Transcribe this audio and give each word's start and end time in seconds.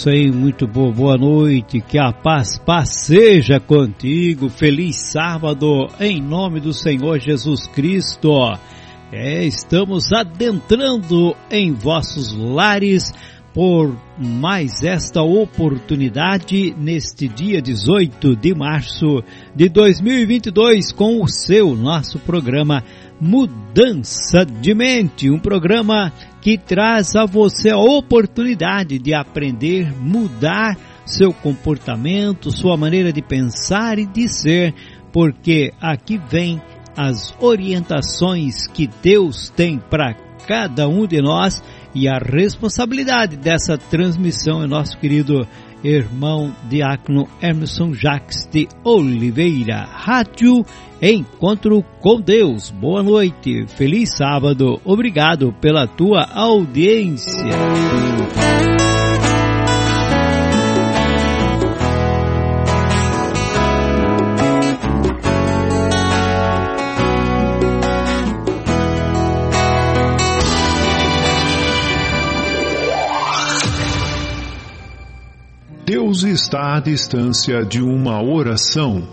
Isso 0.00 0.08
aí, 0.08 0.32
muito 0.32 0.66
boa, 0.66 0.90
boa 0.90 1.18
noite, 1.18 1.78
que 1.82 1.98
a 1.98 2.10
paz, 2.10 2.58
paz 2.58 2.88
seja 3.04 3.60
contigo, 3.60 4.48
feliz 4.48 4.96
sábado, 4.96 5.88
em 6.00 6.22
nome 6.22 6.58
do 6.58 6.72
Senhor 6.72 7.18
Jesus 7.18 7.66
Cristo. 7.66 8.32
É, 9.12 9.44
estamos 9.44 10.10
adentrando 10.10 11.36
em 11.50 11.74
vossos 11.74 12.32
lares 12.34 13.12
por 13.52 13.94
mais 14.16 14.82
esta 14.82 15.20
oportunidade 15.20 16.74
neste 16.78 17.28
dia 17.28 17.60
18 17.60 18.36
de 18.36 18.54
março 18.54 19.22
de 19.54 19.68
2022 19.68 20.92
com 20.92 21.22
o 21.22 21.28
seu 21.28 21.76
nosso 21.76 22.18
programa 22.20 22.82
Mudança 23.20 24.46
de 24.46 24.74
Mente, 24.74 25.30
um 25.30 25.38
programa 25.38 26.10
que 26.40 26.56
traz 26.56 27.14
a 27.14 27.26
você 27.26 27.70
a 27.70 27.78
oportunidade 27.78 28.98
de 28.98 29.14
aprender, 29.14 29.92
mudar 29.94 30.76
seu 31.04 31.32
comportamento, 31.32 32.50
sua 32.50 32.76
maneira 32.76 33.12
de 33.12 33.20
pensar 33.20 33.98
e 33.98 34.06
de 34.06 34.28
ser, 34.28 34.74
porque 35.12 35.72
aqui 35.80 36.18
vem 36.18 36.60
as 36.96 37.34
orientações 37.40 38.66
que 38.66 38.88
Deus 39.02 39.50
tem 39.50 39.78
para 39.78 40.14
cada 40.46 40.88
um 40.88 41.06
de 41.06 41.20
nós 41.20 41.62
e 41.94 42.08
a 42.08 42.18
responsabilidade 42.18 43.36
dessa 43.36 43.76
transmissão 43.76 44.62
é 44.62 44.66
nosso 44.66 44.96
querido 44.98 45.46
irmão 45.82 46.54
diácono 46.68 47.28
Emerson 47.40 47.92
Jacques 47.94 48.48
de 48.50 48.68
Oliveira. 48.84 49.86
Rádio 49.90 50.64
Encontro 51.02 51.82
com 52.00 52.20
Deus. 52.20 52.70
Boa 52.70 53.02
noite, 53.02 53.66
feliz 53.68 54.16
sábado. 54.16 54.80
Obrigado 54.84 55.52
pela 55.60 55.86
tua 55.86 56.26
audiência. 56.34 57.50
Deus 76.10 76.24
está 76.24 76.76
à 76.76 76.80
distância 76.80 77.64
de 77.64 77.80
uma 77.80 78.20
oração. 78.20 79.06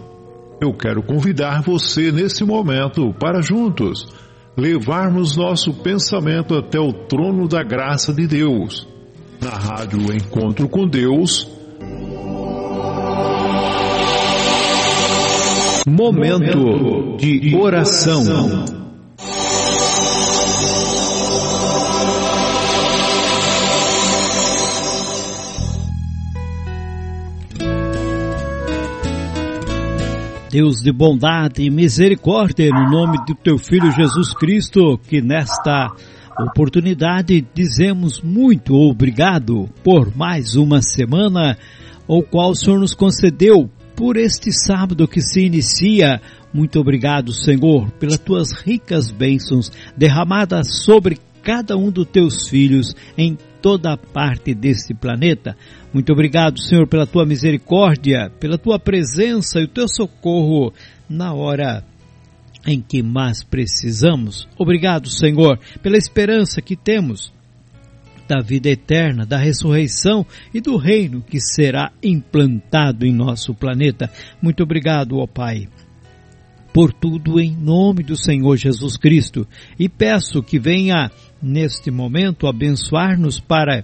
Eu 0.59 0.73
quero 0.73 1.03
convidar 1.03 1.61
você 1.61 2.11
nesse 2.11 2.43
momento 2.43 3.13
para 3.19 3.39
juntos 3.39 4.07
levarmos 4.57 5.37
nosso 5.37 5.71
pensamento 5.83 6.55
até 6.55 6.79
o 6.79 6.91
trono 6.91 7.47
da 7.47 7.61
graça 7.61 8.11
de 8.11 8.25
Deus. 8.25 8.87
Na 9.39 9.51
rádio 9.51 10.11
Encontro 10.11 10.67
com 10.67 10.87
Deus. 10.87 11.47
Momento 15.87 17.15
de 17.19 17.55
oração. 17.55 18.76
Deus 30.57 30.81
de 30.81 30.91
bondade 30.91 31.61
e 31.61 31.69
misericórdia, 31.69 32.71
no 32.71 32.89
nome 32.89 33.23
do 33.27 33.35
teu 33.35 33.59
Filho 33.59 33.91
Jesus 33.91 34.33
Cristo, 34.33 34.97
que 35.07 35.21
nesta 35.21 35.93
oportunidade 36.39 37.45
dizemos 37.53 38.23
muito 38.23 38.73
obrigado 38.73 39.69
por 39.83 40.17
mais 40.17 40.55
uma 40.55 40.81
semana, 40.81 41.55
o 42.07 42.23
qual 42.23 42.49
o 42.49 42.55
Senhor 42.55 42.79
nos 42.79 42.95
concedeu 42.95 43.69
por 43.95 44.17
este 44.17 44.51
sábado 44.51 45.07
que 45.07 45.21
se 45.21 45.45
inicia. 45.45 46.19
Muito 46.51 46.79
obrigado, 46.79 47.31
Senhor, 47.31 47.91
pelas 47.91 48.17
tuas 48.17 48.51
ricas 48.51 49.11
bênçãos 49.11 49.71
derramadas 49.95 50.81
sobre 50.83 51.19
cada 51.43 51.77
um 51.77 51.91
dos 51.91 52.07
teus 52.07 52.49
filhos 52.49 52.95
em 53.15 53.37
toda 53.67 53.97
parte 53.97 54.55
deste 54.55 54.93
planeta. 54.93 55.53
Muito 55.93 56.13
obrigado, 56.13 56.57
Senhor, 56.57 56.87
pela 56.87 57.05
tua 57.05 57.25
misericórdia, 57.25 58.31
pela 58.39 58.57
tua 58.57 58.79
presença 58.79 59.59
e 59.59 59.65
o 59.65 59.67
teu 59.67 59.89
socorro 59.89 60.71
na 61.09 61.33
hora 61.33 61.83
em 62.65 62.79
que 62.79 63.03
mais 63.03 63.43
precisamos. 63.43 64.47
Obrigado, 64.57 65.09
Senhor, 65.09 65.59
pela 65.83 65.97
esperança 65.97 66.61
que 66.61 66.77
temos 66.77 67.33
da 68.25 68.41
vida 68.41 68.69
eterna, 68.69 69.25
da 69.25 69.37
ressurreição 69.37 70.25
e 70.53 70.61
do 70.61 70.77
reino 70.77 71.21
que 71.21 71.41
será 71.41 71.91
implantado 72.01 73.05
em 73.05 73.13
nosso 73.13 73.53
planeta. 73.53 74.09
Muito 74.41 74.63
obrigado, 74.63 75.17
ó 75.17 75.27
Pai 75.27 75.67
por 76.77 76.93
tudo 76.93 77.39
em 77.39 77.55
nome 77.55 78.03
do 78.03 78.15
Senhor 78.15 78.55
Jesus 78.55 78.97
Cristo 78.97 79.47
e 79.79 79.89
peço 79.89 80.43
que 80.43 80.59
venha 80.59 81.09
neste 81.41 81.91
momento 81.91 82.47
abençoar-nos 82.47 83.39
para 83.39 83.83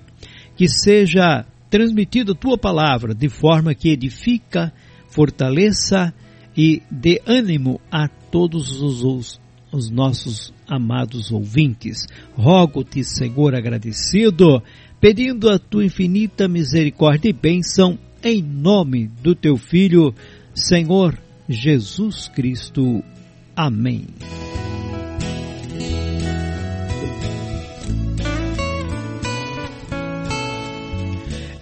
que 0.56 0.68
seja 0.68 1.46
transmitida 1.70 2.34
a 2.34 2.36
tua 2.36 2.58
palavra 2.58 3.16
de 3.16 3.30
forma 3.30 3.74
que 3.74 3.90
edifica, 3.90 4.72
fortaleça 5.08 6.14
e 6.56 6.82
dê 6.90 7.22
ânimo 7.26 7.82
a 7.92 8.08
todos 8.08 8.82
os, 8.82 9.40
os 9.72 9.90
nossos 9.90 10.54
amados 10.68 11.32
ouvintes. 11.32 12.06
Rogo-te, 12.36 13.04
Senhor, 13.04 13.56
agradecido, 13.56 14.62
pedindo 15.00 15.50
a 15.50 15.58
tua 15.58 15.86
infinita 15.86 16.48
misericórdia 16.48 17.30
e 17.30 17.34
bênção 17.34 17.98
em 18.24 18.42
nome 18.42 19.08
do 19.22 19.36
teu 19.36 19.58
Filho, 19.58 20.14
Senhor 20.54 21.20
Jesus 21.50 22.30
Cristo. 22.30 23.04
Amém. 23.56 24.06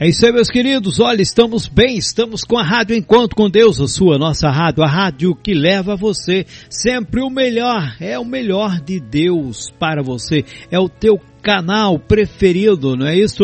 É 0.03 0.07
isso 0.07 0.25
aí, 0.25 0.31
meus 0.33 0.50
queridos. 0.50 1.00
Olha, 1.00 1.21
estamos 1.21 1.68
bem, 1.68 1.95
estamos 1.95 2.44
com 2.44 2.57
a 2.57 2.63
Rádio 2.63 2.95
Encontro 2.95 3.36
com 3.36 3.48
Deus, 3.48 3.80
a 3.80 3.86
sua, 3.86 4.18
nossa 4.18 4.50
rádio, 4.50 4.83
a 4.83 4.88
rádio 4.88 5.36
que 5.36 5.53
leva 5.53 5.95
você 5.95 6.44
sempre 6.68 7.21
o 7.21 7.30
melhor, 7.30 7.98
é 8.00 8.18
o 8.18 8.25
melhor 8.25 8.81
de 8.81 9.00
Deus 9.00 9.69
para 9.77 10.01
você, 10.01 10.44
é 10.71 10.80
o 10.80 10.89
teu 10.89 11.21
canal 11.44 12.00
preferido, 12.00 12.95
não 12.95 13.06
é 13.06 13.15
isso? 13.15 13.44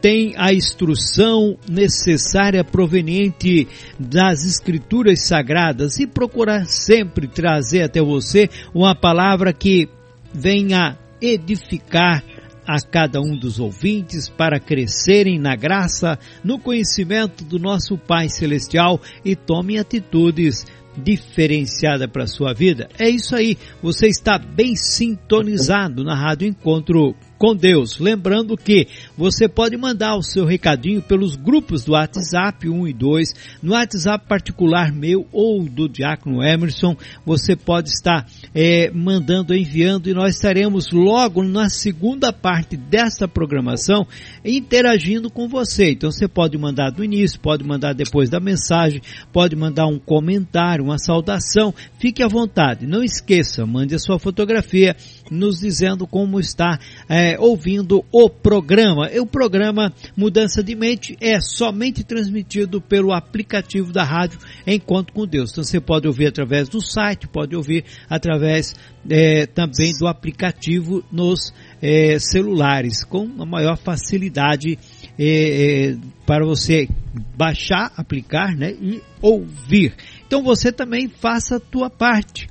Tem 0.00 0.34
a 0.36 0.52
instrução 0.52 1.56
necessária 1.70 2.64
proveniente 2.64 3.68
das 3.96 4.44
escrituras 4.44 5.22
sagradas 5.22 6.00
e 6.00 6.06
procurar 6.08 6.64
sempre 6.66 7.28
trazer 7.28 7.82
até 7.82 8.02
você 8.02 8.50
uma 8.74 8.96
palavra 8.96 9.52
que 9.52 9.88
venha 10.34 10.98
edificar 11.20 12.24
a 12.66 12.80
cada 12.80 13.20
um 13.20 13.36
dos 13.36 13.58
ouvintes 13.58 14.28
para 14.28 14.60
crescerem 14.60 15.38
na 15.38 15.56
graça, 15.56 16.18
no 16.44 16.58
conhecimento 16.58 17.44
do 17.44 17.58
nosso 17.58 17.96
Pai 17.98 18.28
Celestial 18.28 19.00
e 19.24 19.34
tomem 19.34 19.78
atitudes 19.78 20.64
diferenciadas 20.96 22.08
para 22.10 22.24
a 22.24 22.28
sua 22.28 22.52
vida. 22.52 22.88
É 22.98 23.08
isso 23.08 23.34
aí, 23.34 23.56
você 23.82 24.08
está 24.08 24.38
bem 24.38 24.76
sintonizado 24.76 26.04
na 26.04 26.14
Rádio 26.14 26.48
Encontro 26.48 27.14
com 27.38 27.56
Deus. 27.56 27.98
Lembrando 27.98 28.56
que 28.56 28.86
você 29.16 29.48
pode 29.48 29.76
mandar 29.76 30.14
o 30.16 30.22
seu 30.22 30.44
recadinho 30.44 31.02
pelos 31.02 31.34
grupos 31.34 31.84
do 31.84 31.92
WhatsApp 31.92 32.68
1 32.68 32.88
e 32.88 32.92
2, 32.92 33.28
no 33.62 33.72
WhatsApp 33.72 34.26
particular 34.28 34.92
meu 34.92 35.26
ou 35.32 35.64
do 35.64 35.88
Diácono 35.88 36.42
Emerson, 36.42 36.96
você 37.24 37.56
pode 37.56 37.88
estar 37.88 38.26
é, 38.54 38.90
mandando, 38.90 39.54
enviando 39.54 40.08
e 40.08 40.14
nós 40.14 40.34
estaremos 40.34 40.90
logo 40.92 41.42
na 41.42 41.68
segunda 41.68 42.32
parte 42.32 42.76
desta 42.76 43.26
programação 43.26 44.06
interagindo 44.44 45.30
com 45.30 45.48
você. 45.48 45.92
Então 45.92 46.10
você 46.10 46.28
pode 46.28 46.58
mandar 46.58 46.90
do 46.90 47.04
início, 47.04 47.40
pode 47.40 47.64
mandar 47.64 47.94
depois 47.94 48.28
da 48.28 48.40
mensagem, 48.40 49.00
pode 49.32 49.56
mandar 49.56 49.86
um 49.86 49.98
comentário, 49.98 50.84
uma 50.84 50.98
saudação, 50.98 51.74
fique 51.98 52.22
à 52.22 52.28
vontade. 52.28 52.86
Não 52.86 53.02
esqueça, 53.02 53.64
mande 53.66 53.94
a 53.94 53.98
sua 53.98 54.18
fotografia 54.18 54.94
nos 55.32 55.60
dizendo 55.60 56.06
como 56.06 56.38
está 56.38 56.78
é, 57.08 57.38
ouvindo 57.38 58.04
o 58.12 58.28
programa. 58.28 59.10
O 59.20 59.26
programa 59.26 59.92
Mudança 60.16 60.62
de 60.62 60.74
Mente 60.74 61.16
é 61.20 61.40
somente 61.40 62.04
transmitido 62.04 62.80
pelo 62.80 63.12
aplicativo 63.12 63.92
da 63.92 64.04
rádio 64.04 64.38
Encontro 64.66 65.12
com 65.12 65.26
Deus. 65.26 65.50
Então 65.50 65.64
você 65.64 65.80
pode 65.80 66.06
ouvir 66.06 66.26
através 66.26 66.68
do 66.68 66.80
site, 66.80 67.26
pode 67.26 67.56
ouvir 67.56 67.84
através 68.08 68.74
é, 69.08 69.46
também 69.46 69.92
do 69.98 70.06
aplicativo 70.06 71.02
nos 71.10 71.52
é, 71.80 72.18
celulares, 72.18 73.04
com 73.04 73.28
a 73.40 73.46
maior 73.46 73.76
facilidade 73.76 74.78
é, 75.18 75.90
é, 75.90 75.96
para 76.26 76.44
você 76.44 76.88
baixar, 77.36 77.92
aplicar 77.96 78.56
né, 78.56 78.72
e 78.72 79.02
ouvir. 79.20 79.94
Então 80.26 80.42
você 80.42 80.72
também 80.72 81.08
faça 81.08 81.56
a 81.56 81.60
tua 81.60 81.90
parte. 81.90 82.48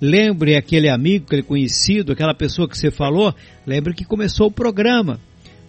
Lembre 0.00 0.56
aquele 0.56 0.88
amigo, 0.88 1.24
aquele 1.26 1.42
conhecido, 1.42 2.12
aquela 2.12 2.34
pessoa 2.34 2.68
que 2.68 2.76
você 2.76 2.90
falou, 2.90 3.34
lembre 3.66 3.94
que 3.94 4.04
começou 4.04 4.48
o 4.48 4.52
programa. 4.52 5.18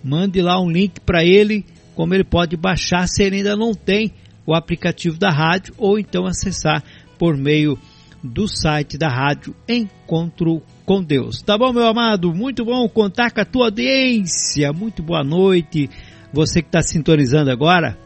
Mande 0.04 0.42
lá 0.42 0.62
um 0.62 0.70
link 0.70 1.00
para 1.00 1.24
ele, 1.24 1.66
como 1.96 2.14
ele 2.14 2.24
pode 2.24 2.58
baixar 2.58 3.08
se 3.08 3.24
ele 3.24 3.38
ainda 3.38 3.56
não 3.56 3.74
tem 3.74 4.14
o 4.46 4.54
aplicativo 4.54 5.18
da 5.18 5.30
rádio 5.30 5.74
ou 5.78 5.98
então 5.98 6.26
acessar 6.26 6.84
por 7.18 7.36
meio 7.36 7.78
do 8.24 8.48
site 8.48 8.98
da 8.98 9.08
rádio 9.08 9.56
Encontro 9.68 10.62
com 10.86 11.04
Deus. 11.04 11.42
Tá 11.42 11.58
bom, 11.58 11.74
meu 11.74 11.86
amado? 11.86 12.34
Muito 12.34 12.64
bom 12.66 12.88
contar 12.88 13.32
com 13.32 13.42
a 13.42 13.46
tua 13.46 13.66
audiência. 13.66 14.72
Muito 14.72 15.04
boa 15.04 15.24
noite. 15.24 15.90
Você 16.32 16.62
que 16.62 16.68
está 16.68 16.82
sintonizando 16.82 17.52
agora, 17.52 17.98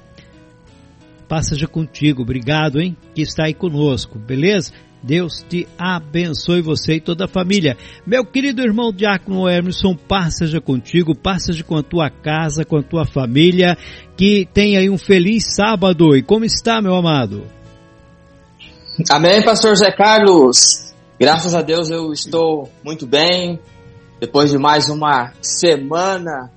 passa 1.28 1.56
já 1.56 1.68
contigo. 1.68 2.22
Obrigado, 2.22 2.80
hein? 2.80 2.96
Que 3.14 3.22
está 3.22 3.46
aí 3.46 3.54
conosco, 3.54 4.18
beleza? 4.18 4.74
Deus 5.04 5.44
te 5.48 5.68
abençoe 5.78 6.62
você 6.62 6.96
e 6.96 7.02
toda 7.02 7.26
a 7.26 7.28
família. 7.28 7.76
Meu 8.06 8.24
querido 8.24 8.62
irmão 8.62 8.92
Diácono 8.92 9.50
Emerson, 9.50 9.96
passeja 9.96 10.62
contigo, 10.62 11.16
passeja 11.16 11.64
com 11.64 11.76
a 11.76 11.84
tua 11.84 12.10
casa, 12.10 12.64
com 12.64 12.78
a 12.78 12.84
tua 12.84 13.06
família, 13.06 13.76
que 14.16 14.48
tenha 14.54 14.80
aí 14.80 14.90
um 14.90 14.98
feliz 14.98 15.56
sábado. 15.56 16.16
E 16.16 16.22
como 16.22 16.46
está, 16.46 16.82
meu 16.82 16.94
amado? 16.94 17.44
Amém, 19.10 19.44
pastor 19.44 19.76
Zé 19.76 19.92
Carlos. 19.92 20.94
Graças 21.20 21.56
a 21.56 21.62
Deus 21.62 21.90
eu 21.90 22.12
estou 22.12 22.70
muito 22.84 23.08
bem. 23.08 23.60
Depois 24.20 24.52
de 24.52 24.58
mais 24.60 24.88
uma 24.88 25.34
semana 25.42 26.52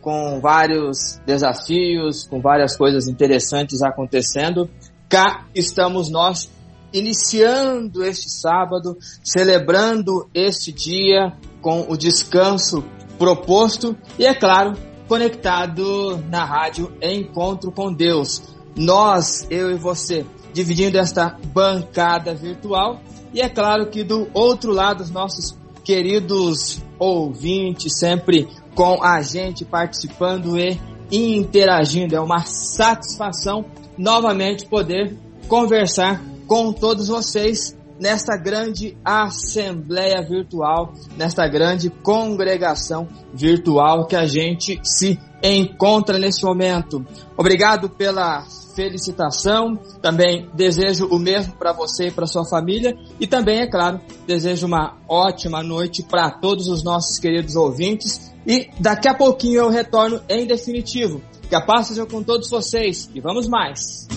com 0.00 0.40
vários 0.40 1.20
desafios, 1.26 2.26
com 2.26 2.40
várias 2.40 2.76
coisas 2.76 3.06
interessantes 3.06 3.82
acontecendo, 3.82 4.70
cá 5.08 5.46
estamos 5.54 6.10
nós 6.10 6.50
iniciando 6.92 8.04
este 8.04 8.30
sábado, 8.30 8.96
celebrando 9.22 10.28
este 10.34 10.72
dia 10.72 11.32
com 11.60 11.86
o 11.88 11.96
descanso 11.96 12.84
proposto 13.18 13.96
e, 14.18 14.26
é 14.26 14.34
claro, 14.34 14.72
conectado 15.06 16.16
na 16.28 16.44
rádio 16.44 16.92
Encontro 17.02 17.70
com 17.70 17.92
Deus. 17.92 18.42
Nós, 18.76 19.46
eu 19.50 19.70
e 19.70 19.76
você, 19.76 20.24
dividindo 20.52 20.98
esta 20.98 21.36
bancada 21.52 22.34
virtual 22.34 23.00
e 23.32 23.40
é 23.40 23.48
claro 23.48 23.88
que 23.90 24.02
do 24.02 24.28
outro 24.32 24.72
lado 24.72 25.02
os 25.02 25.10
nossos 25.10 25.56
queridos 25.84 26.80
ouvintes 26.98 27.98
sempre 27.98 28.48
com 28.74 29.02
a 29.02 29.20
gente 29.22 29.64
participando 29.64 30.58
e 30.58 30.78
interagindo. 31.10 32.14
É 32.14 32.20
uma 32.20 32.44
satisfação 32.44 33.64
novamente 33.96 34.66
poder 34.66 35.16
conversar 35.48 36.22
com 36.50 36.72
todos 36.72 37.06
vocês 37.06 37.78
nesta 37.96 38.36
grande 38.36 38.98
assembleia 39.04 40.20
virtual, 40.20 40.92
nesta 41.16 41.46
grande 41.46 41.90
congregação 41.90 43.06
virtual 43.32 44.04
que 44.08 44.16
a 44.16 44.26
gente 44.26 44.80
se 44.82 45.16
encontra 45.40 46.18
nesse 46.18 46.44
momento. 46.44 47.06
Obrigado 47.36 47.88
pela 47.88 48.44
felicitação, 48.74 49.76
também 50.02 50.50
desejo 50.52 51.06
o 51.06 51.20
mesmo 51.20 51.52
para 51.52 51.72
você 51.72 52.08
e 52.08 52.10
para 52.10 52.26
sua 52.26 52.44
família 52.44 52.96
e 53.20 53.28
também, 53.28 53.60
é 53.60 53.70
claro, 53.70 54.00
desejo 54.26 54.66
uma 54.66 54.98
ótima 55.08 55.62
noite 55.62 56.02
para 56.02 56.32
todos 56.32 56.66
os 56.66 56.82
nossos 56.82 57.20
queridos 57.20 57.54
ouvintes 57.54 58.34
e 58.44 58.68
daqui 58.80 59.08
a 59.08 59.14
pouquinho 59.14 59.60
eu 59.60 59.68
retorno 59.68 60.20
em 60.28 60.48
definitivo. 60.48 61.22
Que 61.48 61.54
a 61.54 61.60
paz 61.60 61.86
seja 61.86 62.04
com 62.06 62.24
todos 62.24 62.50
vocês 62.50 63.08
e 63.14 63.20
vamos 63.20 63.46
mais! 63.46 64.08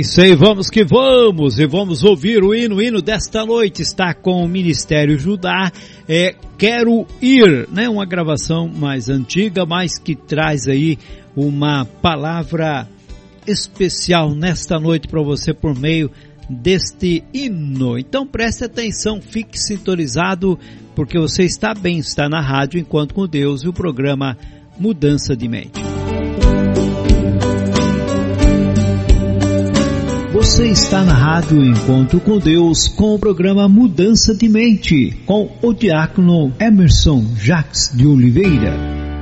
Isso 0.00 0.20
aí, 0.20 0.34
vamos 0.34 0.68
que 0.68 0.84
vamos 0.84 1.58
e 1.58 1.66
vamos 1.66 2.04
ouvir 2.04 2.42
o 2.42 2.54
hino. 2.54 2.76
O 2.76 2.82
hino 2.82 3.00
desta 3.00 3.46
noite 3.46 3.82
está 3.82 4.12
com 4.12 4.44
o 4.44 4.48
Ministério 4.48 5.18
Judá. 5.18 5.72
É 6.08 6.34
Quero 6.58 7.06
Ir, 7.20 7.68
né? 7.70 7.88
Uma 7.88 8.04
gravação 8.04 8.68
mais 8.68 9.08
antiga, 9.08 9.64
mas 9.64 9.98
que 9.98 10.14
traz 10.14 10.66
aí 10.66 10.98
uma 11.34 11.84
palavra 11.84 12.88
especial 13.46 14.34
nesta 14.34 14.78
noite 14.78 15.08
para 15.08 15.22
você 15.22 15.54
por 15.54 15.78
meio 15.78 16.10
deste 16.48 17.22
hino. 17.32 17.98
Então 17.98 18.26
preste 18.26 18.64
atenção, 18.64 19.20
fique 19.20 19.58
sintonizado, 19.58 20.58
porque 20.94 21.18
você 21.18 21.44
está 21.44 21.74
bem, 21.74 21.98
está 21.98 22.28
na 22.28 22.40
rádio 22.40 22.80
enquanto 22.80 23.14
com 23.14 23.26
Deus 23.26 23.62
e 23.62 23.68
o 23.68 23.72
programa 23.72 24.36
Mudança 24.78 25.36
de 25.36 25.48
Mente. 25.48 26.05
Você 30.46 30.68
está 30.68 31.02
na 31.02 31.12
Rádio 31.12 31.60
Encontro 31.60 32.20
com 32.20 32.38
Deus 32.38 32.86
com 32.86 33.16
o 33.16 33.18
programa 33.18 33.68
Mudança 33.68 34.32
de 34.32 34.48
Mente 34.48 35.10
com 35.26 35.50
o 35.60 35.74
diácono 35.74 36.52
Emerson 36.60 37.24
Jacques 37.36 37.90
de 37.92 38.06
Oliveira. 38.06 39.15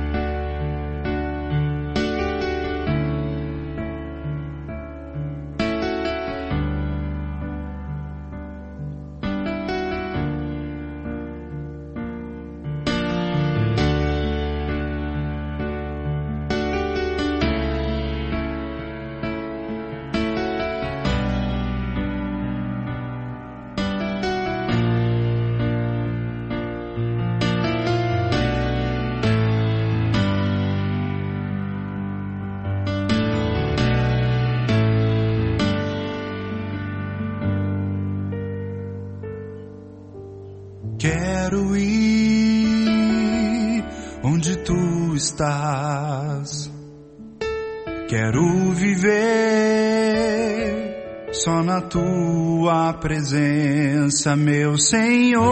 Tua 51.89 52.93
presença, 52.93 54.35
meu 54.35 54.77
Senhor. 54.77 55.45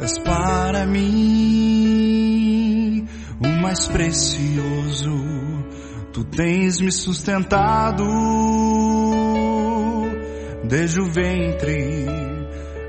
És 0.00 0.18
para 0.18 0.86
mim 0.86 2.24
o 3.40 3.48
mais 3.62 3.86
precioso. 3.86 5.14
Tu 6.12 6.24
tens 6.24 6.80
me 6.80 6.92
sustentado 6.92 8.04
desde 10.64 11.00
o 11.00 11.06
ventre 11.06 12.06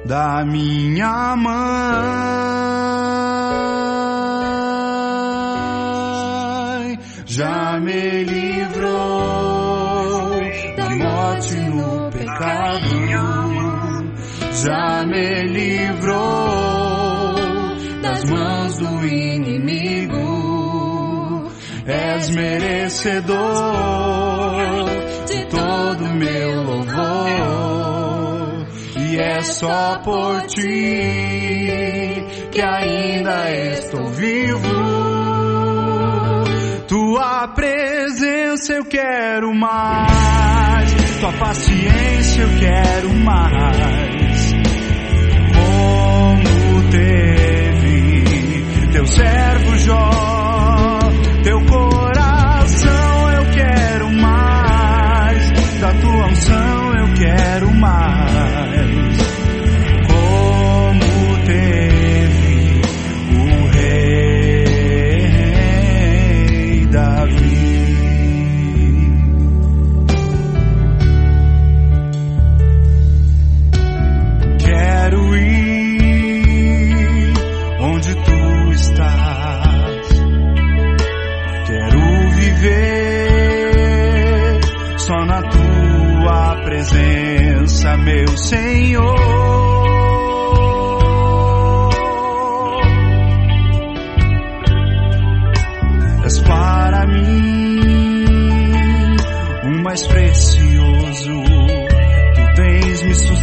da 0.05 0.45
minha 0.45 1.35
mãe. 1.35 2.64
Já 7.35 7.77
me 7.81 8.23
livrou 8.23 8.93
da 10.77 10.89
morte 10.89 11.55
no 11.55 12.09
pecado. 12.09 12.95
Já 14.63 15.05
me 15.05 15.43
livrou 15.43 16.15
das 18.01 18.23
mãos 18.23 18.77
do 18.77 19.05
inimigo. 19.05 20.15
És 21.85 22.29
merecedor 22.29 23.35
de 25.27 25.45
todo 25.47 26.05
meu 26.15 26.63
louvor. 26.63 26.95
E 28.97 29.17
é 29.19 29.41
só 29.41 29.99
por 30.05 30.41
ti 30.43 32.23
que 32.53 32.61
ainda 32.61 33.51
estou 33.51 34.05
vivo. 34.05 35.04
Tua 37.15 37.47
presença 37.47 38.73
eu 38.73 38.83
quero 38.83 39.55
mais, 39.55 40.93
tua 41.21 41.31
paciência 41.31 42.41
eu 42.41 42.49
quero 42.59 43.09
mais. 43.23 44.53
Como 45.55 46.91
teve 46.91 48.25
teu 48.91 49.07
servo 49.07 49.77
Jó, 49.77 50.99
teu 51.41 51.61
coração 51.61 52.04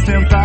tens 0.05 0.42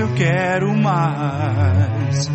eu 0.00 0.08
quero 0.14 0.74
mais. 0.76 2.30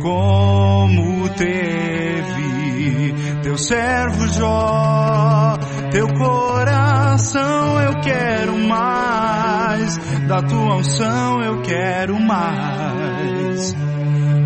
Como 0.00 1.28
teve 1.30 3.14
teu 3.42 3.56
servo 3.58 4.28
Jó, 4.28 5.56
teu 5.90 6.08
coração 6.14 7.80
eu 7.82 8.00
quero 8.00 8.58
mais, 8.66 9.98
da 10.26 10.42
tua 10.42 10.76
unção 10.76 11.42
eu 11.42 11.62
quero 11.62 12.18
mais. 12.20 13.74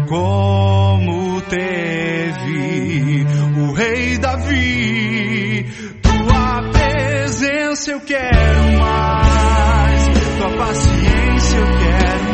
Como 0.09 1.41
teve 1.43 3.27
o 3.59 3.73
rei 3.73 4.19
Davi, 4.19 5.67
tua 6.03 6.71
presença 6.73 7.91
eu 7.91 8.01
quero 8.01 8.79
mais, 8.79 10.09
tua 10.39 10.51
paciência 10.57 11.59
eu 11.59 11.67
quero 11.79 12.34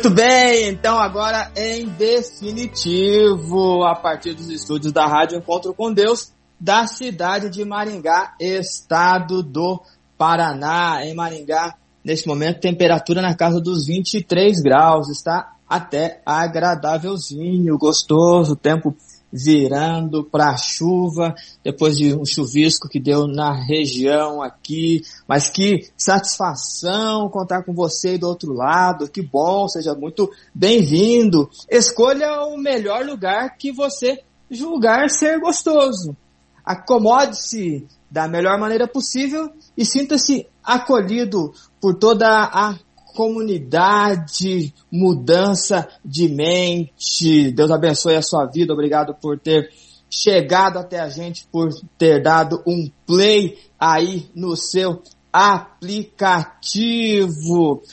Muito 0.00 0.16
bem, 0.16 0.70
então 0.70 0.98
agora 0.98 1.52
em 1.54 1.86
definitivo, 1.86 3.84
a 3.84 3.94
partir 3.94 4.32
dos 4.32 4.48
estúdios 4.48 4.94
da 4.94 5.04
Rádio 5.06 5.36
Encontro 5.36 5.74
com 5.74 5.92
Deus, 5.92 6.32
da 6.58 6.86
cidade 6.86 7.50
de 7.50 7.62
Maringá, 7.66 8.32
estado 8.40 9.42
do 9.42 9.78
Paraná. 10.16 11.04
Em 11.04 11.12
Maringá, 11.12 11.74
neste 12.02 12.26
momento, 12.26 12.60
temperatura 12.60 13.20
na 13.20 13.34
casa 13.34 13.60
dos 13.60 13.88
23 13.88 14.62
graus, 14.62 15.10
está 15.10 15.52
até 15.68 16.22
agradávelzinho, 16.24 17.76
gostoso, 17.76 18.56
tempo 18.56 18.96
virando 19.32 20.24
para 20.24 20.56
chuva, 20.56 21.34
depois 21.62 21.96
de 21.96 22.14
um 22.14 22.24
chuvisco 22.24 22.88
que 22.88 22.98
deu 22.98 23.26
na 23.26 23.52
região 23.52 24.42
aqui, 24.42 25.02
mas 25.26 25.48
que 25.48 25.88
satisfação 25.96 27.28
contar 27.28 27.62
com 27.62 27.72
você 27.72 28.18
do 28.18 28.26
outro 28.26 28.52
lado, 28.52 29.08
que 29.08 29.22
bom, 29.22 29.68
seja 29.68 29.94
muito 29.94 30.30
bem-vindo. 30.54 31.48
Escolha 31.68 32.42
o 32.42 32.56
melhor 32.56 33.04
lugar 33.04 33.56
que 33.56 33.72
você 33.72 34.22
julgar 34.50 35.08
ser 35.08 35.38
gostoso. 35.38 36.16
Acomode-se 36.64 37.86
da 38.10 38.26
melhor 38.26 38.58
maneira 38.58 38.88
possível 38.88 39.50
e 39.76 39.84
sinta-se 39.84 40.46
acolhido 40.62 41.52
por 41.80 41.94
toda 41.94 42.26
a 42.26 42.76
comunidade, 43.20 44.72
mudança 44.90 45.86
de 46.02 46.26
mente. 46.26 47.52
Deus 47.52 47.70
abençoe 47.70 48.16
a 48.16 48.22
sua 48.22 48.46
vida. 48.46 48.72
Obrigado 48.72 49.14
por 49.20 49.38
ter 49.38 49.70
chegado 50.08 50.78
até 50.78 50.98
a 50.98 51.10
gente, 51.10 51.46
por 51.52 51.68
ter 51.98 52.22
dado 52.22 52.62
um 52.66 52.90
play 53.06 53.58
aí 53.78 54.30
no 54.34 54.56
seu 54.56 55.02
aplicativo. 55.30 56.22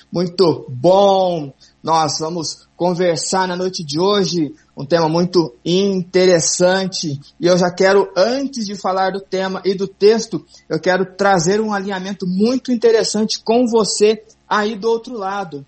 Muito 0.10 0.66
bom. 0.70 1.52
Nós 1.84 2.20
vamos 2.20 2.66
conversar 2.78 3.50
na 3.50 3.58
noite 3.58 3.84
de 3.84 4.00
hoje 4.00 4.56
um 4.78 4.86
tema 4.86 5.10
muito 5.10 5.54
interessante 5.66 7.20
e 7.38 7.48
eu 7.48 7.58
já 7.58 7.70
quero, 7.70 8.10
antes 8.16 8.66
de 8.66 8.76
falar 8.76 9.12
do 9.12 9.20
tema 9.20 9.62
e 9.66 9.74
do 9.74 9.90
texto, 9.90 10.46
eu 10.70 10.80
quero 10.80 11.18
trazer 11.18 11.60
um 11.60 11.74
alinhamento 11.74 12.26
muito 12.26 12.72
interessante 12.72 13.42
com 13.44 13.66
você 13.68 14.24
aí 14.48 14.76
do 14.76 14.90
outro 14.90 15.18
lado. 15.18 15.66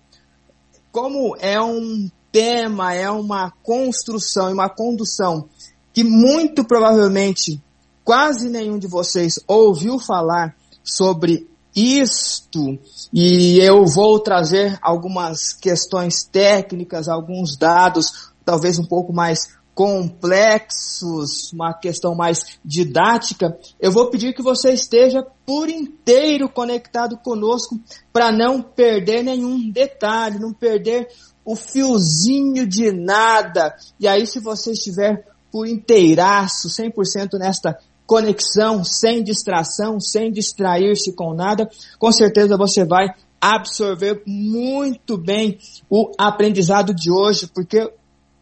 Como 0.90 1.36
é 1.38 1.60
um 1.60 2.10
tema, 2.32 2.94
é 2.94 3.10
uma 3.10 3.52
construção 3.62 4.50
e 4.50 4.52
uma 4.52 4.68
condução 4.68 5.48
que 5.92 6.04
muito 6.04 6.64
provavelmente 6.64 7.62
quase 8.04 8.48
nenhum 8.48 8.78
de 8.78 8.86
vocês 8.86 9.38
ouviu 9.46 9.98
falar 9.98 10.56
sobre 10.82 11.48
isto 11.74 12.78
e 13.12 13.58
eu 13.60 13.86
vou 13.86 14.18
trazer 14.18 14.78
algumas 14.82 15.52
questões 15.52 16.24
técnicas, 16.24 17.08
alguns 17.08 17.56
dados, 17.56 18.32
talvez 18.44 18.78
um 18.78 18.84
pouco 18.84 19.12
mais 19.12 19.59
complexos, 19.80 21.50
uma 21.54 21.72
questão 21.72 22.14
mais 22.14 22.58
didática, 22.62 23.58
eu 23.80 23.90
vou 23.90 24.10
pedir 24.10 24.34
que 24.34 24.42
você 24.42 24.74
esteja 24.74 25.24
por 25.46 25.70
inteiro 25.70 26.50
conectado 26.50 27.16
conosco 27.16 27.80
para 28.12 28.30
não 28.30 28.60
perder 28.60 29.22
nenhum 29.22 29.70
detalhe, 29.70 30.38
não 30.38 30.52
perder 30.52 31.08
o 31.42 31.56
fiozinho 31.56 32.66
de 32.66 32.92
nada. 32.92 33.74
E 33.98 34.06
aí, 34.06 34.26
se 34.26 34.38
você 34.38 34.72
estiver 34.72 35.26
por 35.50 35.66
inteiraço, 35.66 36.68
100% 36.68 37.38
nesta 37.38 37.78
conexão, 38.06 38.84
sem 38.84 39.24
distração, 39.24 39.98
sem 39.98 40.30
distrair-se 40.30 41.14
com 41.14 41.32
nada, 41.32 41.70
com 41.98 42.12
certeza 42.12 42.54
você 42.58 42.84
vai 42.84 43.14
absorver 43.40 44.22
muito 44.26 45.16
bem 45.16 45.58
o 45.88 46.12
aprendizado 46.18 46.92
de 46.92 47.10
hoje, 47.10 47.46
porque 47.46 47.90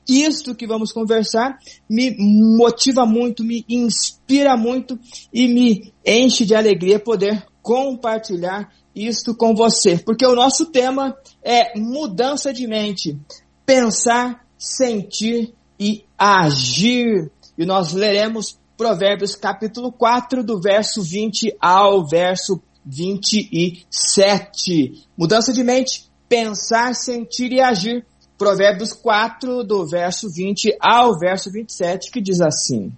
isto 0.08 0.54
que 0.54 0.66
vamos 0.66 0.90
conversar 0.90 1.58
me 1.88 2.16
motiva 2.18 3.04
muito, 3.04 3.44
me 3.44 3.64
inspira 3.68 4.56
muito 4.56 4.98
e 5.32 5.46
me 5.46 5.92
enche 6.04 6.46
de 6.46 6.54
alegria 6.54 6.98
poder 6.98 7.46
compartilhar 7.60 8.72
isto 8.94 9.34
com 9.34 9.54
você, 9.54 9.98
porque 9.98 10.26
o 10.26 10.34
nosso 10.34 10.66
tema 10.66 11.16
é 11.42 11.78
mudança 11.78 12.52
de 12.52 12.66
mente, 12.66 13.18
pensar, 13.64 14.44
sentir 14.56 15.54
e 15.78 16.04
agir. 16.16 17.30
E 17.56 17.64
nós 17.64 17.92
leremos 17.92 18.58
Provérbios 18.76 19.36
capítulo 19.36 19.92
4, 19.92 20.42
do 20.42 20.60
verso 20.60 21.00
20 21.02 21.56
ao 21.60 22.04
verso 22.06 22.60
27. 22.84 25.06
Mudança 25.16 25.52
de 25.52 25.62
mente, 25.62 26.10
pensar, 26.28 26.94
sentir 26.94 27.52
e 27.52 27.60
agir. 27.60 28.04
Provérbios 28.38 28.92
4, 28.92 29.64
do 29.64 29.84
verso 29.84 30.30
20 30.30 30.76
ao 30.80 31.18
verso 31.18 31.50
27, 31.50 32.10
que 32.10 32.20
diz 32.20 32.40
assim: 32.40 32.92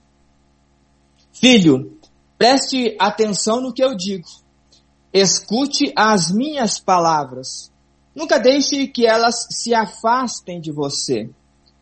Filho, 1.33 1.99
preste 2.39 2.97
atenção 3.01 3.61
no 3.61 3.73
que 3.73 3.83
eu 3.83 3.97
digo. 3.97 4.29
Escute 5.13 5.93
as 5.97 6.31
minhas 6.31 6.79
palavras. 6.79 7.73
Nunca 8.15 8.39
deixe 8.39 8.87
que 8.87 9.07
elas 9.07 9.49
se 9.51 9.75
afastem 9.75 10.61
de 10.61 10.71
você. 10.71 11.29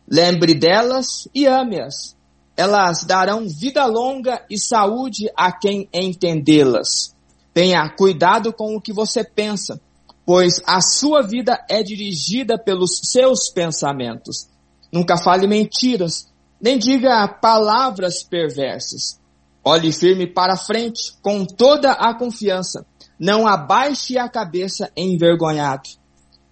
Lembre 0.07 0.55
delas 0.55 1.27
e 1.35 1.45
ame-as 1.45 2.17
elas 2.59 3.05
darão 3.05 3.47
vida 3.47 3.85
longa 3.85 4.45
e 4.49 4.59
saúde 4.59 5.31
a 5.33 5.49
quem 5.49 5.87
entendê-las. 5.93 7.15
Tenha 7.53 7.89
cuidado 7.89 8.51
com 8.51 8.75
o 8.75 8.81
que 8.81 8.91
você 8.91 9.23
pensa, 9.23 9.79
pois 10.29 10.61
a 10.63 10.79
sua 10.79 11.23
vida 11.23 11.59
é 11.67 11.81
dirigida 11.81 12.55
pelos 12.55 13.01
seus 13.01 13.49
pensamentos. 13.49 14.47
Nunca 14.93 15.17
fale 15.17 15.47
mentiras, 15.47 16.31
nem 16.61 16.77
diga 16.77 17.27
palavras 17.27 18.21
perversas. 18.21 19.19
Olhe 19.63 19.91
firme 19.91 20.27
para 20.27 20.55
frente, 20.55 21.13
com 21.23 21.43
toda 21.43 21.93
a 21.93 22.13
confiança. 22.13 22.85
Não 23.19 23.47
abaixe 23.47 24.19
a 24.19 24.29
cabeça 24.29 24.91
envergonhado. 24.95 25.89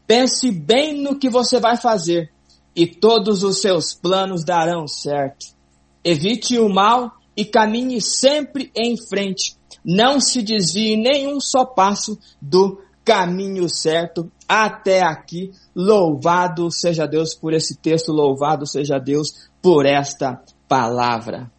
Pense 0.08 0.50
bem 0.50 1.00
no 1.00 1.20
que 1.20 1.30
você 1.30 1.60
vai 1.60 1.78
fazer, 1.78 2.32
e 2.76 2.88
todos 2.88 3.44
os 3.44 3.62
seus 3.62 3.94
planos 3.94 4.44
darão 4.44 4.88
certo. 4.88 5.56
Evite 6.04 6.58
o 6.58 6.68
mal 6.68 7.12
e 7.36 7.46
caminhe 7.46 8.02
sempre 8.02 8.72
em 8.76 8.98
frente. 8.98 9.56
Não 9.86 10.20
se 10.20 10.42
desvie 10.42 10.98
nenhum 10.98 11.40
só 11.40 11.64
passo 11.64 12.18
do 12.42 12.82
caminho 13.08 13.70
certo 13.70 14.30
até 14.46 15.02
aqui. 15.02 15.54
Louvado 15.74 16.70
seja 16.70 17.08
Deus 17.08 17.34
por 17.34 17.54
esse 17.54 17.78
texto, 17.78 18.12
louvado 18.12 18.68
seja 18.68 19.00
Deus 19.00 19.50
por 19.62 19.86
esta 19.86 20.44
palavra. 20.68 21.50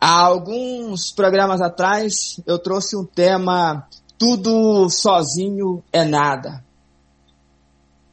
Há 0.00 0.20
alguns 0.20 1.10
programas 1.10 1.60
atrás 1.60 2.40
eu 2.46 2.56
trouxe 2.56 2.96
um 2.96 3.04
tema 3.04 3.88
tudo 4.16 4.88
sozinho 4.88 5.82
é 5.92 6.04
nada. 6.04 6.64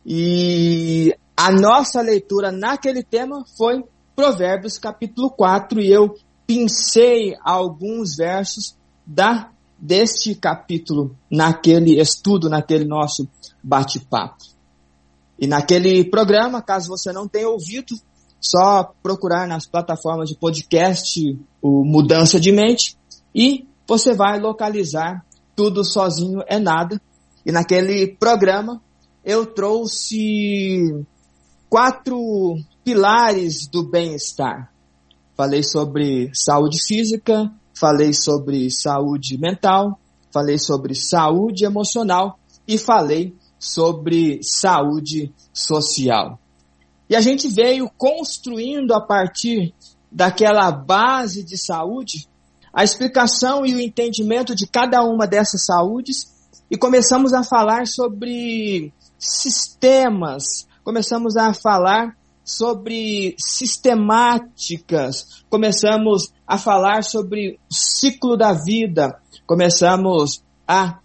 E 0.04 1.16
a 1.38 1.52
nossa 1.52 2.02
leitura 2.02 2.52
naquele 2.52 3.04
tema 3.04 3.46
foi 3.56 3.84
Provérbios 4.16 4.80
capítulo 4.80 5.30
4 5.30 5.80
e 5.80 5.92
eu 5.92 6.16
pincei 6.48 7.36
alguns 7.44 8.16
versos 8.16 8.76
da 9.06 9.53
deste 9.84 10.34
capítulo 10.34 11.14
naquele 11.30 12.00
estudo, 12.00 12.50
naquele 12.50 12.86
nosso 12.86 13.28
bate-papo. 13.62 14.46
E 15.38 15.46
naquele 15.46 16.06
programa, 16.06 16.62
caso 16.62 16.88
você 16.88 17.12
não 17.12 17.28
tenha 17.28 17.50
ouvido, 17.50 17.94
só 18.40 18.94
procurar 19.04 19.46
nas 19.46 19.66
plataformas 19.68 20.30
de 20.30 20.38
podcast 20.38 21.20
o 21.62 21.84
Mudança 21.84 22.40
de 22.40 22.50
Mente 22.50 22.98
e 23.36 23.68
você 23.86 24.14
vai 24.14 24.40
localizar 24.40 25.26
tudo 25.54 25.84
sozinho 25.84 26.42
é 26.48 26.58
nada. 26.58 27.02
E 27.46 27.52
naquele 27.52 28.08
programa 28.08 28.82
eu 29.24 29.46
trouxe 29.46 31.06
quatro 31.70 32.56
pilares 32.86 33.68
do 33.68 33.84
bem-estar. 33.84 34.72
Falei 35.36 35.62
sobre 35.62 36.32
saúde 36.34 36.78
física, 36.86 37.52
falei 37.74 38.14
sobre 38.14 38.70
saúde 38.70 39.38
mental, 39.38 40.00
falei 40.32 40.58
sobre 40.58 40.96
saúde 40.96 41.66
emocional 41.66 42.40
e 42.68 42.78
falei 42.78 43.36
sobre 43.60 44.40
saúde 44.44 45.34
social. 45.54 46.40
E 47.10 47.16
a 47.16 47.22
gente 47.22 47.48
veio 47.48 47.90
construindo 47.98 48.94
a 48.94 49.02
partir 49.02 49.74
daquela 50.12 50.72
base 50.72 51.44
de 51.44 51.58
saúde 51.58 52.28
a 52.74 52.84
explicação 52.84 53.66
e 53.66 53.76
o 53.76 53.80
entendimento 53.80 54.56
de 54.56 54.66
cada 54.66 55.04
uma 55.04 55.28
dessas 55.28 55.66
saúdes 55.66 56.34
e 56.72 56.78
começamos 56.78 57.34
a 57.34 57.44
falar 57.44 57.86
sobre 57.86 58.92
sistemas, 59.20 60.68
começamos 60.84 61.38
a 61.38 61.54
falar 61.54 62.18
sobre 62.44 63.36
sistemáticas, 63.40 65.44
começamos 65.50 66.34
a 66.46 66.58
falar 66.58 67.04
sobre 67.04 67.60
o 67.70 67.74
ciclo 67.74 68.36
da 68.36 68.54
vida, 68.54 69.18
começamos 69.46 70.44
a 70.68 71.00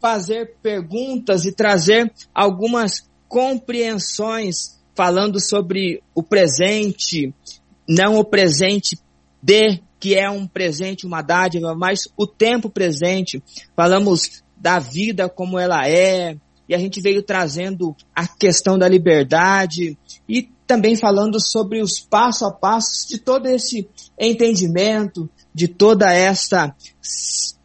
fazer 0.00 0.56
perguntas 0.62 1.44
e 1.44 1.52
trazer 1.52 2.12
algumas 2.34 3.08
compreensões 3.28 4.80
falando 4.94 5.40
sobre 5.40 6.02
o 6.14 6.22
presente, 6.22 7.32
não 7.88 8.18
o 8.18 8.24
presente 8.24 8.98
de 9.42 9.80
que 10.00 10.16
é 10.16 10.28
um 10.30 10.46
presente, 10.46 11.06
uma 11.06 11.20
dádiva, 11.20 11.74
mas 11.74 12.08
o 12.16 12.26
tempo 12.26 12.70
presente. 12.70 13.42
Falamos 13.76 14.42
da 14.56 14.78
vida 14.78 15.28
como 15.28 15.58
ela 15.58 15.86
é, 15.86 16.36
e 16.70 16.74
a 16.74 16.78
gente 16.78 17.00
veio 17.00 17.20
trazendo 17.20 17.96
a 18.14 18.28
questão 18.28 18.78
da 18.78 18.86
liberdade 18.86 19.98
e 20.28 20.48
também 20.68 20.94
falando 20.94 21.44
sobre 21.44 21.82
os 21.82 21.98
passo 21.98 22.46
a 22.46 22.52
passo 22.52 23.08
de 23.08 23.18
todo 23.18 23.46
esse 23.46 23.88
entendimento, 24.16 25.28
de 25.52 25.66
toda 25.66 26.14
essa 26.14 26.72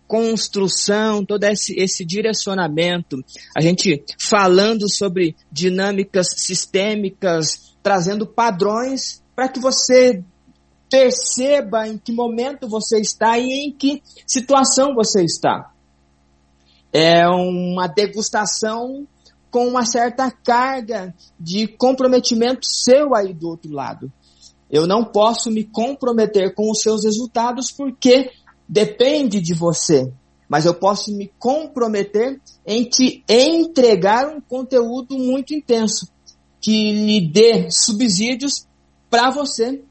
construção, 0.07 1.23
todo 1.23 1.43
esse, 1.43 1.79
esse 1.79 2.03
direcionamento. 2.03 3.23
A 3.55 3.61
gente 3.61 4.03
falando 4.19 4.91
sobre 4.91 5.35
dinâmicas 5.51 6.29
sistêmicas, 6.37 7.77
trazendo 7.83 8.25
padrões 8.25 9.23
para 9.35 9.47
que 9.47 9.59
você 9.59 10.23
perceba 10.89 11.87
em 11.87 11.99
que 11.99 12.11
momento 12.11 12.67
você 12.67 12.99
está 12.99 13.37
e 13.37 13.51
em 13.51 13.71
que 13.71 14.01
situação 14.25 14.95
você 14.95 15.23
está. 15.23 15.74
É 16.97 17.27
uma 17.27 17.87
degustação 17.87 19.05
com 19.51 19.67
uma 19.67 19.85
certa 19.85 20.31
carga 20.31 21.13
de 21.37 21.67
comprometimento 21.67 22.65
seu 22.65 23.13
aí 23.13 23.33
do 23.33 23.49
outro 23.49 23.69
lado. 23.69 24.09
Eu 24.71 24.87
não 24.87 25.03
posso 25.03 25.51
me 25.51 25.65
comprometer 25.65 26.55
com 26.55 26.71
os 26.71 26.81
seus 26.81 27.03
resultados 27.03 27.69
porque 27.69 28.31
depende 28.65 29.41
de 29.41 29.53
você. 29.53 30.09
Mas 30.47 30.65
eu 30.65 30.73
posso 30.73 31.13
me 31.13 31.29
comprometer 31.37 32.39
em 32.65 32.85
te 32.85 33.21
entregar 33.27 34.29
um 34.29 34.39
conteúdo 34.39 35.17
muito 35.17 35.53
intenso 35.53 36.07
que 36.61 36.93
lhe 36.93 37.29
dê 37.29 37.69
subsídios 37.69 38.65
para 39.09 39.31
você 39.31 39.83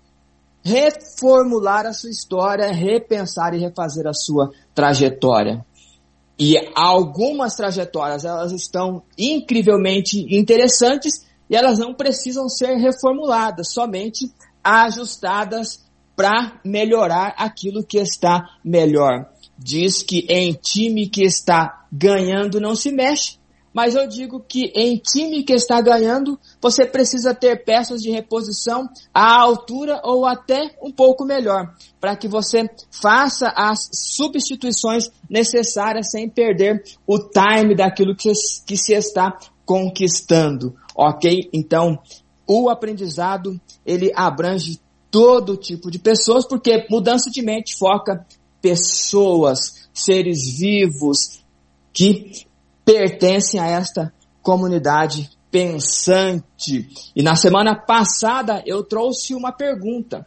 reformular 0.65 1.85
a 1.85 1.93
sua 1.93 2.09
história, 2.09 2.73
repensar 2.73 3.53
e 3.53 3.59
refazer 3.59 4.07
a 4.07 4.15
sua 4.15 4.51
trajetória. 4.75 5.63
E 6.39 6.57
algumas 6.75 7.55
trajetórias, 7.55 8.25
elas 8.25 8.53
estão 8.53 9.03
incrivelmente 9.17 10.27
interessantes 10.35 11.25
e 11.49 11.55
elas 11.55 11.79
não 11.79 11.95
precisam 11.95 12.49
ser 12.49 12.75
reformuladas, 12.77 13.73
somente 13.73 14.31
ajustadas 14.63 15.85
para 16.17 16.61
melhorar 16.65 17.35
aquilo 17.37 17.85
que 17.85 17.99
está 17.99 18.49
melhor. 18.65 19.31
Diz 19.59 20.03
que 20.03 20.27
em 20.29 20.53
time 20.53 21.09
que 21.09 21.23
está 21.23 21.87
ganhando 21.93 22.61
não 22.61 22.75
se 22.75 22.91
mexe, 22.91 23.39
mas 23.75 23.97
eu 23.97 24.07
digo 24.07 24.39
que 24.39 24.73
em 24.75 24.97
time 24.97 25.43
que 25.43 25.53
está 25.53 25.81
ganhando, 25.81 26.39
você 26.63 26.87
precisa 26.87 27.35
ter 27.35 27.65
peças 27.65 28.01
de 28.01 28.11
reposição 28.11 28.89
à 29.13 29.43
altura 29.43 30.01
ou 30.05 30.25
até 30.25 30.77
um 30.81 30.93
pouco 30.93 31.25
melhor, 31.25 31.75
para 32.01 32.17
que 32.17 32.29
você 32.29 32.71
faça 32.91 33.49
as 33.49 33.91
substituições 33.93 35.11
necessárias 35.29 36.13
sem 36.13 36.31
perder 36.31 36.85
o 37.05 37.19
time 37.19 37.75
daquilo 37.75 38.15
que, 38.15 38.31
que 38.65 38.77
se 38.77 38.95
está 38.95 39.37
conquistando, 39.67 40.77
ok? 40.95 41.49
Então, 41.53 41.99
o 42.47 42.71
aprendizado, 42.71 43.61
ele 43.85 44.13
abrange 44.15 44.79
todo 45.11 45.57
tipo 45.57 45.91
de 45.91 45.99
pessoas, 45.99 46.47
porque 46.47 46.87
mudança 46.89 47.31
de 47.31 47.43
mente 47.43 47.77
foca 47.77 48.25
pessoas, 48.61 49.89
seres 49.93 50.59
vivos, 50.59 51.45
que 51.93 52.44
pertencem 52.85 53.59
a 53.59 53.67
esta 53.67 54.13
comunidade 54.43 55.31
pensante. 55.51 56.89
E 57.15 57.23
na 57.23 57.37
semana 57.37 57.75
passada 57.75 58.63
eu 58.67 58.83
trouxe 58.83 59.35
uma 59.35 59.53
pergunta. 59.53 60.27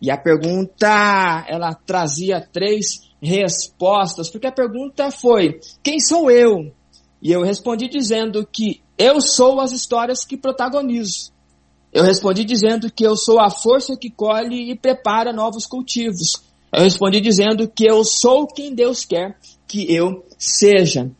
E 0.00 0.10
a 0.10 0.18
pergunta, 0.18 1.46
ela 1.48 1.72
trazia 1.72 2.40
três 2.40 3.08
respostas, 3.22 4.28
porque 4.28 4.46
a 4.46 4.52
pergunta 4.52 5.10
foi: 5.10 5.60
quem 5.82 5.98
sou 5.98 6.30
eu? 6.30 6.72
E 7.22 7.32
eu 7.32 7.42
respondi 7.42 7.88
dizendo 7.88 8.46
que 8.46 8.82
eu 8.98 9.20
sou 9.20 9.60
as 9.60 9.72
histórias 9.72 10.24
que 10.24 10.36
protagonizo. 10.36 11.32
Eu 11.92 12.02
respondi 12.02 12.44
dizendo 12.44 12.90
que 12.90 13.04
eu 13.04 13.16
sou 13.16 13.40
a 13.40 13.48
força 13.48 13.96
que 13.96 14.10
colhe 14.10 14.70
e 14.70 14.76
prepara 14.76 15.32
novos 15.32 15.64
cultivos. 15.64 16.42
Eu 16.72 16.82
respondi 16.82 17.20
dizendo 17.20 17.68
que 17.68 17.88
eu 17.88 18.04
sou 18.04 18.48
quem 18.48 18.74
Deus 18.74 19.04
quer 19.04 19.38
que 19.66 19.90
eu 19.94 20.26
seja 20.36 21.10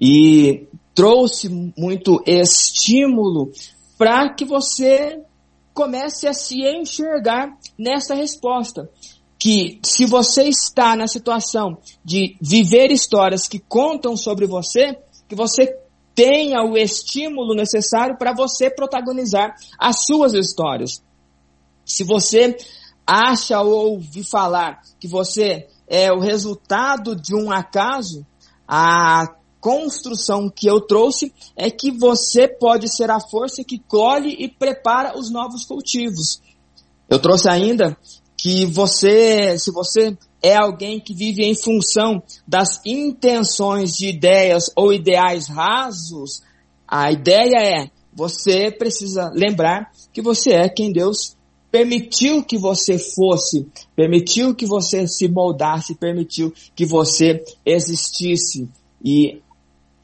e 0.00 0.68
trouxe 0.94 1.48
muito 1.76 2.22
estímulo 2.24 3.50
para 3.96 4.32
que 4.34 4.44
você 4.44 5.20
comece 5.74 6.26
a 6.26 6.32
se 6.32 6.60
enxergar 6.62 7.56
nessa 7.76 8.14
resposta. 8.14 8.88
Que 9.38 9.78
se 9.84 10.04
você 10.04 10.44
está 10.44 10.96
na 10.96 11.06
situação 11.06 11.78
de 12.04 12.36
viver 12.40 12.90
histórias 12.90 13.46
que 13.46 13.58
contam 13.58 14.16
sobre 14.16 14.46
você, 14.46 14.98
que 15.28 15.34
você 15.34 15.76
tenha 16.14 16.64
o 16.64 16.76
estímulo 16.76 17.54
necessário 17.54 18.18
para 18.18 18.32
você 18.32 18.68
protagonizar 18.68 19.54
as 19.78 20.04
suas 20.04 20.34
histórias. 20.34 21.00
Se 21.84 22.02
você 22.02 22.56
acha 23.06 23.60
ou 23.60 23.92
ouvir 23.92 24.24
falar 24.24 24.82
que 24.98 25.06
você 25.06 25.68
é 25.86 26.12
o 26.12 26.18
resultado 26.18 27.14
de 27.14 27.34
um 27.34 27.52
acaso, 27.52 28.26
a 28.66 29.32
construção 29.60 30.48
que 30.48 30.66
eu 30.66 30.80
trouxe 30.80 31.32
é 31.56 31.70
que 31.70 31.90
você 31.90 32.48
pode 32.48 32.88
ser 32.94 33.10
a 33.10 33.20
força 33.20 33.64
que 33.64 33.78
colhe 33.78 34.36
e 34.38 34.48
prepara 34.48 35.18
os 35.18 35.30
novos 35.30 35.64
cultivos. 35.64 36.40
Eu 37.08 37.18
trouxe 37.18 37.48
ainda 37.48 37.96
que 38.36 38.64
você, 38.66 39.58
se 39.58 39.72
você 39.72 40.16
é 40.42 40.56
alguém 40.56 41.00
que 41.00 41.14
vive 41.14 41.44
em 41.44 41.54
função 41.54 42.22
das 42.46 42.80
intenções 42.84 43.92
de 43.94 44.08
ideias 44.08 44.70
ou 44.76 44.92
ideais 44.92 45.48
rasos, 45.48 46.42
a 46.86 47.10
ideia 47.10 47.56
é 47.58 47.90
você 48.12 48.70
precisa 48.70 49.30
lembrar 49.34 49.92
que 50.12 50.22
você 50.22 50.50
é 50.50 50.68
quem 50.68 50.92
Deus 50.92 51.36
permitiu 51.70 52.42
que 52.42 52.56
você 52.56 52.98
fosse, 52.98 53.66
permitiu 53.94 54.54
que 54.54 54.66
você 54.66 55.06
se 55.06 55.28
moldasse, 55.28 55.94
permitiu 55.94 56.52
que 56.74 56.86
você 56.86 57.44
existisse. 57.64 58.68
E 59.04 59.40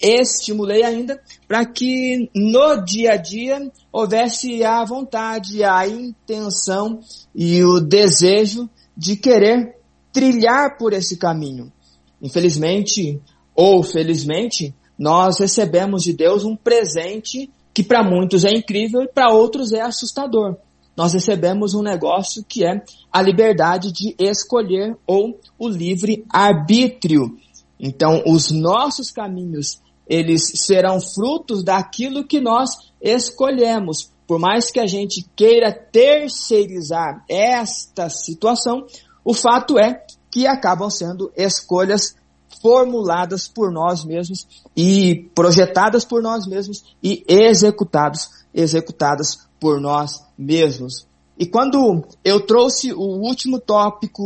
estimulei 0.04 0.82
ainda 0.82 1.20
para 1.48 1.64
que 1.64 2.30
no 2.34 2.84
dia 2.84 3.12
a 3.12 3.16
dia 3.16 3.72
houvesse 3.90 4.62
a 4.62 4.84
vontade, 4.84 5.64
a 5.64 5.88
intenção 5.88 7.00
e 7.34 7.64
o 7.64 7.80
desejo 7.80 8.68
de 8.96 9.16
querer 9.16 9.76
trilhar 10.12 10.76
por 10.76 10.92
esse 10.92 11.16
caminho. 11.16 11.72
Infelizmente 12.20 13.20
ou 13.54 13.82
felizmente, 13.82 14.74
nós 14.98 15.38
recebemos 15.38 16.02
de 16.02 16.12
Deus 16.12 16.44
um 16.44 16.56
presente 16.56 17.50
que 17.72 17.82
para 17.82 18.04
muitos 18.04 18.44
é 18.44 18.50
incrível 18.50 19.02
e 19.02 19.08
para 19.08 19.32
outros 19.32 19.72
é 19.72 19.80
assustador. 19.80 20.56
Nós 20.96 21.12
recebemos 21.12 21.74
um 21.74 21.82
negócio 21.82 22.44
que 22.48 22.64
é 22.64 22.82
a 23.12 23.20
liberdade 23.20 23.90
de 23.92 24.14
escolher 24.18 24.96
ou 25.06 25.40
o 25.58 25.68
livre 25.68 26.24
arbítrio. 26.30 27.36
Então, 27.78 28.22
os 28.26 28.52
nossos 28.52 29.10
caminhos 29.10 29.82
eles 30.08 30.52
serão 30.56 31.00
frutos 31.00 31.62
daquilo 31.62 32.26
que 32.26 32.40
nós 32.40 32.70
escolhemos. 33.00 34.10
Por 34.26 34.38
mais 34.38 34.70
que 34.70 34.80
a 34.80 34.86
gente 34.86 35.28
queira 35.36 35.72
terceirizar 35.72 37.24
esta 37.28 38.08
situação, 38.08 38.86
o 39.24 39.34
fato 39.34 39.78
é 39.78 40.04
que 40.30 40.46
acabam 40.46 40.90
sendo 40.90 41.30
escolhas 41.36 42.14
formuladas 42.60 43.46
por 43.46 43.70
nós 43.70 44.04
mesmos 44.04 44.46
e 44.76 45.28
projetadas 45.34 46.04
por 46.04 46.22
nós 46.22 46.46
mesmos 46.46 46.82
e 47.02 47.22
executados, 47.28 48.30
executadas 48.54 49.46
por 49.60 49.80
nós 49.80 50.24
mesmos. 50.36 51.06
E 51.36 51.46
quando 51.46 52.04
eu 52.24 52.40
trouxe 52.40 52.92
o 52.92 53.02
último 53.02 53.58
tópico 53.58 54.22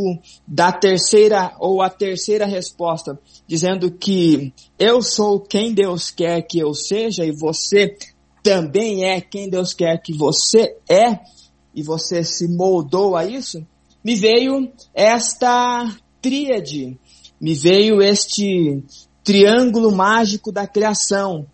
da 0.47 0.71
terceira 0.71 1.55
ou 1.59 1.81
a 1.81 1.89
terceira 1.89 2.45
resposta, 2.45 3.19
dizendo 3.47 3.91
que 3.91 4.53
eu 4.77 5.01
sou 5.01 5.39
quem 5.39 5.73
Deus 5.73 6.11
quer 6.11 6.41
que 6.43 6.59
eu 6.59 6.73
seja 6.73 7.25
e 7.25 7.31
você 7.31 7.95
também 8.43 9.05
é 9.05 9.19
quem 9.19 9.49
Deus 9.49 9.73
quer 9.73 10.01
que 10.01 10.13
você 10.13 10.77
é, 10.87 11.19
e 11.73 11.83
você 11.83 12.23
se 12.23 12.47
moldou 12.47 13.15
a 13.15 13.25
isso, 13.25 13.65
me 14.03 14.15
veio 14.15 14.71
esta 14.93 15.91
tríade, 16.21 16.97
me 17.39 17.53
veio 17.53 18.01
este 18.01 18.83
triângulo 19.23 19.91
mágico 19.91 20.51
da 20.51 20.67
criação. 20.67 21.45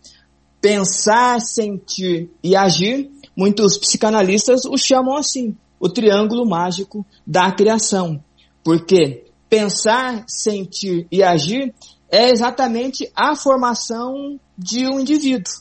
Pensar, 0.61 1.39
sentir 1.41 2.31
e 2.43 2.55
agir, 2.55 3.11
muitos 3.35 3.77
psicanalistas 3.77 4.65
o 4.65 4.77
chamam 4.77 5.15
assim, 5.15 5.55
o 5.79 5.89
triângulo 5.89 6.45
mágico 6.47 7.05
da 7.25 7.51
criação. 7.51 8.23
Porque 8.63 9.25
pensar, 9.49 10.23
sentir 10.27 11.07
e 11.11 11.21
agir 11.21 11.73
é 12.09 12.29
exatamente 12.29 13.11
a 13.15 13.35
formação 13.35 14.39
de 14.57 14.87
um 14.87 14.99
indivíduo. 14.99 15.53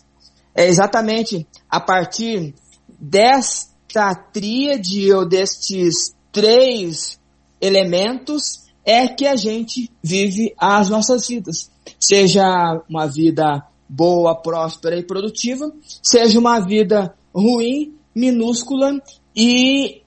É 0.54 0.66
exatamente 0.66 1.46
a 1.68 1.80
partir 1.80 2.54
desta 2.88 4.14
tríade 4.14 5.12
ou 5.12 5.26
destes 5.26 6.14
três 6.30 7.18
elementos 7.60 8.64
é 8.84 9.08
que 9.08 9.26
a 9.26 9.34
gente 9.34 9.90
vive 10.02 10.54
as 10.58 10.88
nossas 10.88 11.26
vidas. 11.26 11.70
Seja 11.98 12.44
uma 12.88 13.06
vida 13.06 13.66
boa, 13.88 14.34
próspera 14.34 14.96
e 14.96 15.02
produtiva, 15.02 15.72
seja 16.02 16.38
uma 16.38 16.60
vida 16.60 17.14
ruim, 17.34 17.98
minúscula 18.14 19.02
e 19.34 20.02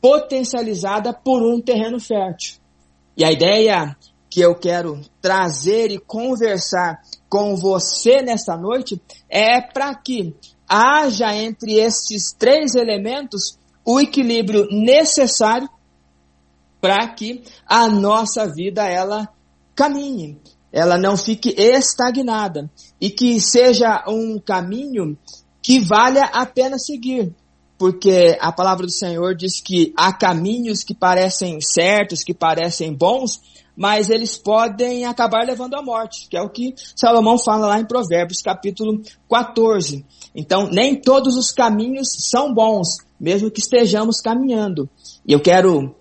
potencializada 0.00 1.12
por 1.12 1.42
um 1.42 1.60
terreno 1.60 2.00
fértil. 2.00 2.56
E 3.16 3.24
a 3.24 3.32
ideia 3.32 3.96
que 4.30 4.40
eu 4.40 4.54
quero 4.54 5.00
trazer 5.20 5.90
e 5.90 5.98
conversar 5.98 7.00
com 7.28 7.56
você 7.56 8.22
nesta 8.22 8.56
noite 8.56 9.00
é 9.28 9.60
para 9.60 9.94
que 9.94 10.34
haja 10.68 11.34
entre 11.34 11.74
estes 11.74 12.32
três 12.32 12.74
elementos 12.74 13.58
o 13.84 14.00
equilíbrio 14.00 14.66
necessário 14.70 15.68
para 16.80 17.08
que 17.08 17.42
a 17.66 17.88
nossa 17.88 18.46
vida 18.46 18.84
ela 18.86 19.28
caminhe, 19.74 20.38
ela 20.72 20.98
não 20.98 21.16
fique 21.16 21.54
estagnada 21.56 22.70
e 23.00 23.10
que 23.10 23.40
seja 23.40 24.04
um 24.08 24.38
caminho 24.38 25.16
que 25.66 25.80
valha 25.80 26.26
a 26.26 26.46
pena 26.46 26.78
seguir. 26.78 27.34
Porque 27.76 28.38
a 28.40 28.52
palavra 28.52 28.86
do 28.86 28.92
Senhor 28.92 29.34
diz 29.34 29.60
que 29.60 29.92
há 29.96 30.12
caminhos 30.12 30.84
que 30.84 30.94
parecem 30.94 31.60
certos, 31.60 32.22
que 32.22 32.32
parecem 32.32 32.94
bons, 32.94 33.40
mas 33.76 34.08
eles 34.08 34.38
podem 34.38 35.04
acabar 35.04 35.44
levando 35.44 35.74
à 35.74 35.82
morte, 35.82 36.28
que 36.30 36.36
é 36.36 36.40
o 36.40 36.48
que 36.48 36.72
Salomão 36.94 37.36
fala 37.36 37.66
lá 37.66 37.80
em 37.80 37.84
Provérbios, 37.84 38.40
capítulo 38.40 39.02
14. 39.28 40.06
Então, 40.36 40.70
nem 40.70 40.94
todos 40.94 41.36
os 41.36 41.50
caminhos 41.50 42.10
são 42.30 42.54
bons, 42.54 42.98
mesmo 43.18 43.50
que 43.50 43.58
estejamos 43.58 44.20
caminhando. 44.20 44.88
E 45.26 45.32
eu 45.32 45.40
quero 45.40 45.96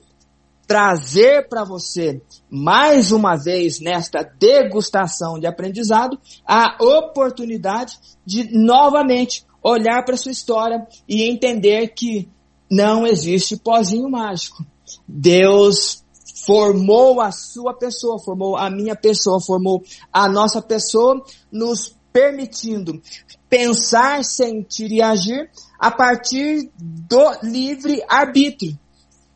trazer 0.67 1.47
para 1.49 1.63
você, 1.63 2.21
mais 2.51 3.11
uma 3.11 3.35
vez, 3.35 3.79
nesta 3.79 4.21
degustação 4.23 5.39
de 5.39 5.47
aprendizado, 5.47 6.19
a 6.47 6.77
oportunidade 6.79 7.97
de 8.25 8.55
novamente 8.55 9.43
olhar 9.65 10.05
para 10.05 10.15
sua 10.15 10.31
história 10.31 10.87
e 11.09 11.23
entender 11.23 11.87
que 11.89 12.29
não 12.69 13.05
existe 13.05 13.57
pozinho 13.57 14.09
mágico. 14.09 14.63
Deus 15.07 16.03
formou 16.45 17.19
a 17.19 17.31
sua 17.31 17.73
pessoa, 17.73 18.19
formou 18.19 18.55
a 18.55 18.69
minha 18.69 18.95
pessoa, 18.95 19.41
formou 19.41 19.83
a 20.13 20.29
nossa 20.29 20.61
pessoa, 20.61 21.23
nos 21.51 21.95
permitindo 22.13 23.01
pensar, 23.49 24.23
sentir 24.23 24.91
e 24.91 25.01
agir 25.01 25.49
a 25.79 25.89
partir 25.89 26.69
do 26.77 27.31
livre 27.41 28.03
arbítrio. 28.07 28.77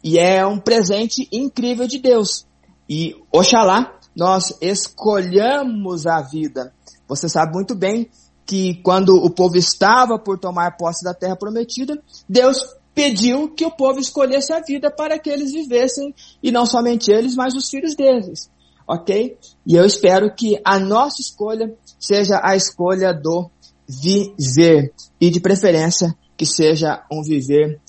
E 0.03 0.19
é 0.19 0.45
um 0.45 0.59
presente 0.59 1.27
incrível 1.31 1.87
de 1.87 1.97
Deus. 1.97 2.45
E 2.87 3.15
oxalá 3.31 3.99
nós 4.15 4.55
escolhamos 4.61 6.05
a 6.05 6.21
vida. 6.21 6.73
Você 7.07 7.27
sabe 7.27 7.53
muito 7.53 7.75
bem 7.75 8.09
que 8.49 8.81
quando 8.81 9.15
o 9.15 9.29
povo 9.29 9.57
estava 9.57 10.17
por 10.17 10.39
tomar 10.39 10.75
posse 10.75 11.03
da 11.03 11.13
terra 11.13 11.35
prometida, 11.35 12.01
Deus 12.27 12.57
pediu 12.95 13.53
que 13.53 13.63
o 13.63 13.69
povo 13.69 13.99
escolhesse 13.99 14.51
a 14.51 14.59
vida 14.59 14.89
para 14.89 15.19
que 15.19 15.29
eles 15.29 15.51
vivessem, 15.51 16.15
e 16.41 16.51
não 16.51 16.65
somente 16.65 17.11
eles, 17.11 17.35
mas 17.35 17.53
os 17.53 17.69
filhos 17.69 17.95
deles. 17.95 18.49
Ok? 18.87 19.37
E 19.67 19.75
eu 19.75 19.85
espero 19.85 20.33
que 20.33 20.59
a 20.65 20.79
nossa 20.79 21.21
escolha 21.21 21.71
seja 21.99 22.41
a 22.43 22.55
escolha 22.55 23.13
do 23.13 23.51
viver. 23.87 24.95
E 25.21 25.29
de 25.29 25.39
preferência 25.39 26.11
que 26.35 26.47
seja 26.47 27.05
um 27.11 27.21
viver 27.21 27.79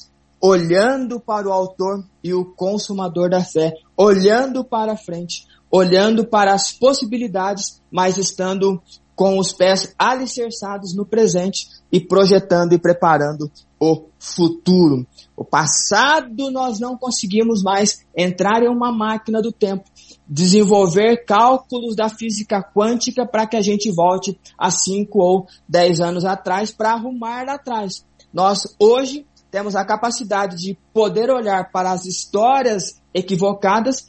olhando 0.42 1.18
para 1.18 1.48
o 1.48 1.52
autor 1.52 2.04
e 2.22 2.34
o 2.34 2.44
consumador 2.44 3.30
da 3.30 3.42
fé, 3.42 3.72
olhando 3.96 4.62
para 4.62 4.94
frente, 4.94 5.46
olhando 5.70 6.26
para 6.26 6.52
as 6.52 6.70
possibilidades, 6.70 7.80
mas 7.90 8.18
estando 8.18 8.82
com 9.20 9.38
os 9.38 9.52
pés 9.52 9.94
alicerçados 9.98 10.96
no 10.96 11.04
presente 11.04 11.68
e 11.92 12.00
projetando 12.00 12.72
e 12.72 12.78
preparando 12.78 13.52
o 13.78 14.06
futuro. 14.18 15.06
O 15.36 15.44
passado 15.44 16.50
nós 16.50 16.80
não 16.80 16.96
conseguimos 16.96 17.62
mais 17.62 18.02
entrar 18.16 18.62
em 18.62 18.68
uma 18.70 18.90
máquina 18.90 19.42
do 19.42 19.52
tempo, 19.52 19.84
desenvolver 20.26 21.26
cálculos 21.26 21.94
da 21.94 22.08
física 22.08 22.62
quântica 22.62 23.26
para 23.26 23.46
que 23.46 23.58
a 23.58 23.60
gente 23.60 23.92
volte 23.92 24.40
a 24.56 24.70
cinco 24.70 25.18
ou 25.18 25.46
dez 25.68 26.00
anos 26.00 26.24
atrás 26.24 26.72
para 26.72 26.92
arrumar 26.92 27.44
lá 27.44 27.56
atrás. 27.56 28.02
Nós 28.32 28.74
hoje 28.80 29.26
temos 29.50 29.76
a 29.76 29.84
capacidade 29.84 30.56
de 30.56 30.78
poder 30.94 31.28
olhar 31.28 31.70
para 31.70 31.90
as 31.90 32.06
histórias 32.06 32.98
equivocadas 33.12 34.08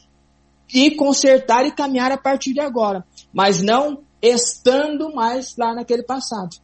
e 0.74 0.96
consertar 0.96 1.66
e 1.66 1.76
caminhar 1.76 2.14
a 2.14 2.18
partir 2.18 2.54
de 2.54 2.62
agora, 2.62 3.04
mas 3.34 3.62
não 3.62 4.10
estando 4.22 5.14
mais 5.14 5.56
lá 5.58 5.74
naquele 5.74 6.04
passado. 6.04 6.58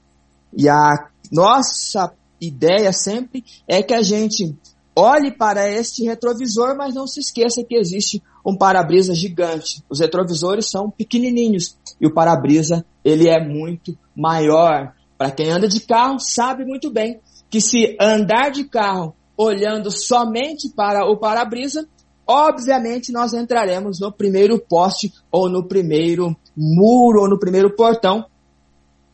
E 0.55 0.69
a 0.69 1.09
nossa 1.31 2.13
ideia 2.39 2.91
sempre 2.93 3.43
é 3.67 3.81
que 3.81 3.93
a 3.93 4.01
gente 4.01 4.55
olhe 4.95 5.31
para 5.31 5.69
este 5.69 6.03
retrovisor, 6.03 6.75
mas 6.75 6.95
não 6.95 7.05
se 7.05 7.19
esqueça 7.19 7.63
que 7.63 7.75
existe 7.75 8.21
um 8.45 8.55
para-brisa 8.55 9.13
gigante. 9.13 9.83
Os 9.89 9.99
retrovisores 9.99 10.69
são 10.69 10.89
pequenininhos 10.89 11.77
e 11.99 12.07
o 12.07 12.13
para-brisa 12.13 12.85
ele 13.03 13.29
é 13.29 13.43
muito 13.43 13.97
maior. 14.15 14.93
Para 15.17 15.31
quem 15.31 15.51
anda 15.51 15.67
de 15.67 15.81
carro 15.81 16.19
sabe 16.19 16.65
muito 16.65 16.89
bem 16.89 17.19
que 17.49 17.61
se 17.61 17.95
andar 17.99 18.51
de 18.51 18.63
carro 18.63 19.15
olhando 19.37 19.91
somente 19.91 20.69
para 20.69 21.05
o 21.05 21.17
para-brisa, 21.17 21.87
obviamente 22.25 23.11
nós 23.11 23.33
entraremos 23.33 23.99
no 23.99 24.11
primeiro 24.11 24.57
poste 24.59 25.13
ou 25.31 25.47
no 25.47 25.67
primeiro 25.67 26.35
muro 26.57 27.21
ou 27.21 27.29
no 27.29 27.39
primeiro 27.39 27.75
portão 27.75 28.25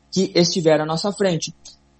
que 0.10 0.32
estiver 0.34 0.79
à 0.79 0.86
nossa 0.86 1.12
frente. 1.12 1.53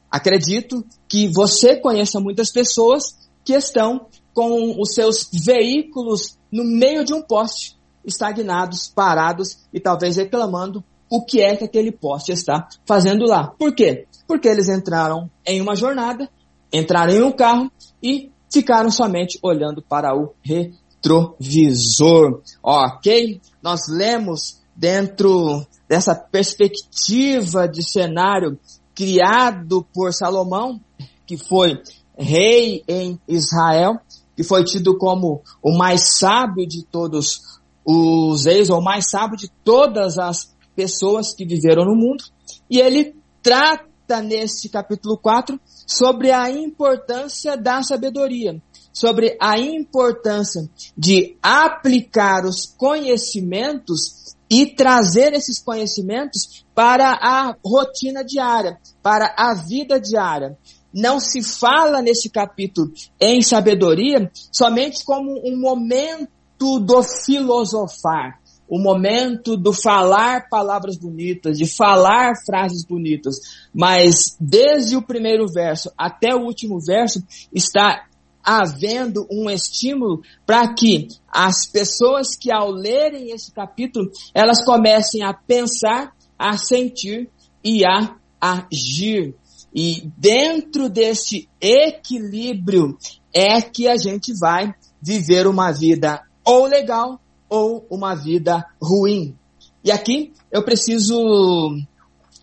Acredito 0.10 0.86
que 1.08 1.27
você 1.27 1.75
conheça 1.75 2.19
muitas 2.19 2.51
pessoas 2.51 3.03
que 3.43 3.53
estão 3.53 4.08
com 4.34 4.79
os 4.79 4.93
seus 4.93 5.29
veículos 5.32 6.38
no 6.51 6.63
meio 6.63 7.03
de 7.03 7.13
um 7.13 7.21
poste, 7.21 7.77
estagnados, 8.06 8.88
parados 8.88 9.58
e 9.73 9.79
talvez 9.79 10.17
reclamando 10.17 10.84
o 11.10 11.23
que 11.23 11.41
é 11.41 11.56
que 11.56 11.63
aquele 11.63 11.91
poste 11.91 12.32
está 12.32 12.67
fazendo 12.86 13.25
lá. 13.25 13.53
Por 13.58 13.73
quê? 13.73 14.08
Porque 14.27 14.47
eles 14.47 14.69
entraram 14.69 15.29
em 15.45 15.62
uma 15.62 15.75
jornada, 15.75 16.29
entraram 16.71 17.13
em 17.13 17.21
um 17.21 17.32
carro 17.32 17.71
e 18.01 18.32
ficaram 18.51 18.89
somente 18.89 19.39
olhando 19.41 19.82
para 19.82 20.15
o 20.15 20.34
retrovisor. 20.41 22.41
Ok? 22.62 23.41
Nós 23.62 23.88
lemos 23.88 24.62
dentro 24.75 25.65
dessa 25.88 26.15
perspectiva 26.15 27.67
de 27.67 27.83
cenário 27.83 28.57
criado 28.95 29.86
por 29.93 30.13
Salomão, 30.13 30.79
que 31.25 31.38
foi 31.38 31.81
rei 32.17 32.83
em 32.88 33.19
Israel, 33.27 33.99
que 34.36 34.43
foi 34.43 34.63
tido 34.63 34.97
como 34.97 35.41
o 35.62 35.75
mais 35.75 36.17
sábio 36.17 36.67
de 36.67 36.83
todos 36.83 37.59
os 37.86 38.45
reis, 38.45 38.69
ou 38.69 38.79
o 38.79 38.83
mais 38.83 39.09
sábio 39.09 39.38
de 39.38 39.49
todas 39.63 40.17
as 40.17 40.53
pessoas 40.75 41.33
que 41.33 41.45
viveram 41.45 41.86
no 41.86 41.95
mundo, 41.95 42.23
e 42.69 42.79
ele 42.79 43.15
trata 43.41 44.21
neste 44.23 44.69
capítulo 44.69 45.17
4 45.17 45.59
sobre 45.86 46.31
a 46.31 46.49
importância 46.49 47.57
da 47.57 47.83
sabedoria, 47.83 48.62
sobre 48.91 49.38
a 49.39 49.59
importância 49.59 50.69
de 50.97 51.36
aplicar 51.41 52.45
os 52.45 52.65
conhecimentos 52.65 54.22
e 54.54 54.68
trazer 54.68 55.34
esses 55.34 55.58
conhecimentos 55.60 56.63
para 56.76 57.10
a 57.10 57.56
rotina 57.66 58.24
diária, 58.24 58.78
para 59.02 59.34
a 59.36 59.56
vida 59.56 60.00
diária. 60.00 60.56
não 60.94 61.20
se 61.20 61.42
fala 61.42 62.04
neste 62.04 62.30
capítulo 62.30 62.92
em 63.20 63.42
sabedoria 63.42 64.32
somente 64.52 65.04
como 65.04 65.42
um 65.44 65.60
momento 65.60 66.80
do 66.80 67.02
filosofar, 67.02 68.39
o 68.70 68.78
momento 68.78 69.58
do 69.58 69.74
falar 69.74 70.48
palavras 70.50 70.98
bonitas, 70.98 71.58
de 71.58 71.66
falar 71.66 72.34
frases 72.46 72.86
bonitas, 72.86 73.38
mas 73.74 74.38
desde 74.39 74.96
o 74.96 75.02
primeiro 75.02 75.48
verso 75.52 75.92
até 75.98 76.36
o 76.36 76.44
último 76.46 76.80
verso 76.80 77.24
está 77.52 78.06
havendo 78.43 79.25
um 79.32 79.49
estímulo 79.49 80.21
para 80.45 80.73
que 80.73 81.08
as 81.29 81.65
pessoas 81.65 82.36
que 82.36 82.51
ao 82.51 82.69
lerem 82.69 83.32
esse 83.32 83.51
capítulo, 83.51 84.12
elas 84.34 84.63
comecem 84.65 85.23
a 85.23 85.34
pensar, 85.34 86.13
a 86.38 86.58
sentir 86.58 87.29
e 87.63 87.86
a 87.86 88.15
agir. 88.41 89.36
E 89.73 90.08
dentro 90.17 90.89
desse 90.89 91.49
equilíbrio 91.60 92.97
é 93.34 93.62
que 93.62 93.88
a 93.88 93.97
gente 93.97 94.34
vai 94.38 94.73
viver 95.01 95.47
uma 95.47 95.71
vida 95.71 96.21
ou 96.45 96.65
legal 96.65 97.19
ou 97.49 97.86
uma 97.89 98.13
vida 98.13 98.65
ruim. 98.82 99.36
E 99.84 99.91
aqui 99.91 100.34
eu 100.51 100.63
preciso 100.63 101.75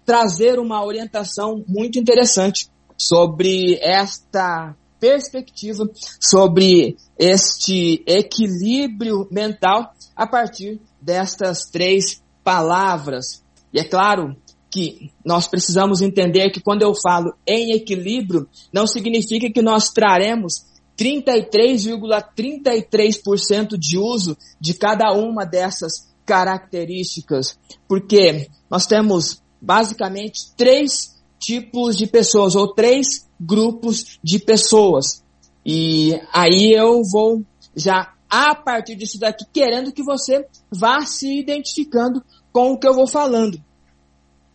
trazer 0.04 0.58
uma 0.58 0.84
orientação 0.84 1.64
muito 1.68 1.98
interessante 1.98 2.68
sobre 2.96 3.78
esta 3.80 4.74
perspectiva, 5.00 5.88
sobre 6.20 6.96
este 7.18 8.04
equilíbrio 8.06 9.26
mental 9.30 9.92
a 10.14 10.26
partir 10.26 10.80
destas 11.00 11.70
três 11.70 12.22
palavras. 12.44 13.42
E 13.72 13.80
é 13.80 13.84
claro 13.84 14.36
que 14.70 15.10
nós 15.24 15.48
precisamos 15.48 16.02
entender 16.02 16.50
que 16.50 16.60
quando 16.60 16.82
eu 16.82 16.92
falo 16.94 17.34
em 17.46 17.72
equilíbrio, 17.72 18.46
não 18.72 18.86
significa 18.86 19.50
que 19.50 19.62
nós 19.62 19.90
traremos 19.90 20.66
33,33% 20.96 22.30
,33 22.36 23.78
de 23.78 23.98
uso 23.98 24.36
de 24.60 24.74
cada 24.74 25.12
uma 25.12 25.44
dessas 25.44 26.10
características, 26.24 27.58
porque 27.88 28.48
nós 28.70 28.86
temos 28.86 29.42
basicamente 29.60 30.54
três 30.56 31.19
tipos 31.40 31.96
de 31.96 32.06
pessoas 32.06 32.54
ou 32.54 32.72
três 32.74 33.26
grupos 33.40 34.18
de 34.22 34.38
pessoas. 34.38 35.24
E 35.64 36.20
aí 36.32 36.72
eu 36.72 37.02
vou 37.02 37.42
já 37.74 38.14
a 38.28 38.54
partir 38.54 38.94
disso 38.94 39.18
daqui 39.18 39.44
querendo 39.52 39.90
que 39.90 40.02
você 40.02 40.46
vá 40.70 41.00
se 41.00 41.40
identificando 41.40 42.22
com 42.52 42.72
o 42.72 42.78
que 42.78 42.86
eu 42.86 42.94
vou 42.94 43.06
falando. 43.06 43.60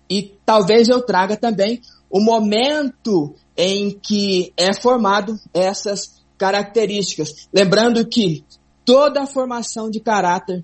E 0.09 0.37
talvez 0.45 0.87
eu 0.87 1.01
traga 1.01 1.35
também 1.35 1.81
o 2.09 2.21
momento 2.21 3.35
em 3.57 3.89
que 3.91 4.53
é 4.55 4.73
formado 4.73 5.35
essas 5.53 6.23
características. 6.37 7.47
Lembrando 7.51 8.05
que 8.07 8.45
toda 8.85 9.23
a 9.23 9.27
formação 9.27 9.89
de 9.89 9.99
caráter, 9.99 10.63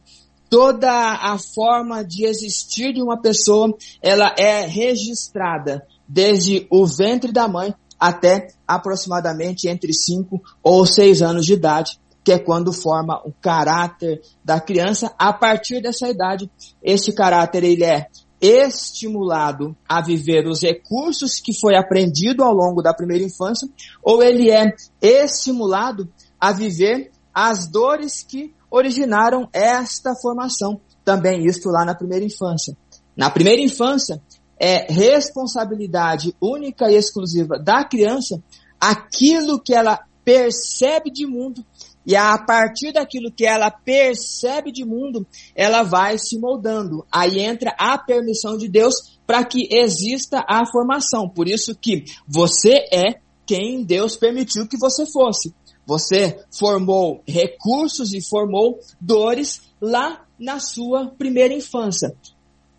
toda 0.49 0.89
a 0.91 1.37
forma 1.37 2.03
de 2.03 2.25
existir 2.25 2.93
de 2.93 3.01
uma 3.01 3.19
pessoa, 3.19 3.75
ela 4.01 4.35
é 4.37 4.65
registrada 4.65 5.85
desde 6.13 6.67
o 6.69 6.85
ventre 6.85 7.31
da 7.31 7.47
mãe 7.47 7.73
até 7.97 8.47
aproximadamente 8.67 9.69
entre 9.69 9.93
5 9.93 10.41
ou 10.61 10.85
6 10.85 11.21
anos 11.21 11.45
de 11.45 11.53
idade, 11.53 11.99
que 12.23 12.33
é 12.33 12.39
quando 12.39 12.73
forma 12.73 13.21
o 13.25 13.31
caráter 13.31 14.21
da 14.43 14.59
criança. 14.59 15.13
A 15.17 15.31
partir 15.31 15.81
dessa 15.81 16.09
idade, 16.09 16.51
esse 16.83 17.13
caráter 17.13 17.63
ele 17.63 17.85
é 17.85 18.07
estimulado 18.41 19.75
a 19.87 20.01
viver 20.01 20.47
os 20.47 20.61
recursos 20.61 21.39
que 21.39 21.57
foi 21.57 21.75
aprendido 21.77 22.43
ao 22.43 22.53
longo 22.53 22.81
da 22.81 22.93
primeira 22.93 23.23
infância, 23.23 23.69
ou 24.03 24.21
ele 24.21 24.49
é 24.49 24.75
estimulado 25.01 26.11
a 26.39 26.51
viver 26.51 27.11
as 27.33 27.69
dores 27.69 28.21
que 28.21 28.53
originaram 28.69 29.47
esta 29.53 30.13
formação. 30.15 30.81
Também 31.05 31.45
isto 31.45 31.69
lá 31.69 31.85
na 31.85 31.95
primeira 31.95 32.25
infância. 32.25 32.75
Na 33.15 33.29
primeira 33.29 33.61
infância, 33.61 34.21
é 34.61 34.85
responsabilidade 34.93 36.35
única 36.39 36.91
e 36.91 36.95
exclusiva 36.95 37.57
da 37.57 37.83
criança 37.83 38.43
aquilo 38.79 39.59
que 39.59 39.73
ela 39.73 39.99
percebe 40.23 41.09
de 41.09 41.25
mundo 41.25 41.65
e 42.05 42.15
a 42.15 42.37
partir 42.37 42.91
daquilo 42.93 43.31
que 43.31 43.45
ela 43.45 43.69
percebe 43.69 44.71
de 44.71 44.83
mundo, 44.83 45.25
ela 45.55 45.83
vai 45.83 46.17
se 46.17 46.37
moldando. 46.37 47.05
Aí 47.11 47.39
entra 47.39 47.75
a 47.77 47.97
permissão 47.97 48.57
de 48.57 48.67
Deus 48.67 49.19
para 49.25 49.43
que 49.43 49.67
exista 49.71 50.43
a 50.47 50.65
formação. 50.65 51.29
Por 51.29 51.47
isso 51.47 51.75
que 51.75 52.05
você 52.27 52.85
é 52.91 53.19
quem 53.45 53.83
Deus 53.83 54.15
permitiu 54.15 54.67
que 54.67 54.77
você 54.77 55.05
fosse. 55.05 55.53
Você 55.85 56.43
formou 56.51 57.21
recursos 57.27 58.13
e 58.13 58.21
formou 58.21 58.79
dores 58.99 59.61
lá 59.79 60.25
na 60.39 60.59
sua 60.59 61.07
primeira 61.07 61.53
infância. 61.53 62.15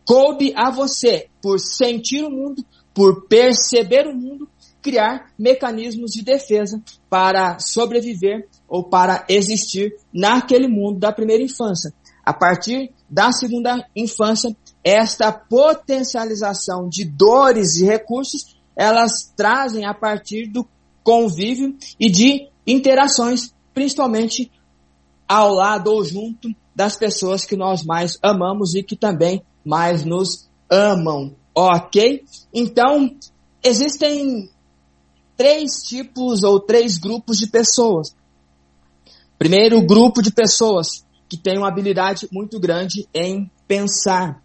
Coube 0.04 0.52
a 0.56 0.70
você, 0.70 1.28
por 1.40 1.58
sentir 1.60 2.24
o 2.24 2.30
mundo, 2.30 2.64
por 2.94 3.26
perceber 3.26 4.06
o 4.06 4.14
mundo, 4.14 4.48
criar 4.80 5.32
mecanismos 5.38 6.10
de 6.10 6.22
defesa 6.22 6.82
para 7.08 7.58
sobreviver 7.58 8.48
ou 8.68 8.84
para 8.84 9.24
existir 9.28 9.94
naquele 10.12 10.66
mundo 10.66 10.98
da 10.98 11.12
primeira 11.12 11.42
infância. 11.42 11.94
A 12.24 12.32
partir 12.32 12.92
da 13.08 13.32
segunda 13.32 13.86
infância, 13.94 14.54
esta 14.82 15.32
potencialização 15.32 16.88
de 16.88 17.04
dores 17.04 17.76
e 17.76 17.84
recursos, 17.84 18.56
elas 18.76 19.32
trazem 19.36 19.84
a 19.84 19.94
partir 19.94 20.46
do 20.46 20.66
convívio 21.04 21.76
e 21.98 22.10
de 22.10 22.48
interações, 22.66 23.54
principalmente 23.74 24.50
ao 25.28 25.52
lado 25.52 25.92
ou 25.92 26.04
junto 26.04 26.48
das 26.74 26.96
pessoas 26.96 27.44
que 27.44 27.56
nós 27.56 27.82
mais 27.82 28.18
amamos 28.22 28.74
e 28.74 28.82
que 28.82 28.96
também 28.96 29.42
mais 29.64 30.04
nos 30.04 30.48
amam, 30.70 31.34
ok? 31.54 32.24
Então, 32.52 33.14
existem 33.62 34.50
três 35.36 35.82
tipos 35.82 36.42
ou 36.42 36.60
três 36.60 36.98
grupos 36.98 37.38
de 37.38 37.48
pessoas. 37.48 38.14
Primeiro 39.38 39.84
grupo 39.84 40.22
de 40.22 40.32
pessoas 40.32 41.04
que 41.28 41.36
tem 41.36 41.58
uma 41.58 41.68
habilidade 41.68 42.28
muito 42.30 42.60
grande 42.60 43.08
em 43.14 43.50
pensar. 43.66 44.42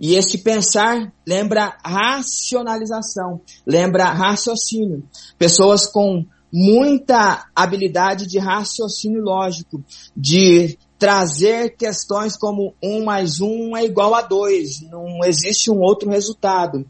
E 0.00 0.14
este 0.14 0.38
pensar 0.38 1.12
lembra 1.26 1.76
racionalização, 1.84 3.42
lembra 3.66 4.10
raciocínio. 4.10 5.06
Pessoas 5.38 5.86
com 5.86 6.24
muita 6.52 7.46
habilidade 7.54 8.26
de 8.26 8.38
raciocínio 8.38 9.22
lógico, 9.22 9.84
de 10.16 10.78
trazer 11.00 11.76
questões 11.78 12.36
como 12.36 12.74
um 12.82 13.02
mais 13.02 13.40
um 13.40 13.74
é 13.74 13.82
igual 13.82 14.14
a 14.14 14.20
dois, 14.20 14.82
não 14.82 15.24
existe 15.24 15.70
um 15.70 15.80
outro 15.80 16.10
resultado. 16.10 16.86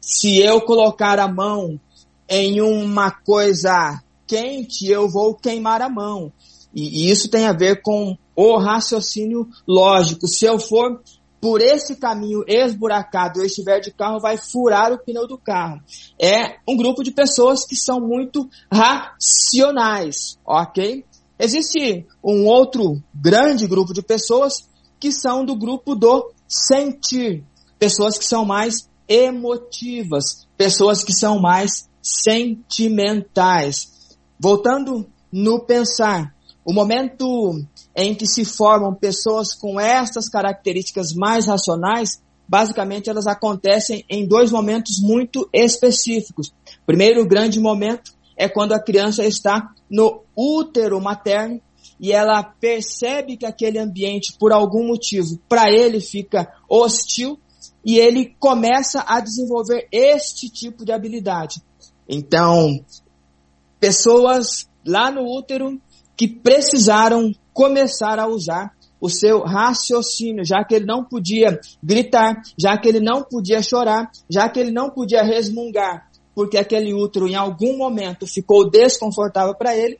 Se 0.00 0.40
eu 0.40 0.60
colocar 0.60 1.20
a 1.20 1.28
mão 1.28 1.80
em 2.28 2.60
uma 2.60 3.12
coisa 3.12 4.02
quente, 4.26 4.88
eu 4.88 5.08
vou 5.08 5.36
queimar 5.36 5.80
a 5.80 5.88
mão. 5.88 6.32
E, 6.74 7.08
isso 7.08 7.30
tem 7.30 7.46
a 7.46 7.52
ver 7.52 7.82
com 7.82 8.18
o 8.34 8.58
raciocínio 8.58 9.46
lógico. 9.66 10.26
Se 10.26 10.44
eu 10.44 10.58
for 10.58 11.00
por 11.40 11.60
esse 11.60 11.94
caminho 11.96 12.42
esburacado, 12.48 13.40
eu 13.40 13.46
estiver 13.46 13.78
de 13.78 13.92
carro, 13.92 14.18
vai 14.18 14.36
furar 14.36 14.92
o 14.92 14.98
pneu 14.98 15.28
do 15.28 15.38
carro. 15.38 15.80
É 16.20 16.56
um 16.66 16.76
grupo 16.76 17.04
de 17.04 17.12
pessoas 17.12 17.64
que 17.64 17.76
são 17.76 18.00
muito 18.00 18.48
racionais, 18.72 20.36
ok? 20.44 21.04
Existe 21.42 22.06
um 22.22 22.46
outro 22.46 23.02
grande 23.12 23.66
grupo 23.66 23.92
de 23.92 24.00
pessoas 24.00 24.70
que 25.00 25.10
são 25.10 25.44
do 25.44 25.56
grupo 25.56 25.96
do 25.96 26.32
sentir. 26.46 27.42
Pessoas 27.80 28.16
que 28.16 28.24
são 28.24 28.44
mais 28.44 28.88
emotivas, 29.08 30.46
pessoas 30.56 31.02
que 31.02 31.12
são 31.12 31.40
mais 31.40 31.90
sentimentais. 32.00 34.16
Voltando 34.38 35.04
no 35.32 35.66
pensar, 35.66 36.32
o 36.64 36.72
momento 36.72 37.60
em 37.96 38.14
que 38.14 38.24
se 38.24 38.44
formam 38.44 38.94
pessoas 38.94 39.52
com 39.52 39.80
estas 39.80 40.28
características 40.28 41.12
mais 41.12 41.46
racionais, 41.46 42.22
basicamente 42.46 43.10
elas 43.10 43.26
acontecem 43.26 44.04
em 44.08 44.28
dois 44.28 44.52
momentos 44.52 45.00
muito 45.02 45.48
específicos. 45.52 46.54
Primeiro 46.86 47.26
grande 47.26 47.58
momento 47.58 48.12
é 48.36 48.48
quando 48.48 48.72
a 48.72 48.80
criança 48.80 49.24
está 49.24 49.72
no 49.90 50.22
útero 50.36 51.00
materno 51.00 51.60
e 52.00 52.12
ela 52.12 52.42
percebe 52.42 53.36
que 53.36 53.46
aquele 53.46 53.78
ambiente, 53.78 54.34
por 54.38 54.52
algum 54.52 54.86
motivo, 54.86 55.38
para 55.48 55.70
ele 55.70 56.00
fica 56.00 56.52
hostil 56.68 57.38
e 57.84 57.98
ele 57.98 58.34
começa 58.38 59.04
a 59.06 59.20
desenvolver 59.20 59.86
este 59.92 60.48
tipo 60.48 60.84
de 60.84 60.92
habilidade. 60.92 61.62
Então, 62.08 62.84
pessoas 63.78 64.68
lá 64.86 65.10
no 65.10 65.22
útero 65.22 65.80
que 66.16 66.28
precisaram 66.28 67.32
começar 67.52 68.18
a 68.18 68.26
usar 68.26 68.72
o 69.00 69.08
seu 69.08 69.42
raciocínio, 69.42 70.44
já 70.44 70.64
que 70.64 70.76
ele 70.76 70.86
não 70.86 71.04
podia 71.04 71.58
gritar, 71.82 72.40
já 72.56 72.78
que 72.78 72.88
ele 72.88 73.00
não 73.00 73.24
podia 73.24 73.60
chorar, 73.60 74.08
já 74.30 74.48
que 74.48 74.60
ele 74.60 74.70
não 74.70 74.90
podia 74.90 75.24
resmungar. 75.24 76.08
Porque 76.34 76.56
aquele 76.56 76.94
útero 76.94 77.28
em 77.28 77.34
algum 77.34 77.76
momento 77.76 78.26
ficou 78.26 78.68
desconfortável 78.68 79.54
para 79.54 79.76
ele, 79.76 79.98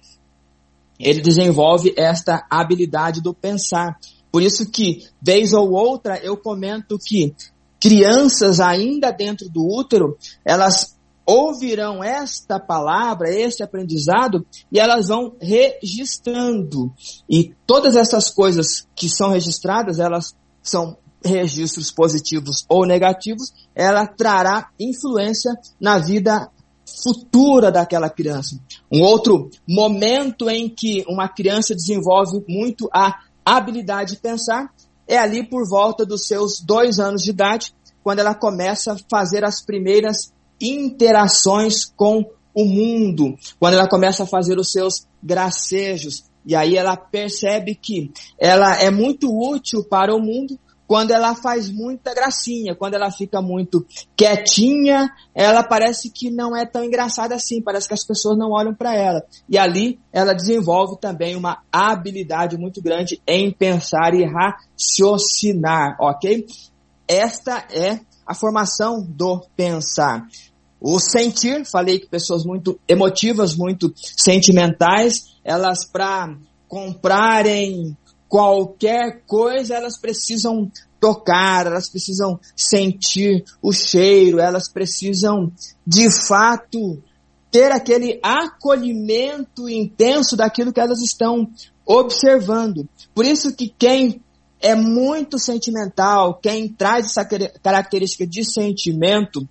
ele 0.99 1.20
desenvolve 1.20 1.95
esta 1.97 2.47
habilidade 2.49 3.20
do 3.20 3.35
pensar. 3.35 3.99
Por 4.30 4.43
isso 4.43 4.70
que, 4.70 5.07
vez 5.20 5.53
ou 5.53 5.72
outra, 5.72 6.18
eu 6.18 6.37
comento 6.37 6.99
que 6.99 7.35
crianças 7.80 8.61
ainda 8.61 9.11
dentro 9.11 9.49
do 9.49 9.66
útero, 9.66 10.16
elas 10.45 10.97
ouvirão 11.26 12.03
esta 12.03 12.59
palavra, 12.59 13.28
este 13.33 13.62
aprendizado, 13.62 14.47
e 14.70 14.78
elas 14.78 15.09
vão 15.09 15.35
registrando. 15.41 16.93
E 17.28 17.55
todas 17.66 17.97
essas 17.97 18.30
coisas 18.30 18.87
que 18.95 19.09
são 19.09 19.30
registradas, 19.30 19.99
elas 19.99 20.35
são 20.62 20.97
registros 21.25 21.91
positivos 21.91 22.64
ou 22.68 22.87
negativos, 22.87 23.53
ela 23.75 24.07
trará 24.07 24.70
influência 24.79 25.53
na 25.81 25.99
vida 25.99 26.51
futura 27.03 27.70
daquela 27.70 28.11
criança. 28.11 28.59
Um 28.91 29.03
outro 29.03 29.51
momento 29.68 30.51
em 30.51 30.68
que 30.68 31.05
uma 31.09 31.29
criança 31.29 31.75
desenvolve 31.75 32.45
muito 32.49 32.89
a 32.93 33.20
habilidade 33.45 34.14
de 34.14 34.20
pensar 34.20 34.73
é 35.07 35.18
ali 35.18 35.45
por 35.47 35.68
volta 35.68 36.07
dos 36.07 36.27
seus 36.27 36.61
dois 36.61 36.99
anos 36.99 37.23
de 37.23 37.31
idade, 37.31 37.75
quando 38.03 38.18
ela 38.18 38.35
começa 38.35 38.93
a 38.93 38.97
fazer 39.11 39.45
as 39.45 39.61
primeiras 39.61 40.33
interações 40.61 41.85
com 41.85 42.25
o 42.55 42.64
mundo, 42.64 43.37
quando 43.59 43.75
ela 43.75 43.89
começa 43.89 44.25
a 44.25 44.27
fazer 44.27 44.59
os 44.59 44.70
seus 44.70 45.07
gracejos. 45.23 46.25
E 46.45 46.55
aí 46.57 46.77
ela 46.77 46.97
percebe 46.97 47.75
que 47.75 48.12
ela 48.39 48.75
é 48.77 48.91
muito 48.91 49.29
útil 49.31 49.85
para 49.85 50.14
o 50.14 50.20
mundo 50.20 50.59
quando 50.93 51.11
ela 51.11 51.34
faz 51.34 51.70
muita 51.70 52.12
gracinha, 52.12 52.76
quando 52.76 52.93
ela 52.93 53.11
fica 53.11 53.40
muito 53.40 53.82
quietinha, 54.14 55.09
ela 55.34 55.62
parece 55.62 56.11
que 56.11 56.30
não 56.30 56.55
é 56.55 56.66
tão 56.66 56.84
engraçada 56.84 57.34
assim, 57.34 57.62
parece 57.62 57.88
que 57.88 57.95
as 57.95 58.05
pessoas 58.05 58.36
não 58.36 58.51
olham 58.51 58.74
para 58.74 58.95
ela. 58.95 59.24
E 59.49 59.57
ali 59.57 59.99
ela 60.12 60.34
desenvolve 60.34 61.01
também 61.01 61.34
uma 61.34 61.62
habilidade 61.72 62.59
muito 62.59 62.82
grande 62.82 63.22
em 63.26 63.51
pensar 63.51 64.12
e 64.12 64.26
raciocinar, 64.26 65.97
ok? 65.99 66.45
Esta 67.09 67.64
é 67.70 67.99
a 68.26 68.34
formação 68.34 69.03
do 69.03 69.40
pensar. 69.57 70.26
O 70.78 71.01
sentir, 71.01 71.64
falei 71.64 72.01
que 72.01 72.07
pessoas 72.07 72.45
muito 72.45 72.78
emotivas, 72.86 73.57
muito 73.57 73.90
sentimentais, 73.97 75.38
elas 75.43 75.90
para 75.90 76.36
comprarem 76.68 77.97
qualquer 78.33 79.24
coisa, 79.26 79.74
elas 79.74 79.99
precisam 79.99 80.72
tocar, 80.99 81.66
elas 81.66 81.91
precisam 81.91 82.41
sentir 82.57 83.45
o 83.61 83.74
cheiro, 83.74 84.41
elas 84.41 84.70
precisam 84.72 85.53
de 85.87 86.11
fato 86.11 87.03
ter 87.51 87.70
aquele 87.70 88.18
acolhimento 88.22 89.68
intenso 89.68 90.35
daquilo 90.35 90.72
que 90.72 90.80
elas 90.80 91.03
estão 91.03 91.47
observando. 91.85 92.89
Por 93.14 93.26
isso 93.26 93.55
que 93.55 93.68
quem 93.68 94.22
é 94.62 94.74
muito 94.74 95.39
sentimental, 95.39 96.41
quem 96.41 96.70
traz 96.70 97.05
essa 97.05 97.28
característica 97.62 98.26
de 98.26 98.51
sentimento, 98.51 99.47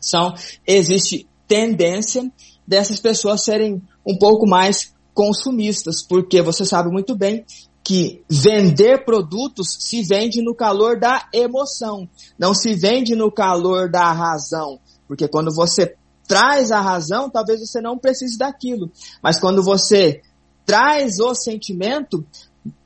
são, 0.00 0.34
existe 0.66 1.28
tendência 1.46 2.28
dessas 2.66 2.98
pessoas 2.98 3.44
serem 3.44 3.80
um 4.04 4.18
pouco 4.18 4.44
mais 4.44 4.92
consumistas, 5.14 6.02
porque 6.02 6.42
você 6.42 6.64
sabe 6.64 6.90
muito 6.90 7.14
bem 7.14 7.44
que 7.84 8.22
vender 8.28 9.04
produtos 9.04 9.76
se 9.80 10.02
vende 10.02 10.40
no 10.42 10.54
calor 10.54 10.98
da 10.98 11.28
emoção, 11.32 12.08
não 12.38 12.54
se 12.54 12.74
vende 12.74 13.14
no 13.14 13.30
calor 13.30 13.90
da 13.90 14.12
razão, 14.12 14.78
porque 15.08 15.26
quando 15.26 15.52
você 15.54 15.94
traz 16.26 16.70
a 16.70 16.80
razão, 16.80 17.28
talvez 17.28 17.60
você 17.60 17.80
não 17.80 17.98
precise 17.98 18.38
daquilo, 18.38 18.90
mas 19.22 19.38
quando 19.40 19.62
você 19.62 20.22
traz 20.64 21.18
o 21.18 21.34
sentimento, 21.34 22.24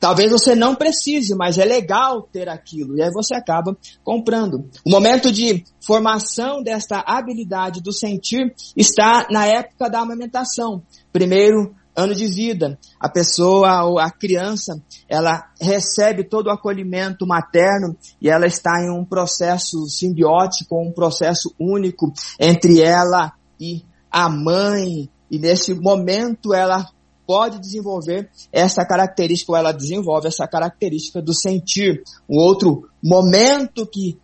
Talvez 0.00 0.30
você 0.30 0.54
não 0.54 0.74
precise, 0.74 1.34
mas 1.34 1.58
é 1.58 1.64
legal 1.64 2.22
ter 2.22 2.48
aquilo. 2.48 2.96
E 2.96 3.02
aí 3.02 3.10
você 3.10 3.34
acaba 3.34 3.76
comprando. 4.02 4.70
O 4.84 4.90
momento 4.90 5.30
de 5.30 5.64
formação 5.84 6.62
desta 6.62 7.02
habilidade 7.06 7.82
do 7.82 7.92
sentir 7.92 8.54
está 8.74 9.26
na 9.30 9.46
época 9.46 9.90
da 9.90 10.00
amamentação. 10.00 10.82
Primeiro 11.12 11.74
ano 11.96 12.14
de 12.14 12.26
vida. 12.26 12.78
A 13.00 13.08
pessoa 13.08 14.04
a 14.04 14.10
criança, 14.10 14.80
ela 15.08 15.50
recebe 15.60 16.24
todo 16.24 16.48
o 16.48 16.50
acolhimento 16.50 17.26
materno 17.26 17.96
e 18.20 18.28
ela 18.28 18.46
está 18.46 18.82
em 18.82 18.90
um 18.90 19.04
processo 19.04 19.88
simbiótico, 19.88 20.80
um 20.80 20.92
processo 20.92 21.54
único 21.58 22.12
entre 22.38 22.80
ela 22.80 23.32
e 23.58 23.82
a 24.10 24.28
mãe. 24.28 25.08
E 25.30 25.38
nesse 25.38 25.74
momento 25.74 26.54
ela 26.54 26.86
pode 27.26 27.58
desenvolver 27.58 28.30
essa 28.52 28.84
característica, 28.86 29.50
ou 29.50 29.58
ela 29.58 29.72
desenvolve 29.72 30.28
essa 30.28 30.46
característica 30.46 31.20
do 31.20 31.34
sentir. 31.34 32.02
Um 32.28 32.38
outro 32.38 32.88
momento 33.02 33.84
que 33.86 34.16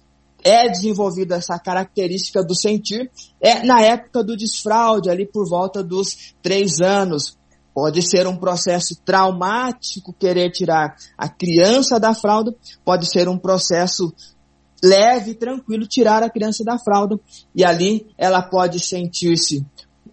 é 0.45 0.69
desenvolvida 0.69 1.37
essa 1.37 1.59
característica 1.59 2.43
do 2.43 2.55
sentir 2.55 3.11
é 3.41 3.65
na 3.65 3.81
época 3.81 4.23
do 4.23 4.37
desfraude, 4.37 5.11
ali 5.11 5.27
por 5.27 5.49
volta 5.49 5.83
dos 5.83 6.35
três 6.43 6.81
anos. 6.81 7.37
Pode 7.75 8.03
ser 8.03 8.27
um 8.27 8.37
processo 8.37 8.95
traumático 9.05 10.13
querer 10.13 10.51
tirar 10.51 10.95
a 11.17 11.29
criança 11.29 11.99
da 11.99 12.15
fralda, 12.15 12.55
pode 12.85 13.07
ser 13.07 13.29
um 13.29 13.39
processo 13.39 14.13
leve, 14.83 15.35
tranquilo, 15.35 15.87
tirar 15.87 16.23
a 16.23 16.31
criança 16.31 16.65
da 16.65 16.79
fralda. 16.79 17.19
E 17.55 17.65
ali 17.65 18.07
ela 18.19 18.43
pode 18.43 18.81
sentir-se 18.81 19.65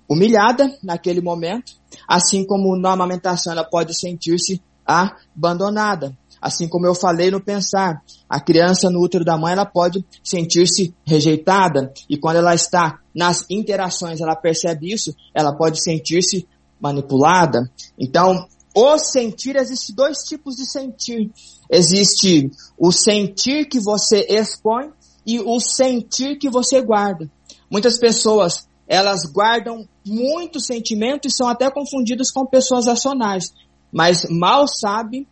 humilhada 0.08 0.78
naquele 0.84 1.22
momento, 1.22 1.74
assim 2.08 2.46
como 2.46 2.78
na 2.80 2.94
amamentação 2.94 3.52
ela 3.52 3.64
pode 3.64 3.94
sentir-se 3.94 4.62
abandonada. 4.86 6.18
Assim 6.42 6.70
como 6.70 6.88
eu 6.88 6.96
falei 6.96 7.30
no 7.30 7.44
pensar, 7.44 8.02
a 8.30 8.40
criança 8.40 8.90
no 8.90 9.02
útero 9.02 9.26
da 9.26 9.38
mãe 9.38 9.52
ela 9.52 9.66
pode 9.66 10.06
sentir-se 10.24 10.96
rejeitada 11.06 11.92
e 12.10 12.18
quando 12.18 12.38
ela 12.38 12.56
está 12.56 13.00
nas 13.14 13.46
interações 13.50 14.22
ela 14.22 14.36
percebe 14.36 14.94
isso, 14.94 15.14
ela 15.34 15.54
pode 15.54 15.84
sentir-se 15.84 16.48
manipulada. 16.80 17.70
Então, 17.98 18.48
o 18.74 18.98
sentir 18.98 19.56
existe 19.56 19.94
dois 19.94 20.20
tipos 20.20 20.56
de 20.56 20.66
sentir. 20.70 21.32
Existe 21.70 22.50
o 22.78 22.92
sentir 22.92 23.66
que 23.66 23.80
você 23.80 24.26
expõe 24.30 24.92
e 25.26 25.40
o 25.40 25.60
sentir 25.60 26.38
que 26.38 26.50
você 26.50 26.82
guarda. 26.82 27.30
Muitas 27.70 28.00
pessoas 28.00 28.68
elas 28.88 29.22
guardam 29.32 29.88
muito 30.04 30.60
sentimento 30.60 31.28
e 31.28 31.32
são 31.32 31.48
até 31.48 31.70
confundidas 31.70 32.32
com 32.32 32.44
pessoas 32.44 32.88
racionais. 32.88 33.54
Mas 33.92 34.26
mal 34.28 34.68
sabe 34.68 35.28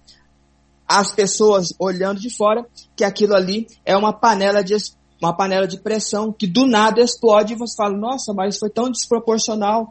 as 0.88 1.12
pessoas 1.12 1.74
olhando 1.80 2.20
de 2.20 2.30
fora 2.30 2.64
que 2.96 3.04
aquilo 3.04 3.34
ali 3.36 3.68
é 3.84 3.98
uma 3.98 4.14
panela 4.14 4.64
de 4.64 4.76
uma 5.20 5.36
panela 5.36 5.68
de 5.68 5.80
pressão 5.80 6.32
que 6.32 6.46
do 6.46 6.68
nada 6.68 7.02
explode 7.02 7.54
e 7.54 7.58
você 7.58 7.76
fala, 7.76 7.98
nossa, 7.98 8.34
mas 8.34 8.60
foi 8.60 8.70
tão 8.70 8.92
desproporcional. 8.92 9.90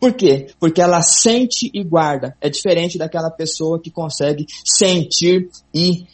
Por 0.00 0.12
quê? 0.12 0.48
Porque 0.58 0.80
ela 0.80 1.00
sente 1.02 1.70
e 1.72 1.82
guarda. 1.82 2.36
É 2.40 2.50
diferente 2.50 2.98
daquela 2.98 3.30
pessoa 3.30 3.80
que 3.80 3.90
consegue 3.90 4.46
sentir 4.64 5.48
e 5.74 6.06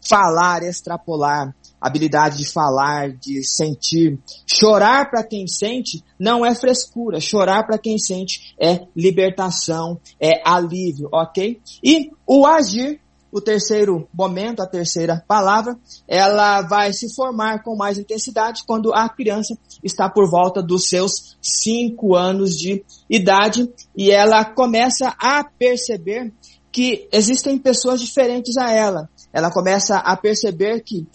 falar, 0.00 0.62
extrapolar 0.62 1.54
habilidade 1.80 2.38
de 2.38 2.50
falar, 2.50 3.12
de 3.12 3.42
sentir. 3.44 4.18
Chorar 4.46 5.10
para 5.10 5.24
quem 5.24 5.46
sente 5.46 6.02
não 6.18 6.44
é 6.44 6.54
frescura. 6.54 7.20
Chorar 7.20 7.64
para 7.66 7.78
quem 7.78 7.98
sente 7.98 8.54
é 8.60 8.86
libertação, 8.94 10.00
é 10.20 10.42
alívio, 10.44 11.08
ok? 11.12 11.60
E 11.82 12.10
o 12.26 12.46
agir, 12.46 13.00
o 13.30 13.40
terceiro 13.40 14.08
momento, 14.12 14.60
a 14.60 14.66
terceira 14.66 15.22
palavra, 15.28 15.76
ela 16.06 16.62
vai 16.62 16.92
se 16.92 17.14
formar 17.14 17.62
com 17.62 17.76
mais 17.76 17.98
intensidade 17.98 18.64
quando 18.66 18.92
a 18.92 19.08
criança 19.08 19.56
está 19.82 20.08
por 20.08 20.30
volta 20.30 20.62
dos 20.62 20.88
seus 20.88 21.36
cinco 21.42 22.14
anos 22.14 22.56
de 22.56 22.84
idade 23.08 23.68
e 23.96 24.10
ela 24.10 24.44
começa 24.44 25.14
a 25.18 25.44
perceber 25.44 26.32
que 26.72 27.08
existem 27.12 27.58
pessoas 27.58 28.00
diferentes 28.00 28.56
a 28.56 28.70
ela. 28.70 29.08
Ela 29.32 29.50
começa 29.50 29.96
a 29.96 30.16
perceber 30.16 30.80
que 30.80 31.06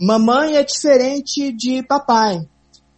mamãe 0.00 0.56
é 0.56 0.64
diferente 0.64 1.52
de 1.52 1.82
papai. 1.82 2.40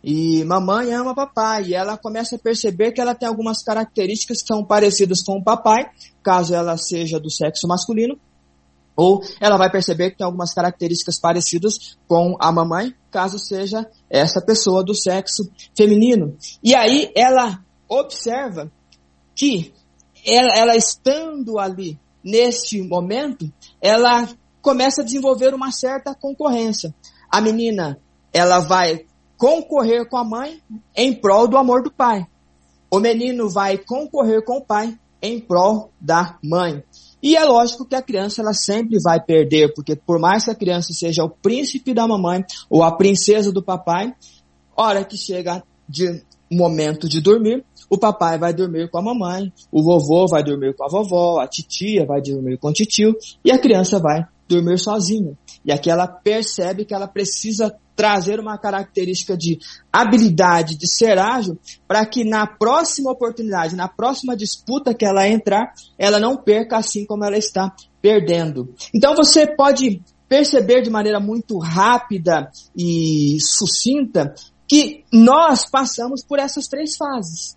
E 0.05 0.43
mamãe 0.45 0.93
ama 0.93 1.15
papai. 1.15 1.67
E 1.67 1.75
ela 1.75 1.97
começa 1.97 2.37
a 2.37 2.39
perceber 2.39 2.93
que 2.93 3.01
ela 3.01 3.15
tem 3.15 3.29
algumas 3.29 3.63
características 3.63 4.43
que 4.43 4.49
são 4.49 4.65
parecidas 4.65 5.23
com 5.23 5.39
o 5.39 5.45
papai, 5.45 5.89
caso 6.23 6.55
ela 6.55 6.77
seja 6.77 7.21
do 7.21 7.31
sexo 7.31 7.69
masculino. 7.69 8.19
Ou 9.03 9.21
ela 9.41 9.57
vai 9.57 9.69
perceber 9.69 10.13
que 10.13 10.19
tem 10.19 10.25
algumas 10.25 10.55
características 10.55 11.19
parecidas 11.19 11.99
com 12.07 12.37
a 12.39 12.53
mamãe, 12.53 12.95
caso 13.11 13.37
seja 13.37 13.85
essa 14.09 14.41
pessoa 14.41 14.85
do 14.85 14.95
sexo 14.95 15.51
feminino. 15.77 16.37
E 16.63 16.73
aí 16.73 17.11
ela 17.17 17.65
observa 17.89 18.71
que 19.35 19.75
ela, 20.25 20.55
ela 20.57 20.77
estando 20.77 21.59
ali 21.59 21.99
neste 22.23 22.81
momento, 22.81 23.53
ela 23.81 24.29
começa 24.61 25.03
a 25.03 25.05
desenvolver 25.05 25.53
uma 25.53 25.73
certa 25.73 26.15
concorrência. 26.15 26.95
A 27.29 27.41
menina, 27.41 27.99
ela 28.33 28.61
vai 28.61 29.05
concorrer 29.37 30.09
com 30.09 30.17
a 30.17 30.23
mãe 30.23 30.63
em 30.95 31.13
prol 31.13 31.49
do 31.49 31.57
amor 31.57 31.83
do 31.83 31.91
pai. 31.91 32.25
O 32.89 33.01
menino 33.01 33.51
vai 33.51 33.79
concorrer 33.79 34.45
com 34.45 34.59
o 34.59 34.65
pai 34.65 34.97
em 35.21 35.41
prol 35.41 35.91
da 36.01 36.39
mãe. 36.43 36.85
E 37.23 37.37
é 37.37 37.45
lógico 37.45 37.85
que 37.85 37.95
a 37.95 38.03
criança 38.03 38.43
ela 38.43 38.53
sempre 38.53 38.99
vai 39.01 39.23
perder, 39.23 39.73
porque 39.75 39.95
por 39.95 40.19
mais 40.19 40.45
que 40.45 40.51
a 40.51 40.55
criança 40.55 40.93
seja 40.93 41.23
o 41.23 41.31
príncipe 41.31 41.95
da 41.95 42.07
mamãe 42.07 42.45
ou 42.69 42.83
a 42.83 42.91
princesa 42.97 43.53
do 43.53 43.63
papai, 43.63 44.13
hora 44.77 45.05
que 45.05 45.17
chega 45.17 45.63
de 45.89 46.23
momento 46.51 47.09
de 47.09 47.21
dormir, 47.21 47.65
o 47.89 47.97
papai 47.97 48.39
vai 48.39 48.53
dormir 48.53 48.91
com 48.91 48.99
a 48.99 49.03
mamãe, 49.03 49.53
o 49.71 49.83
vovô 49.83 50.27
vai 50.27 50.43
dormir 50.43 50.75
com 50.75 50.85
a 50.85 50.89
vovó, 50.89 51.41
a 51.41 51.47
titia 51.47 52.05
vai 52.05 52.21
dormir 52.21 52.59
com 52.59 52.69
o 52.69 52.73
titio 52.73 53.15
e 53.45 53.51
a 53.51 53.59
criança 53.59 53.99
vai 53.99 54.25
dormir 54.49 54.79
sozinha. 54.79 55.37
E 55.65 55.73
aqui 55.73 55.91
ela 55.91 56.07
percebe 56.07 56.85
que 56.85 56.95
ela 56.95 57.07
precisa 57.07 57.75
trazer 57.95 58.41
uma 58.41 58.59
característica 58.59 59.37
de 59.37 59.59
habilidade, 59.93 60.77
de 60.77 60.89
ser 60.89 61.19
ágil, 61.19 61.59
para 61.87 62.05
que 62.07 62.25
na 62.25 62.47
próxima 62.47 63.11
oportunidade, 63.11 63.77
na 63.77 63.89
próxima 63.89 64.37
disputa 64.37 64.95
que 64.95 65.05
ela 65.05 65.29
entrar, 65.29 65.73
ela 65.99 66.19
não 66.19 66.37
perca 66.37 66.79
assim 66.79 67.05
como 67.05 67.25
ela 67.25 67.37
está 67.37 67.73
perdendo. 68.01 68.75
Então 68.95 69.15
você 69.15 69.47
pode 69.47 70.03
perceber 70.29 70.83
de 70.83 70.91
maneira 70.91 71.21
muito 71.21 71.59
rápida 71.59 72.51
e 72.75 73.37
sucinta 73.41 74.35
que 74.67 75.05
nós 75.13 75.69
passamos 75.69 76.25
por 76.25 76.39
essas 76.39 76.67
três 76.67 76.97
fases. 76.97 77.57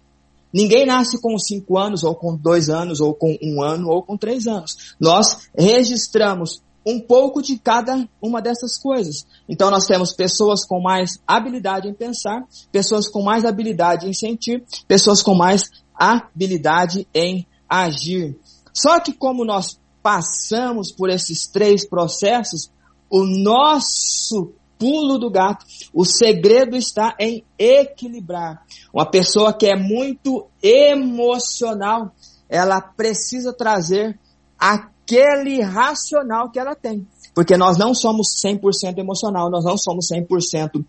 Ninguém 0.53 0.85
nasce 0.85 1.19
com 1.19 1.37
cinco 1.37 1.77
anos, 1.77 2.03
ou 2.03 2.15
com 2.15 2.35
dois 2.35 2.69
anos, 2.69 3.01
ou 3.01 3.13
com 3.13 3.37
um 3.41 3.61
ano, 3.61 3.89
ou 3.89 4.01
com 4.01 4.17
três 4.17 4.47
anos. 4.47 4.95
Nós 4.99 5.49
registramos 5.57 6.61
um 6.85 6.99
pouco 6.99 7.41
de 7.41 7.57
cada 7.57 8.07
uma 8.21 8.41
dessas 8.41 8.77
coisas. 8.77 9.25
Então 9.49 9.71
nós 9.71 9.85
temos 9.85 10.13
pessoas 10.13 10.65
com 10.65 10.79
mais 10.79 11.19
habilidade 11.25 11.87
em 11.87 11.93
pensar, 11.93 12.45
pessoas 12.71 13.07
com 13.07 13.23
mais 13.23 13.43
habilidade 13.43 14.07
em 14.07 14.13
sentir, 14.13 14.63
pessoas 14.87 15.23
com 15.23 15.33
mais 15.33 15.69
habilidade 15.95 17.07
em 17.13 17.47
agir. 17.67 18.37
Só 18.73 18.99
que 18.99 19.13
como 19.13 19.43
nós 19.43 19.79
passamos 20.03 20.91
por 20.91 21.09
esses 21.09 21.47
três 21.47 21.87
processos, 21.87 22.69
o 23.09 23.23
nosso 23.23 24.53
pulo 24.77 25.17
do 25.17 25.31
gato, 25.31 25.65
o 25.93 26.05
segredo 26.05 26.75
está 26.75 27.15
em 27.19 27.43
equilibrar. 27.57 28.63
Uma 28.93 29.09
pessoa 29.09 29.53
que 29.53 29.65
é 29.65 29.75
muito 29.75 30.47
emocional, 30.61 32.13
ela 32.49 32.81
precisa 32.81 33.53
trazer 33.53 34.19
a 34.59 34.89
aquele 35.05 35.61
racional 35.61 36.49
que 36.49 36.59
ela 36.59 36.75
tem. 36.75 37.07
Porque 37.33 37.55
nós 37.55 37.77
não 37.77 37.93
somos 37.93 38.41
100% 38.43 38.97
emocional, 38.97 39.49
nós 39.51 39.63
não 39.63 39.77
somos 39.77 40.07
100% 40.11 40.83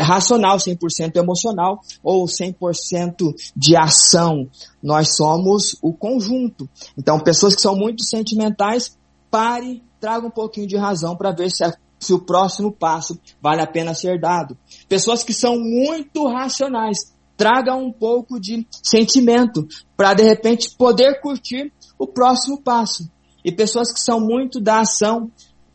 racional, 0.00 0.56
100% 0.58 1.16
emocional 1.16 1.80
ou 2.02 2.24
100% 2.26 3.34
de 3.56 3.76
ação. 3.76 4.48
Nós 4.82 5.16
somos 5.16 5.76
o 5.82 5.92
conjunto. 5.92 6.68
Então, 6.98 7.20
pessoas 7.20 7.54
que 7.54 7.60
são 7.60 7.76
muito 7.76 8.04
sentimentais, 8.04 8.96
pare, 9.30 9.82
traga 10.00 10.26
um 10.26 10.30
pouquinho 10.30 10.66
de 10.66 10.76
razão 10.76 11.16
para 11.16 11.32
ver 11.32 11.50
se, 11.50 11.64
a, 11.64 11.74
se 11.98 12.12
o 12.12 12.20
próximo 12.20 12.72
passo 12.72 13.18
vale 13.40 13.60
a 13.60 13.66
pena 13.66 13.94
ser 13.94 14.20
dado. 14.20 14.56
Pessoas 14.88 15.22
que 15.22 15.34
são 15.34 15.58
muito 15.58 16.26
racionais, 16.28 17.16
traga 17.36 17.74
um 17.74 17.92
pouco 17.92 18.40
de 18.40 18.66
sentimento 18.82 19.66
para 19.96 20.14
de 20.14 20.22
repente 20.22 20.74
poder 20.76 21.20
curtir 21.20 21.72
o 21.98 22.06
próximo 22.06 22.60
passo. 22.62 23.10
E 23.44 23.52
pessoas 23.52 23.92
que 23.92 24.00
são 24.00 24.20
muito 24.20 24.60
da 24.60 24.80
ação, 24.80 25.30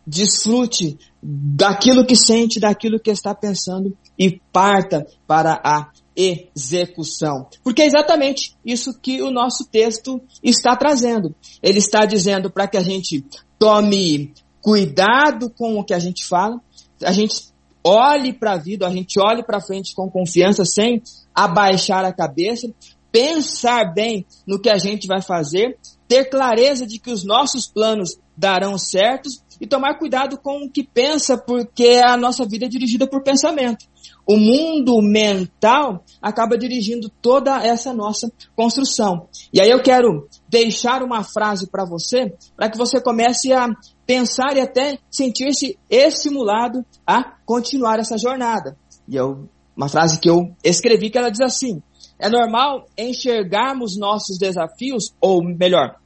desfrute 0.06 0.98
daquilo 1.22 2.06
que 2.06 2.16
sente, 2.16 2.60
daquilo 2.60 3.00
que 3.00 3.12
está 3.12 3.34
pensando 3.34 3.96
e 4.18 4.42
parta 4.52 5.06
para 5.26 5.62
a 5.64 5.90
execução. 6.16 7.48
Porque 7.64 7.82
é 7.82 7.86
exatamente 7.86 8.56
isso 8.66 9.00
que 9.00 9.22
o 9.22 9.32
nosso 9.32 9.66
texto 9.70 10.22
está 10.44 10.76
trazendo. 10.76 11.34
Ele 11.62 11.80
está 11.80 12.06
dizendo 12.06 12.52
para 12.52 12.68
que 12.68 12.78
a 12.78 12.84
gente 12.84 13.26
tome 13.58 14.34
cuidado 14.62 15.50
com 15.50 15.80
o 15.80 15.84
que 15.84 15.94
a 15.94 16.00
gente 16.00 16.26
fala, 16.26 16.60
a 17.04 17.12
gente 17.12 17.52
olhe 17.84 18.32
para 18.34 18.54
a 18.54 18.58
vida, 18.58 18.88
a 18.88 18.92
gente 18.92 19.20
olhe 19.20 19.44
para 19.44 19.62
frente 19.62 19.96
com 19.96 20.10
confiança, 20.10 20.64
sem 20.66 21.02
abaixar 21.34 22.06
a 22.06 22.14
cabeça, 22.14 22.72
pensar 23.12 23.94
bem 23.94 24.26
no 24.46 24.60
que 24.60 24.70
a 24.70 24.78
gente 24.78 25.08
vai 25.08 25.22
fazer, 25.22 25.78
ter 26.12 26.26
clareza 26.26 26.86
de 26.86 27.00
que 27.00 27.10
os 27.10 27.24
nossos 27.24 27.68
planos 27.68 28.20
darão 28.36 28.78
certos 28.78 29.42
e 29.62 29.66
tomar 29.66 29.98
cuidado 29.98 30.38
com 30.38 30.66
o 30.66 30.70
que 30.70 30.84
pensa, 30.84 31.38
porque 31.38 32.02
a 32.04 32.18
nossa 32.18 32.46
vida 32.46 32.66
é 32.66 32.68
dirigida 32.68 33.08
por 33.08 33.24
pensamento. 33.24 33.86
O 34.28 34.36
mundo 34.36 35.02
mental 35.02 36.04
acaba 36.22 36.58
dirigindo 36.58 37.10
toda 37.22 37.66
essa 37.66 37.94
nossa 37.94 38.30
construção. 38.58 39.30
E 39.54 39.62
aí 39.62 39.70
eu 39.70 39.82
quero 39.82 40.28
deixar 40.50 41.02
uma 41.02 41.24
frase 41.24 41.72
para 41.72 41.86
você, 41.86 42.36
para 42.58 42.70
que 42.70 42.78
você 42.78 43.00
comece 43.00 43.54
a 43.54 43.70
pensar 44.06 44.58
e 44.58 44.60
até 44.60 44.98
sentir-se 45.10 45.80
estimulado 45.90 46.86
a 47.08 47.24
continuar 47.46 48.00
essa 48.00 48.18
jornada. 48.18 48.76
E 49.08 49.16
eu, 49.16 49.48
uma 49.78 49.88
frase 49.88 50.20
que 50.20 50.30
eu 50.30 50.54
escrevi 50.62 51.10
que 51.10 51.18
ela 51.18 51.32
diz 51.32 51.40
assim: 51.40 51.82
é 52.22 52.30
normal 52.30 52.86
enxergarmos 52.96 53.98
nossos 53.98 54.38
desafios, 54.38 55.16
ou 55.20 55.44
melhor, 55.44 56.01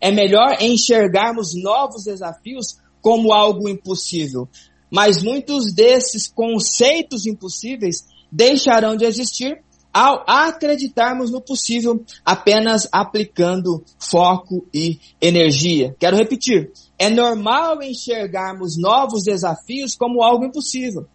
é 0.00 0.10
melhor 0.10 0.58
enxergarmos 0.60 1.54
novos 1.54 2.04
desafios 2.04 2.78
como 3.00 3.32
algo 3.32 3.68
impossível. 3.68 4.48
Mas 4.90 5.22
muitos 5.22 5.72
desses 5.74 6.28
conceitos 6.28 7.26
impossíveis 7.26 8.06
deixarão 8.30 8.96
de 8.96 9.04
existir 9.04 9.60
ao 9.92 10.24
acreditarmos 10.26 11.30
no 11.30 11.40
possível 11.40 12.04
apenas 12.22 12.86
aplicando 12.92 13.82
foco 13.98 14.66
e 14.72 14.98
energia. 15.20 15.96
Quero 15.98 16.16
repetir. 16.16 16.70
É 16.98 17.08
normal 17.08 17.82
enxergarmos 17.82 18.76
novos 18.76 19.24
desafios 19.24 19.94
como 19.94 20.22
algo 20.22 20.44
impossível. 20.44 21.06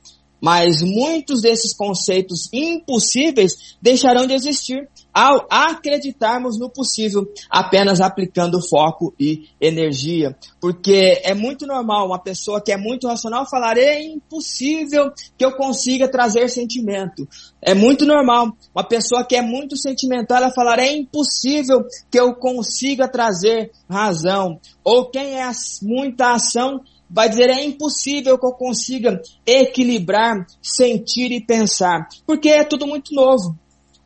Mas 0.42 0.82
muitos 0.82 1.42
desses 1.42 1.76
conceitos 1.76 2.50
impossíveis 2.52 3.78
deixarão 3.80 4.26
de 4.26 4.34
existir 4.34 4.90
ao 5.14 5.46
acreditarmos 5.50 6.60
no 6.60 6.70
possível, 6.70 7.28
apenas 7.50 8.00
aplicando 8.02 8.62
foco 8.62 9.14
e 9.20 9.50
energia. 9.60 10.36
Porque 10.60 11.22
é 11.24 11.34
muito 11.34 11.66
normal 11.66 12.08
uma 12.08 12.20
pessoa 12.20 12.62
que 12.62 12.72
é 12.72 12.78
muito 12.78 13.08
racional 13.08 13.50
falar 13.50 13.78
é 13.78 14.02
impossível 14.02 15.12
que 15.38 15.46
eu 15.46 15.54
consiga 15.56 16.08
trazer 16.08 16.50
sentimento. 16.50 17.28
É 17.62 17.74
muito 17.74 18.06
normal 18.06 18.52
uma 18.74 18.84
pessoa 18.84 19.26
que 19.26 19.36
é 19.36 19.42
muito 19.42 19.78
sentimental 19.78 20.42
falar 20.54 20.80
é 20.80 20.92
impossível 20.92 21.86
que 22.10 22.20
eu 22.20 22.34
consiga 22.36 23.08
trazer 23.08 23.72
razão. 23.90 24.60
Ou 24.84 25.10
quem 25.10 25.40
é 25.40 25.52
muita 25.82 26.34
ação 26.34 26.82
vai 27.10 27.28
dizer 27.30 27.50
é 27.50 27.64
impossível 27.64 28.38
que 28.40 28.46
eu 28.46 28.54
consiga 28.54 29.22
equilibrar, 29.46 30.46
sentir 30.62 31.32
e 31.32 31.46
pensar, 31.46 32.08
porque 32.26 32.50
é 32.50 32.64
tudo 32.64 32.88
muito 32.88 33.14
novo. 33.14 33.60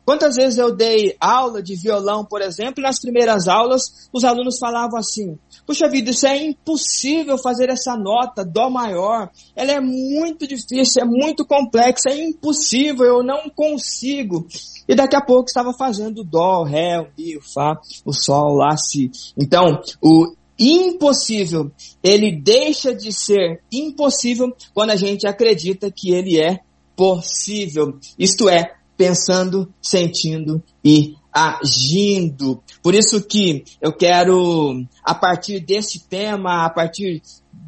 Quantas 0.06 0.36
vezes 0.36 0.56
eu 0.56 0.72
dei 0.72 1.16
aula 1.20 1.60
de 1.60 1.74
violão, 1.74 2.24
por 2.24 2.40
exemplo, 2.40 2.74
e 2.78 2.82
nas 2.82 3.00
primeiras 3.00 3.48
aulas 3.48 4.08
os 4.12 4.22
alunos 4.22 4.56
falavam 4.56 4.96
assim: 5.00 5.36
Puxa 5.66 5.88
vida, 5.90 6.10
isso 6.10 6.28
é 6.28 6.46
impossível 6.46 7.36
fazer 7.36 7.68
essa 7.68 7.96
nota 7.96 8.44
dó 8.44 8.70
maior. 8.70 9.28
Ela 9.56 9.72
é 9.72 9.80
muito 9.80 10.46
difícil, 10.46 11.02
é 11.02 11.04
muito 11.04 11.44
complexa, 11.44 12.10
é 12.10 12.24
impossível, 12.24 13.04
eu 13.04 13.22
não 13.24 13.50
consigo. 13.50 14.46
E 14.88 14.94
daqui 14.94 15.16
a 15.16 15.20
pouco 15.20 15.48
estava 15.48 15.72
fazendo 15.72 16.22
dó, 16.22 16.62
ré, 16.62 17.00
o 17.00 17.08
mi, 17.18 17.36
o 17.36 17.42
fá, 17.42 17.76
o 18.04 18.12
sol, 18.12 18.54
lá, 18.54 18.76
si. 18.76 19.10
Então, 19.36 19.80
o 20.00 20.36
impossível, 20.56 21.70
ele 22.00 22.40
deixa 22.40 22.94
de 22.94 23.12
ser 23.12 23.60
impossível 23.72 24.54
quando 24.72 24.90
a 24.90 24.96
gente 24.96 25.26
acredita 25.26 25.90
que 25.90 26.12
ele 26.12 26.40
é 26.40 26.60
possível. 26.94 27.98
Isto 28.18 28.48
é, 28.48 28.76
pensando, 28.96 29.72
sentindo 29.80 30.62
e 30.84 31.14
agindo. 31.32 32.62
Por 32.82 32.94
isso 32.94 33.20
que 33.20 33.64
eu 33.80 33.92
quero, 33.92 34.84
a 35.04 35.14
partir 35.14 35.60
desse 35.60 36.08
tema, 36.08 36.64
a 36.64 36.70
partir 36.70 37.22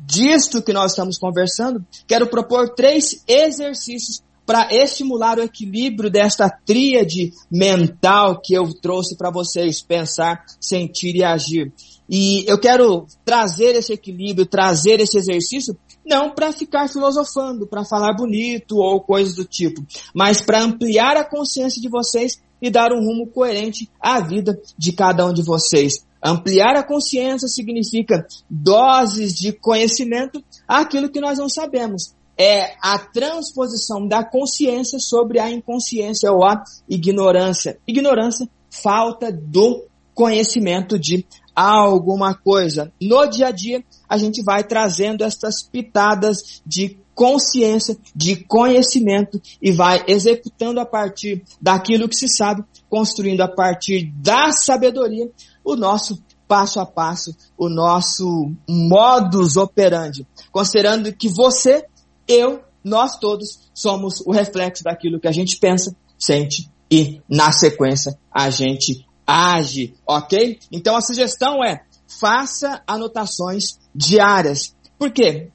disto 0.06 0.62
que 0.62 0.72
nós 0.72 0.92
estamos 0.92 1.18
conversando, 1.18 1.84
quero 2.06 2.28
propor 2.28 2.74
três 2.74 3.22
exercícios 3.28 4.22
para 4.46 4.74
estimular 4.74 5.38
o 5.38 5.42
equilíbrio 5.42 6.10
desta 6.10 6.48
tríade 6.48 7.34
mental 7.50 8.40
que 8.42 8.54
eu 8.54 8.72
trouxe 8.72 9.14
para 9.14 9.30
vocês 9.30 9.82
pensar, 9.82 10.42
sentir 10.58 11.14
e 11.16 11.22
agir. 11.22 11.70
E 12.08 12.50
eu 12.50 12.58
quero 12.58 13.06
trazer 13.22 13.74
esse 13.74 13.92
equilíbrio, 13.92 14.46
trazer 14.46 15.00
esse 15.00 15.18
exercício, 15.18 15.76
não 16.08 16.34
para 16.34 16.52
ficar 16.52 16.88
filosofando, 16.88 17.66
para 17.66 17.84
falar 17.84 18.14
bonito 18.14 18.78
ou 18.78 19.00
coisas 19.00 19.34
do 19.34 19.44
tipo, 19.44 19.84
mas 20.14 20.40
para 20.40 20.62
ampliar 20.62 21.16
a 21.16 21.24
consciência 21.24 21.80
de 21.80 21.88
vocês 21.88 22.40
e 22.60 22.70
dar 22.70 22.92
um 22.92 23.04
rumo 23.04 23.26
coerente 23.28 23.88
à 24.00 24.20
vida 24.20 24.60
de 24.76 24.92
cada 24.92 25.24
um 25.26 25.32
de 25.32 25.42
vocês. 25.42 26.04
Ampliar 26.20 26.74
a 26.74 26.82
consciência 26.82 27.46
significa 27.46 28.26
doses 28.50 29.34
de 29.34 29.52
conhecimento 29.52 30.42
àquilo 30.66 31.08
que 31.08 31.20
nós 31.20 31.38
não 31.38 31.48
sabemos. 31.48 32.14
é 32.40 32.76
a 32.80 32.96
transposição 32.98 34.06
da 34.06 34.22
consciência 34.22 35.00
sobre 35.00 35.40
a 35.40 35.50
inconsciência 35.50 36.30
ou 36.30 36.44
a 36.44 36.62
ignorância. 36.88 37.80
Ignorância, 37.84 38.48
falta 38.70 39.32
do 39.32 39.84
conhecimento 40.14 40.96
de 40.96 41.26
alguma 41.60 42.34
coisa. 42.34 42.92
No 43.00 43.26
dia 43.26 43.48
a 43.48 43.50
dia, 43.50 43.84
a 44.08 44.16
gente 44.16 44.42
vai 44.44 44.62
trazendo 44.62 45.24
estas 45.24 45.62
pitadas 45.62 46.62
de 46.64 46.98
consciência, 47.14 47.98
de 48.14 48.36
conhecimento 48.44 49.40
e 49.60 49.72
vai 49.72 50.04
executando 50.06 50.78
a 50.78 50.86
partir 50.86 51.42
daquilo 51.60 52.08
que 52.08 52.14
se 52.14 52.28
sabe, 52.28 52.62
construindo 52.88 53.40
a 53.40 53.48
partir 53.48 54.12
da 54.20 54.52
sabedoria 54.52 55.28
o 55.64 55.74
nosso 55.74 56.22
passo 56.46 56.78
a 56.78 56.86
passo, 56.86 57.36
o 57.58 57.68
nosso 57.68 58.52
modus 58.68 59.56
operandi, 59.56 60.26
considerando 60.52 61.12
que 61.12 61.28
você, 61.28 61.84
eu, 62.26 62.62
nós 62.84 63.18
todos 63.18 63.68
somos 63.74 64.20
o 64.24 64.30
reflexo 64.30 64.84
daquilo 64.84 65.18
que 65.18 65.28
a 65.28 65.32
gente 65.32 65.58
pensa, 65.58 65.94
sente 66.16 66.70
e 66.90 67.20
na 67.28 67.52
sequência 67.52 68.18
a 68.32 68.48
gente 68.48 69.04
age, 69.28 69.94
ok? 70.06 70.58
Então 70.72 70.96
a 70.96 71.02
sugestão 71.02 71.62
é 71.62 71.82
faça 72.18 72.82
anotações 72.86 73.78
diárias. 73.94 74.74
Por 74.98 75.10
quê? 75.10 75.50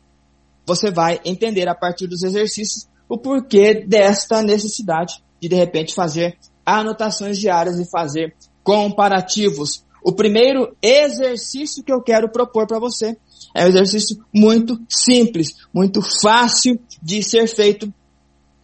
Você 0.63 0.91
vai 0.91 1.19
entender 1.25 1.67
a 1.67 1.73
partir 1.73 2.05
dos 2.05 2.21
exercícios 2.21 2.87
o 3.09 3.17
porquê 3.17 3.83
desta 3.85 4.43
necessidade 4.43 5.23
de 5.41 5.49
de 5.49 5.55
repente 5.55 5.95
fazer 5.95 6.37
anotações 6.63 7.39
diárias 7.39 7.79
e 7.79 7.89
fazer 7.89 8.35
comparativos. 8.63 9.83
O 10.03 10.11
primeiro 10.13 10.75
exercício 10.81 11.83
que 11.83 11.91
eu 11.91 12.01
quero 12.01 12.31
propor 12.31 12.67
para 12.67 12.79
você 12.79 13.17
é 13.55 13.65
um 13.65 13.69
exercício 13.69 14.23
muito 14.33 14.79
simples, 14.87 15.53
muito 15.73 16.01
fácil 16.21 16.79
de 17.01 17.23
ser 17.23 17.47
feito. 17.47 17.91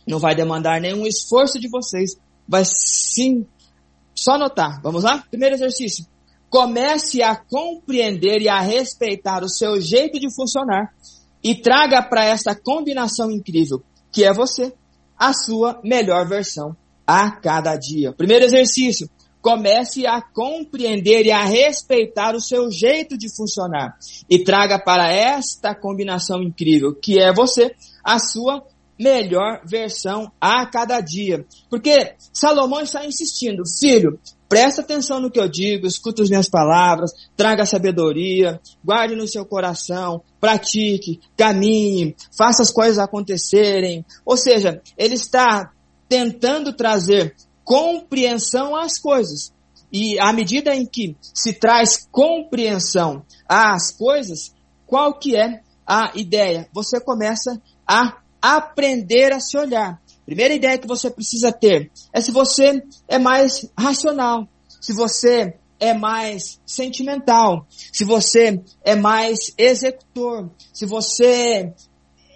Não 0.07 0.19
vai 0.19 0.35
demandar 0.35 0.79
nenhum 0.79 1.05
esforço 1.05 1.59
de 1.59 1.67
vocês, 1.67 2.15
vai 2.47 2.63
sim 2.65 3.45
só 4.23 4.33
anotar. 4.33 4.81
Vamos 4.81 5.03
lá? 5.03 5.23
Primeiro 5.29 5.55
exercício. 5.55 6.05
Comece 6.49 7.21
a 7.21 7.35
compreender 7.35 8.41
e 8.41 8.49
a 8.49 8.59
respeitar 8.59 9.43
o 9.43 9.49
seu 9.49 9.79
jeito 9.79 10.19
de 10.19 10.33
funcionar 10.33 10.93
e 11.43 11.55
traga 11.55 12.01
para 12.01 12.25
essa 12.25 12.55
combinação 12.55 13.31
incrível 13.31 13.83
que 14.11 14.23
é 14.23 14.33
você 14.33 14.73
a 15.17 15.33
sua 15.33 15.79
melhor 15.83 16.27
versão 16.27 16.75
a 17.05 17.31
cada 17.31 17.75
dia. 17.75 18.13
Primeiro 18.13 18.45
exercício. 18.45 19.09
Comece 19.41 20.05
a 20.05 20.21
compreender 20.21 21.25
e 21.25 21.31
a 21.31 21.45
respeitar 21.45 22.35
o 22.35 22.41
seu 22.41 22.69
jeito 22.69 23.17
de 23.17 23.33
funcionar 23.33 23.97
e 24.29 24.43
traga 24.43 24.77
para 24.77 25.13
esta 25.13 25.73
combinação 25.73 26.43
incrível 26.43 26.93
que 26.93 27.17
é 27.17 27.33
você 27.33 27.73
a 28.03 28.19
sua 28.19 28.61
melhor 28.99 29.61
versão 29.65 30.31
a 30.41 30.65
cada 30.65 30.99
dia. 30.99 31.45
Porque 31.69 32.15
Salomão 32.33 32.81
está 32.81 33.05
insistindo, 33.05 33.63
filho, 33.79 34.19
presta 34.49 34.81
atenção 34.81 35.19
no 35.21 35.31
que 35.31 35.39
eu 35.39 35.47
digo, 35.47 35.87
escuta 35.87 36.21
as 36.21 36.29
minhas 36.29 36.49
palavras, 36.49 37.11
traga 37.37 37.65
sabedoria, 37.65 38.59
guarde 38.83 39.15
no 39.15 39.27
seu 39.27 39.45
coração, 39.45 40.21
pratique, 40.41 41.21
caminhe, 41.37 42.15
faça 42.37 42.61
as 42.61 42.71
coisas 42.71 42.97
acontecerem. 42.97 44.05
Ou 44.25 44.35
seja, 44.35 44.81
ele 44.97 45.15
está 45.15 45.71
tentando 46.09 46.73
trazer 46.73 47.35
compreensão 47.63 48.75
às 48.75 48.99
coisas. 48.99 49.53
E 49.91 50.19
à 50.19 50.33
medida 50.33 50.75
em 50.75 50.85
que 50.85 51.15
se 51.21 51.53
traz 51.53 52.07
compreensão 52.11 53.23
às 53.47 53.91
coisas, 53.91 54.53
qual 54.85 55.17
que 55.17 55.35
é 55.35 55.61
a 55.85 56.11
ideia? 56.15 56.67
Você 56.73 56.99
começa 56.99 57.61
a 57.87 58.17
aprender 58.41 59.31
a 59.33 59.39
se 59.39 59.57
olhar. 59.57 60.01
Primeira 60.25 60.53
ideia 60.53 60.77
que 60.77 60.87
você 60.87 61.09
precisa 61.09 61.51
ter 61.51 61.91
é 62.13 62.21
se 62.21 62.31
você 62.31 62.83
é 63.07 63.17
mais 63.17 63.69
racional, 63.77 64.47
se 64.79 64.93
você 64.93 65.55
é 65.79 65.93
mais 65.93 66.59
sentimental, 66.65 67.65
se 67.69 68.03
você 68.03 68.61
é 68.83 68.95
mais 68.95 69.53
executor, 69.57 70.49
se 70.73 70.85
você 70.85 71.73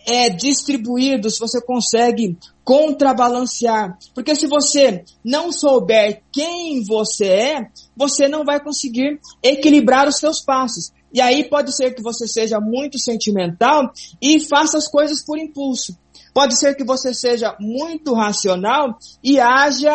é 0.05 0.29
distribuído, 0.29 1.29
se 1.29 1.39
você 1.39 1.61
consegue 1.61 2.37
contrabalancear. 2.63 3.97
Porque 4.13 4.35
se 4.35 4.47
você 4.47 5.03
não 5.23 5.51
souber 5.51 6.23
quem 6.31 6.83
você 6.83 7.25
é, 7.25 7.67
você 7.95 8.27
não 8.27 8.43
vai 8.43 8.61
conseguir 8.61 9.19
equilibrar 9.41 10.07
os 10.07 10.17
seus 10.17 10.41
passos. 10.41 10.91
E 11.13 11.21
aí 11.21 11.47
pode 11.47 11.75
ser 11.75 11.93
que 11.93 12.01
você 12.01 12.27
seja 12.27 12.59
muito 12.59 12.97
sentimental 12.97 13.91
e 14.21 14.39
faça 14.39 14.77
as 14.77 14.87
coisas 14.87 15.23
por 15.23 15.37
impulso. 15.37 15.95
Pode 16.33 16.57
ser 16.57 16.75
que 16.75 16.83
você 16.83 17.13
seja 17.13 17.55
muito 17.59 18.13
racional 18.13 18.97
e 19.23 19.39
haja 19.39 19.93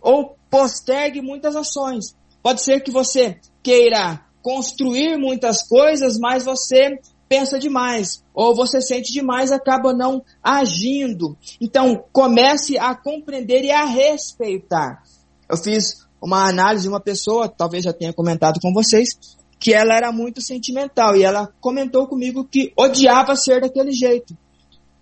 ou 0.00 0.36
postergue 0.50 1.20
muitas 1.20 1.54
ações. 1.54 2.16
Pode 2.42 2.62
ser 2.62 2.80
que 2.80 2.90
você 2.90 3.38
queira 3.62 4.24
construir 4.42 5.18
muitas 5.18 5.62
coisas, 5.68 6.18
mas 6.18 6.44
você 6.44 6.98
pensa 7.28 7.58
demais, 7.58 8.22
ou 8.34 8.54
você 8.54 8.82
sente 8.82 9.10
demais 9.10 9.50
acaba 9.50 9.94
não 9.94 10.22
agindo. 10.42 11.34
Então, 11.58 12.04
comece 12.12 12.76
a 12.76 12.94
compreender 12.94 13.64
e 13.64 13.70
a 13.70 13.86
respeitar. 13.86 15.02
Eu 15.48 15.56
fiz 15.56 16.06
uma 16.20 16.46
análise 16.46 16.82
de 16.82 16.88
uma 16.90 17.00
pessoa, 17.00 17.48
talvez 17.48 17.84
já 17.84 17.92
tenha 17.92 18.12
comentado 18.12 18.60
com 18.60 18.70
vocês, 18.72 19.16
que 19.62 19.72
ela 19.72 19.94
era 19.94 20.10
muito 20.10 20.42
sentimental 20.42 21.16
e 21.16 21.22
ela 21.22 21.48
comentou 21.60 22.08
comigo 22.08 22.44
que 22.44 22.72
odiava 22.76 23.36
ser 23.36 23.60
daquele 23.60 23.92
jeito. 23.92 24.36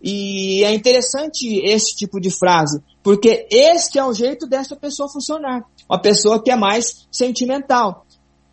E 0.02 0.62
é 0.62 0.74
interessante 0.74 1.46
esse 1.64 1.96
tipo 1.96 2.20
de 2.20 2.30
frase, 2.30 2.82
porque 3.02 3.48
este 3.50 3.98
é 3.98 4.04
o 4.04 4.12
jeito 4.12 4.46
dessa 4.46 4.76
pessoa 4.76 5.08
funcionar. 5.08 5.64
Uma 5.88 6.00
pessoa 6.00 6.42
que 6.42 6.50
é 6.50 6.56
mais 6.56 7.08
sentimental. 7.10 8.04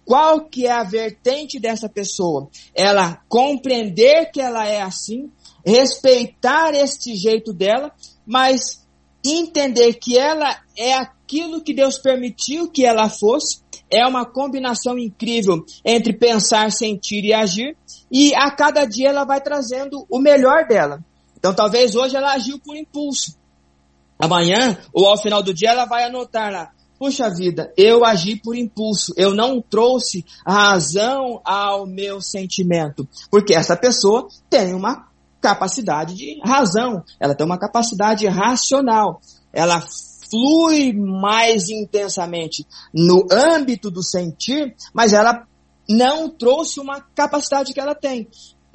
Qual 0.05 0.45
que 0.45 0.65
é 0.65 0.71
a 0.71 0.83
vertente 0.83 1.59
dessa 1.59 1.89
pessoa? 1.89 2.47
Ela 2.73 3.21
compreender 3.27 4.31
que 4.31 4.39
ela 4.39 4.65
é 4.65 4.81
assim, 4.81 5.29
respeitar 5.65 6.73
este 6.73 7.17
jeito 7.17 7.51
dela, 7.51 7.91
mas 8.25 8.87
entender 9.25 9.95
que 9.95 10.17
ela 10.17 10.57
é 10.77 10.93
aquilo 10.93 11.61
que 11.61 11.73
Deus 11.73 11.97
permitiu 11.97 12.71
que 12.71 12.85
ela 12.85 13.09
fosse, 13.09 13.59
é 13.91 14.05
uma 14.05 14.25
combinação 14.25 14.97
incrível 14.97 15.63
entre 15.83 16.13
pensar, 16.13 16.71
sentir 16.71 17.23
e 17.23 17.33
agir, 17.33 17.75
e 18.11 18.33
a 18.35 18.51
cada 18.51 18.85
dia 18.85 19.09
ela 19.09 19.25
vai 19.25 19.41
trazendo 19.41 20.05
o 20.09 20.19
melhor 20.19 20.67
dela. 20.67 21.03
Então 21.37 21.53
talvez 21.53 21.95
hoje 21.95 22.15
ela 22.15 22.33
agiu 22.33 22.59
por 22.59 22.75
impulso. 22.75 23.37
Amanhã, 24.19 24.77
ou 24.91 25.07
ao 25.07 25.17
final 25.17 25.43
do 25.43 25.53
dia, 25.53 25.69
ela 25.69 25.85
vai 25.85 26.03
anotar 26.03 26.51
lá. 26.51 26.71
Puxa 26.97 27.29
vida, 27.29 27.71
eu 27.77 28.03
agi 28.03 28.35
por 28.35 28.55
impulso, 28.55 29.13
eu 29.15 29.35
não 29.35 29.61
trouxe 29.61 30.25
razão 30.45 31.39
ao 31.45 31.85
meu 31.85 32.19
sentimento. 32.19 33.07
Porque 33.29 33.53
essa 33.53 33.77
pessoa 33.77 34.27
tem 34.49 34.73
uma 34.73 35.07
capacidade 35.39 36.15
de 36.15 36.41
razão, 36.43 37.03
ela 37.19 37.35
tem 37.35 37.45
uma 37.45 37.59
capacidade 37.59 38.25
racional. 38.27 39.21
Ela 39.53 39.79
flui 40.29 40.93
mais 40.93 41.69
intensamente 41.69 42.65
no 42.93 43.25
âmbito 43.31 43.89
do 43.89 44.03
sentir, 44.03 44.75
mas 44.93 45.13
ela 45.13 45.45
não 45.89 46.29
trouxe 46.29 46.79
uma 46.79 46.99
capacidade 46.99 47.73
que 47.73 47.79
ela 47.79 47.95
tem. 47.95 48.27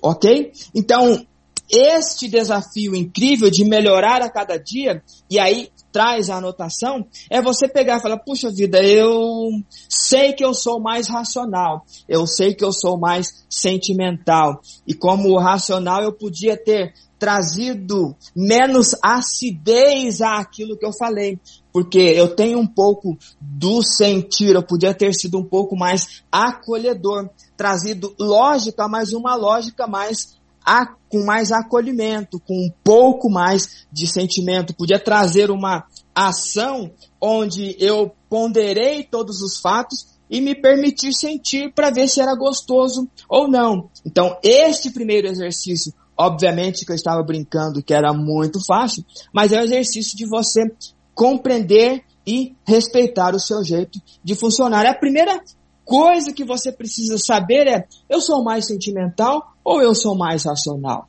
Ok? 0.02 0.52
Então, 0.74 1.24
este 1.72 2.28
desafio 2.28 2.94
incrível 2.94 3.50
de 3.50 3.64
melhorar 3.64 4.20
a 4.20 4.28
cada 4.28 4.58
dia, 4.58 5.02
e 5.30 5.38
aí 5.38 5.70
traz 5.90 6.28
a 6.28 6.36
anotação, 6.36 7.06
é 7.30 7.40
você 7.40 7.68
pegar 7.68 7.98
e 7.98 8.00
falar, 8.00 8.18
puxa 8.18 8.50
vida, 8.50 8.82
eu 8.82 9.48
sei 9.88 10.32
que 10.32 10.44
eu 10.44 10.52
sou 10.52 10.80
mais 10.80 11.08
racional, 11.08 11.84
eu 12.08 12.26
sei 12.26 12.54
que 12.54 12.64
eu 12.64 12.72
sou 12.72 12.98
mais 12.98 13.44
sentimental, 13.48 14.60
e 14.86 14.92
como 14.94 15.38
racional 15.38 16.02
eu 16.02 16.12
podia 16.12 16.56
ter 16.56 16.92
trazido 17.22 18.16
menos 18.34 18.96
acidez 19.00 20.20
àquilo 20.20 20.76
que 20.76 20.84
eu 20.84 20.92
falei, 20.92 21.38
porque 21.72 22.00
eu 22.00 22.34
tenho 22.34 22.58
um 22.58 22.66
pouco 22.66 23.16
do 23.40 23.80
sentir, 23.80 24.56
eu 24.56 24.62
podia 24.64 24.92
ter 24.92 25.14
sido 25.14 25.38
um 25.38 25.44
pouco 25.44 25.76
mais 25.76 26.24
acolhedor, 26.32 27.30
trazido 27.56 28.12
lógica, 28.18 28.88
mas 28.88 29.12
uma 29.12 29.36
lógica 29.36 29.86
mais 29.86 30.36
a, 30.66 30.84
com 31.08 31.24
mais 31.24 31.52
acolhimento, 31.52 32.40
com 32.40 32.54
um 32.54 32.72
pouco 32.82 33.30
mais 33.30 33.86
de 33.92 34.08
sentimento. 34.08 34.74
Podia 34.74 34.98
trazer 34.98 35.48
uma 35.48 35.84
ação 36.12 36.90
onde 37.20 37.76
eu 37.78 38.10
ponderei 38.28 39.04
todos 39.04 39.42
os 39.42 39.60
fatos 39.60 40.08
e 40.28 40.40
me 40.40 40.56
permitir 40.56 41.12
sentir 41.12 41.72
para 41.72 41.90
ver 41.90 42.08
se 42.08 42.20
era 42.20 42.34
gostoso 42.34 43.08
ou 43.28 43.46
não. 43.46 43.88
Então, 44.04 44.36
este 44.42 44.90
primeiro 44.90 45.28
exercício, 45.28 45.94
obviamente 46.16 46.84
que 46.84 46.92
eu 46.92 46.96
estava 46.96 47.22
brincando 47.22 47.82
que 47.82 47.94
era 47.94 48.12
muito 48.12 48.60
fácil, 48.64 49.04
mas 49.32 49.52
é 49.52 49.60
um 49.60 49.64
exercício 49.64 50.16
de 50.16 50.26
você 50.26 50.70
compreender 51.14 52.04
e 52.26 52.54
respeitar 52.64 53.34
o 53.34 53.40
seu 53.40 53.64
jeito 53.64 54.00
de 54.22 54.34
funcionar. 54.34 54.86
A 54.86 54.94
primeira 54.94 55.40
coisa 55.84 56.32
que 56.32 56.44
você 56.44 56.72
precisa 56.72 57.18
saber 57.18 57.66
é: 57.66 57.86
eu 58.08 58.20
sou 58.20 58.42
mais 58.42 58.66
sentimental 58.66 59.54
ou 59.64 59.82
eu 59.82 59.94
sou 59.94 60.16
mais 60.16 60.44
racional? 60.44 61.08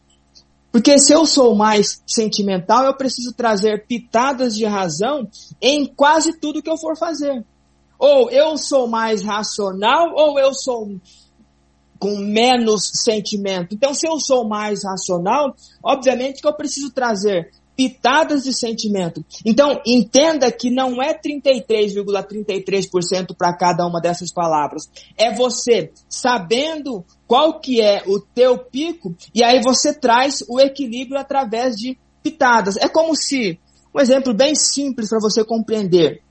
Porque 0.72 0.98
se 0.98 1.14
eu 1.14 1.24
sou 1.28 1.54
mais 1.54 2.02
sentimental, 2.08 2.86
eu 2.86 2.98
preciso 2.98 3.32
trazer 3.32 3.86
pitadas 3.86 4.56
de 4.56 4.66
razão 4.66 5.30
em 5.62 5.86
quase 5.86 6.40
tudo 6.40 6.64
que 6.64 6.70
eu 6.70 6.78
for 6.78 6.98
fazer. 6.98 7.46
Ou 8.00 8.32
eu 8.32 8.58
sou 8.58 8.88
mais 8.88 9.22
racional, 9.22 10.16
ou 10.16 10.40
eu 10.40 10.52
sou 10.56 11.00
com 12.04 12.18
menos 12.18 12.92
sentimento. 12.96 13.74
Então, 13.74 13.94
se 13.94 14.06
eu 14.06 14.20
sou 14.20 14.46
mais 14.46 14.84
racional, 14.84 15.56
obviamente 15.82 16.42
que 16.42 16.48
eu 16.48 16.54
preciso 16.54 16.92
trazer 16.92 17.50
pitadas 17.78 18.44
de 18.44 18.52
sentimento. 18.54 19.24
Então, 19.46 19.82
entenda 19.86 20.52
que 20.52 20.70
não 20.70 21.02
é 21.02 21.18
33,33% 21.18 22.28
,33 22.28 23.36
para 23.38 23.56
cada 23.56 23.88
uma 23.88 24.02
dessas 24.02 24.34
palavras. 24.34 24.84
É 25.18 25.34
você 25.34 25.94
sabendo 26.10 27.06
qual 27.26 27.62
que 27.62 27.80
é 27.80 28.04
o 28.06 28.20
teu 28.20 28.58
pico 28.58 29.16
e 29.34 29.42
aí 29.42 29.62
você 29.64 29.94
traz 29.94 30.44
o 30.50 30.60
equilíbrio 30.60 31.18
através 31.18 31.78
de 31.78 31.98
pitadas. 32.22 32.76
É 32.76 32.90
como 32.90 33.16
se, 33.16 33.58
um 33.96 34.00
exemplo 34.02 34.34
bem 34.34 34.56
simples 34.56 35.08
para 35.08 35.22
você 35.22 35.42
compreender. 35.46 36.22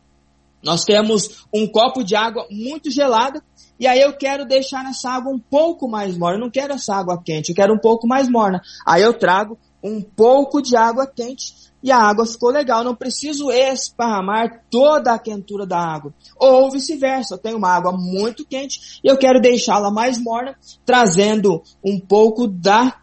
Nós 0.62 0.84
temos 0.84 1.46
um 1.52 1.66
copo 1.66 2.04
de 2.04 2.14
água 2.14 2.46
muito 2.50 2.90
gelada 2.90 3.42
e 3.82 3.86
aí 3.88 4.00
eu 4.00 4.12
quero 4.12 4.46
deixar 4.46 4.88
essa 4.88 5.10
água 5.10 5.32
um 5.32 5.40
pouco 5.40 5.88
mais 5.88 6.16
morna. 6.16 6.36
Eu 6.36 6.42
não 6.42 6.50
quero 6.52 6.72
essa 6.72 6.94
água 6.94 7.20
quente, 7.20 7.48
eu 7.48 7.56
quero 7.56 7.74
um 7.74 7.80
pouco 7.80 8.06
mais 8.06 8.28
morna. 8.28 8.62
Aí 8.86 9.02
eu 9.02 9.12
trago 9.12 9.58
um 9.82 10.00
pouco 10.00 10.62
de 10.62 10.76
água 10.76 11.04
quente 11.04 11.52
e 11.82 11.90
a 11.90 11.98
água 11.98 12.24
ficou 12.24 12.50
legal. 12.50 12.84
Não 12.84 12.94
preciso 12.94 13.50
esparramar 13.50 14.62
toda 14.70 15.12
a 15.12 15.18
quentura 15.18 15.66
da 15.66 15.80
água. 15.80 16.14
Ou 16.36 16.70
vice-versa, 16.70 17.34
eu 17.34 17.38
tenho 17.38 17.56
uma 17.56 17.70
água 17.70 17.90
muito 17.90 18.46
quente 18.46 19.00
e 19.02 19.10
eu 19.10 19.18
quero 19.18 19.40
deixá-la 19.40 19.90
mais 19.90 20.16
morna, 20.16 20.54
trazendo 20.86 21.60
um 21.84 21.98
pouco 21.98 22.46
da 22.46 22.94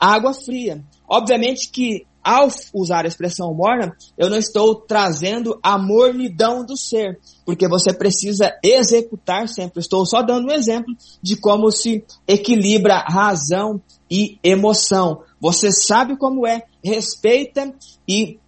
água 0.00 0.32
fria. 0.32 0.82
Obviamente 1.06 1.68
que 1.70 2.06
ao 2.24 2.48
usar 2.72 3.04
a 3.04 3.08
expressão 3.08 3.54
morna, 3.54 3.94
eu 4.16 4.30
não 4.30 4.38
estou 4.38 4.74
trazendo 4.74 5.60
a 5.62 5.76
mornidão 5.78 6.64
do 6.64 6.74
ser, 6.74 7.20
porque 7.46 7.68
você 7.68 7.94
precisa 7.94 8.52
executar 8.62 9.48
sempre. 9.48 9.78
Estou 9.78 10.04
só 10.04 10.20
dando 10.20 10.48
um 10.48 10.52
exemplo 10.52 10.92
de 11.22 11.36
como 11.36 11.70
se 11.70 12.04
equilibra 12.26 12.98
razão 12.98 13.80
e 14.10 14.38
emoção. 14.42 15.22
Você 15.40 15.70
sabe 15.70 16.16
como 16.16 16.44
é, 16.44 16.64
respeita 16.82 17.72
e 18.06 18.38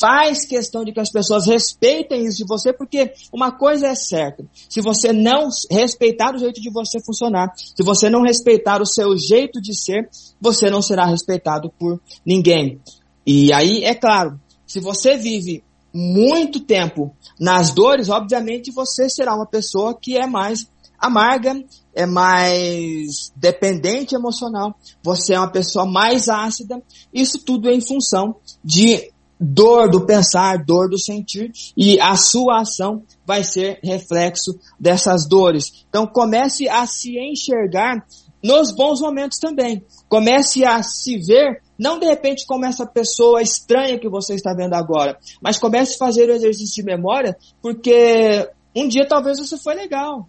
faz 0.00 0.46
questão 0.46 0.84
de 0.84 0.92
que 0.92 1.00
as 1.00 1.10
pessoas 1.10 1.46
respeitem 1.46 2.24
isso 2.24 2.38
de 2.38 2.46
você, 2.48 2.72
porque 2.72 3.12
uma 3.30 3.52
coisa 3.52 3.88
é 3.88 3.94
certa: 3.94 4.44
se 4.68 4.80
você 4.80 5.12
não 5.12 5.48
respeitar 5.70 6.34
o 6.34 6.38
jeito 6.38 6.60
de 6.60 6.70
você 6.70 6.98
funcionar, 7.04 7.52
se 7.56 7.82
você 7.82 8.08
não 8.08 8.22
respeitar 8.22 8.80
o 8.80 8.86
seu 8.86 9.16
jeito 9.18 9.60
de 9.60 9.78
ser, 9.78 10.08
você 10.40 10.70
não 10.70 10.80
será 10.80 11.04
respeitado 11.04 11.70
por 11.78 12.00
ninguém. 12.24 12.80
E 13.26 13.52
aí, 13.52 13.84
é 13.84 13.94
claro, 13.94 14.40
se 14.66 14.80
você 14.80 15.16
vive 15.16 15.62
muito 15.94 16.58
tempo 16.60 17.14
nas 17.38 17.70
dores, 17.70 18.08
obviamente 18.08 18.72
você 18.72 19.08
será 19.08 19.34
uma 19.34 19.46
pessoa 19.46 19.96
que 19.98 20.16
é 20.16 20.26
mais 20.26 20.68
amarga, 20.98 21.54
é 21.94 22.06
mais 22.06 23.32
dependente 23.36 24.14
emocional, 24.14 24.74
você 25.02 25.34
é 25.34 25.38
uma 25.38 25.50
pessoa 25.50 25.86
mais 25.86 26.28
ácida, 26.28 26.82
isso 27.12 27.44
tudo 27.44 27.68
é 27.68 27.74
em 27.74 27.80
função 27.80 28.36
de 28.64 29.12
dor 29.38 29.90
do 29.90 30.06
pensar, 30.06 30.64
dor 30.64 30.88
do 30.88 30.98
sentir, 30.98 31.52
e 31.76 32.00
a 32.00 32.16
sua 32.16 32.62
ação 32.62 33.02
vai 33.26 33.44
ser 33.44 33.78
reflexo 33.82 34.58
dessas 34.80 35.26
dores. 35.26 35.84
Então 35.88 36.06
comece 36.06 36.68
a 36.68 36.86
se 36.86 37.18
enxergar 37.18 38.04
nos 38.42 38.72
bons 38.72 39.00
momentos 39.00 39.38
também. 39.38 39.84
Comece 40.08 40.64
a 40.64 40.82
se 40.82 41.18
ver, 41.18 41.62
não 41.78 41.98
de 41.98 42.06
repente 42.06 42.46
como 42.46 42.64
essa 42.64 42.86
pessoa 42.86 43.42
estranha 43.42 43.98
que 43.98 44.08
você 44.08 44.34
está 44.34 44.54
vendo 44.54 44.74
agora, 44.74 45.18
mas 45.42 45.58
comece 45.58 45.94
a 45.94 45.98
fazer 45.98 46.28
o 46.28 46.32
exercício 46.32 46.76
de 46.76 46.84
memória, 46.84 47.36
porque 47.60 48.48
um 48.74 48.88
dia 48.88 49.06
talvez 49.06 49.38
você 49.38 49.56
foi 49.56 49.74
legal. 49.74 50.28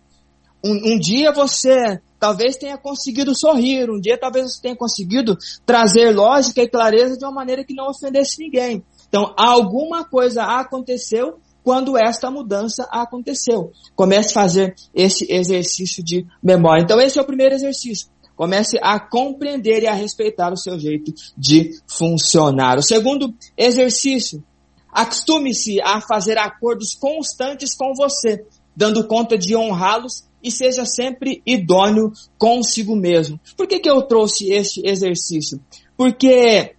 Um, 0.64 0.94
um 0.94 1.00
dia 1.00 1.32
você 1.32 2.00
talvez 2.20 2.56
tenha 2.58 2.78
conseguido 2.78 3.36
sorrir, 3.36 3.90
um 3.90 4.00
dia 4.00 4.18
talvez 4.18 4.52
você 4.52 4.62
tenha 4.62 4.76
conseguido 4.76 5.38
trazer 5.66 6.12
lógica 6.16 6.62
e 6.62 6.70
clareza 6.70 7.18
de 7.18 7.24
uma 7.24 7.32
maneira 7.32 7.64
que 7.64 7.74
não 7.74 7.90
ofendesse 7.90 8.40
ninguém. 8.40 8.84
Então, 9.08 9.34
alguma 9.38 10.04
coisa 10.04 10.44
aconteceu 10.44 11.40
quando 11.64 11.98
esta 11.98 12.30
mudança 12.30 12.88
aconteceu. 12.92 13.72
Comece 13.96 14.30
a 14.30 14.34
fazer 14.34 14.76
esse 14.94 15.26
exercício 15.32 16.04
de 16.04 16.26
memória. 16.42 16.84
Então, 16.84 17.02
esse 17.02 17.18
é 17.18 17.22
o 17.22 17.26
primeiro 17.26 17.56
exercício. 17.56 18.08
Comece 18.36 18.78
a 18.82 19.00
compreender 19.00 19.84
e 19.84 19.88
a 19.88 19.94
respeitar 19.94 20.52
o 20.52 20.58
seu 20.58 20.78
jeito 20.80 21.14
de 21.38 21.80
funcionar. 21.88 22.78
O 22.78 22.84
segundo 22.84 23.34
exercício, 23.58 24.44
acostume-se 24.92 25.82
a 25.82 26.02
fazer 26.02 26.38
acordos 26.38 26.94
constantes 26.96 27.76
com 27.76 27.94
você, 27.94 28.46
dando 28.76 29.08
conta 29.08 29.38
de 29.38 29.56
honrá-los 29.56 30.26
e 30.44 30.52
seja 30.52 30.86
sempre 30.86 31.42
idôneo 31.46 32.12
consigo 32.38 32.96
mesmo. 32.96 33.40
Por 33.58 33.68
que, 33.68 33.80
que 33.80 33.90
eu 33.90 34.02
trouxe 34.04 34.52
este 34.52 34.86
exercício? 34.86 35.60
Porque 35.98 36.76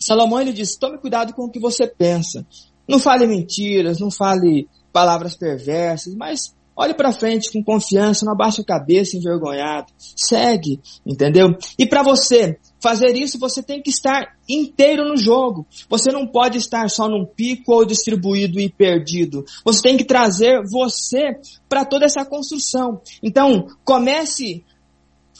Salomão 0.00 0.40
ele 0.40 0.52
diz: 0.52 0.76
tome 0.76 0.98
cuidado 0.98 1.34
com 1.34 1.44
o 1.44 1.50
que 1.50 1.60
você 1.60 1.86
pensa. 1.86 2.44
Não 2.88 2.98
fale 2.98 3.26
mentiras, 3.26 4.00
não 4.00 4.10
fale 4.10 4.68
palavras 4.92 5.36
perversas, 5.36 6.14
mas 6.14 6.54
olhe 6.80 6.94
para 6.94 7.12
frente 7.12 7.52
com 7.52 7.62
confiança, 7.62 8.24
não 8.24 8.32
abaixe 8.32 8.62
a 8.62 8.64
cabeça 8.64 9.14
envergonhado. 9.14 9.92
Segue, 9.98 10.80
entendeu? 11.04 11.54
E 11.78 11.84
para 11.84 12.02
você 12.02 12.58
fazer 12.80 13.14
isso, 13.14 13.38
você 13.38 13.62
tem 13.62 13.82
que 13.82 13.90
estar 13.90 14.34
inteiro 14.48 15.06
no 15.06 15.14
jogo. 15.14 15.66
Você 15.90 16.10
não 16.10 16.26
pode 16.26 16.56
estar 16.56 16.88
só 16.88 17.06
num 17.06 17.26
pico 17.26 17.74
ou 17.74 17.84
distribuído 17.84 18.58
e 18.58 18.70
perdido. 18.70 19.44
Você 19.62 19.82
tem 19.82 19.96
que 19.98 20.04
trazer 20.04 20.62
você 20.70 21.38
para 21.68 21.84
toda 21.84 22.06
essa 22.06 22.24
construção. 22.24 23.02
Então, 23.22 23.66
comece 23.84 24.64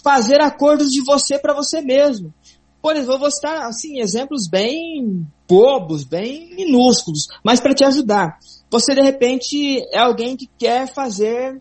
fazer 0.05 0.43
acordos 0.43 0.91
de 0.91 1.03
você 1.03 1.38
para 1.38 1.55
você 1.55 1.80
mesmo. 1.80 2.34
Por 2.82 2.97
exemplo, 2.97 3.14
eu 3.14 3.18
vou 3.18 3.30
citar 3.30 3.66
assim, 3.66 3.99
exemplos 3.99 4.47
bem 4.47 5.26
bobos, 5.49 6.05
bem 6.05 6.55
minúsculos, 6.55 7.28
mas 7.43 7.61
para 7.61 7.74
te 7.74 7.84
ajudar. 7.84 8.38
Você 8.70 8.94
de 8.94 9.02
repente 9.02 9.84
é 9.92 9.98
alguém 9.98 10.36
que 10.36 10.48
quer 10.58 10.86
fazer 10.86 11.60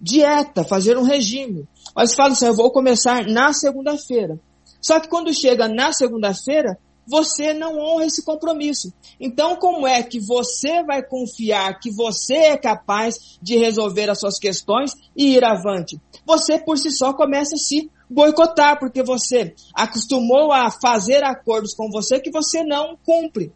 dieta, 0.00 0.62
fazer 0.62 0.98
um 0.98 1.02
regime. 1.02 1.66
Mas 1.96 2.14
fala 2.14 2.32
assim, 2.32 2.46
eu 2.46 2.54
vou 2.54 2.70
começar 2.70 3.26
na 3.26 3.52
segunda-feira. 3.52 4.38
Só 4.80 5.00
que 5.00 5.08
quando 5.08 5.32
chega 5.32 5.66
na 5.66 5.92
segunda-feira, 5.92 6.78
você 7.06 7.52
não 7.52 7.78
honra 7.78 8.06
esse 8.06 8.24
compromisso. 8.24 8.92
Então, 9.20 9.56
como 9.56 9.86
é 9.86 10.02
que 10.02 10.20
você 10.20 10.82
vai 10.82 11.02
confiar 11.02 11.78
que 11.78 11.90
você 11.90 12.34
é 12.34 12.56
capaz 12.56 13.38
de 13.40 13.56
resolver 13.56 14.10
as 14.10 14.20
suas 14.20 14.38
questões 14.38 14.94
e 15.16 15.34
ir 15.34 15.44
avante? 15.44 16.00
Você, 16.26 16.58
por 16.58 16.78
si 16.78 16.90
só, 16.90 17.12
começa 17.12 17.54
a 17.54 17.58
se 17.58 17.90
boicotar, 18.08 18.78
porque 18.78 19.02
você 19.02 19.54
acostumou 19.74 20.52
a 20.52 20.70
fazer 20.70 21.24
acordos 21.24 21.74
com 21.74 21.90
você 21.90 22.20
que 22.20 22.30
você 22.30 22.62
não 22.62 22.96
cumpre. 23.04 23.52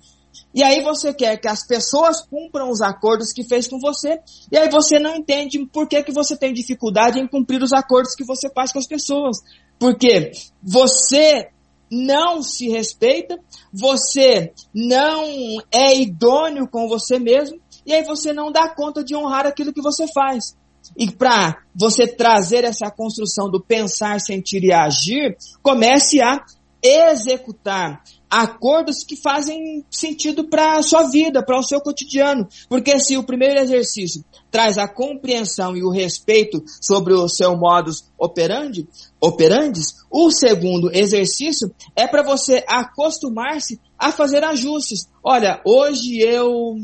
E 0.55 0.63
aí 0.63 0.83
você 0.83 1.13
quer 1.13 1.37
que 1.37 1.49
as 1.49 1.67
pessoas 1.67 2.21
cumpram 2.21 2.71
os 2.71 2.81
acordos 2.81 3.33
que 3.33 3.45
fez 3.45 3.69
com 3.69 3.79
você, 3.79 4.19
e 4.51 4.57
aí 4.57 4.69
você 4.71 4.99
não 4.99 5.17
entende 5.17 5.65
por 5.67 5.87
que, 5.87 6.03
que 6.03 6.13
você 6.13 6.37
tem 6.37 6.53
dificuldade 6.53 7.21
em 7.21 7.29
cumprir 7.29 7.63
os 7.63 7.73
acordos 7.73 8.15
que 8.15 8.25
você 8.25 8.49
faz 8.51 8.73
com 8.73 8.79
as 8.79 8.87
pessoas. 8.87 9.39
Porque 9.79 10.33
você 10.63 11.49
não 11.91 12.43
se 12.43 12.69
respeita, 12.69 13.39
você 13.73 14.53
não 14.75 15.25
é 15.71 15.95
idôneo 15.97 16.69
com 16.69 16.89
você 16.89 17.19
mesmo, 17.19 17.61
e 17.87 17.93
aí 17.93 18.05
você 18.05 18.33
não 18.33 18.51
dá 18.51 18.69
conta 18.69 19.05
de 19.05 19.15
honrar 19.15 19.47
aquilo 19.47 19.73
que 19.73 19.83
você 19.83 20.07
faz. 20.13 20.57
E 20.97 21.11
para 21.11 21.63
você 21.75 22.07
trazer 22.07 22.65
essa 22.65 22.91
construção 22.91 23.51
do 23.51 23.61
pensar, 23.61 24.21
sentir 24.21 24.65
e 24.65 24.73
agir, 24.73 25.37
comece 25.63 26.21
a 26.21 26.45
executar 26.83 28.03
acordos 28.31 29.05
que 29.05 29.17
fazem 29.17 29.85
sentido 29.91 30.49
para 30.49 30.79
a 30.79 30.83
sua 30.83 31.05
vida, 31.05 31.45
para 31.45 31.59
o 31.59 31.63
seu 31.63 31.81
cotidiano. 31.81 32.47
Porque 32.69 32.99
se 32.99 33.17
o 33.17 33.25
primeiro 33.25 33.61
exercício 33.61 34.25
traz 34.51 34.79
a 34.79 34.89
compreensão 34.89 35.77
e 35.77 35.83
o 35.83 35.91
respeito 35.91 36.63
sobre 36.81 37.15
o 37.15 37.29
seu 37.29 37.57
modus 37.57 38.05
operandi, 38.19 38.87
operandes, 39.21 39.97
o 40.11 40.31
segundo 40.31 40.91
exercício 40.95 41.73
é 41.97 42.07
para 42.07 42.23
você 42.23 42.65
acostumar-se 42.67 43.81
a 43.99 44.13
fazer 44.13 44.45
ajustes. 44.45 45.09
Olha, 45.23 45.61
hoje 45.65 46.19
eu 46.19 46.77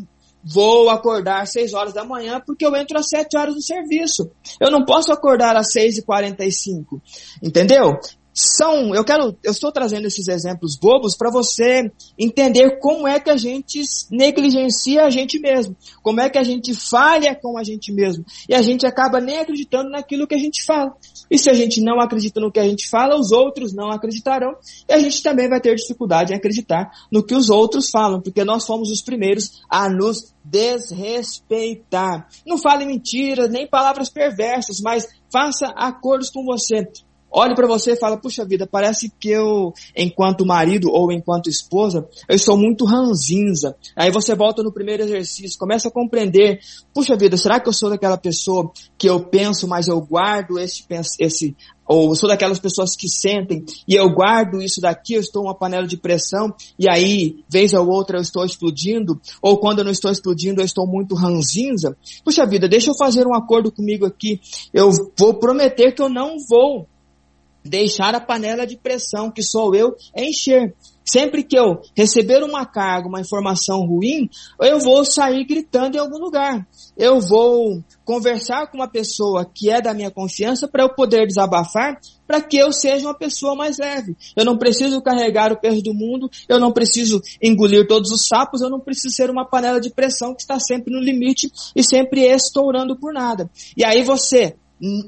vou 0.44 0.90
acordar 0.90 1.42
às 1.42 1.52
6 1.52 1.72
horas 1.72 1.94
da 1.94 2.04
manhã 2.04 2.42
porque 2.44 2.66
eu 2.66 2.76
entro 2.76 2.98
às 2.98 3.08
7 3.08 3.36
horas 3.36 3.54
no 3.54 3.62
serviço. 3.62 4.30
Eu 4.60 4.70
não 4.70 4.84
posso 4.84 5.12
acordar 5.12 5.56
às 5.56 5.72
6 5.72 5.98
e 5.98 6.02
45 6.02 7.00
Entendeu? 7.42 7.98
São, 8.34 8.92
eu 8.92 9.04
quero, 9.04 9.36
eu 9.44 9.52
estou 9.52 9.70
trazendo 9.70 10.06
esses 10.08 10.26
exemplos 10.26 10.76
bobos 10.76 11.16
para 11.16 11.30
você 11.30 11.88
entender 12.18 12.80
como 12.80 13.06
é 13.06 13.20
que 13.20 13.30
a 13.30 13.36
gente 13.36 13.80
negligencia 14.10 15.04
a 15.04 15.10
gente 15.10 15.38
mesmo, 15.38 15.76
como 16.02 16.20
é 16.20 16.28
que 16.28 16.36
a 16.36 16.42
gente 16.42 16.74
falha 16.74 17.34
com 17.34 17.56
a 17.56 17.62
gente 17.62 17.92
mesmo, 17.92 18.24
e 18.48 18.54
a 18.54 18.60
gente 18.60 18.84
acaba 18.84 19.20
nem 19.20 19.38
acreditando 19.38 19.88
naquilo 19.88 20.26
que 20.26 20.34
a 20.34 20.38
gente 20.38 20.64
fala. 20.64 20.92
E 21.30 21.38
se 21.38 21.48
a 21.48 21.54
gente 21.54 21.80
não 21.80 22.00
acredita 22.00 22.40
no 22.40 22.50
que 22.50 22.58
a 22.58 22.68
gente 22.68 22.88
fala, 22.88 23.16
os 23.16 23.30
outros 23.30 23.72
não 23.72 23.90
acreditarão, 23.90 24.52
e 24.88 24.92
a 24.92 24.98
gente 24.98 25.22
também 25.22 25.48
vai 25.48 25.60
ter 25.60 25.76
dificuldade 25.76 26.32
em 26.32 26.36
acreditar 26.36 26.90
no 27.12 27.24
que 27.24 27.34
os 27.34 27.50
outros 27.50 27.88
falam, 27.88 28.20
porque 28.20 28.42
nós 28.42 28.66
fomos 28.66 28.90
os 28.90 29.00
primeiros 29.00 29.62
a 29.70 29.88
nos 29.88 30.34
desrespeitar. 30.44 32.28
Não 32.44 32.58
fale 32.58 32.84
mentiras, 32.84 33.48
nem 33.48 33.68
palavras 33.68 34.10
perversas, 34.10 34.80
mas 34.80 35.06
faça 35.30 35.66
acordos 35.76 36.30
com 36.30 36.44
você 36.44 36.84
olhe 37.34 37.54
para 37.54 37.66
você 37.66 37.92
e 37.92 37.96
fala, 37.96 38.16
puxa 38.16 38.44
vida, 38.44 38.66
parece 38.66 39.12
que 39.18 39.28
eu, 39.28 39.72
enquanto 39.96 40.46
marido 40.46 40.88
ou 40.90 41.10
enquanto 41.10 41.50
esposa, 41.50 42.06
eu 42.28 42.38
sou 42.38 42.56
muito 42.56 42.84
ranzinza. 42.84 43.74
Aí 43.96 44.10
você 44.10 44.34
volta 44.36 44.62
no 44.62 44.72
primeiro 44.72 45.02
exercício, 45.02 45.58
começa 45.58 45.88
a 45.88 45.90
compreender, 45.90 46.60
puxa 46.94 47.16
vida, 47.16 47.36
será 47.36 47.58
que 47.58 47.68
eu 47.68 47.72
sou 47.72 47.90
daquela 47.90 48.16
pessoa 48.16 48.70
que 48.96 49.08
eu 49.08 49.20
penso, 49.24 49.66
mas 49.66 49.88
eu 49.88 50.00
guardo 50.00 50.58
esse, 50.58 50.84
esse 51.18 51.56
ou 51.86 52.14
sou 52.14 52.28
daquelas 52.28 52.58
pessoas 52.58 52.96
que 52.96 53.08
sentem 53.08 53.64
e 53.86 53.94
eu 53.94 54.08
guardo 54.08 54.62
isso 54.62 54.80
daqui, 54.80 55.14
eu 55.14 55.20
estou 55.20 55.42
uma 55.42 55.54
panela 55.54 55.86
de 55.86 55.96
pressão 55.96 56.54
e 56.78 56.88
aí, 56.88 57.44
vez 57.48 57.74
ou 57.74 57.86
outra, 57.86 58.16
eu 58.16 58.22
estou 58.22 58.44
explodindo, 58.44 59.20
ou 59.42 59.58
quando 59.58 59.80
eu 59.80 59.84
não 59.84 59.92
estou 59.92 60.10
explodindo, 60.10 60.60
eu 60.60 60.64
estou 60.64 60.86
muito 60.86 61.14
ranzinza. 61.14 61.96
Puxa 62.24 62.46
vida, 62.46 62.68
deixa 62.68 62.90
eu 62.90 62.94
fazer 62.94 63.26
um 63.26 63.34
acordo 63.34 63.70
comigo 63.70 64.06
aqui. 64.06 64.40
Eu 64.72 64.90
vou 65.18 65.34
prometer 65.34 65.92
que 65.92 66.00
eu 66.00 66.08
não 66.08 66.36
vou 66.48 66.88
deixar 67.64 68.14
a 68.14 68.20
panela 68.20 68.66
de 68.66 68.76
pressão, 68.76 69.30
que 69.30 69.42
sou 69.42 69.74
eu, 69.74 69.94
encher. 70.16 70.74
Sempre 71.04 71.42
que 71.44 71.58
eu 71.58 71.82
receber 71.94 72.42
uma 72.42 72.64
carga, 72.64 73.08
uma 73.08 73.20
informação 73.20 73.80
ruim, 73.86 74.28
eu 74.58 74.80
vou 74.80 75.04
sair 75.04 75.44
gritando 75.44 75.96
em 75.96 76.00
algum 76.00 76.18
lugar. 76.18 76.66
Eu 76.96 77.20
vou 77.20 77.82
conversar 78.06 78.68
com 78.68 78.78
uma 78.78 78.88
pessoa 78.88 79.44
que 79.44 79.68
é 79.68 79.82
da 79.82 79.92
minha 79.92 80.10
confiança 80.10 80.66
para 80.66 80.82
eu 80.82 80.94
poder 80.94 81.26
desabafar, 81.26 81.98
para 82.26 82.40
que 82.40 82.56
eu 82.56 82.72
seja 82.72 83.06
uma 83.06 83.14
pessoa 83.14 83.54
mais 83.54 83.76
leve. 83.76 84.16
Eu 84.34 84.46
não 84.46 84.56
preciso 84.56 85.02
carregar 85.02 85.52
o 85.52 85.60
peso 85.60 85.82
do 85.82 85.92
mundo, 85.92 86.30
eu 86.48 86.58
não 86.58 86.72
preciso 86.72 87.20
engolir 87.42 87.86
todos 87.86 88.10
os 88.10 88.26
sapos, 88.26 88.62
eu 88.62 88.70
não 88.70 88.80
preciso 88.80 89.14
ser 89.14 89.28
uma 89.28 89.44
panela 89.46 89.80
de 89.80 89.90
pressão 89.90 90.34
que 90.34 90.40
está 90.40 90.58
sempre 90.58 90.90
no 90.90 91.00
limite 91.00 91.50
e 91.76 91.82
sempre 91.82 92.22
estourando 92.22 92.96
por 92.96 93.12
nada. 93.12 93.50
E 93.76 93.84
aí 93.84 94.02
você 94.02 94.56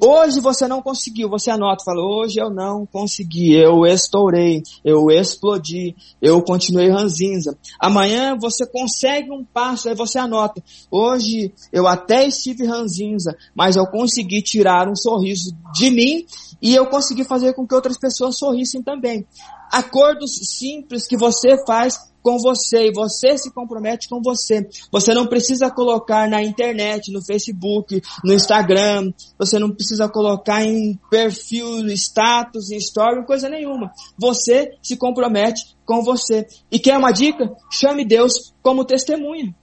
Hoje 0.02 0.40
você 0.40 0.66
não 0.66 0.80
conseguiu, 0.80 1.28
você 1.28 1.50
anota, 1.50 1.84
fala, 1.84 2.00
hoje 2.00 2.40
eu 2.40 2.48
não 2.48 2.86
consegui, 2.86 3.52
eu 3.54 3.84
estourei, 3.84 4.62
eu 4.82 5.10
explodi, 5.10 5.94
eu 6.22 6.40
continuei 6.42 6.88
ranzinza. 6.88 7.58
Amanhã 7.78 8.36
você 8.40 8.66
consegue 8.66 9.30
um 9.30 9.44
passo, 9.44 9.88
aí 9.88 9.94
você 9.94 10.18
anota, 10.18 10.62
hoje 10.90 11.52
eu 11.70 11.86
até 11.86 12.26
estive 12.26 12.64
ranzinza, 12.64 13.36
mas 13.54 13.76
eu 13.76 13.86
consegui 13.86 14.40
tirar 14.40 14.88
um 14.88 14.96
sorriso 14.96 15.54
de 15.74 15.90
mim 15.90 16.24
e 16.62 16.74
eu 16.74 16.86
consegui 16.86 17.24
fazer 17.24 17.52
com 17.52 17.66
que 17.66 17.74
outras 17.74 17.98
pessoas 17.98 18.38
sorrissem 18.38 18.82
também. 18.82 19.26
Acordos 19.70 20.38
simples 20.58 21.06
que 21.06 21.18
você 21.18 21.62
faz 21.66 21.98
com 22.26 22.38
você 22.38 22.88
e 22.88 22.92
você 22.92 23.38
se 23.38 23.52
compromete 23.52 24.08
com 24.08 24.20
você. 24.20 24.68
Você 24.90 25.14
não 25.14 25.28
precisa 25.28 25.70
colocar 25.70 26.28
na 26.28 26.42
internet, 26.42 27.12
no 27.12 27.24
Facebook, 27.24 28.02
no 28.24 28.34
Instagram, 28.34 29.12
você 29.38 29.60
não 29.60 29.70
precisa 29.70 30.08
colocar 30.08 30.64
em 30.64 30.98
perfil, 31.08 31.86
status, 31.90 32.72
em 32.72 32.78
story, 32.78 33.24
coisa 33.24 33.48
nenhuma. 33.48 33.92
Você 34.18 34.72
se 34.82 34.96
compromete 34.96 35.76
com 35.84 36.02
você. 36.02 36.44
E 36.68 36.80
quer 36.80 36.98
uma 36.98 37.12
dica? 37.12 37.48
Chame 37.70 38.04
Deus 38.04 38.52
como 38.60 38.84
testemunha. 38.84 39.54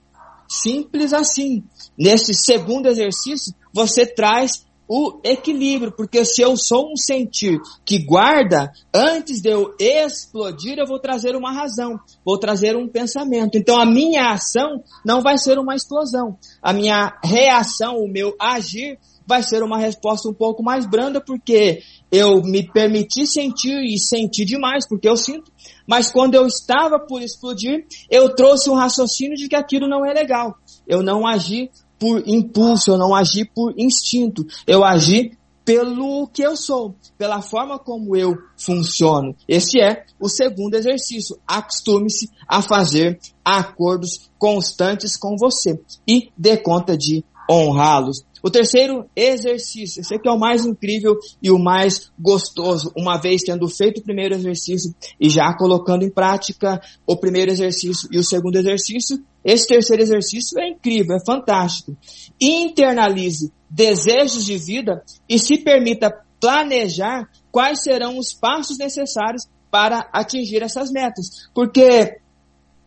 Simples 0.48 1.12
assim. 1.12 1.62
Nesse 1.98 2.32
segundo 2.32 2.86
exercício, 2.88 3.54
você 3.74 4.06
traz 4.06 4.64
o 4.88 5.20
equilíbrio, 5.24 5.92
porque 5.92 6.24
se 6.24 6.42
eu 6.42 6.56
sou 6.56 6.92
um 6.92 6.96
sentir 6.96 7.58
que 7.84 7.98
guarda, 8.04 8.72
antes 8.92 9.40
de 9.40 9.48
eu 9.48 9.74
explodir, 9.78 10.78
eu 10.78 10.86
vou 10.86 10.98
trazer 10.98 11.34
uma 11.34 11.52
razão, 11.52 11.98
vou 12.24 12.38
trazer 12.38 12.76
um 12.76 12.88
pensamento. 12.88 13.56
Então 13.56 13.78
a 13.78 13.86
minha 13.86 14.32
ação 14.32 14.82
não 15.04 15.22
vai 15.22 15.38
ser 15.38 15.58
uma 15.58 15.74
explosão. 15.74 16.36
A 16.62 16.72
minha 16.72 17.18
reação, 17.22 17.96
o 17.98 18.08
meu 18.08 18.34
agir, 18.38 18.98
vai 19.26 19.42
ser 19.42 19.62
uma 19.62 19.78
resposta 19.78 20.28
um 20.28 20.34
pouco 20.34 20.62
mais 20.62 20.86
branda, 20.86 21.20
porque 21.20 21.80
eu 22.12 22.42
me 22.42 22.62
permiti 22.62 23.26
sentir 23.26 23.82
e 23.82 23.98
senti 23.98 24.44
demais, 24.44 24.86
porque 24.86 25.08
eu 25.08 25.16
sinto. 25.16 25.50
Mas 25.86 26.10
quando 26.10 26.34
eu 26.34 26.46
estava 26.46 26.98
por 26.98 27.22
explodir, 27.22 27.86
eu 28.10 28.34
trouxe 28.34 28.70
um 28.70 28.74
raciocínio 28.74 29.36
de 29.36 29.48
que 29.48 29.56
aquilo 29.56 29.88
não 29.88 30.04
é 30.04 30.12
legal. 30.12 30.54
Eu 30.86 31.02
não 31.02 31.26
agi 31.26 31.70
por 31.98 32.22
impulso, 32.26 32.90
eu 32.90 32.98
não 32.98 33.14
agi 33.14 33.44
por 33.44 33.74
instinto, 33.78 34.46
eu 34.66 34.84
agi 34.84 35.32
pelo 35.64 36.28
que 36.28 36.42
eu 36.42 36.56
sou, 36.56 36.94
pela 37.16 37.40
forma 37.40 37.78
como 37.78 38.14
eu 38.14 38.36
funciono. 38.56 39.34
Esse 39.48 39.80
é 39.80 40.04
o 40.20 40.28
segundo 40.28 40.74
exercício. 40.74 41.38
Acostume-se 41.46 42.30
a 42.46 42.60
fazer 42.60 43.18
acordos 43.42 44.30
constantes 44.38 45.16
com 45.16 45.36
você 45.38 45.80
e 46.06 46.30
dê 46.36 46.56
conta 46.58 46.96
de 46.96 47.24
honrá-los. 47.50 48.24
O 48.42 48.50
terceiro 48.50 49.06
exercício, 49.16 50.02
esse 50.02 50.14
aqui 50.14 50.28
é 50.28 50.30
o 50.30 50.38
mais 50.38 50.66
incrível 50.66 51.16
e 51.42 51.50
o 51.50 51.58
mais 51.58 52.12
gostoso, 52.18 52.92
uma 52.94 53.16
vez 53.16 53.42
tendo 53.42 53.66
feito 53.68 54.00
o 54.00 54.04
primeiro 54.04 54.34
exercício 54.34 54.94
e 55.18 55.30
já 55.30 55.54
colocando 55.56 56.04
em 56.04 56.10
prática 56.10 56.78
o 57.06 57.16
primeiro 57.16 57.50
exercício 57.50 58.06
e 58.12 58.18
o 58.18 58.24
segundo 58.24 58.56
exercício, 58.56 59.24
esse 59.44 59.66
terceiro 59.66 60.02
exercício 60.02 60.58
é 60.58 60.68
incrível, 60.68 61.16
é 61.16 61.24
fantástico. 61.24 61.96
Internalize 62.40 63.52
desejos 63.68 64.44
de 64.44 64.56
vida 64.56 65.02
e 65.28 65.38
se 65.38 65.58
permita 65.58 66.10
planejar 66.40 67.28
quais 67.50 67.82
serão 67.82 68.18
os 68.18 68.32
passos 68.32 68.78
necessários 68.78 69.46
para 69.70 70.08
atingir 70.12 70.62
essas 70.62 70.90
metas. 70.90 71.48
Porque 71.52 72.20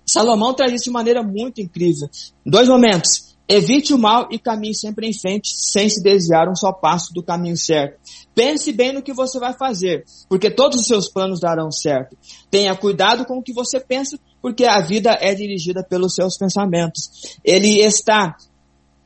Salomão 0.06 0.54
traz 0.54 0.72
isso 0.72 0.86
de 0.86 0.92
maneira 0.92 1.22
muito 1.22 1.62
incrível. 1.62 2.08
Dois 2.46 2.68
momentos. 2.68 3.36
Evite 3.50 3.94
o 3.94 3.98
mal 3.98 4.28
e 4.30 4.38
caminhe 4.38 4.76
sempre 4.76 5.08
em 5.08 5.18
frente, 5.18 5.50
sem 5.54 5.90
se 5.90 6.02
desviar 6.02 6.50
um 6.50 6.56
só 6.56 6.72
passo 6.74 7.14
do 7.14 7.24
caminho 7.24 7.56
certo. 7.56 7.98
Pense 8.38 8.72
bem 8.72 8.94
no 8.94 9.02
que 9.02 9.14
você 9.14 9.40
vai 9.40 9.58
fazer, 9.58 10.06
porque 10.30 10.52
todos 10.52 10.82
os 10.82 10.86
seus 10.86 11.10
planos 11.10 11.40
darão 11.40 11.72
certo. 11.72 12.16
Tenha 12.52 12.76
cuidado 12.76 13.26
com 13.26 13.40
o 13.40 13.42
que 13.42 13.52
você 13.52 13.80
pensa, 13.80 14.16
porque 14.40 14.64
a 14.64 14.80
vida 14.80 15.18
é 15.20 15.34
dirigida 15.34 15.84
pelos 15.84 16.14
seus 16.14 16.38
pensamentos. 16.38 17.40
Ele 17.44 17.80
está 17.80 18.38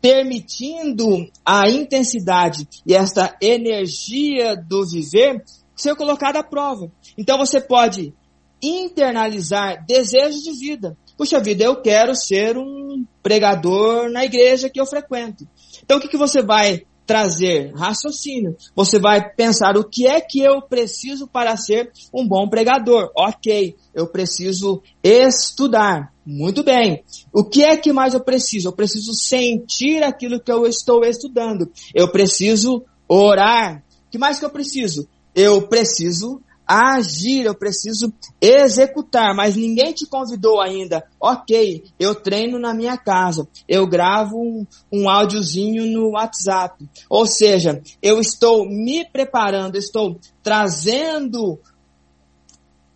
permitindo 0.01 1.31
a 1.45 1.69
intensidade 1.69 2.67
e 2.85 2.93
esta 2.93 3.33
energia 3.41 4.53
do 4.57 4.85
viver 4.85 5.41
ser 5.77 5.95
colocada 5.95 6.39
à 6.39 6.43
prova. 6.43 6.91
Então 7.17 7.37
você 7.37 7.61
pode 7.61 8.13
internalizar 8.61 9.85
desejos 9.85 10.41
de 10.41 10.51
vida. 10.59 10.97
Puxa 11.17 11.39
vida, 11.39 11.63
eu 11.63 11.81
quero 11.81 12.13
ser 12.15 12.57
um 12.57 13.05
pregador 13.23 14.09
na 14.09 14.25
igreja 14.25 14.69
que 14.69 14.81
eu 14.81 14.85
frequento. 14.85 15.47
Então 15.81 15.99
o 15.99 16.01
que, 16.01 16.09
que 16.09 16.17
você 16.17 16.41
vai 16.41 16.83
trazer? 17.11 17.73
Raciocínio. 17.75 18.55
Você 18.73 18.97
vai 18.97 19.33
pensar 19.33 19.75
o 19.75 19.83
que 19.83 20.07
é 20.07 20.21
que 20.21 20.39
eu 20.39 20.61
preciso 20.61 21.27
para 21.27 21.57
ser 21.57 21.91
um 22.13 22.25
bom 22.25 22.47
pregador. 22.47 23.11
Ok, 23.13 23.75
eu 23.93 24.07
preciso 24.07 24.81
estudar. 25.03 26.13
Muito 26.25 26.63
bem. 26.63 27.03
O 27.33 27.43
que 27.43 27.65
é 27.65 27.75
que 27.75 27.91
mais 27.91 28.13
eu 28.13 28.21
preciso? 28.21 28.69
Eu 28.69 28.71
preciso 28.71 29.13
sentir 29.13 30.01
aquilo 30.03 30.39
que 30.39 30.51
eu 30.51 30.65
estou 30.65 31.03
estudando. 31.05 31.69
Eu 31.93 32.09
preciso 32.09 32.85
orar. 33.09 33.83
O 34.07 34.09
que 34.09 34.17
mais 34.17 34.39
que 34.39 34.45
eu 34.45 34.49
preciso? 34.49 35.05
Eu 35.35 35.67
preciso 35.67 36.41
agir, 36.71 37.45
eu 37.45 37.53
preciso 37.53 38.13
executar, 38.39 39.35
mas 39.35 39.55
ninguém 39.55 39.91
te 39.93 40.05
convidou 40.05 40.61
ainda. 40.61 41.03
Ok, 41.19 41.83
eu 41.99 42.15
treino 42.15 42.57
na 42.57 42.73
minha 42.73 42.97
casa, 42.97 43.47
eu 43.67 43.85
gravo 43.85 44.37
um, 44.37 44.65
um 44.91 45.09
áudiozinho 45.09 45.85
no 45.85 46.11
WhatsApp. 46.11 46.87
Ou 47.09 47.27
seja, 47.27 47.81
eu 48.01 48.21
estou 48.21 48.65
me 48.65 49.03
preparando, 49.05 49.75
estou 49.75 50.17
trazendo 50.41 51.59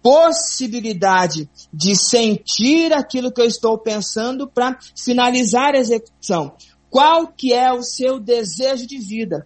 possibilidade 0.02 1.50
de 1.74 1.96
sentir 1.96 2.94
aquilo 2.94 3.32
que 3.32 3.42
eu 3.42 3.46
estou 3.46 3.78
pensando 3.78 4.48
para 4.48 4.78
finalizar 4.96 5.74
a 5.74 5.80
execução. 5.80 6.56
Qual 6.90 7.28
que 7.28 7.52
é 7.52 7.74
o 7.74 7.82
seu 7.82 8.20
desejo 8.20 8.88
de 8.88 9.00
vida? 9.00 9.46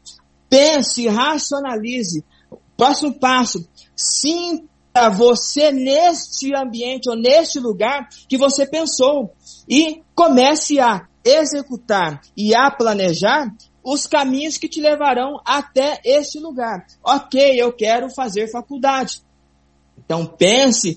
Pense, 0.49 1.07
racionalize. 1.07 2.23
Próximo 2.79 3.13
passo, 3.13 3.67
Sinta 3.93 5.09
você 5.09 5.69
neste 5.69 6.55
ambiente 6.55 7.09
ou 7.09 7.17
neste 7.17 7.59
lugar 7.59 8.07
que 8.29 8.37
você 8.37 8.65
pensou 8.65 9.33
e 9.67 10.01
comece 10.15 10.79
a 10.79 11.05
executar 11.25 12.21
e 12.37 12.55
a 12.55 12.71
planejar 12.71 13.53
os 13.83 14.07
caminhos 14.07 14.57
que 14.57 14.69
te 14.69 14.79
levarão 14.79 15.41
até 15.45 15.99
esse 16.05 16.39
lugar. 16.39 16.85
Ok, 17.03 17.61
eu 17.61 17.73
quero 17.73 18.09
fazer 18.09 18.49
faculdade. 18.49 19.21
Então 19.97 20.25
pense 20.25 20.95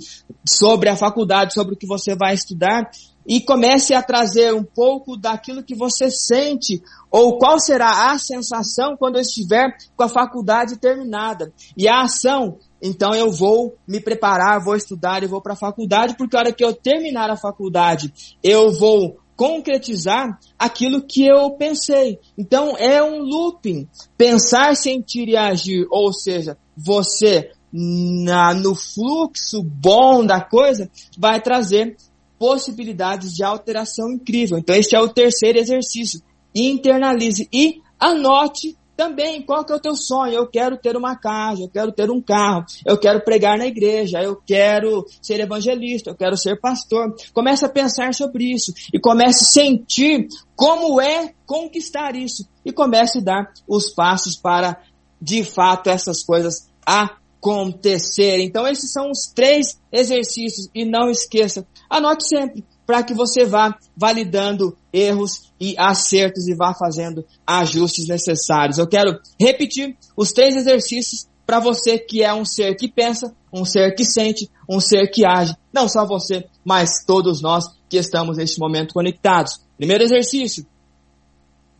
sobre 0.48 0.88
a 0.88 0.96
faculdade, 0.96 1.52
sobre 1.52 1.74
o 1.74 1.76
que 1.76 1.86
você 1.86 2.14
vai 2.14 2.34
estudar 2.34 2.88
e 3.26 3.40
comece 3.40 3.92
a 3.92 4.02
trazer 4.02 4.54
um 4.54 4.62
pouco 4.62 5.16
daquilo 5.16 5.64
que 5.64 5.74
você 5.74 6.10
sente 6.10 6.80
ou 7.12 7.38
qual 7.38 7.60
será 7.60 8.10
a 8.10 8.18
sensação 8.18 8.96
quando 8.96 9.16
eu 9.16 9.20
estiver 9.20 9.76
com 9.94 10.02
a 10.02 10.08
faculdade 10.08 10.78
terminada. 10.78 11.52
E 11.76 11.86
a 11.86 12.00
ação, 12.00 12.56
então 12.80 13.14
eu 13.14 13.30
vou 13.30 13.76
me 13.86 14.00
preparar, 14.00 14.64
vou 14.64 14.74
estudar 14.74 15.22
e 15.22 15.26
vou 15.26 15.42
para 15.42 15.52
a 15.52 15.56
faculdade, 15.56 16.16
porque 16.16 16.34
a 16.34 16.40
hora 16.40 16.52
que 16.52 16.64
eu 16.64 16.72
terminar 16.72 17.28
a 17.28 17.36
faculdade, 17.36 18.12
eu 18.42 18.72
vou 18.72 19.18
concretizar 19.36 20.38
aquilo 20.58 21.02
que 21.02 21.26
eu 21.26 21.50
pensei. 21.50 22.18
Então 22.38 22.76
é 22.76 23.02
um 23.02 23.18
looping. 23.18 23.86
Pensar, 24.16 24.74
sentir 24.74 25.28
e 25.28 25.36
agir, 25.36 25.86
ou 25.90 26.12
seja, 26.12 26.56
você 26.76 27.50
na, 27.72 28.52
no 28.52 28.74
fluxo 28.74 29.62
bom 29.62 30.24
da 30.24 30.40
coisa, 30.40 30.90
vai 31.16 31.40
trazer 31.40 31.96
possibilidades 32.38 33.32
de 33.32 33.42
alteração 33.42 34.10
incrível. 34.10 34.58
Então, 34.58 34.74
este 34.74 34.96
é 34.96 35.00
o 35.00 35.08
terceiro 35.08 35.58
exercício. 35.58 36.20
Internalize 36.54 37.48
e 37.52 37.80
anote 37.98 38.76
também 38.96 39.42
qual 39.42 39.64
que 39.64 39.72
é 39.72 39.76
o 39.76 39.80
teu 39.80 39.94
sonho. 39.96 40.32
Eu 40.32 40.46
quero 40.46 40.76
ter 40.76 40.96
uma 40.96 41.16
casa, 41.16 41.62
eu 41.62 41.68
quero 41.68 41.92
ter 41.92 42.10
um 42.10 42.20
carro, 42.20 42.64
eu 42.84 42.98
quero 42.98 43.22
pregar 43.24 43.58
na 43.58 43.66
igreja, 43.66 44.22
eu 44.22 44.36
quero 44.36 45.04
ser 45.20 45.40
evangelista, 45.40 46.10
eu 46.10 46.14
quero 46.14 46.36
ser 46.36 46.60
pastor. 46.60 47.14
Comece 47.32 47.64
a 47.64 47.68
pensar 47.68 48.14
sobre 48.14 48.52
isso 48.52 48.72
e 48.92 48.98
comece 48.98 49.44
a 49.44 49.46
sentir 49.46 50.28
como 50.54 51.00
é 51.00 51.34
conquistar 51.46 52.14
isso 52.14 52.48
e 52.64 52.72
comece 52.72 53.18
a 53.18 53.22
dar 53.22 53.52
os 53.66 53.90
passos 53.90 54.36
para 54.36 54.80
de 55.20 55.44
fato 55.44 55.88
essas 55.88 56.22
coisas 56.22 56.70
a 56.86 57.16
acontecer. 57.42 58.38
Então 58.38 58.66
esses 58.68 58.92
são 58.92 59.10
os 59.10 59.32
três 59.34 59.80
exercícios 59.90 60.68
e 60.72 60.84
não 60.84 61.10
esqueça, 61.10 61.66
anote 61.90 62.26
sempre 62.28 62.64
para 62.86 63.02
que 63.02 63.14
você 63.14 63.44
vá 63.44 63.76
validando 63.96 64.76
erros 64.92 65.52
e 65.60 65.74
acertos 65.78 66.48
e 66.48 66.54
vá 66.54 66.74
fazendo 66.74 67.24
ajustes 67.46 68.08
necessários. 68.08 68.78
Eu 68.78 68.86
quero 68.86 69.18
repetir 69.38 69.96
os 70.16 70.32
três 70.32 70.56
exercícios 70.56 71.26
para 71.46 71.60
você 71.60 71.98
que 71.98 72.22
é 72.22 72.32
um 72.32 72.44
ser 72.44 72.74
que 72.76 72.88
pensa, 72.88 73.34
um 73.52 73.64
ser 73.64 73.94
que 73.94 74.04
sente, 74.04 74.50
um 74.68 74.80
ser 74.80 75.08
que 75.08 75.24
age. 75.24 75.54
Não 75.72 75.88
só 75.88 76.06
você, 76.06 76.46
mas 76.64 77.04
todos 77.06 77.40
nós 77.42 77.64
que 77.88 77.96
estamos 77.96 78.38
neste 78.38 78.58
momento 78.58 78.94
conectados. 78.94 79.60
Primeiro 79.76 80.04
exercício, 80.04 80.66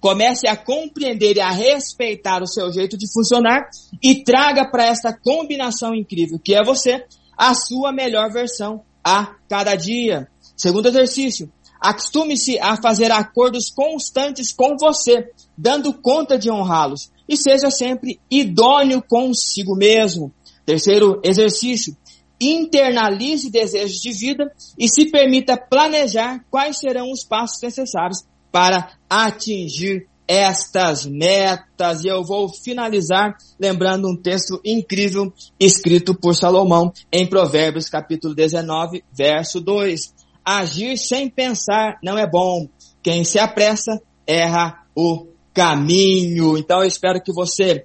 Comece 0.03 0.49
a 0.49 0.57
compreender 0.57 1.37
e 1.37 1.41
a 1.41 1.53
respeitar 1.53 2.43
o 2.43 2.47
seu 2.49 2.73
jeito 2.73 2.99
de 2.99 3.07
funcionar 3.13 3.71
e 4.03 4.25
traga 4.25 4.69
para 4.69 4.85
esta 4.85 5.17
combinação 5.17 5.95
incrível 5.95 6.41
que 6.41 6.57
é 6.57 6.65
você 6.65 7.05
a 7.39 7.55
sua 7.55 7.93
melhor 7.93 8.33
versão 8.33 8.83
a 9.05 9.37
cada 9.49 9.77
dia. 9.77 10.27
Segundo 10.63 10.87
exercício, 10.87 11.51
acostume-se 11.81 12.57
a 12.61 12.81
fazer 12.81 13.11
acordos 13.11 13.69
constantes 13.69 14.53
com 14.53 14.77
você, 14.79 15.29
dando 15.59 15.93
conta 15.93 16.39
de 16.39 16.49
honrá-los 16.49 17.11
e 17.29 17.37
seja 17.37 17.69
sempre 17.69 18.21
idôneo 18.31 19.03
consigo 19.03 19.75
mesmo. 19.75 20.33
Terceiro 20.65 21.21
exercício, 21.25 21.97
internalize 22.41 23.51
desejos 23.51 24.01
de 24.01 24.13
vida 24.13 24.53
e 24.79 24.89
se 24.89 25.07
permita 25.07 25.57
planejar 25.57 26.45
quais 26.49 26.79
serão 26.79 27.11
os 27.11 27.25
passos 27.25 27.61
necessários 27.61 28.25
para 28.53 28.93
atingir 29.11 30.07
estas 30.29 31.07
metas. 31.07 32.05
E 32.05 32.07
eu 32.07 32.23
vou 32.23 32.49
finalizar 32.49 33.37
lembrando 33.59 34.09
um 34.09 34.17
texto 34.17 34.61
incrível 34.65 35.33
escrito 35.59 36.15
por 36.15 36.37
Salomão 36.37 36.93
em 37.11 37.27
Provérbios 37.27 37.89
capítulo 37.89 38.33
19, 38.33 39.03
verso 39.13 39.61
2. 39.61 40.22
Agir 40.45 40.97
sem 40.97 41.29
pensar 41.29 41.99
não 42.03 42.19
é 42.19 42.27
bom. 42.27 42.69
Quem 43.03 43.25
se 43.25 43.39
apressa 43.39 44.01
erra 44.27 44.83
o 44.95 45.27
caminho. 45.53 46.57
Então 46.57 46.81
eu 46.81 46.87
espero 46.87 47.23
que 47.23 47.33
você 47.33 47.85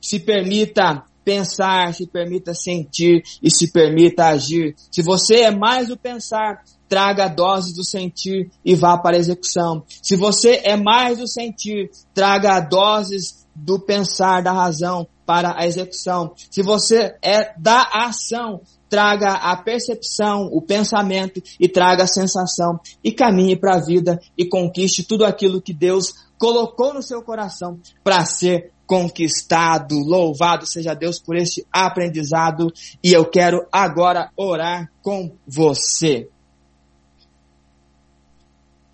se 0.00 0.20
permita 0.20 1.04
pensar, 1.24 1.92
se 1.92 2.06
permita 2.06 2.54
sentir 2.54 3.22
e 3.42 3.50
se 3.50 3.70
permita 3.70 4.28
agir. 4.28 4.74
Se 4.90 5.02
você 5.02 5.42
é 5.42 5.50
mais 5.50 5.88
do 5.88 5.96
pensar, 5.96 6.62
traga 6.88 7.26
a 7.26 7.28
dose 7.28 7.74
do 7.74 7.84
sentir 7.84 8.50
e 8.64 8.74
vá 8.74 8.96
para 8.96 9.16
a 9.16 9.20
execução. 9.20 9.84
Se 10.02 10.16
você 10.16 10.62
é 10.64 10.74
mais 10.74 11.18
do 11.18 11.28
sentir, 11.28 11.90
traga 12.14 12.58
doses 12.60 13.46
do 13.54 13.78
pensar, 13.78 14.42
da 14.42 14.52
razão 14.52 15.06
para 15.26 15.54
a 15.60 15.66
execução. 15.66 16.32
Se 16.50 16.62
você 16.62 17.14
é 17.20 17.52
da 17.58 17.82
ação, 17.92 18.62
traga 18.88 19.32
a 19.32 19.56
percepção, 19.56 20.48
o 20.52 20.62
pensamento 20.62 21.42
e 21.58 21.68
traga 21.68 22.04
a 22.04 22.08
sensação 22.08 22.80
e 23.02 23.12
caminhe 23.12 23.56
para 23.56 23.76
a 23.76 23.84
vida 23.84 24.20
e 24.36 24.46
conquiste 24.46 25.02
tudo 25.02 25.24
aquilo 25.24 25.60
que 25.60 25.72
Deus 25.72 26.14
colocou 26.38 26.94
no 26.94 27.02
seu 27.02 27.22
coração 27.22 27.80
para 28.02 28.24
ser 28.24 28.72
conquistado. 28.86 29.98
Louvado 29.98 30.66
seja 30.66 30.94
Deus 30.94 31.18
por 31.18 31.36
este 31.36 31.66
aprendizado 31.70 32.72
e 33.02 33.12
eu 33.12 33.24
quero 33.24 33.66
agora 33.70 34.30
orar 34.36 34.90
com 35.02 35.36
você. 35.46 36.28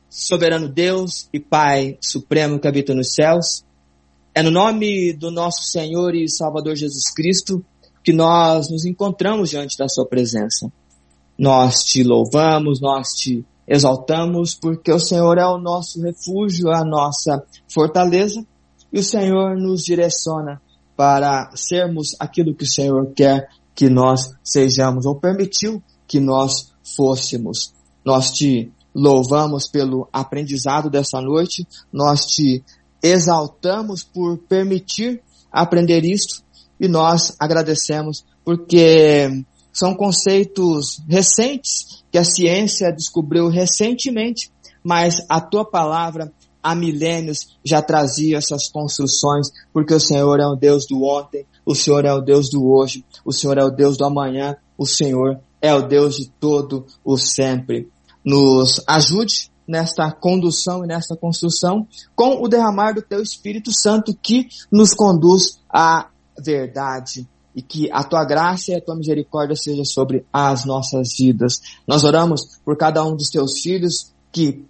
Soberano 0.08 0.68
Deus 0.68 1.28
e 1.32 1.40
Pai 1.40 1.98
Supremo 2.00 2.58
que 2.58 2.68
habita 2.68 2.94
nos 2.94 3.14
céus, 3.14 3.64
é 4.32 4.42
no 4.42 4.50
nome 4.50 5.12
do 5.12 5.30
nosso 5.30 5.64
Senhor 5.64 6.14
e 6.14 6.28
Salvador 6.28 6.74
Jesus 6.74 7.12
Cristo 7.12 7.64
que 8.04 8.12
nós 8.12 8.68
nos 8.70 8.84
encontramos 8.84 9.50
diante 9.50 9.78
da 9.78 9.88
Sua 9.88 10.06
presença. 10.06 10.70
Nós 11.38 11.82
te 11.82 12.04
louvamos, 12.04 12.80
nós 12.80 13.08
te 13.14 13.44
exaltamos, 13.66 14.54
porque 14.54 14.92
o 14.92 15.00
Senhor 15.00 15.38
é 15.38 15.46
o 15.46 15.58
nosso 15.58 16.02
refúgio, 16.02 16.70
a 16.70 16.84
nossa 16.84 17.42
fortaleza, 17.66 18.46
e 18.92 19.00
o 19.00 19.02
Senhor 19.02 19.56
nos 19.56 19.82
direciona 19.82 20.60
para 20.94 21.50
sermos 21.56 22.14
aquilo 22.20 22.54
que 22.54 22.64
o 22.64 22.70
Senhor 22.70 23.10
quer 23.16 23.48
que 23.74 23.88
nós 23.88 24.32
sejamos, 24.44 25.06
ou 25.06 25.16
permitiu 25.16 25.82
que 26.06 26.20
nós 26.20 26.72
fôssemos. 26.94 27.74
Nós 28.04 28.30
te 28.30 28.70
louvamos 28.94 29.66
pelo 29.66 30.08
aprendizado 30.12 30.90
dessa 30.90 31.20
noite, 31.20 31.66
nós 31.90 32.26
te 32.26 32.62
exaltamos 33.02 34.04
por 34.04 34.38
permitir 34.38 35.20
aprender 35.50 36.04
isto 36.04 36.44
e 36.84 36.88
nós 36.88 37.34
agradecemos 37.40 38.24
porque 38.44 39.44
são 39.72 39.94
conceitos 39.94 41.02
recentes 41.08 42.04
que 42.12 42.18
a 42.18 42.24
ciência 42.24 42.92
descobriu 42.92 43.48
recentemente, 43.48 44.52
mas 44.82 45.16
a 45.28 45.40
tua 45.40 45.64
palavra 45.64 46.32
há 46.62 46.74
milênios 46.74 47.48
já 47.64 47.82
trazia 47.82 48.38
essas 48.38 48.68
construções, 48.68 49.48
porque 49.72 49.92
o 49.92 50.00
Senhor 50.00 50.38
é 50.40 50.46
o 50.46 50.54
Deus 50.54 50.86
do 50.86 51.02
ontem, 51.02 51.44
o 51.66 51.74
Senhor 51.74 52.04
é 52.04 52.12
o 52.12 52.20
Deus 52.20 52.48
do 52.50 52.66
hoje, 52.66 53.04
o 53.24 53.32
Senhor 53.32 53.58
é 53.58 53.64
o 53.64 53.70
Deus 53.70 53.96
do 53.96 54.04
amanhã, 54.04 54.56
o 54.78 54.86
Senhor 54.86 55.40
é 55.60 55.74
o 55.74 55.82
Deus 55.82 56.16
de 56.16 56.30
todo 56.38 56.86
o 57.04 57.16
sempre. 57.16 57.88
Nos 58.24 58.82
ajude 58.86 59.50
nesta 59.66 60.10
condução 60.12 60.84
e 60.84 60.86
nesta 60.86 61.16
construção 61.16 61.86
com 62.14 62.42
o 62.42 62.48
derramar 62.48 62.92
do 62.92 63.02
teu 63.02 63.22
Espírito 63.22 63.72
Santo 63.72 64.14
que 64.14 64.46
nos 64.70 64.94
conduz 64.94 65.58
à 65.68 66.08
verdade 66.38 67.28
e 67.54 67.62
que 67.62 67.90
a 67.92 68.02
tua 68.02 68.24
graça 68.24 68.72
e 68.72 68.74
a 68.74 68.80
tua 68.80 68.96
misericórdia 68.96 69.54
seja 69.54 69.84
sobre 69.84 70.26
as 70.32 70.64
nossas 70.64 71.16
vidas. 71.16 71.60
Nós 71.86 72.02
oramos 72.02 72.58
por 72.64 72.76
cada 72.76 73.04
um 73.04 73.14
dos 73.14 73.30
teus 73.30 73.60
filhos 73.60 74.12
que 74.32 74.64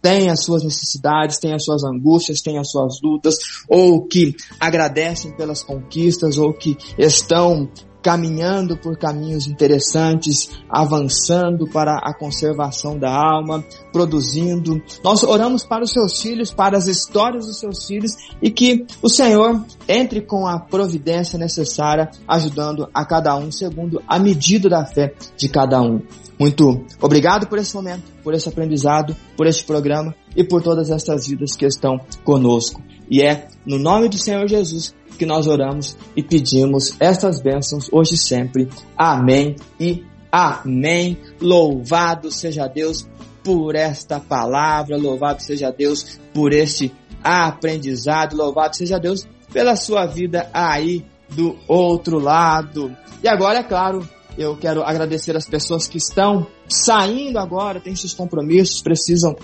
tem 0.00 0.30
as 0.30 0.44
suas 0.44 0.62
necessidades, 0.62 1.38
tem 1.38 1.52
as 1.52 1.64
suas 1.64 1.84
angústias, 1.84 2.40
tem 2.40 2.58
as 2.58 2.70
suas 2.70 3.00
lutas, 3.02 3.36
ou 3.68 4.06
que 4.06 4.34
agradecem 4.58 5.36
pelas 5.36 5.62
conquistas, 5.62 6.38
ou 6.38 6.54
que 6.54 6.76
estão 6.96 7.68
caminhando 8.02 8.76
por 8.76 8.96
caminhos 8.96 9.46
interessantes, 9.46 10.50
avançando 10.68 11.66
para 11.66 11.98
a 11.98 12.14
conservação 12.14 12.98
da 12.98 13.10
alma, 13.10 13.64
produzindo. 13.92 14.80
Nós 15.02 15.22
oramos 15.22 15.64
para 15.64 15.84
os 15.84 15.92
seus 15.92 16.20
filhos, 16.20 16.52
para 16.52 16.76
as 16.76 16.86
histórias 16.86 17.46
dos 17.46 17.58
seus 17.58 17.86
filhos 17.86 18.12
e 18.40 18.50
que 18.50 18.86
o 19.02 19.08
Senhor 19.08 19.64
entre 19.88 20.20
com 20.20 20.46
a 20.46 20.58
providência 20.58 21.38
necessária, 21.38 22.10
ajudando 22.26 22.88
a 22.92 23.04
cada 23.04 23.36
um 23.36 23.50
segundo 23.50 24.02
a 24.06 24.18
medida 24.18 24.68
da 24.68 24.84
fé 24.84 25.14
de 25.36 25.48
cada 25.48 25.80
um. 25.80 26.00
Muito 26.40 26.86
obrigado 27.02 27.46
por 27.48 27.58
esse 27.58 27.74
momento, 27.74 28.04
por 28.24 28.32
esse 28.32 28.48
aprendizado, 28.48 29.14
por 29.36 29.46
este 29.46 29.62
programa 29.62 30.14
e 30.34 30.42
por 30.42 30.62
todas 30.62 30.88
estas 30.88 31.26
vidas 31.26 31.54
que 31.54 31.66
estão 31.66 32.00
conosco. 32.24 32.82
E 33.10 33.20
é 33.20 33.48
no 33.66 33.78
nome 33.78 34.08
do 34.08 34.16
Senhor 34.16 34.48
Jesus 34.48 34.94
que 35.18 35.26
nós 35.26 35.46
oramos 35.46 35.98
e 36.16 36.22
pedimos 36.22 36.96
estas 36.98 37.42
bênçãos 37.42 37.90
hoje 37.92 38.14
e 38.14 38.16
sempre. 38.16 38.70
Amém 38.96 39.54
e 39.78 40.02
amém. 40.32 41.18
Louvado 41.42 42.32
seja 42.32 42.66
Deus 42.66 43.06
por 43.44 43.74
esta 43.74 44.18
palavra, 44.18 44.96
louvado 44.96 45.42
seja 45.42 45.70
Deus 45.70 46.18
por 46.32 46.54
este 46.54 46.90
aprendizado. 47.22 48.34
Louvado 48.34 48.76
seja 48.76 48.98
Deus 48.98 49.28
pela 49.52 49.76
sua 49.76 50.06
vida 50.06 50.48
aí 50.54 51.04
do 51.28 51.54
outro 51.68 52.18
lado. 52.18 52.96
E 53.22 53.28
agora, 53.28 53.58
é 53.58 53.62
claro, 53.62 54.08
eu 54.40 54.56
quero 54.56 54.82
agradecer 54.82 55.36
as 55.36 55.46
pessoas 55.46 55.86
que 55.86 55.98
estão 55.98 56.46
saindo 56.66 57.38
agora, 57.38 57.78
têm 57.78 57.94
seus 57.94 58.14
compromissos, 58.14 58.80
precisam 58.80 59.36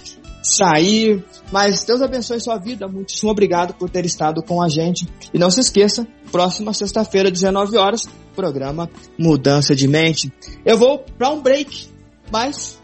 sair. 0.42 1.22
Mas 1.52 1.84
Deus 1.84 2.00
abençoe 2.00 2.40
sua 2.40 2.56
vida. 2.56 2.88
Muitíssimo 2.88 3.30
obrigado 3.30 3.74
por 3.74 3.90
ter 3.90 4.06
estado 4.06 4.42
com 4.42 4.62
a 4.62 4.68
gente. 4.70 5.06
E 5.34 5.38
não 5.38 5.50
se 5.50 5.60
esqueça, 5.60 6.06
próxima 6.32 6.72
sexta-feira, 6.72 7.30
19 7.30 7.76
horas, 7.76 8.08
programa 8.34 8.88
Mudança 9.18 9.76
de 9.76 9.86
Mente. 9.86 10.32
Eu 10.64 10.78
vou 10.78 11.00
para 11.18 11.28
um 11.28 11.42
break, 11.42 11.88
mas 12.32 12.80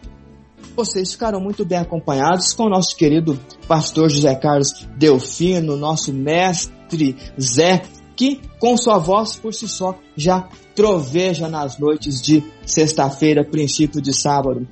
vocês 0.76 1.12
ficarão 1.12 1.40
muito 1.40 1.64
bem 1.64 1.78
acompanhados 1.78 2.52
com 2.52 2.64
o 2.64 2.68
nosso 2.68 2.94
querido 2.94 3.40
pastor 3.66 4.10
José 4.10 4.34
Carlos 4.34 4.86
Delfino, 4.98 5.78
nosso 5.78 6.12
mestre 6.12 7.16
Zé, 7.40 7.82
que 8.16 8.40
com 8.58 8.76
sua 8.76 8.98
voz 8.98 9.36
por 9.36 9.52
si 9.52 9.68
só 9.68 9.98
já 10.16 10.48
troveja 10.74 11.48
nas 11.48 11.78
noites 11.78 12.20
de 12.20 12.42
sexta-feira, 12.64 13.44
princípio 13.44 14.00
de 14.00 14.12
sábado. 14.12 14.66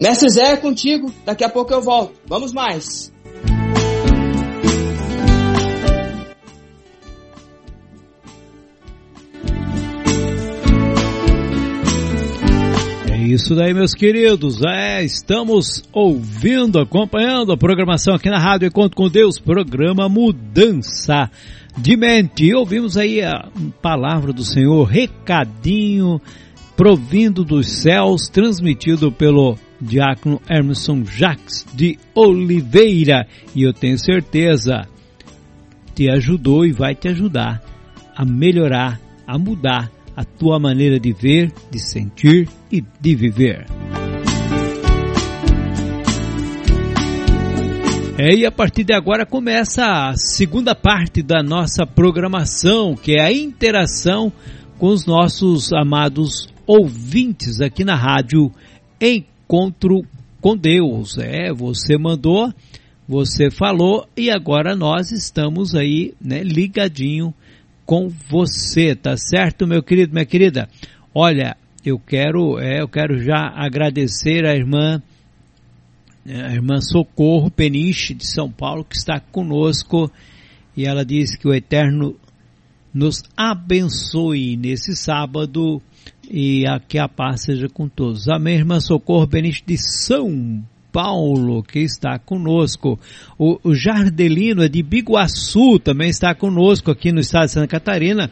Mestre 0.00 0.28
Zé 0.28 0.52
é 0.52 0.56
contigo, 0.56 1.12
daqui 1.24 1.44
a 1.44 1.48
pouco 1.48 1.72
eu 1.72 1.80
volto. 1.80 2.14
Vamos 2.26 2.52
mais! 2.52 3.12
É 13.10 13.18
isso 13.28 13.54
daí, 13.54 13.72
meus 13.72 13.94
queridos. 13.94 14.60
É, 14.62 15.02
estamos 15.02 15.82
ouvindo, 15.92 16.78
acompanhando 16.78 17.52
a 17.52 17.56
programação 17.56 18.14
aqui 18.14 18.28
na 18.28 18.38
Rádio 18.38 18.68
Encontro 18.68 18.96
com 18.96 19.08
Deus, 19.08 19.38
programa 19.38 20.08
Mudança 20.08 21.30
de 21.76 21.96
Mente. 21.96 22.54
Ouvimos 22.54 22.96
aí 22.96 23.22
a 23.22 23.50
palavra 23.82 24.32
do 24.32 24.44
Senhor, 24.44 24.84
recadinho 24.84 26.20
provindo 26.76 27.44
dos 27.44 27.68
céus, 27.68 28.28
transmitido 28.28 29.10
pelo 29.10 29.56
diácono 29.80 30.40
Emerson 30.48 31.04
Jacques 31.04 31.66
de 31.74 31.98
Oliveira. 32.14 33.26
E 33.54 33.62
eu 33.62 33.72
tenho 33.72 33.98
certeza, 33.98 34.86
te 35.94 36.10
ajudou 36.10 36.64
e 36.66 36.72
vai 36.72 36.94
te 36.94 37.08
ajudar 37.08 37.62
a 38.14 38.24
melhorar, 38.24 39.00
a 39.26 39.38
mudar 39.38 39.90
a 40.16 40.24
tua 40.24 40.58
maneira 40.58 40.98
de 40.98 41.12
ver, 41.12 41.52
de 41.70 41.78
sentir 41.78 42.48
e 42.72 42.82
de 43.00 43.14
viver. 43.14 43.66
É, 48.18 48.34
e 48.34 48.46
a 48.46 48.50
partir 48.50 48.82
de 48.82 48.94
agora 48.94 49.26
começa 49.26 49.84
a 49.84 50.16
segunda 50.16 50.74
parte 50.74 51.22
da 51.22 51.42
nossa 51.42 51.84
programação, 51.84 52.96
que 52.96 53.12
é 53.12 53.22
a 53.22 53.30
interação 53.30 54.32
com 54.78 54.86
os 54.86 55.04
nossos 55.04 55.70
amados 55.74 56.48
ouvintes 56.66 57.60
aqui 57.60 57.84
na 57.84 57.94
rádio 57.94 58.50
Encontro 58.98 60.00
com 60.40 60.56
Deus. 60.56 61.18
É, 61.18 61.52
você 61.52 61.98
mandou, 61.98 62.50
você 63.06 63.50
falou 63.50 64.08
e 64.16 64.30
agora 64.30 64.74
nós 64.74 65.12
estamos 65.12 65.74
aí, 65.74 66.14
né, 66.18 66.42
ligadinho 66.42 67.34
com 67.84 68.08
você, 68.30 68.94
tá 68.94 69.14
certo, 69.18 69.66
meu 69.66 69.82
querido, 69.82 70.14
minha 70.14 70.24
querida? 70.24 70.70
Olha, 71.14 71.54
eu 71.84 71.98
quero, 71.98 72.58
é, 72.58 72.80
eu 72.80 72.88
quero 72.88 73.22
já 73.22 73.52
agradecer 73.54 74.46
a 74.46 74.56
irmã, 74.56 75.02
a 76.28 76.52
irmã 76.52 76.80
Socorro 76.80 77.50
Peniche 77.50 78.14
de 78.14 78.26
São 78.26 78.50
Paulo 78.50 78.84
que 78.84 78.96
está 78.96 79.20
conosco 79.20 80.10
e 80.76 80.84
ela 80.84 81.04
diz 81.04 81.36
que 81.36 81.48
o 81.48 81.54
Eterno 81.54 82.16
nos 82.92 83.22
abençoe 83.36 84.56
nesse 84.56 84.96
sábado 84.96 85.80
e 86.30 86.66
a, 86.66 86.80
que 86.80 86.98
a 86.98 87.08
paz 87.08 87.44
seja 87.44 87.68
com 87.68 87.88
todos. 87.88 88.28
Amém, 88.28 88.56
irmã 88.56 88.80
Socorro 88.80 89.28
Peniche 89.28 89.62
de 89.66 89.76
São 89.76 90.64
Paulo, 90.92 91.62
que 91.62 91.80
está 91.80 92.18
conosco. 92.18 92.98
O, 93.38 93.58
o 93.62 93.74
Jardelino 93.74 94.62
é 94.62 94.68
de 94.68 94.82
Biguaçu, 94.82 95.78
também 95.78 96.08
está 96.08 96.34
conosco 96.34 96.90
aqui 96.90 97.12
no 97.12 97.20
estado 97.20 97.46
de 97.46 97.52
Santa 97.52 97.66
Catarina. 97.66 98.30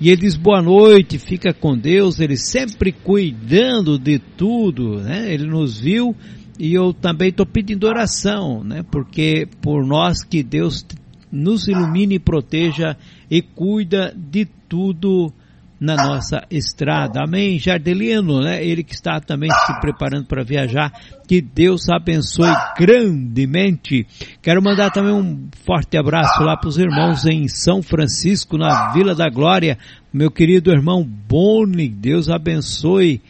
E 0.00 0.10
ele 0.10 0.22
diz 0.22 0.36
boa 0.36 0.62
noite, 0.62 1.18
fica 1.18 1.52
com 1.52 1.76
Deus, 1.76 2.20
ele 2.20 2.36
sempre 2.36 2.92
cuidando 2.92 3.98
de 3.98 4.18
tudo, 4.18 5.00
né? 5.00 5.32
Ele 5.32 5.44
nos 5.44 5.80
viu 5.80 6.16
e 6.58 6.74
eu 6.74 6.92
também 6.92 7.28
estou 7.28 7.46
pedindo 7.46 7.86
oração, 7.86 8.64
né? 8.64 8.82
Porque 8.90 9.46
por 9.60 9.86
nós 9.86 10.24
que 10.24 10.42
Deus 10.42 10.84
nos 11.30 11.68
ilumine 11.68 12.18
proteja 12.18 12.96
e 13.30 13.40
cuida 13.42 14.14
de 14.16 14.46
tudo 14.68 15.32
na 15.80 15.94
nossa 15.94 16.44
estrada. 16.50 17.22
Amém, 17.22 17.58
Jardelino, 17.58 18.40
né? 18.40 18.64
Ele 18.64 18.82
que 18.82 18.94
está 18.94 19.20
também 19.20 19.50
se 19.50 19.80
preparando 19.80 20.26
para 20.26 20.42
viajar. 20.42 20.92
Que 21.28 21.40
Deus 21.40 21.88
abençoe 21.88 22.50
grandemente. 22.76 24.06
Quero 24.42 24.62
mandar 24.62 24.90
também 24.90 25.12
um 25.12 25.48
forte 25.64 25.96
abraço 25.96 26.42
lá 26.42 26.56
para 26.56 26.68
os 26.68 26.78
irmãos 26.78 27.24
em 27.26 27.46
São 27.46 27.82
Francisco, 27.82 28.58
na 28.58 28.92
Vila 28.92 29.14
da 29.14 29.28
Glória. 29.28 29.78
Meu 30.12 30.30
querido 30.30 30.72
irmão 30.72 31.04
Boni, 31.04 31.88
Deus 31.88 32.28
abençoe 32.28 33.20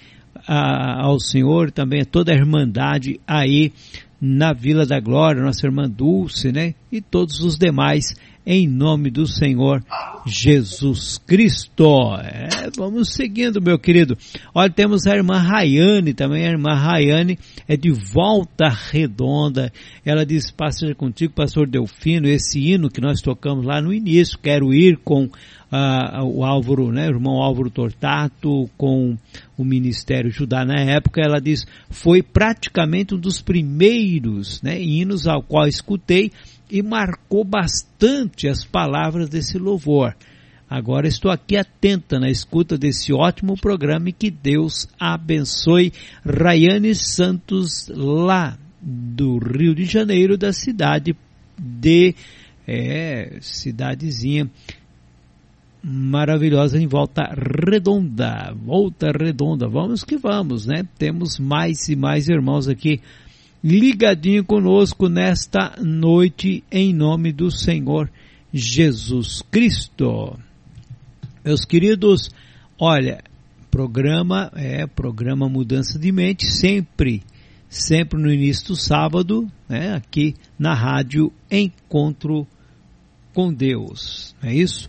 a, 0.48 1.02
ao 1.02 1.20
Senhor 1.20 1.70
também 1.70 2.02
toda 2.04 2.32
a 2.32 2.34
irmandade 2.34 3.20
aí 3.26 3.70
na 4.20 4.52
Vila 4.52 4.84
da 4.84 4.98
Glória, 4.98 5.42
nossa 5.42 5.66
irmã 5.66 5.88
Dulce, 5.88 6.50
né? 6.50 6.74
E 6.90 7.00
todos 7.00 7.38
os 7.40 7.56
demais 7.56 8.14
em 8.50 8.66
nome 8.66 9.10
do 9.10 9.26
Senhor 9.26 9.84
Jesus 10.26 11.18
Cristo. 11.18 12.16
É, 12.16 12.70
vamos 12.74 13.12
seguindo, 13.12 13.60
meu 13.60 13.78
querido. 13.78 14.16
Olha, 14.54 14.72
temos 14.72 15.06
a 15.06 15.14
irmã 15.14 15.36
Rayane 15.38 16.14
também. 16.14 16.46
A 16.46 16.50
irmã 16.50 16.74
Rayane 16.74 17.38
é 17.68 17.76
de 17.76 17.90
volta 17.90 18.68
redonda. 18.68 19.70
Ela 20.02 20.24
diz, 20.24 20.50
pastor 20.50 20.94
contigo, 20.94 21.34
pastor 21.34 21.68
Delfino, 21.68 22.26
esse 22.26 22.58
hino 22.58 22.88
que 22.88 23.02
nós 23.02 23.20
tocamos 23.20 23.66
lá 23.66 23.82
no 23.82 23.92
início, 23.92 24.38
quero 24.38 24.72
ir 24.72 24.96
com 25.04 25.28
O 25.70 26.44
Álvaro, 26.44 26.90
né, 26.90 27.06
o 27.08 27.14
irmão 27.14 27.42
Álvaro 27.42 27.68
Tortato, 27.68 28.70
com 28.76 29.16
o 29.56 29.64
Ministério 29.64 30.30
Judá 30.30 30.64
na 30.64 30.80
época, 30.80 31.20
ela 31.20 31.40
diz, 31.40 31.66
foi 31.90 32.22
praticamente 32.22 33.14
um 33.14 33.18
dos 33.18 33.42
primeiros 33.42 34.62
né, 34.62 34.80
hinos 34.80 35.26
ao 35.26 35.42
qual 35.42 35.66
escutei 35.66 36.30
e 36.70 36.82
marcou 36.82 37.44
bastante 37.44 38.48
as 38.48 38.64
palavras 38.64 39.28
desse 39.28 39.58
louvor. 39.58 40.14
Agora 40.70 41.06
estou 41.06 41.30
aqui 41.30 41.56
atenta 41.56 42.18
na 42.18 42.30
escuta 42.30 42.76
desse 42.76 43.12
ótimo 43.12 43.54
programa 43.58 44.10
e 44.10 44.12
que 44.12 44.30
Deus 44.30 44.86
abençoe 45.00 45.92
Rayane 46.24 46.94
Santos 46.94 47.88
lá 47.88 48.58
do 48.80 49.38
Rio 49.38 49.74
de 49.74 49.84
Janeiro, 49.84 50.36
da 50.36 50.52
cidade 50.52 51.16
de 51.58 52.14
é, 52.66 53.38
cidadezinha 53.40 54.50
maravilhosa 55.88 56.78
em 56.78 56.86
Volta 56.86 57.22
Redonda. 57.34 58.54
Volta 58.54 59.10
Redonda, 59.10 59.66
vamos 59.66 60.04
que 60.04 60.18
vamos, 60.18 60.66
né? 60.66 60.86
Temos 60.98 61.38
mais 61.38 61.88
e 61.88 61.96
mais 61.96 62.28
irmãos 62.28 62.68
aqui 62.68 63.00
ligadinho 63.64 64.44
conosco 64.44 65.08
nesta 65.08 65.76
noite 65.82 66.62
em 66.70 66.94
nome 66.94 67.32
do 67.32 67.50
Senhor 67.50 68.10
Jesus 68.52 69.42
Cristo. 69.50 70.38
Meus 71.44 71.64
queridos, 71.64 72.30
olha, 72.78 73.22
programa 73.70 74.52
é 74.54 74.86
programa 74.86 75.48
Mudança 75.48 75.98
de 75.98 76.12
Mente, 76.12 76.46
sempre, 76.46 77.22
sempre 77.68 78.20
no 78.20 78.30
início 78.30 78.68
do 78.68 78.76
sábado, 78.76 79.50
né, 79.68 79.94
aqui 79.94 80.34
na 80.58 80.74
rádio 80.74 81.32
Encontro 81.50 82.46
com 83.32 83.52
Deus, 83.52 84.36
é 84.42 84.54
isso? 84.54 84.88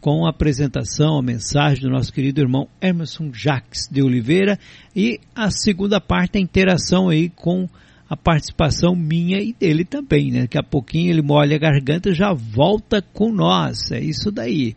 Com 0.00 0.26
a 0.26 0.30
apresentação, 0.30 1.18
a 1.18 1.22
mensagem 1.22 1.82
do 1.82 1.90
nosso 1.90 2.12
querido 2.12 2.40
irmão 2.40 2.68
Emerson 2.80 3.30
Jacques 3.32 3.88
de 3.90 4.02
Oliveira 4.02 4.58
e 4.94 5.20
a 5.34 5.50
segunda 5.50 6.00
parte, 6.00 6.38
a 6.38 6.40
interação 6.40 7.08
aí 7.08 7.28
com 7.28 7.68
a 8.08 8.16
participação 8.16 8.96
minha 8.96 9.40
e 9.40 9.52
dele 9.52 9.84
também, 9.84 10.32
né? 10.32 10.40
Daqui 10.42 10.58
a 10.58 10.62
pouquinho 10.62 11.10
ele 11.10 11.22
molha 11.22 11.54
a 11.54 11.60
garganta 11.60 12.12
já 12.12 12.32
volta 12.32 13.00
com 13.00 13.32
nós. 13.32 13.92
É 13.92 14.00
isso 14.00 14.32
daí. 14.32 14.74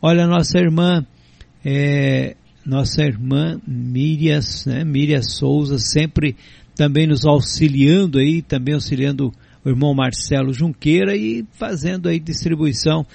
Olha, 0.00 0.26
nossa 0.26 0.58
irmã, 0.58 1.06
é, 1.64 2.34
nossa 2.66 3.04
irmã 3.04 3.60
Miriam, 3.64 4.40
né? 4.66 4.82
Miriam 4.84 5.22
Souza, 5.22 5.78
sempre 5.78 6.34
também 6.74 7.06
nos 7.06 7.24
auxiliando 7.24 8.18
aí, 8.18 8.42
também 8.42 8.74
auxiliando 8.74 9.32
o 9.64 9.68
irmão 9.68 9.94
Marcelo 9.94 10.52
Junqueira 10.52 11.16
e 11.16 11.44
fazendo 11.52 12.08
aí 12.08 12.18
distribuição 12.18 13.06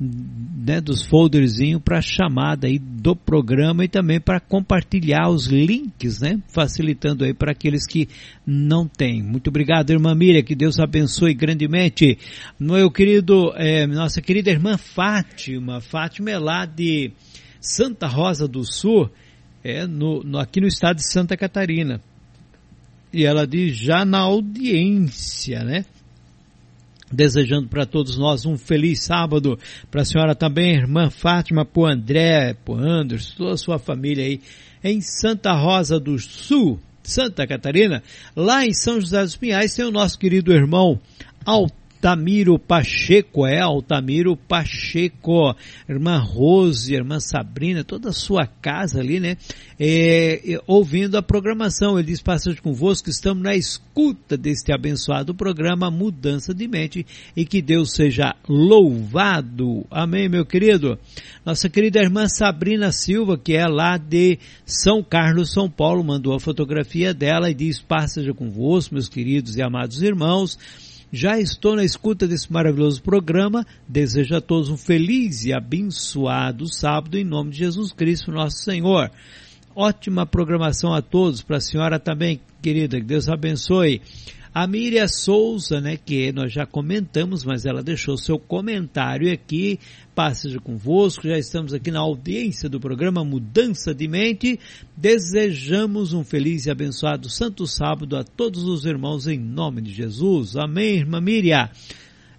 né, 0.00 0.80
dos 0.80 1.04
folderzinhos 1.04 1.80
para 1.82 2.00
chamada 2.00 2.66
aí 2.66 2.78
do 2.78 3.14
programa 3.14 3.84
e 3.84 3.88
também 3.88 4.20
para 4.20 4.40
compartilhar 4.40 5.28
os 5.28 5.46
links, 5.46 6.20
né, 6.20 6.40
facilitando 6.48 7.24
aí 7.24 7.32
para 7.32 7.52
aqueles 7.52 7.86
que 7.86 8.08
não 8.46 8.86
têm. 8.88 9.22
Muito 9.22 9.48
obrigado, 9.48 9.90
irmã 9.90 10.14
Miriam, 10.14 10.42
que 10.42 10.54
Deus 10.54 10.78
abençoe 10.78 11.34
grandemente. 11.34 12.18
Meu 12.58 12.90
querido, 12.90 13.52
é, 13.56 13.86
nossa 13.86 14.20
querida 14.20 14.50
irmã 14.50 14.76
Fátima, 14.76 15.80
Fátima 15.80 16.30
é 16.30 16.38
lá 16.38 16.64
de 16.64 17.12
Santa 17.60 18.06
Rosa 18.08 18.48
do 18.48 18.64
Sul, 18.64 19.08
é 19.62 19.86
no, 19.86 20.22
no, 20.24 20.38
aqui 20.38 20.60
no 20.60 20.66
estado 20.66 20.96
de 20.96 21.10
Santa 21.10 21.36
Catarina. 21.36 22.00
E 23.12 23.24
ela 23.24 23.46
diz 23.46 23.76
já 23.76 24.04
na 24.04 24.20
audiência, 24.20 25.62
né? 25.62 25.84
Desejando 27.12 27.68
para 27.68 27.86
todos 27.86 28.16
nós 28.16 28.46
um 28.46 28.56
feliz 28.56 29.04
sábado, 29.04 29.58
para 29.90 30.02
a 30.02 30.04
senhora 30.04 30.34
também, 30.34 30.74
irmã 30.74 31.10
Fátima, 31.10 31.64
para 31.64 31.82
o 31.82 31.86
André, 31.86 32.54
para 32.54 32.74
o 32.74 32.78
Anderson, 32.78 33.34
toda 33.36 33.52
a 33.52 33.58
sua 33.58 33.78
família 33.78 34.24
aí 34.24 34.40
em 34.82 35.00
Santa 35.00 35.52
Rosa 35.52 36.00
do 36.00 36.18
Sul, 36.18 36.80
Santa 37.02 37.46
Catarina. 37.46 38.02
Lá 38.34 38.64
em 38.64 38.72
São 38.72 39.00
José 39.00 39.22
dos 39.22 39.36
Pinhais 39.36 39.74
tem 39.74 39.84
o 39.84 39.90
nosso 39.90 40.18
querido 40.18 40.52
irmão 40.52 40.98
Alto 41.44 41.81
Altamiro 42.02 42.58
Pacheco, 42.58 43.46
é 43.46 43.60
Altamiro 43.60 44.36
Pacheco, 44.36 45.54
irmã 45.88 46.18
Rose, 46.18 46.92
irmã 46.92 47.20
Sabrina, 47.20 47.84
toda 47.84 48.08
a 48.08 48.12
sua 48.12 48.44
casa 48.44 48.98
ali, 48.98 49.20
né? 49.20 49.36
É, 49.78 50.54
é, 50.54 50.60
ouvindo 50.66 51.16
a 51.16 51.22
programação. 51.22 51.96
Ele 51.96 52.08
diz, 52.08 52.20
passagem 52.20 52.60
convosco, 52.60 53.08
estamos 53.08 53.40
na 53.44 53.54
escuta 53.54 54.36
deste 54.36 54.72
abençoado 54.72 55.32
programa 55.32 55.92
Mudança 55.92 56.52
de 56.52 56.66
Mente 56.66 57.06
e 57.36 57.46
que 57.46 57.62
Deus 57.62 57.92
seja 57.92 58.34
louvado. 58.48 59.86
Amém, 59.88 60.28
meu 60.28 60.44
querido? 60.44 60.98
Nossa 61.46 61.68
querida 61.68 62.00
irmã 62.00 62.26
Sabrina 62.26 62.90
Silva, 62.90 63.38
que 63.38 63.54
é 63.54 63.68
lá 63.68 63.96
de 63.96 64.40
São 64.66 65.04
Carlos, 65.04 65.52
São 65.52 65.70
Paulo, 65.70 66.02
mandou 66.02 66.34
a 66.34 66.40
fotografia 66.40 67.14
dela 67.14 67.48
e 67.48 67.54
diz, 67.54 67.80
passagem 67.80 68.34
convosco, 68.34 68.92
meus 68.92 69.08
queridos 69.08 69.56
e 69.56 69.62
amados 69.62 70.02
irmãos, 70.02 70.58
já 71.12 71.38
estou 71.38 71.76
na 71.76 71.84
escuta 71.84 72.26
desse 72.26 72.50
maravilhoso 72.50 73.02
programa. 73.02 73.66
Desejo 73.86 74.34
a 74.34 74.40
todos 74.40 74.70
um 74.70 74.78
feliz 74.78 75.44
e 75.44 75.52
abençoado 75.52 76.66
sábado 76.72 77.18
em 77.18 77.24
nome 77.24 77.50
de 77.50 77.58
Jesus 77.58 77.92
Cristo, 77.92 78.32
nosso 78.32 78.64
Senhor. 78.64 79.10
Ótima 79.76 80.24
programação 80.24 80.94
a 80.94 81.02
todos, 81.02 81.42
para 81.42 81.58
a 81.58 81.60
senhora 81.60 81.98
também, 81.98 82.40
querida, 82.62 82.98
que 82.98 83.04
Deus 83.04 83.28
abençoe. 83.28 84.00
A 84.54 84.66
Miriam 84.66 85.08
Souza, 85.08 85.80
né, 85.80 85.96
que 85.96 86.30
nós 86.30 86.52
já 86.52 86.66
comentamos, 86.66 87.42
mas 87.42 87.64
ela 87.64 87.82
deixou 87.82 88.18
seu 88.18 88.38
comentário 88.38 89.32
aqui, 89.32 89.80
passe 90.14 90.58
convosco, 90.58 91.26
já 91.26 91.38
estamos 91.38 91.72
aqui 91.72 91.90
na 91.90 92.00
audiência 92.00 92.68
do 92.68 92.78
programa 92.78 93.24
Mudança 93.24 93.94
de 93.94 94.06
Mente, 94.06 94.60
desejamos 94.94 96.12
um 96.12 96.22
feliz 96.22 96.66
e 96.66 96.70
abençoado 96.70 97.30
Santo 97.30 97.66
Sábado 97.66 98.14
a 98.14 98.22
todos 98.22 98.64
os 98.64 98.84
irmãos 98.84 99.26
em 99.26 99.38
nome 99.38 99.80
de 99.80 99.90
Jesus, 99.90 100.54
amém, 100.54 100.96
irmã 100.96 101.18
Miriam. 101.18 101.70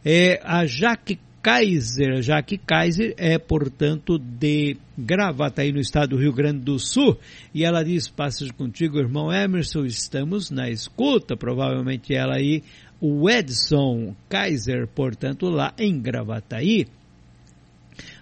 É, 0.06 0.40
a 0.44 0.68
Jaque 0.68 1.18
Kaiser, 1.44 2.22
Jaque 2.22 2.58
Kaiser 2.58 3.14
é, 3.18 3.38
portanto, 3.38 4.18
de 4.18 4.78
Gravataí, 4.98 5.74
no 5.74 5.82
estado 5.82 6.12
do 6.12 6.18
Rio 6.18 6.32
Grande 6.32 6.60
do 6.60 6.80
Sul. 6.80 7.18
E 7.54 7.66
ela 7.66 7.84
diz, 7.84 8.08
passas 8.08 8.50
contigo, 8.50 8.98
irmão 8.98 9.30
Emerson, 9.30 9.84
estamos 9.84 10.50
na 10.50 10.70
escuta. 10.70 11.36
Provavelmente 11.36 12.16
ela 12.16 12.38
aí, 12.38 12.64
o 13.02 13.30
Edson 13.30 14.16
Kaiser, 14.30 14.88
portanto, 14.88 15.50
lá 15.50 15.74
em 15.78 16.00
Gravataí. 16.00 16.88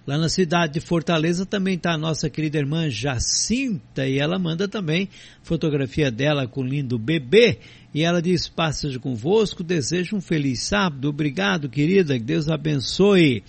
Lá 0.04 0.18
na 0.18 0.28
cidade 0.28 0.74
de 0.74 0.80
Fortaleza 0.80 1.46
também 1.46 1.76
está 1.76 1.92
a 1.92 1.98
nossa 1.98 2.28
querida 2.28 2.58
irmã 2.58 2.90
Jacinta 2.90 4.04
e 4.06 4.18
ela 4.18 4.36
manda 4.36 4.66
também 4.66 5.08
fotografia 5.44 6.10
dela 6.10 6.48
com 6.48 6.62
o 6.62 6.66
lindo 6.66 6.98
bebê. 6.98 7.58
E 7.94 8.02
ela 8.02 8.20
diz, 8.20 8.48
passagem 8.48 8.98
convosco, 8.98 9.62
desejo 9.62 10.16
um 10.16 10.20
feliz 10.20 10.64
sábado. 10.64 11.08
Obrigado, 11.08 11.68
querida, 11.68 12.18
que 12.18 12.24
Deus 12.24 12.48
abençoe. 12.48 13.44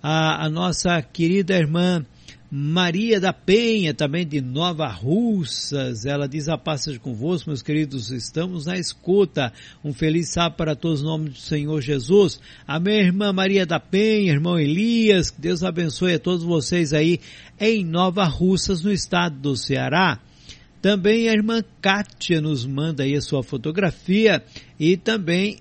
A, 0.00 0.44
a 0.44 0.48
nossa 0.48 1.02
querida 1.02 1.56
irmã 1.56 2.06
Maria 2.50 3.18
da 3.18 3.32
Penha, 3.32 3.92
também 3.92 4.24
de 4.24 4.40
Nova 4.40 4.86
Russas, 4.86 6.06
ela 6.06 6.28
diz 6.28 6.48
a 6.48 6.56
passagem 6.56 7.00
convosco, 7.00 7.50
meus 7.50 7.60
queridos, 7.60 8.10
estamos 8.10 8.66
na 8.66 8.78
escuta. 8.78 9.52
Um 9.84 9.92
feliz 9.92 10.28
sábado 10.28 10.56
para 10.56 10.76
todos, 10.76 11.02
no 11.02 11.08
nome 11.08 11.30
do 11.30 11.38
Senhor 11.38 11.80
Jesus. 11.80 12.40
Amém, 12.64 13.00
irmã 13.00 13.32
Maria 13.32 13.66
da 13.66 13.80
Penha, 13.80 14.32
irmão 14.32 14.58
Elias, 14.58 15.30
que 15.30 15.40
Deus 15.40 15.64
abençoe 15.64 16.14
a 16.14 16.20
todos 16.20 16.44
vocês 16.44 16.92
aí 16.92 17.18
em 17.58 17.84
Nova 17.84 18.24
Russas, 18.24 18.84
no 18.84 18.92
estado 18.92 19.36
do 19.40 19.56
Ceará. 19.56 20.20
Também 20.80 21.28
a 21.28 21.32
irmã 21.32 21.64
Kátia 21.82 22.40
nos 22.40 22.64
manda 22.64 23.02
aí 23.02 23.16
a 23.16 23.20
sua 23.20 23.42
fotografia 23.42 24.44
e 24.78 24.96
também 24.96 25.58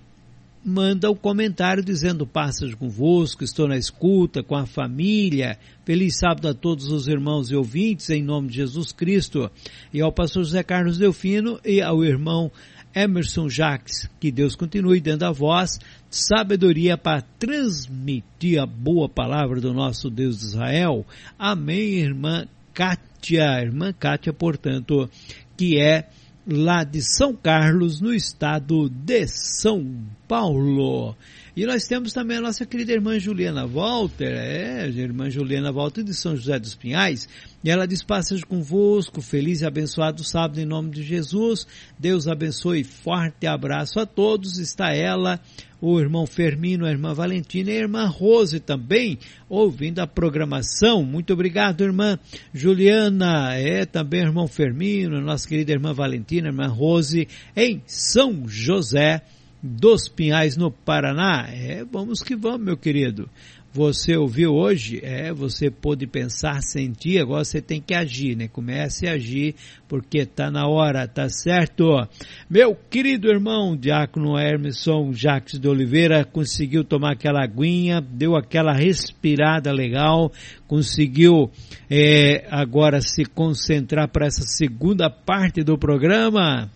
manda 0.65 1.11
o 1.11 1.15
comentário 1.15 1.83
dizendo 1.83 2.25
passagem 2.25 2.75
convosco, 2.75 3.43
estou 3.43 3.67
na 3.67 3.77
escuta 3.77 4.41
com 4.41 4.55
a 4.55 4.65
família. 4.65 5.59
Feliz 5.85 6.17
sábado 6.17 6.47
a 6.47 6.55
todos 6.55 6.87
os 6.87 7.07
irmãos 7.07 7.51
e 7.51 7.55
ouvintes 7.55 8.09
em 8.09 8.23
nome 8.23 8.47
de 8.47 8.55
Jesus 8.55 8.91
Cristo. 8.91 9.51
E 9.93 10.01
ao 10.01 10.11
pastor 10.11 10.43
José 10.43 10.63
Carlos 10.63 10.97
Delfino 10.97 11.59
e 11.63 11.83
ao 11.83 12.03
irmão 12.03 12.51
Emerson 12.95 13.47
Jacques, 13.47 14.09
que 14.19 14.31
Deus 14.31 14.55
continue 14.55 14.99
dando 14.99 15.23
a 15.23 15.31
voz 15.31 15.79
sabedoria 16.09 16.97
para 16.97 17.21
transmitir 17.21 18.59
a 18.59 18.65
boa 18.65 19.07
palavra 19.07 19.61
do 19.61 19.71
nosso 19.71 20.09
Deus 20.09 20.39
de 20.39 20.45
Israel. 20.45 21.05
Amém, 21.37 21.99
irmã 21.99 22.47
Kátia, 22.73 23.61
irmã 23.61 23.93
Kátia, 23.93 24.33
portanto, 24.33 25.07
que 25.55 25.79
é 25.79 26.09
lá 26.47 26.83
de 26.83 27.01
São 27.01 27.35
Carlos, 27.35 28.01
no 28.01 28.13
estado 28.13 28.89
de 28.89 29.27
São 29.27 30.07
Paulo. 30.27 31.15
E 31.56 31.65
nós 31.65 31.88
temos 31.88 32.11
também 32.11 32.38
a 32.38 32.41
nossa 32.41 32.65
querida 32.65 32.91
irmã 32.91 33.18
Juliana 33.18 33.65
Walter, 33.65 34.34
é, 34.34 34.88
irmã 34.89 35.30
Juliana 35.30 35.72
Walter 35.72 36.03
de 36.03 36.14
São 36.14 36.35
José 36.35 36.60
dos 36.60 36.76
Pinhais, 36.76 37.30
e 37.64 37.69
ela 37.69 37.88
diz 37.88 38.03
passagem 38.03 38.45
convosco, 38.45 39.22
feliz 39.22 39.61
e 39.61 39.65
abençoado 39.65 40.22
sábado 40.22 40.60
em 40.60 40.65
nome 40.65 40.91
de 40.91 41.02
Jesus, 41.02 41.65
Deus 41.97 42.27
abençoe, 42.27 42.84
forte 42.84 43.47
abraço 43.47 44.02
a 44.02 44.06
todos, 44.06 44.57
está 44.57 44.93
ela, 44.93 45.39
o 45.80 45.97
irmão 45.97 46.26
Fermino, 46.27 46.85
a 46.85 46.91
irmã 46.91 47.14
Valentina 47.14 47.72
e 47.72 47.77
a 47.77 47.81
irmã 47.81 48.06
Rose 48.06 48.60
também, 48.60 49.18
ouvindo 49.47 49.99
a 49.99 50.07
programação, 50.07 51.03
muito 51.03 51.31
obrigado 51.31 51.85
irmã 51.85 52.19
Juliana, 52.53 53.56
é 53.56 53.85
também 53.85 54.22
irmão 54.23 54.47
Fermino, 54.47 55.22
nossa 55.22 55.47
querida 55.47 55.72
irmã 55.72 55.93
Valentina, 55.93 56.49
irmã 56.49 56.68
Rose, 56.68 57.30
em 57.56 57.81
São 57.88 58.43
José 58.45 59.22
dos 59.65 60.07
Pinhais, 60.07 60.55
no 60.55 60.69
Paraná. 60.69 61.47
É, 61.49 61.83
vamos 61.83 62.21
que 62.21 62.35
vamos, 62.35 62.63
meu 62.63 62.77
querido. 62.77 63.27
Você 63.73 64.15
ouviu 64.15 64.53
hoje? 64.53 65.01
É, 65.03 65.33
você 65.33 65.69
pôde 65.69 66.07
pensar, 66.07 66.61
sentir, 66.61 67.19
agora 67.19 67.43
você 67.43 67.59
tem 67.59 67.81
que 67.81 67.93
agir, 67.93 68.33
né? 68.33 68.47
Comece 68.47 69.05
a 69.05 69.15
agir, 69.15 69.53
porque 69.85 70.25
tá 70.25 70.49
na 70.49 70.65
hora, 70.65 71.05
tá 71.05 71.27
certo? 71.27 72.07
Meu 72.49 72.73
querido 72.73 73.27
irmão, 73.27 73.75
Diácono 73.75 74.39
Hermeson 74.39 75.11
Jacques 75.11 75.59
de 75.59 75.67
Oliveira, 75.67 76.23
conseguiu 76.23 76.85
tomar 76.85 77.13
aquela 77.13 77.43
aguinha, 77.43 77.99
deu 77.99 78.37
aquela 78.37 78.71
respirada 78.71 79.73
legal, 79.73 80.31
conseguiu 80.67 81.51
é, 81.89 82.47
agora 82.49 83.01
se 83.01 83.25
concentrar 83.25 84.07
para 84.07 84.27
essa 84.27 84.43
segunda 84.43 85.09
parte 85.09 85.63
do 85.63 85.77
programa? 85.77 86.71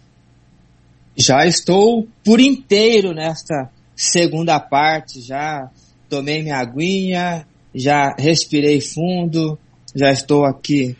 Já 1.21 1.45
estou 1.45 2.07
por 2.23 2.39
inteiro 2.39 3.13
nesta 3.13 3.69
segunda 3.93 4.57
parte, 4.57 5.19
já 5.19 5.69
tomei 6.07 6.41
minha 6.41 6.57
aguinha, 6.57 7.45
já 7.75 8.15
respirei 8.17 8.79
fundo, 8.79 9.59
já 9.93 10.13
estou 10.13 10.45
aqui 10.45 10.95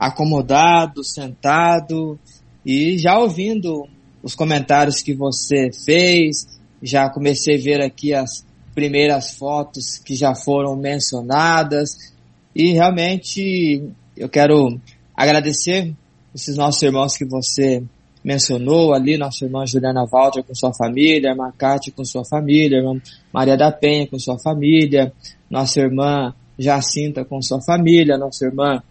acomodado, 0.00 1.04
sentado 1.04 2.18
e 2.64 2.96
já 2.96 3.18
ouvindo 3.18 3.86
os 4.22 4.34
comentários 4.34 5.02
que 5.02 5.12
você 5.12 5.70
fez, 5.84 6.46
já 6.82 7.10
comecei 7.10 7.56
a 7.56 7.62
ver 7.62 7.82
aqui 7.82 8.14
as 8.14 8.46
primeiras 8.74 9.34
fotos 9.34 9.98
que 9.98 10.14
já 10.14 10.34
foram 10.34 10.76
mencionadas. 10.76 12.14
E 12.54 12.72
realmente 12.72 13.82
eu 14.16 14.30
quero 14.30 14.80
agradecer 15.14 15.94
esses 16.34 16.56
nossos 16.56 16.80
irmãos 16.82 17.18
que 17.18 17.26
você 17.26 17.82
mencionou 18.24 18.92
ali, 18.92 19.16
nossa 19.16 19.44
irmã 19.44 19.66
Juliana 19.66 20.04
Walter 20.06 20.42
com 20.42 20.54
sua 20.54 20.72
família, 20.74 21.30
irmã 21.30 21.52
Cátia 21.56 21.92
com 21.94 22.04
sua 22.04 22.24
família, 22.24 22.78
irmã 22.78 23.00
Maria 23.32 23.56
da 23.56 23.70
Penha 23.70 24.06
com 24.06 24.18
sua 24.18 24.38
família, 24.38 25.12
nossa 25.50 25.80
irmã 25.80 26.34
Jacinta 26.58 27.24
com 27.24 27.40
sua 27.40 27.60
família, 27.60 28.18
nossa 28.18 28.44
irmã 28.46 28.82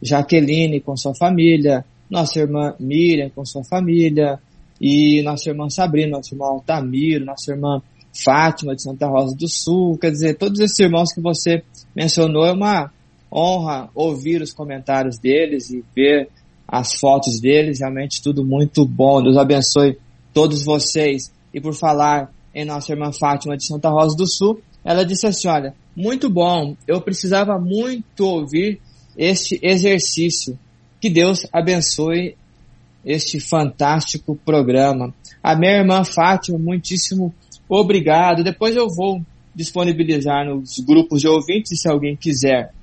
Jaqueline 0.00 0.80
com 0.80 0.96
sua 0.96 1.14
família, 1.14 1.84
nossa 2.08 2.38
irmã 2.38 2.74
Miriam 2.78 3.30
com 3.30 3.44
sua 3.44 3.64
família, 3.64 4.38
e 4.80 5.22
nossa 5.22 5.50
irmã 5.50 5.68
Sabrina, 5.68 6.16
nosso 6.16 6.34
irmão 6.34 6.48
Altamiro, 6.48 7.24
nossa 7.24 7.52
irmã 7.52 7.80
Fátima 8.24 8.74
de 8.74 8.82
Santa 8.82 9.06
Rosa 9.06 9.36
do 9.36 9.48
Sul, 9.48 9.98
quer 9.98 10.10
dizer, 10.10 10.36
todos 10.36 10.60
esses 10.60 10.78
irmãos 10.78 11.12
que 11.12 11.20
você 11.20 11.62
mencionou, 11.94 12.46
é 12.46 12.52
uma 12.52 12.90
honra 13.32 13.90
ouvir 13.94 14.40
os 14.40 14.52
comentários 14.52 15.18
deles 15.18 15.70
e 15.70 15.84
ver 15.94 16.28
as 16.66 16.94
fotos 16.94 17.40
deles, 17.40 17.80
realmente 17.80 18.22
tudo 18.22 18.44
muito 18.44 18.84
bom. 18.84 19.22
Deus 19.22 19.36
abençoe 19.36 19.98
todos 20.32 20.64
vocês. 20.64 21.32
E 21.52 21.60
por 21.60 21.74
falar 21.74 22.30
em 22.54 22.64
nossa 22.64 22.92
irmã 22.92 23.12
Fátima 23.12 23.56
de 23.56 23.66
Santa 23.66 23.88
Rosa 23.88 24.16
do 24.16 24.26
Sul, 24.26 24.60
ela 24.84 25.04
disse 25.04 25.26
assim, 25.26 25.48
olha, 25.48 25.74
muito 25.94 26.28
bom, 26.28 26.76
eu 26.86 27.00
precisava 27.00 27.58
muito 27.58 28.24
ouvir 28.24 28.80
este 29.16 29.58
exercício. 29.62 30.58
Que 31.00 31.08
Deus 31.08 31.46
abençoe 31.52 32.36
este 33.04 33.38
fantástico 33.38 34.36
programa. 34.44 35.14
A 35.42 35.54
minha 35.54 35.78
irmã 35.78 36.04
Fátima, 36.04 36.58
muitíssimo 36.58 37.32
obrigado. 37.68 38.42
Depois 38.42 38.74
eu 38.74 38.88
vou 38.88 39.20
disponibilizar 39.54 40.44
nos 40.44 40.78
grupos 40.80 41.22
de 41.22 41.28
ouvintes, 41.28 41.80
se 41.80 41.88
alguém 41.88 42.16
quiser 42.16 42.74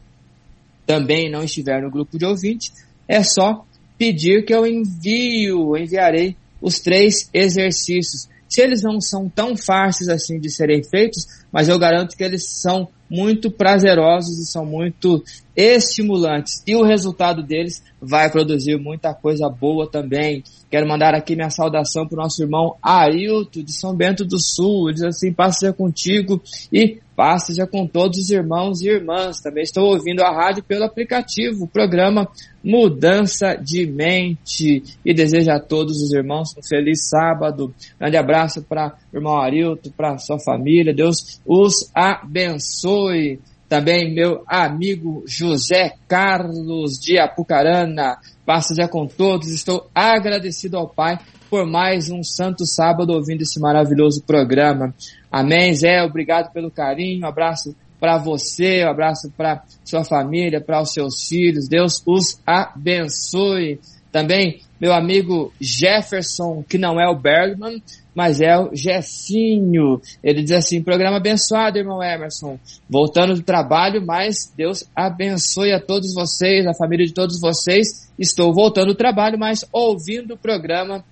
também 0.86 1.32
não 1.32 1.44
estiver 1.44 1.82
no 1.82 1.90
grupo 1.90 2.18
de 2.18 2.26
ouvintes, 2.26 2.74
é 3.08 3.24
só 3.24 3.66
pedir 3.98 4.46
que 4.46 4.54
eu 4.54 4.66
envio, 4.66 5.78
enviarei 5.78 6.36
os 6.62 6.80
três 6.80 7.30
exercícios. 7.34 8.30
Se 8.48 8.62
eles 8.62 8.84
não 8.84 9.02
são 9.02 9.28
tão 9.28 9.58
fáceis 9.58 10.08
assim 10.08 10.40
de 10.40 10.50
serem 10.50 10.84
feitos, 10.84 11.26
mas 11.52 11.68
eu 11.68 11.80
garanto 11.80 12.16
que 12.16 12.24
eles 12.24 12.48
são 12.48 12.88
muito 13.10 13.52
prazerosos 13.52 14.40
e 14.40 14.46
são 14.46 14.66
muito 14.66 15.24
estimulantes. 15.56 16.64
E 16.66 16.76
o 16.76 16.84
resultado 16.84 17.44
deles 17.44 17.84
vai 18.02 18.30
produzir 18.32 18.78
muita 18.78 19.14
coisa 19.14 19.48
boa 19.48 19.90
também. 19.90 20.44
Quero 20.70 20.88
mandar 20.88 21.14
aqui 21.14 21.36
minha 21.36 21.52
saudação 21.52 22.08
para 22.08 22.16
o 22.16 22.24
nosso 22.24 22.42
irmão 22.42 22.76
Ailton 22.82 23.62
de 23.62 23.72
São 23.72 23.96
Bento 23.96 24.26
do 24.26 24.40
Sul. 24.40 24.90
Ele 24.90 24.96
diz 24.96 25.04
assim, 25.04 25.32
paz 25.32 25.60
seja 25.60 25.74
contigo 25.74 26.42
e 26.72 27.00
seja 27.40 27.68
com 27.68 27.86
todos 27.86 28.18
os 28.18 28.30
irmãos 28.30 28.82
e 28.82 28.90
irmãs. 28.90 29.42
Também 29.42 29.64
estou 29.64 29.86
ouvindo 29.86 30.22
a 30.22 30.32
rádio 30.32 30.64
pelo 30.64 30.84
aplicativo, 30.84 31.66
o 31.66 31.68
programa 31.68 32.28
Mudança 32.64 33.56
de 33.56 33.86
Mente. 33.86 34.84
E 35.06 35.14
desejo 35.14 35.52
a 35.52 35.60
todos 35.60 36.02
os 36.02 36.12
irmãos 36.12 36.56
um 36.58 36.64
feliz 36.68 37.10
sábado. 37.10 37.74
Grande 38.00 38.18
abraço 38.18 38.62
para 38.62 38.96
o 39.12 39.18
irmão 39.18 39.40
Ailton, 39.40 39.92
para 39.96 40.18
sua 40.18 40.40
família. 40.40 40.94
Deus 40.94 41.42
os 41.46 41.90
abençoe 41.94 43.40
também 43.74 44.14
meu 44.14 44.44
amigo 44.46 45.24
José 45.26 45.96
Carlos 46.08 47.00
de 47.02 47.18
Apucarana. 47.18 48.20
Passa 48.46 48.76
já 48.76 48.88
com 48.88 49.08
todos, 49.08 49.50
estou 49.52 49.90
agradecido 49.96 50.78
ao 50.78 50.88
Pai 50.88 51.18
por 51.50 51.66
mais 51.66 52.10
um 52.10 52.24
santo 52.24 52.66
sábado 52.66 53.14
ouvindo 53.14 53.44
esse 53.44 53.60
maravilhoso 53.60 54.24
programa. 54.24 54.94
Amém, 55.32 55.74
Zé, 55.74 56.04
obrigado 56.04 56.52
pelo 56.52 56.70
carinho, 56.70 57.24
um 57.24 57.28
abraço 57.28 57.76
para 58.00 58.18
você, 58.18 58.84
um 58.84 58.90
abraço 58.90 59.32
para 59.38 59.64
sua 59.86 60.04
família, 60.04 60.60
para 60.60 60.82
os 60.82 60.92
seus 60.92 61.28
filhos, 61.28 61.70
Deus 61.70 62.04
os 62.06 62.38
abençoe. 62.46 63.80
Também 64.12 64.60
meu 64.80 64.94
amigo 64.94 65.54
Jefferson, 65.62 66.66
que 66.68 66.78
não 66.78 67.00
é 67.00 67.08
o 67.08 67.16
Bergman, 67.16 67.82
mas 68.16 68.42
é 68.42 68.58
o 68.58 68.74
Jefinho. 68.74 70.02
Ele 70.24 70.42
diz 70.44 70.52
assim, 70.52 70.84
programa 70.84 71.18
abençoado, 71.18 71.78
irmão 71.78 72.02
Emerson. 72.02 72.60
Voltando 72.90 73.36
do 73.36 73.42
trabalho, 73.42 74.06
mas 74.06 74.52
Deus 74.56 74.84
abençoe 74.96 75.72
a 75.72 75.80
todos 75.80 76.14
vocês, 76.14 76.66
a 76.66 76.74
família 76.74 77.06
de 77.06 77.14
todos 77.14 77.40
vocês. 77.40 78.12
Estou 78.18 78.54
voltando 78.54 78.88
do 78.88 78.96
trabalho, 78.96 79.38
mas 79.40 79.66
ouvindo 79.72 80.34
o 80.34 80.38
programa 80.38 81.04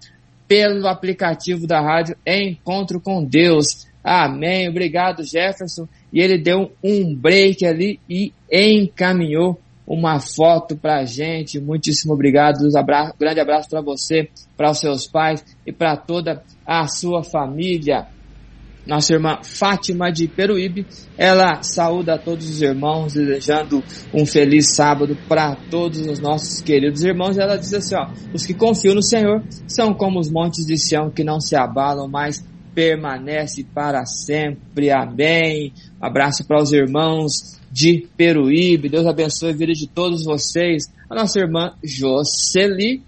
pelo 0.48 0.88
aplicativo 0.88 1.65
da 1.65 1.80
rádio 1.80 2.18
Encontro 2.28 2.99
com 2.99 3.23
Deus. 3.23 3.88
Amém. 4.03 4.68
Obrigado, 4.68 5.23
Jefferson. 5.23 5.88
E 6.11 6.19
ele 6.19 6.38
deu 6.38 6.72
um 6.84 7.15
break 7.15 7.65
ali 7.65 7.99
e 8.10 8.34
encaminhou 8.52 9.60
uma 9.88 10.20
foto 10.20 10.76
pra 10.76 11.06
gente. 11.06 11.60
Muitíssimo 11.60 12.14
obrigado. 12.14 12.62
Um 12.64 12.78
abraço, 12.78 13.14
grande 13.20 13.40
abraço 13.40 13.70
para 13.70 13.82
você, 13.82 14.30
para 14.56 14.72
os 14.72 14.80
seus 14.80 15.08
pais 15.08 15.44
e 15.66 15.72
para 15.72 15.98
toda 15.98 16.44
a 16.66 16.88
sua 16.88 17.24
família. 17.24 18.08
Nossa 18.86 19.14
irmã 19.14 19.38
Fátima 19.44 20.12
de 20.12 20.28
Peruíbe, 20.28 20.88
ela 21.16 21.62
saúda 21.62 22.16
a 22.16 22.18
todos 22.18 22.49
os 22.49 22.62
irmãos, 22.62 23.14
desejando 23.14 23.84
um 24.12 24.26
feliz 24.26 24.76
sábado 24.76 25.16
para 25.30 25.56
todos 25.70 25.99
os 26.08 26.20
nossos 26.20 26.62
queridos 26.62 27.03
irmãos. 27.03 27.38
Ela 27.38 27.58
diz 27.58 27.74
assim, 27.74 27.95
ó, 27.95 28.10
os 28.34 28.45
que 28.45 28.56
confiam 28.56 28.95
no 28.95 29.03
Senhor 29.03 29.44
são 29.68 29.94
como 29.94 30.20
os 30.20 30.32
montes 30.32 30.66
de 30.66 30.78
Sião 30.78 31.12
que 31.12 31.24
não 31.24 31.40
se 31.40 31.56
abalam, 31.56 32.08
mas 32.08 32.44
permanece 32.74 33.64
para 33.64 34.03
sempre. 34.06 34.90
Amém. 34.90 35.74
Abraço 36.02 36.45
para 36.45 36.61
os 36.61 36.73
irmãos 36.73 37.60
de 37.72 38.07
Peruíbe. 38.18 38.90
Deus 38.90 39.06
abençoe 39.06 39.52
a 39.52 39.56
vida 39.56 39.73
de 39.73 39.88
todos 39.88 40.26
vocês. 40.26 40.91
A 41.10 41.15
nossa 41.15 41.40
irmã 41.40 41.73
Jocely 41.84 43.03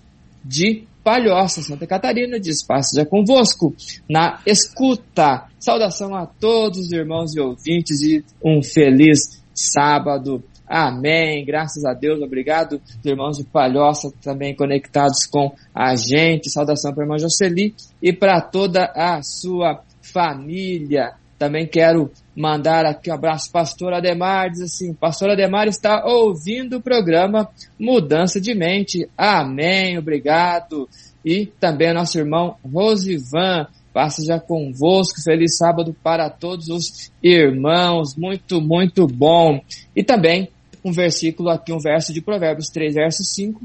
de 0.46 0.84
Palhoça, 1.04 1.62
Santa 1.62 1.86
Catarina, 1.86 2.40
diz 2.40 2.64
paz 2.64 2.92
seja 2.92 3.06
convosco 3.06 3.76
na 4.10 4.40
escuta. 4.46 5.48
Saudação 5.60 6.16
a 6.16 6.26
todos 6.26 6.80
os 6.80 6.92
irmãos 6.92 7.36
e 7.36 7.40
ouvintes 7.40 8.02
e 8.02 8.24
um 8.44 8.62
feliz 8.62 9.44
sábado. 9.54 10.44
Amém. 10.68 11.44
Graças 11.46 11.84
a 11.84 11.94
Deus. 11.94 12.22
Obrigado, 12.22 12.82
irmãos 13.04 13.38
de 13.38 13.44
Palhoça, 13.44 14.12
também 14.22 14.56
conectados 14.56 15.26
com 15.26 15.54
a 15.74 15.96
gente. 15.96 16.50
Saudação 16.50 16.94
para 16.94 17.04
a 17.04 17.06
irmã 17.06 17.18
Jocely 17.18 17.76
e 18.02 18.14
para 18.14 18.40
toda 18.40 18.86
a 18.96 19.22
sua 19.22 19.84
família. 20.02 21.14
Também 21.38 21.68
quero 21.68 22.10
mandar 22.36 22.86
aqui 22.86 23.10
um 23.10 23.14
abraço 23.14 23.52
pastor 23.52 23.94
Ademar, 23.94 24.50
diz 24.50 24.62
assim, 24.62 24.94
pastor 24.94 25.30
Ademar 25.30 25.68
está 25.68 26.04
ouvindo 26.06 26.78
o 26.78 26.82
programa 26.82 27.50
Mudança 27.80 28.42
de 28.42 28.54
Mente. 28.56 29.08
Amém, 29.18 29.98
obrigado. 29.98 30.90
E 31.24 31.46
também 31.46 31.94
nosso 31.94 32.18
irmão 32.18 32.56
Rosivan, 32.66 33.68
passa 33.94 34.26
já 34.26 34.40
convosco, 34.40 35.22
feliz 35.24 35.58
sábado 35.58 35.96
para 36.04 36.30
todos 36.30 36.68
os 36.68 37.12
irmãos, 37.22 38.16
muito, 38.16 38.60
muito 38.60 39.08
bom. 39.08 39.62
E 39.96 40.04
também 40.04 40.50
um 40.84 40.92
versículo 40.92 41.50
aqui, 41.50 41.72
um 41.72 41.80
verso 41.80 42.12
de 42.12 42.22
Provérbios 42.22 42.68
3, 42.68 42.96
verso 42.96 43.24
5. 43.24 43.62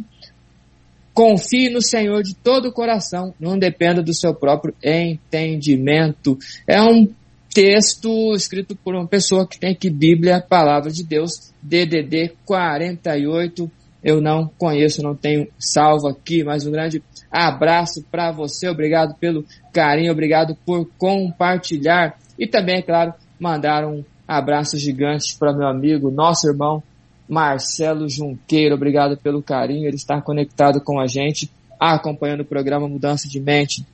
Confie 1.13 1.69
no 1.69 1.83
Senhor 1.83 2.23
de 2.23 2.33
todo 2.33 2.69
o 2.69 2.73
coração, 2.73 3.35
não 3.41 3.59
dependa 3.59 4.01
do 4.01 4.15
seu 4.15 4.33
próprio 4.33 4.73
entendimento. 4.81 6.39
É 6.65 6.81
um 6.81 7.09
texto 7.53 8.35
escrito 8.35 8.77
por 8.77 8.95
uma 8.95 9.07
pessoa 9.07 9.47
que 9.47 9.59
tem 9.59 9.73
aqui 9.73 9.91
Bíblia, 9.91 10.41
Palavra 10.41 10.91
de 10.91 11.03
Deus, 11.03 11.53
DDD 11.63 12.33
48. 12.45 13.71
Eu 14.03 14.21
não 14.21 14.49
conheço, 14.59 15.03
não 15.03 15.15
tenho 15.15 15.49
salvo 15.59 16.09
aqui, 16.09 16.45
mas 16.45 16.67
um 16.67 16.71
grande 16.71 17.03
abraço 17.31 18.05
para 18.11 18.31
você. 18.31 18.69
Obrigado 18.69 19.15
pelo 19.19 19.45
carinho, 19.73 20.13
obrigado 20.13 20.57
por 20.65 20.89
compartilhar 20.97 22.17
e 22.39 22.47
também, 22.47 22.79
é 22.79 22.83
claro, 22.83 23.13
mandar 23.39 23.85
um 23.85 24.05
abraço 24.27 24.79
gigante 24.79 25.37
para 25.37 25.53
meu 25.53 25.67
amigo, 25.67 26.11
nosso 26.11 26.49
irmão 26.49 26.83
Marcelo 27.29 28.09
Junqueiro. 28.09 28.75
Obrigado 28.75 29.17
pelo 29.17 29.43
carinho, 29.43 29.87
ele 29.87 29.97
está 29.97 30.21
conectado 30.21 30.81
com 30.81 31.01
a 31.01 31.07
gente, 31.07 31.51
acompanhando 31.79 32.41
o 32.41 32.47
programa 32.47 32.89
Mudança 32.89 33.29
de 33.29 33.41
Mente. 33.41 33.85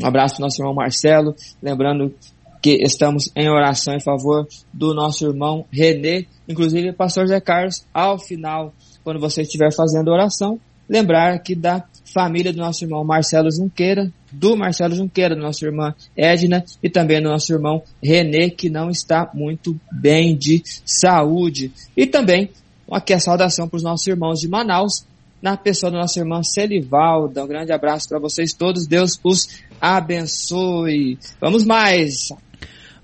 Um 0.00 0.06
abraço 0.06 0.40
nosso 0.40 0.60
irmão 0.60 0.74
Marcelo, 0.74 1.34
lembrando 1.62 2.14
que 2.62 2.80
estamos 2.80 3.28
em 3.34 3.50
oração 3.50 3.92
em 3.92 4.00
favor 4.00 4.46
do 4.72 4.94
nosso 4.94 5.26
irmão 5.26 5.66
Renê, 5.70 6.26
inclusive 6.48 6.92
pastor 6.92 7.26
Zé 7.26 7.40
Carlos, 7.40 7.84
ao 7.92 8.18
final, 8.20 8.72
quando 9.02 9.18
você 9.18 9.42
estiver 9.42 9.74
fazendo 9.74 10.12
oração, 10.12 10.60
lembrar 10.88 11.40
que 11.40 11.56
da 11.56 11.84
família 12.04 12.52
do 12.52 12.58
nosso 12.58 12.84
irmão 12.84 13.02
Marcelo 13.02 13.50
Junqueira, 13.50 14.12
do 14.30 14.56
Marcelo 14.56 14.94
Junqueira, 14.94 15.34
da 15.34 15.42
nossa 15.42 15.64
irmã 15.64 15.92
Edna 16.16 16.64
e 16.80 16.88
também 16.88 17.20
do 17.20 17.28
nosso 17.28 17.52
irmão 17.52 17.82
Renê, 18.00 18.50
que 18.50 18.70
não 18.70 18.88
está 18.90 19.28
muito 19.34 19.78
bem 19.90 20.36
de 20.36 20.62
saúde. 20.84 21.72
E 21.96 22.06
também 22.06 22.50
aqui 22.90 23.12
a 23.12 23.18
saudação 23.18 23.68
para 23.68 23.78
os 23.78 23.82
nossos 23.82 24.06
irmãos 24.06 24.38
de 24.38 24.48
Manaus, 24.48 25.04
na 25.40 25.56
pessoa 25.56 25.90
da 25.90 25.98
nossa 25.98 26.20
irmã 26.20 26.42
Celivalda. 26.42 27.42
Um 27.42 27.48
grande 27.48 27.72
abraço 27.72 28.08
para 28.08 28.20
vocês 28.20 28.52
todos. 28.52 28.86
Deus 28.86 29.18
os 29.24 29.48
abençoe. 29.80 31.18
Vamos 31.40 31.64
mais. 31.64 32.28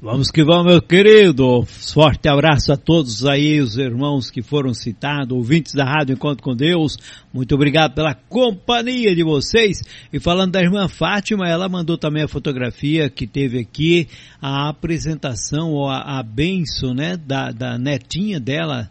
Vamos 0.01 0.31
que 0.31 0.45
vamos, 0.45 0.67
meu 0.67 0.81
querido. 0.81 1.65
Forte 1.67 2.29
abraço 2.29 2.73
a 2.73 2.77
todos 2.77 3.27
aí, 3.27 3.61
os 3.61 3.77
irmãos 3.77 4.31
que 4.31 4.41
foram 4.41 4.73
citados, 4.73 5.37
ouvintes 5.37 5.75
da 5.75 5.85
Rádio 5.85 6.13
Encontro 6.13 6.41
com 6.41 6.55
Deus. 6.55 6.97
Muito 7.35 7.53
obrigado 7.57 7.95
pela 7.97 8.15
companhia 8.15 9.13
de 9.13 9.25
vocês. 9.25 9.83
E 10.13 10.21
falando 10.21 10.53
da 10.53 10.61
irmã 10.61 10.87
Fátima, 10.87 11.49
ela 11.49 11.69
mandou 11.69 11.99
também 11.99 12.23
a 12.23 12.29
fotografia 12.29 13.11
que 13.11 13.27
teve 13.27 13.59
aqui, 13.59 14.07
a 14.41 14.69
apresentação, 14.69 15.73
ou 15.73 15.89
a, 15.89 16.21
a 16.21 16.23
benção, 16.23 16.95
né, 16.95 17.17
da, 17.17 17.51
da 17.51 17.77
netinha 17.77 18.39
dela, 18.39 18.89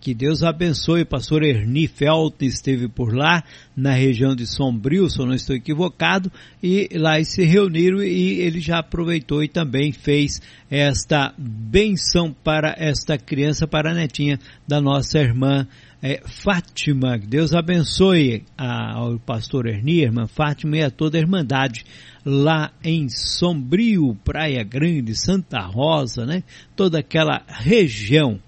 Que 0.00 0.14
Deus 0.14 0.42
abençoe. 0.42 1.04
Pastor 1.04 1.42
Ernie 1.42 1.88
Felt 1.88 2.42
esteve 2.42 2.88
por 2.88 3.14
lá, 3.14 3.42
na 3.76 3.92
região 3.92 4.34
de 4.34 4.46
Sombrio, 4.46 5.08
se 5.08 5.18
eu 5.18 5.26
não 5.26 5.34
estou 5.34 5.54
equivocado, 5.54 6.30
e 6.62 6.88
lá 6.94 7.22
se 7.22 7.44
reuniram 7.44 8.02
e 8.02 8.40
ele 8.40 8.60
já 8.60 8.78
aproveitou 8.78 9.42
e 9.42 9.48
também 9.48 9.92
fez 9.92 10.40
esta 10.70 11.34
benção 11.38 12.32
para 12.32 12.74
esta 12.78 13.18
criança, 13.18 13.66
para 13.66 13.90
a 13.90 13.94
netinha 13.94 14.38
da 14.66 14.80
nossa 14.80 15.18
irmã 15.18 15.66
é, 16.02 16.20
Fátima. 16.24 17.18
Deus 17.18 17.52
abençoe 17.52 18.44
a, 18.56 18.94
ao 18.94 19.18
pastor 19.18 19.66
Ernie, 19.66 20.02
irmã 20.02 20.26
Fátima 20.26 20.76
e 20.76 20.82
a 20.82 20.90
toda 20.90 21.18
a 21.18 21.20
Irmandade 21.20 21.84
lá 22.24 22.72
em 22.82 23.08
Sombrio, 23.08 24.16
Praia 24.24 24.62
Grande, 24.64 25.14
Santa 25.14 25.60
Rosa, 25.60 26.26
né? 26.26 26.42
Toda 26.74 26.98
aquela 26.98 27.42
região. 27.48 28.40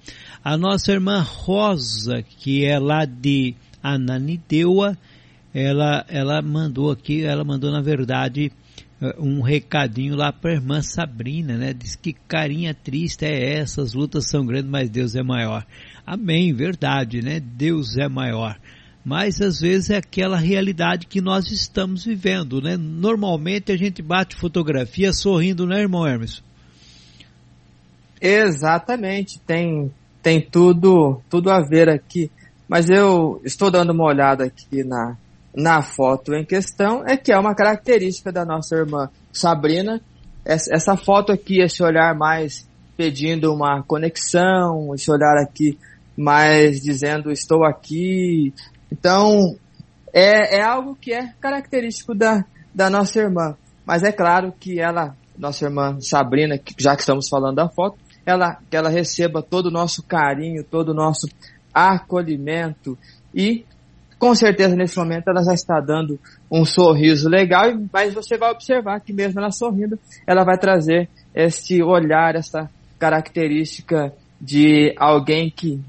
A 0.44 0.56
nossa 0.56 0.92
irmã 0.92 1.20
Rosa, 1.20 2.22
que 2.22 2.64
é 2.64 2.78
lá 2.78 3.04
de 3.04 3.54
Ananideua, 3.82 4.96
ela, 5.52 6.04
ela 6.08 6.40
mandou 6.42 6.90
aqui, 6.90 7.24
ela 7.24 7.44
mandou 7.44 7.70
na 7.70 7.80
verdade 7.80 8.52
eh, 9.00 9.16
um 9.18 9.40
recadinho 9.40 10.14
lá 10.14 10.32
para 10.32 10.52
a 10.52 10.54
irmã 10.54 10.82
Sabrina, 10.82 11.56
né? 11.56 11.72
Diz 11.72 11.96
que 11.96 12.12
carinha 12.12 12.74
triste 12.74 13.24
é 13.24 13.58
essa, 13.58 13.82
as 13.82 13.94
lutas 13.94 14.28
são 14.28 14.46
grandes, 14.46 14.70
mas 14.70 14.88
Deus 14.88 15.14
é 15.14 15.22
maior. 15.22 15.66
Amém, 16.06 16.52
verdade, 16.52 17.22
né? 17.22 17.40
Deus 17.40 17.96
é 17.96 18.08
maior. 18.08 18.58
Mas 19.04 19.40
às 19.40 19.60
vezes 19.60 19.90
é 19.90 19.96
aquela 19.96 20.36
realidade 20.36 21.06
que 21.06 21.20
nós 21.20 21.50
estamos 21.50 22.04
vivendo, 22.04 22.60
né? 22.60 22.76
Normalmente 22.76 23.72
a 23.72 23.76
gente 23.76 24.02
bate 24.02 24.36
fotografia 24.36 25.12
sorrindo, 25.12 25.66
né, 25.66 25.80
irmão 25.80 26.06
Hermes? 26.06 26.42
Exatamente, 28.20 29.38
tem 29.40 29.90
tem 30.28 30.42
tudo, 30.42 31.22
tudo 31.30 31.50
a 31.50 31.58
ver 31.58 31.88
aqui. 31.88 32.30
Mas 32.68 32.90
eu 32.90 33.40
estou 33.46 33.70
dando 33.70 33.94
uma 33.94 34.04
olhada 34.04 34.44
aqui 34.44 34.84
na, 34.84 35.16
na 35.56 35.80
foto 35.80 36.34
em 36.34 36.44
questão, 36.44 37.02
é 37.06 37.16
que 37.16 37.32
é 37.32 37.38
uma 37.38 37.54
característica 37.54 38.30
da 38.30 38.44
nossa 38.44 38.76
irmã 38.76 39.08
Sabrina. 39.32 40.02
Essa, 40.44 40.74
essa 40.74 40.96
foto 40.98 41.32
aqui, 41.32 41.62
esse 41.62 41.82
olhar 41.82 42.14
mais 42.14 42.68
pedindo 42.94 43.54
uma 43.54 43.82
conexão, 43.82 44.94
esse 44.94 45.10
olhar 45.10 45.42
aqui 45.42 45.78
mais 46.14 46.82
dizendo 46.82 47.32
estou 47.32 47.64
aqui. 47.64 48.52
Então, 48.92 49.56
é, 50.12 50.58
é 50.58 50.62
algo 50.62 50.94
que 50.94 51.10
é 51.10 51.32
característico 51.40 52.14
da, 52.14 52.44
da 52.74 52.90
nossa 52.90 53.18
irmã. 53.18 53.56
Mas 53.86 54.02
é 54.02 54.12
claro 54.12 54.52
que 54.60 54.78
ela, 54.78 55.16
nossa 55.38 55.64
irmã 55.64 55.98
Sabrina, 56.02 56.60
já 56.76 56.94
que 56.94 57.00
estamos 57.00 57.30
falando 57.30 57.56
da 57.56 57.68
foto, 57.70 57.96
ela, 58.30 58.58
que 58.70 58.76
ela 58.76 58.88
receba 58.88 59.42
todo 59.42 59.66
o 59.66 59.70
nosso 59.70 60.02
carinho, 60.02 60.64
todo 60.64 60.90
o 60.90 60.94
nosso 60.94 61.26
acolhimento 61.72 62.98
e 63.34 63.64
com 64.18 64.34
certeza 64.34 64.74
nesse 64.74 64.98
momento 64.98 65.28
ela 65.28 65.44
já 65.44 65.54
está 65.54 65.80
dando 65.80 66.18
um 66.50 66.64
sorriso 66.64 67.28
legal, 67.28 67.70
mas 67.92 68.12
você 68.12 68.36
vai 68.36 68.50
observar 68.50 69.00
que 69.00 69.12
mesmo 69.12 69.38
ela 69.40 69.50
sorrindo, 69.50 69.98
ela 70.26 70.44
vai 70.44 70.58
trazer 70.58 71.08
este 71.34 71.82
olhar, 71.82 72.34
essa 72.34 72.68
característica 72.98 74.12
de 74.40 74.92
alguém 74.96 75.50
que 75.50 75.80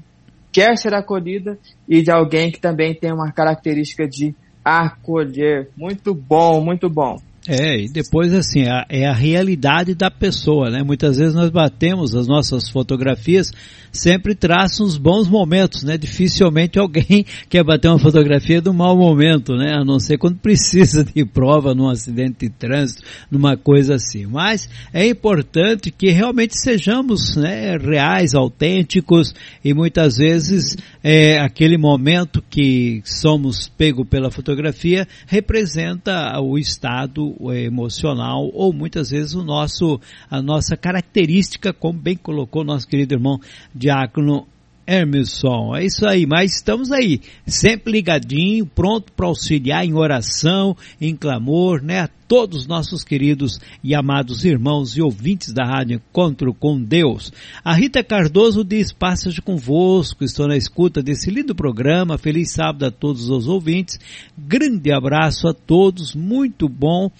quer 0.52 0.76
ser 0.76 0.94
acolhida 0.94 1.58
e 1.88 2.02
de 2.02 2.10
alguém 2.10 2.50
que 2.50 2.60
também 2.60 2.94
tem 2.94 3.12
uma 3.12 3.32
característica 3.32 4.06
de 4.06 4.34
acolher. 4.64 5.68
Muito 5.76 6.14
bom, 6.14 6.60
muito 6.60 6.88
bom. 6.88 7.16
É, 7.52 7.80
e 7.80 7.88
depois 7.88 8.32
assim, 8.32 8.68
a, 8.68 8.86
é 8.88 9.04
a 9.08 9.12
realidade 9.12 9.92
da 9.92 10.08
pessoa, 10.08 10.70
né? 10.70 10.84
Muitas 10.84 11.16
vezes 11.16 11.34
nós 11.34 11.50
batemos 11.50 12.14
as 12.14 12.28
nossas 12.28 12.70
fotografias, 12.70 13.50
sempre 13.92 14.34
traçam 14.34 14.86
os 14.86 14.96
bons 14.96 15.28
momentos, 15.28 15.82
né? 15.82 15.96
Dificilmente 15.96 16.78
alguém 16.78 17.24
quer 17.48 17.64
bater 17.64 17.88
uma 17.88 17.98
fotografia 17.98 18.60
do 18.60 18.72
mau 18.72 18.96
momento, 18.96 19.54
né? 19.54 19.74
A 19.74 19.84
não 19.84 19.98
ser 19.98 20.18
quando 20.18 20.38
precisa 20.38 21.04
de 21.04 21.24
prova 21.24 21.74
num 21.74 21.88
acidente 21.88 22.40
de 22.40 22.50
trânsito, 22.50 23.02
numa 23.30 23.56
coisa 23.56 23.94
assim. 23.94 24.26
Mas 24.26 24.68
é 24.92 25.06
importante 25.06 25.90
que 25.90 26.10
realmente 26.10 26.58
sejamos 26.58 27.36
né, 27.36 27.76
reais, 27.76 28.34
autênticos 28.34 29.34
e 29.64 29.74
muitas 29.74 30.16
vezes 30.16 30.76
é, 31.02 31.38
aquele 31.38 31.76
momento 31.76 32.42
que 32.48 33.02
somos 33.04 33.68
pego 33.68 34.04
pela 34.04 34.30
fotografia 34.30 35.06
representa 35.26 36.38
o 36.40 36.58
estado 36.58 37.34
emocional 37.52 38.50
ou 38.52 38.72
muitas 38.72 39.10
vezes 39.10 39.34
o 39.34 39.42
nosso, 39.42 40.00
a 40.30 40.40
nossa 40.42 40.76
característica, 40.76 41.72
como 41.72 41.98
bem 41.98 42.16
colocou 42.16 42.64
nosso 42.64 42.86
querido 42.86 43.14
irmão 43.14 43.40
Diácono 43.80 44.46
Emerson. 44.86 45.74
É 45.74 45.86
isso 45.86 46.06
aí, 46.06 46.26
mas 46.26 46.56
estamos 46.56 46.92
aí, 46.92 47.20
sempre 47.46 47.92
ligadinho, 47.92 48.66
pronto 48.66 49.10
para 49.12 49.26
auxiliar 49.26 49.86
em 49.86 49.94
oração, 49.94 50.76
em 51.00 51.16
clamor, 51.16 51.82
né? 51.82 52.00
A 52.00 52.08
todos 52.28 52.62
os 52.62 52.66
nossos 52.66 53.02
queridos 53.02 53.58
e 53.82 53.94
amados 53.94 54.44
irmãos 54.44 54.96
e 54.96 55.00
ouvintes 55.00 55.54
da 55.54 55.64
Rádio 55.64 55.96
Encontro 55.96 56.52
com 56.52 56.80
Deus. 56.80 57.32
A 57.64 57.72
Rita 57.72 58.04
Cardoso 58.04 58.62
diz, 58.62 58.92
passagem 58.92 59.40
convosco, 59.42 60.24
estou 60.24 60.46
na 60.46 60.58
escuta 60.58 61.02
desse 61.02 61.30
lindo 61.30 61.54
programa, 61.54 62.18
feliz 62.18 62.52
sábado 62.52 62.84
a 62.84 62.90
todos 62.90 63.30
os 63.30 63.48
ouvintes, 63.48 63.98
grande 64.36 64.92
abraço 64.92 65.48
a 65.48 65.54
todos, 65.54 66.14
muito 66.14 66.68
bom 66.68 67.10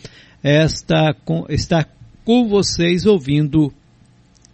esta, 0.42 1.14
com, 1.24 1.46
estar 1.48 1.88
com 2.24 2.46
vocês 2.48 3.06
ouvindo 3.06 3.72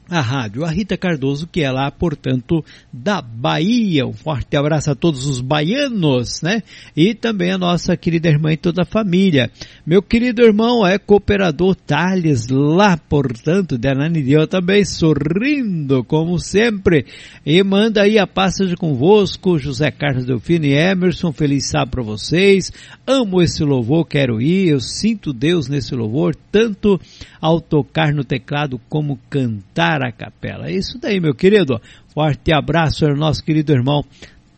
a 0.09 0.21
rádio. 0.21 0.65
A 0.65 0.71
Rita 0.71 0.97
Cardoso, 0.97 1.47
que 1.47 1.63
é 1.63 1.71
lá, 1.71 1.91
portanto, 1.91 2.65
da 2.93 3.21
Bahia. 3.21 4.07
Um 4.07 4.13
forte 4.13 4.57
abraço 4.57 4.91
a 4.91 4.95
todos 4.95 5.27
os 5.27 5.41
baianos, 5.41 6.41
né? 6.43 6.63
E 6.97 7.15
também 7.15 7.51
a 7.51 7.59
nossa 7.59 7.97
querida 7.97 8.29
irmã 8.29 8.53
e 8.53 8.57
toda 8.57 8.83
a 8.83 8.87
família. 8.87 9.51
Meu 9.85 10.03
querido 10.03 10.43
irmão 10.43 10.87
é 10.87 10.99
cooperador 10.99 11.75
Thales, 11.75 12.49
lá, 12.49 12.97
portanto, 12.97 13.77
de 13.77 13.89
Ananideu 13.89 14.47
também, 14.47 14.85
sorrindo, 14.85 16.05
como 16.05 16.39
sempre. 16.39 17.07
E 17.45 17.63
manda 17.63 18.03
aí 18.03 18.19
a 18.19 18.27
passagem 18.27 18.77
convosco, 18.77 19.59
José 19.59 19.91
Carlos 19.91 20.25
Delfino 20.25 20.67
e 20.67 20.75
Emerson. 20.75 21.33
Feliz 21.33 21.69
sábado 21.69 21.91
para 21.91 22.03
vocês. 22.03 22.73
Amo 23.07 23.43
esse 23.43 23.65
louvor, 23.65 24.07
quero 24.07 24.41
ir. 24.41 24.69
Eu 24.69 24.81
sinto 24.81 25.33
Deus 25.33 25.69
nesse 25.69 25.95
louvor, 25.95 26.35
tanto 26.51 27.01
ao 27.41 27.61
tocar 27.61 28.13
no 28.13 28.25
teclado 28.25 28.81
como 28.89 29.19
cantar 29.29 29.96
a 30.03 30.13
capela. 30.13 30.69
É 30.69 30.73
isso 30.73 30.99
daí, 30.99 31.21
meu 31.21 31.35
querido. 31.35 31.81
Forte 32.13 32.53
abraço 32.53 33.07
ao 33.07 33.17
nosso 33.17 33.45
querido 33.45 33.73
irmão 33.73 34.05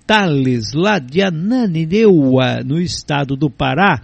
Thales, 0.08 0.72
lá 0.72 0.98
de 0.98 1.20
Ananindeua, 1.20 2.62
no 2.64 2.80
estado 2.80 3.36
do 3.36 3.50
Pará. 3.50 4.00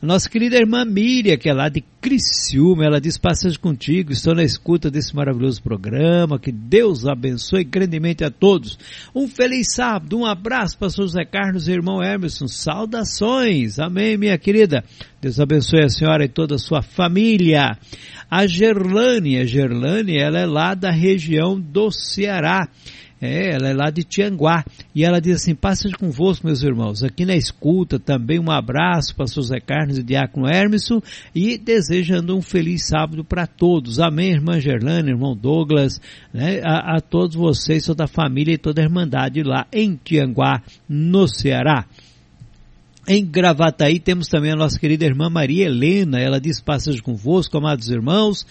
Nossa 0.00 0.30
querida 0.30 0.56
irmã 0.56 0.84
Miriam, 0.84 1.36
que 1.36 1.48
é 1.48 1.52
lá 1.52 1.68
de 1.68 1.82
Criciúma, 2.00 2.84
ela 2.84 3.00
diz 3.00 3.18
passagem 3.18 3.58
contigo, 3.58 4.12
estou 4.12 4.36
na 4.36 4.44
escuta 4.44 4.88
desse 4.88 5.16
maravilhoso 5.16 5.60
programa, 5.60 6.38
que 6.38 6.52
Deus 6.52 7.04
abençoe 7.06 7.64
grandemente 7.64 8.22
a 8.22 8.30
todos. 8.30 8.78
Um 9.12 9.26
feliz 9.26 9.74
sábado, 9.74 10.16
um 10.16 10.24
abraço 10.24 10.78
para 10.78 10.90
José 10.90 11.24
Carlos 11.24 11.66
e 11.66 11.72
irmão 11.72 12.00
Emerson, 12.04 12.46
saudações, 12.46 13.80
amém 13.80 14.16
minha 14.16 14.38
querida. 14.38 14.84
Deus 15.20 15.40
abençoe 15.40 15.82
a 15.82 15.88
senhora 15.88 16.24
e 16.24 16.28
toda 16.28 16.54
a 16.54 16.58
sua 16.58 16.82
família. 16.82 17.76
A 18.30 18.46
Gerlane, 18.46 19.40
a 19.40 19.44
Gerlane, 19.44 20.16
ela 20.16 20.38
é 20.38 20.46
lá 20.46 20.74
da 20.74 20.92
região 20.92 21.60
do 21.60 21.90
Ceará. 21.90 22.68
É, 23.20 23.54
ela 23.54 23.68
é 23.68 23.74
lá 23.74 23.90
de 23.90 24.04
Tianguá. 24.04 24.64
E 24.94 25.04
ela 25.04 25.20
diz 25.20 25.36
assim: 25.36 25.54
passa 25.54 25.88
convosco, 25.98 26.46
meus 26.46 26.62
irmãos, 26.62 27.02
aqui 27.02 27.24
na 27.24 27.34
escuta, 27.34 27.98
também 27.98 28.38
um 28.38 28.50
abraço 28.50 29.14
para 29.14 29.24
o 29.24 29.42
Zé 29.42 29.60
Carlos 29.60 29.98
e 29.98 30.02
Diácono 30.02 30.48
Hermeson 30.48 31.00
e 31.34 31.58
desejando 31.58 32.36
um 32.36 32.42
feliz 32.42 32.86
sábado 32.86 33.24
para 33.24 33.46
todos. 33.46 33.98
Amém, 33.98 34.32
irmã 34.32 34.60
Gerlane, 34.60 35.10
irmão 35.10 35.36
Douglas, 35.36 36.00
né, 36.32 36.60
a, 36.64 36.96
a 36.96 37.00
todos 37.00 37.34
vocês, 37.34 37.84
toda 37.84 38.04
a 38.04 38.08
família 38.08 38.54
e 38.54 38.58
toda 38.58 38.80
a 38.80 38.84
irmandade 38.84 39.42
lá 39.42 39.66
em 39.72 39.96
Tianguá, 39.96 40.62
no 40.88 41.26
Ceará. 41.26 41.86
Em 43.10 43.24
Gravataí 43.24 43.98
temos 43.98 44.28
também 44.28 44.52
a 44.52 44.56
nossa 44.56 44.78
querida 44.78 45.06
irmã 45.06 45.30
Maria 45.30 45.64
Helena, 45.64 46.20
ela 46.20 46.38
diz 46.38 46.60
passagem 46.60 47.00
convosco, 47.00 47.56
amados 47.56 47.88
irmãos, 47.88 48.46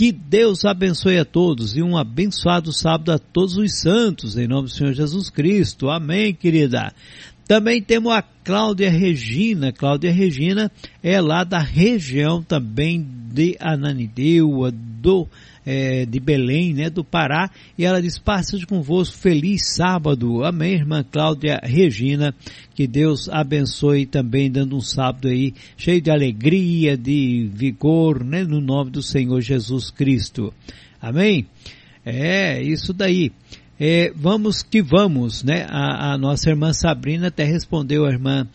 que 0.00 0.12
Deus 0.12 0.64
abençoe 0.64 1.18
a 1.18 1.26
todos 1.26 1.76
e 1.76 1.82
um 1.82 1.94
abençoado 1.94 2.72
sábado 2.72 3.12
a 3.12 3.18
todos 3.18 3.58
os 3.58 3.82
santos, 3.82 4.34
em 4.34 4.48
nome 4.48 4.62
do 4.62 4.72
Senhor 4.72 4.94
Jesus 4.94 5.28
Cristo. 5.28 5.90
Amém, 5.90 6.32
querida. 6.32 6.94
Também 7.46 7.82
temos 7.82 8.10
a 8.10 8.22
Cláudia 8.22 8.88
Regina. 8.88 9.74
Cláudia 9.74 10.10
Regina 10.10 10.72
é 11.02 11.20
lá 11.20 11.44
da 11.44 11.58
região 11.58 12.42
também 12.42 13.06
de 13.30 13.58
Ananindeua, 13.60 14.72
do 14.72 15.28
é, 15.72 16.04
de 16.04 16.18
Belém, 16.18 16.74
né, 16.74 16.90
do 16.90 17.04
Pará, 17.04 17.48
e 17.78 17.84
ela 17.84 18.02
diz, 18.02 18.18
passe 18.18 18.66
convosco, 18.66 19.16
feliz 19.16 19.76
sábado. 19.76 20.42
Amém, 20.42 20.72
irmã 20.72 21.04
Cláudia 21.08 21.60
Regina, 21.62 22.34
que 22.74 22.88
Deus 22.88 23.28
abençoe 23.28 24.04
também, 24.04 24.50
dando 24.50 24.76
um 24.76 24.80
sábado 24.80 25.28
aí 25.28 25.54
cheio 25.76 26.00
de 26.00 26.10
alegria, 26.10 26.96
de 26.96 27.48
vigor, 27.54 28.24
né, 28.24 28.42
no 28.42 28.60
nome 28.60 28.90
do 28.90 29.00
Senhor 29.00 29.40
Jesus 29.40 29.92
Cristo. 29.92 30.52
Amém? 31.00 31.46
É, 32.04 32.60
isso 32.60 32.92
daí. 32.92 33.30
É, 33.78 34.12
vamos 34.14 34.64
que 34.64 34.82
vamos, 34.82 35.44
né? 35.44 35.66
A, 35.70 36.14
a, 36.14 36.18
nossa 36.18 36.50
irmã 36.50 36.72
Sabrina 36.72 37.28
até 37.28 37.44
respondeu 37.44 38.04
a 38.04 38.10
irmã 38.10 38.46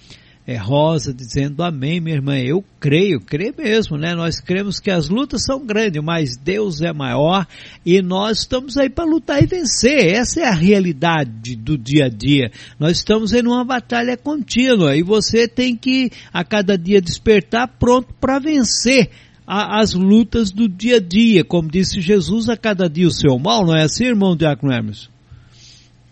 é, 0.47 0.57
Rosa 0.57 1.11
dizendo 1.11 1.63
amém, 1.63 1.99
minha 1.99 2.15
irmã. 2.15 2.37
Eu 2.37 2.63
creio, 2.79 3.19
creio 3.19 3.53
mesmo, 3.57 3.97
né? 3.97 4.13
Nós 4.13 4.39
cremos 4.39 4.79
que 4.79 4.91
as 4.91 5.09
lutas 5.09 5.43
são 5.43 5.65
grandes, 5.65 6.03
mas 6.03 6.37
Deus 6.37 6.81
é 6.81 6.93
maior 6.93 7.47
e 7.83 7.99
nós 8.01 8.39
estamos 8.39 8.77
aí 8.77 8.87
para 8.87 9.05
lutar 9.05 9.41
e 9.41 9.47
vencer. 9.47 10.13
Essa 10.13 10.41
é 10.41 10.45
a 10.45 10.53
realidade 10.53 11.55
do 11.55 11.75
dia 11.75 12.05
a 12.05 12.09
dia. 12.09 12.51
Nós 12.79 12.97
estamos 12.97 13.33
em 13.33 13.41
uma 13.41 13.65
batalha 13.65 14.15
contínua 14.15 14.95
e 14.95 15.01
você 15.01 15.47
tem 15.47 15.75
que 15.75 16.11
a 16.31 16.43
cada 16.43 16.77
dia 16.77 17.01
despertar 17.01 17.67
pronto 17.79 18.13
para 18.21 18.37
vencer 18.37 19.09
as 19.47 19.93
lutas 19.93 20.51
do 20.51 20.67
dia 20.67 20.97
a 20.97 20.99
dia, 20.99 21.43
como 21.43 21.69
disse 21.69 22.01
Jesus, 22.01 22.49
a 22.49 22.57
cada 22.57 22.89
dia 22.89 23.07
o 23.07 23.11
seu 23.11 23.37
mal, 23.37 23.63
não 23.63 23.75
é 23.75 23.83
assim, 23.83 24.05
irmão 24.05 24.35
Diácono 24.35 24.73
Hermes? 24.73 25.07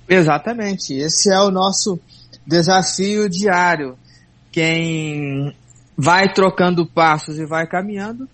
Exatamente, 0.07 0.93
esse 0.93 1.33
é 1.33 1.39
o 1.39 1.49
nosso 1.49 1.99
desafio 2.45 3.27
diário. 3.27 3.97
Quem 4.53 5.51
vai 5.97 6.31
trocando 6.31 6.85
passos 6.85 7.39
e 7.39 7.45
vai 7.45 7.65
caminhando, 7.65 8.29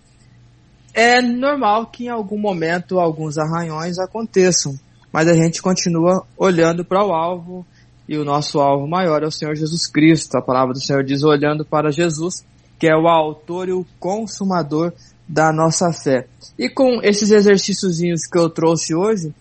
é 0.92 1.22
normal 1.22 1.86
que 1.86 2.04
em 2.04 2.08
algum 2.10 2.38
momento 2.38 3.00
alguns 3.00 3.38
arranhões 3.38 3.98
aconteçam, 3.98 4.78
mas 5.10 5.26
a 5.26 5.34
gente 5.34 5.62
continua 5.62 6.26
olhando 6.36 6.84
para 6.84 7.02
o 7.02 7.14
alvo 7.14 7.66
e 8.06 8.18
o 8.18 8.24
nosso 8.24 8.60
alvo 8.60 8.86
maior 8.86 9.22
é 9.22 9.26
o 9.26 9.30
Senhor 9.30 9.54
Jesus 9.54 9.86
Cristo. 9.86 10.36
A 10.36 10.42
palavra 10.42 10.74
do 10.74 10.80
Senhor 10.80 11.02
diz 11.02 11.24
olhando 11.24 11.64
para 11.64 11.90
Jesus, 11.90 12.44
que 12.78 12.86
é 12.86 12.94
o 12.94 13.08
autor 13.08 13.70
e 13.70 13.72
o 13.72 13.86
consumador 13.98 14.92
da 15.26 15.50
nossa 15.50 15.90
fé. 15.90 16.26
E 16.58 16.68
com 16.68 17.00
esses 17.02 17.30
exercíciozinhos 17.30 18.26
que 18.30 18.38
eu 18.38 18.50
trouxe 18.50 18.94
hoje, 18.94 19.34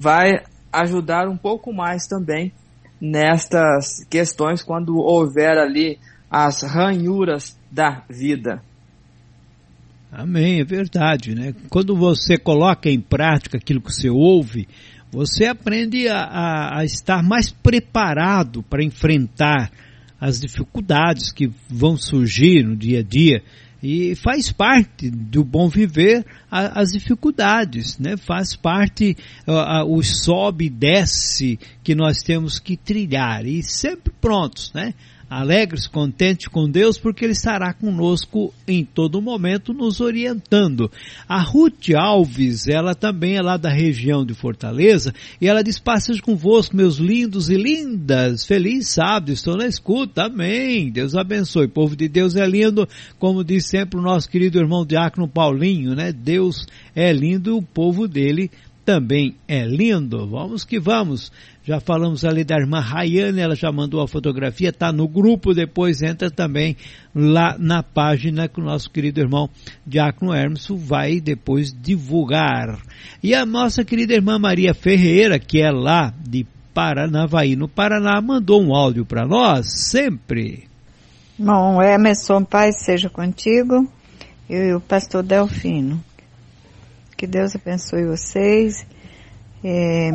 vai 0.00 0.42
ajudar 0.72 1.28
um 1.28 1.36
pouco 1.36 1.72
mais 1.72 2.08
também 2.08 2.52
nestas 3.00 4.02
questões 4.10 4.64
quando 4.64 4.96
houver 4.96 5.58
ali 5.58 5.98
as 6.34 6.62
ranhuras 6.62 7.56
da 7.70 8.02
vida. 8.10 8.60
Amém, 10.10 10.60
é 10.60 10.64
verdade, 10.64 11.32
né? 11.32 11.54
Quando 11.70 11.94
você 11.94 12.36
coloca 12.36 12.90
em 12.90 13.00
prática 13.00 13.56
aquilo 13.56 13.80
que 13.80 13.92
você 13.92 14.10
ouve, 14.10 14.66
você 15.12 15.46
aprende 15.46 16.08
a, 16.08 16.18
a, 16.24 16.78
a 16.80 16.84
estar 16.84 17.22
mais 17.22 17.52
preparado 17.52 18.64
para 18.64 18.82
enfrentar 18.82 19.70
as 20.20 20.40
dificuldades 20.40 21.30
que 21.30 21.52
vão 21.68 21.96
surgir 21.96 22.64
no 22.64 22.76
dia 22.76 22.98
a 22.98 23.02
dia 23.02 23.40
e 23.80 24.16
faz 24.16 24.50
parte 24.50 25.10
do 25.10 25.44
bom 25.44 25.68
viver 25.68 26.26
a, 26.50 26.80
as 26.80 26.90
dificuldades, 26.90 27.96
né? 27.96 28.16
Faz 28.16 28.56
parte 28.56 29.16
uh, 29.46 29.84
o 29.86 30.02
sobe 30.02 30.66
e 30.66 30.70
desce 30.70 31.60
que 31.84 31.94
nós 31.94 32.18
temos 32.22 32.58
que 32.58 32.76
trilhar 32.76 33.46
e 33.46 33.62
sempre 33.62 34.12
prontos, 34.20 34.72
né? 34.72 34.94
Alegres, 35.40 35.86
contentes 35.86 36.48
com 36.48 36.70
Deus, 36.70 36.98
porque 36.98 37.24
Ele 37.24 37.32
estará 37.32 37.72
conosco 37.72 38.52
em 38.66 38.84
todo 38.84 39.20
momento, 39.20 39.72
nos 39.72 40.00
orientando. 40.00 40.90
A 41.28 41.40
Ruth 41.40 41.90
Alves, 41.96 42.66
ela 42.68 42.94
também 42.94 43.36
é 43.36 43.42
lá 43.42 43.56
da 43.56 43.70
região 43.70 44.24
de 44.24 44.34
Fortaleza, 44.34 45.12
e 45.40 45.48
ela 45.48 45.62
diz, 45.62 45.78
passas 45.78 46.20
convosco, 46.20 46.76
meus 46.76 46.98
lindos 46.98 47.50
e 47.50 47.56
lindas, 47.56 48.46
feliz 48.46 48.88
sábado, 48.88 49.32
estou 49.32 49.56
na 49.56 49.66
escuta, 49.66 50.26
amém, 50.26 50.90
Deus 50.90 51.14
abençoe, 51.14 51.66
o 51.66 51.70
povo 51.70 51.96
de 51.96 52.08
Deus 52.08 52.36
é 52.36 52.46
lindo, 52.46 52.88
como 53.18 53.44
diz 53.44 53.66
sempre 53.66 53.98
o 53.98 54.02
nosso 54.02 54.28
querido 54.28 54.58
irmão 54.58 54.86
Diácono 54.86 55.28
Paulinho, 55.28 55.94
né, 55.94 56.12
Deus 56.12 56.66
é 56.94 57.12
lindo 57.12 57.50
e 57.50 57.52
o 57.52 57.62
povo 57.62 58.06
dele 58.06 58.50
também 58.84 59.34
é 59.48 59.64
lindo. 59.64 60.26
Vamos 60.26 60.64
que 60.64 60.78
vamos. 60.78 61.32
Já 61.64 61.80
falamos 61.80 62.24
ali 62.24 62.44
da 62.44 62.56
irmã 62.56 62.78
Rayane, 62.78 63.40
ela 63.40 63.54
já 63.54 63.72
mandou 63.72 64.02
a 64.02 64.08
fotografia, 64.08 64.68
está 64.68 64.92
no 64.92 65.08
grupo, 65.08 65.54
depois 65.54 66.02
entra 66.02 66.30
também 66.30 66.76
lá 67.14 67.56
na 67.58 67.82
página 67.82 68.46
que 68.48 68.60
o 68.60 68.64
nosso 68.64 68.90
querido 68.90 69.20
irmão 69.20 69.48
Diácono 69.86 70.34
Hermes 70.34 70.66
vai 70.68 71.20
depois 71.20 71.72
divulgar. 71.72 72.78
E 73.22 73.34
a 73.34 73.46
nossa 73.46 73.82
querida 73.82 74.12
irmã 74.12 74.38
Maria 74.38 74.74
Ferreira, 74.74 75.38
que 75.38 75.60
é 75.60 75.70
lá 75.70 76.12
de 76.20 76.46
Paranavaí, 76.74 77.56
no 77.56 77.68
Paraná, 77.68 78.20
mandou 78.20 78.62
um 78.62 78.74
áudio 78.74 79.06
para 79.06 79.26
nós, 79.26 79.66
sempre. 79.88 80.64
Bom, 81.38 81.82
Emerson, 81.82 82.44
paz 82.44 82.84
seja 82.84 83.08
contigo, 83.08 83.90
e 84.50 84.74
o 84.74 84.80
pastor 84.80 85.22
Delfino. 85.22 86.02
Que 87.16 87.28
Deus 87.28 87.54
abençoe 87.54 88.04
vocês. 88.04 88.84
É, 89.62 90.10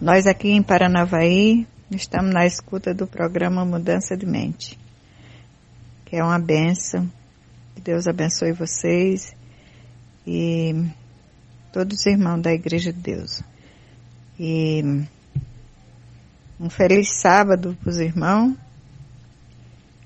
nós 0.00 0.26
aqui 0.26 0.50
em 0.50 0.62
Paranavaí 0.62 1.64
estamos 1.90 2.34
na 2.34 2.44
escuta 2.44 2.92
do 2.92 3.06
programa 3.06 3.64
Mudança 3.64 4.16
de 4.16 4.26
Mente, 4.26 4.76
que 6.04 6.16
é 6.16 6.24
uma 6.24 6.40
benção. 6.40 7.08
Que 7.74 7.80
Deus 7.80 8.08
abençoe 8.08 8.52
vocês 8.52 9.36
e 10.26 10.74
todos 11.72 12.00
os 12.00 12.06
irmãos 12.06 12.42
da 12.42 12.52
Igreja 12.52 12.92
de 12.92 13.00
Deus. 13.00 13.42
E 14.40 14.82
um 16.58 16.68
feliz 16.68 17.20
sábado 17.20 17.78
para 17.80 17.90
os 17.90 17.98
irmãos 17.98 18.56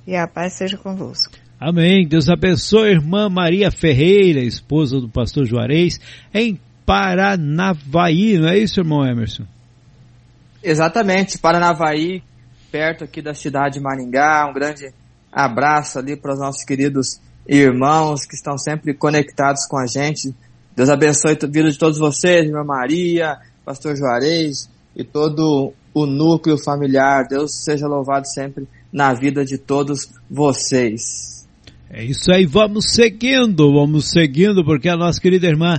e 0.07 0.15
a 0.15 0.29
paz 0.29 0.53
seja 0.53 0.77
convosco. 0.77 1.40
Amém. 1.61 2.09
Deus 2.09 2.31
abençoe 2.31 2.93
irmã 2.93 3.29
Maria 3.29 3.71
Ferreira, 3.71 4.41
esposa 4.41 4.99
do 4.99 5.11
pastor 5.11 5.45
Juarez, 5.45 6.01
em 6.33 6.59
Paranavaí, 6.87 8.39
não 8.39 8.49
é 8.49 8.59
isso, 8.59 8.81
irmão 8.81 9.07
Emerson? 9.07 9.45
Exatamente, 10.63 11.39
Paranavaí, 11.39 12.23
perto 12.73 13.05
aqui 13.05 13.21
da 13.21 13.35
cidade 13.35 13.75
de 13.75 13.81
Maringá. 13.81 14.49
Um 14.49 14.55
grande 14.55 14.91
abraço 15.31 15.99
ali 15.99 16.17
para 16.17 16.33
os 16.33 16.41
nossos 16.41 16.65
queridos 16.65 17.21
irmãos 17.47 18.25
que 18.25 18.35
estão 18.35 18.57
sempre 18.57 18.95
conectados 18.95 19.67
com 19.67 19.79
a 19.79 19.87
gente. 19.87 20.35
Deus 20.75 20.89
abençoe 20.89 21.37
a 21.41 21.47
vida 21.47 21.71
de 21.71 21.79
todos 21.79 21.99
vocês, 21.99 22.47
irmã 22.47 22.65
Maria, 22.65 23.37
pastor 23.67 23.95
Juarez 23.95 24.71
e 24.97 25.05
todo 25.05 25.75
o 25.93 26.07
núcleo 26.07 26.57
familiar. 26.57 27.29
Deus 27.29 27.53
seja 27.63 27.87
louvado 27.87 28.27
sempre 28.27 28.67
na 28.91 29.13
vida 29.13 29.45
de 29.45 29.59
todos 29.59 30.11
vocês. 30.29 31.40
É 31.93 32.05
isso 32.05 32.31
aí, 32.33 32.47
vamos 32.47 32.93
seguindo, 32.95 33.73
vamos 33.73 34.11
seguindo, 34.11 34.65
porque 34.65 34.89
a 34.89 34.97
nossa 34.97 35.21
querida 35.21 35.49
irmã 35.49 35.75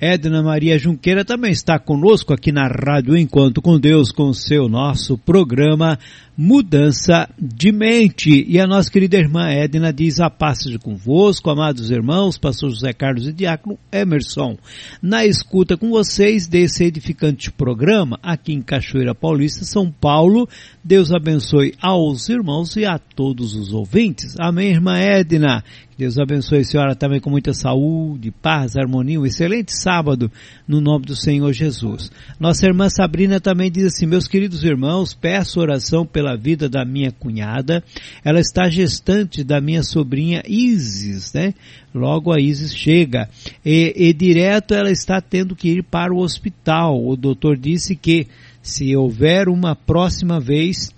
Edna 0.00 0.40
Maria 0.40 0.78
Junqueira 0.78 1.24
também 1.24 1.50
está 1.50 1.76
conosco 1.76 2.32
aqui 2.32 2.52
na 2.52 2.68
Rádio 2.68 3.16
Enquanto 3.16 3.60
com 3.60 3.76
Deus, 3.76 4.12
com 4.12 4.28
o 4.28 4.34
seu 4.34 4.68
nosso 4.68 5.18
programa 5.18 5.98
Mudança 6.36 7.28
de 7.38 7.72
Mente. 7.72 8.44
E 8.46 8.60
a 8.60 8.66
nossa 8.66 8.90
querida 8.90 9.16
irmã 9.16 9.48
Edna 9.48 9.92
diz 9.92 10.20
a 10.20 10.28
paz 10.28 10.58
de 10.58 10.78
convosco, 10.78 11.48
amados 11.48 11.90
irmãos, 11.90 12.36
pastor 12.36 12.70
José 12.70 12.92
Carlos 12.92 13.26
e 13.26 13.32
Diácono 13.32 13.78
Emerson. 13.90 14.58
Na 15.00 15.24
escuta 15.24 15.78
com 15.78 15.88
vocês 15.88 16.46
desse 16.46 16.84
edificante 16.84 17.50
programa 17.50 18.20
aqui 18.22 18.52
em 18.52 18.60
Cachoeira 18.60 19.14
Paulista, 19.14 19.64
São 19.64 19.90
Paulo. 19.90 20.46
Deus 20.86 21.10
abençoe 21.10 21.74
aos 21.82 22.28
irmãos 22.28 22.76
e 22.76 22.84
a 22.84 22.96
todos 22.96 23.56
os 23.56 23.72
ouvintes. 23.72 24.36
Amém, 24.38 24.70
irmã 24.70 24.96
Edna. 24.96 25.64
Deus 25.98 26.16
abençoe 26.16 26.58
a 26.58 26.64
senhora 26.64 26.94
também 26.94 27.18
com 27.18 27.28
muita 27.28 27.52
saúde, 27.52 28.30
paz, 28.30 28.76
harmonia, 28.76 29.18
um 29.18 29.26
excelente 29.26 29.72
sábado 29.74 30.30
no 30.68 30.80
nome 30.80 31.06
do 31.06 31.16
Senhor 31.16 31.52
Jesus. 31.52 32.12
Nossa 32.38 32.66
irmã 32.66 32.88
Sabrina 32.88 33.40
também 33.40 33.68
diz 33.68 33.86
assim, 33.86 34.06
meus 34.06 34.28
queridos 34.28 34.62
irmãos, 34.62 35.12
peço 35.12 35.58
oração 35.58 36.06
pela 36.06 36.36
vida 36.36 36.68
da 36.68 36.84
minha 36.84 37.10
cunhada. 37.10 37.82
Ela 38.24 38.38
está 38.38 38.68
gestante 38.68 39.42
da 39.42 39.60
minha 39.60 39.82
sobrinha 39.82 40.42
Isis, 40.46 41.32
né? 41.32 41.52
Logo 41.92 42.32
a 42.32 42.40
Isis 42.40 42.72
chega 42.72 43.28
e, 43.64 43.92
e 43.96 44.12
direto 44.12 44.72
ela 44.72 44.90
está 44.90 45.20
tendo 45.20 45.56
que 45.56 45.68
ir 45.68 45.82
para 45.82 46.14
o 46.14 46.18
hospital. 46.18 47.04
O 47.04 47.16
doutor 47.16 47.56
disse 47.56 47.96
que 47.96 48.28
se 48.66 48.96
houver 48.96 49.48
uma 49.48 49.76
próxima 49.76 50.40
vez, 50.40 50.92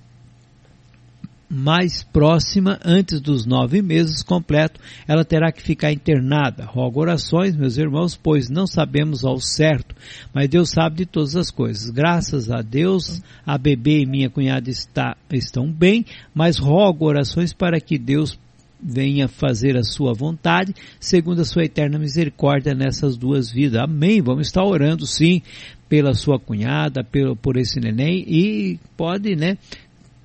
mais 1.50 2.02
próxima, 2.02 2.78
antes 2.82 3.20
dos 3.20 3.44
nove 3.44 3.82
meses 3.82 4.22
completo, 4.22 4.80
ela 5.06 5.24
terá 5.24 5.52
que 5.52 5.62
ficar 5.62 5.92
internada. 5.92 6.64
Rogo 6.64 7.00
orações, 7.00 7.54
meus 7.54 7.76
irmãos, 7.76 8.16
pois 8.16 8.48
não 8.48 8.66
sabemos 8.66 9.22
ao 9.22 9.38
certo, 9.38 9.94
mas 10.34 10.48
Deus 10.48 10.70
sabe 10.70 10.96
de 10.96 11.06
todas 11.06 11.36
as 11.36 11.50
coisas. 11.50 11.90
Graças 11.90 12.50
a 12.50 12.62
Deus, 12.62 13.22
a 13.46 13.58
bebê 13.58 14.00
e 14.00 14.06
minha 14.06 14.30
cunhada 14.30 14.70
está, 14.70 15.14
estão 15.30 15.70
bem, 15.70 16.04
mas 16.34 16.58
rogo 16.58 17.06
orações 17.06 17.52
para 17.52 17.80
que 17.80 17.98
Deus 17.98 18.38
venha 18.80 19.26
fazer 19.26 19.76
a 19.76 19.82
sua 19.82 20.14
vontade, 20.14 20.74
segundo 21.00 21.40
a 21.40 21.44
sua 21.44 21.64
eterna 21.64 21.98
misericórdia 21.98 22.74
nessas 22.74 23.16
duas 23.16 23.50
vidas. 23.50 23.82
Amém. 23.82 24.22
Vamos 24.22 24.46
estar 24.46 24.64
orando 24.64 25.06
sim 25.06 25.42
pela 25.89 26.15
sua 26.15 26.39
cunhada, 26.39 27.02
pelo, 27.02 27.35
por 27.35 27.56
esse 27.56 27.81
neném 27.81 28.24
e 28.27 28.78
pode, 28.97 29.35
né, 29.35 29.56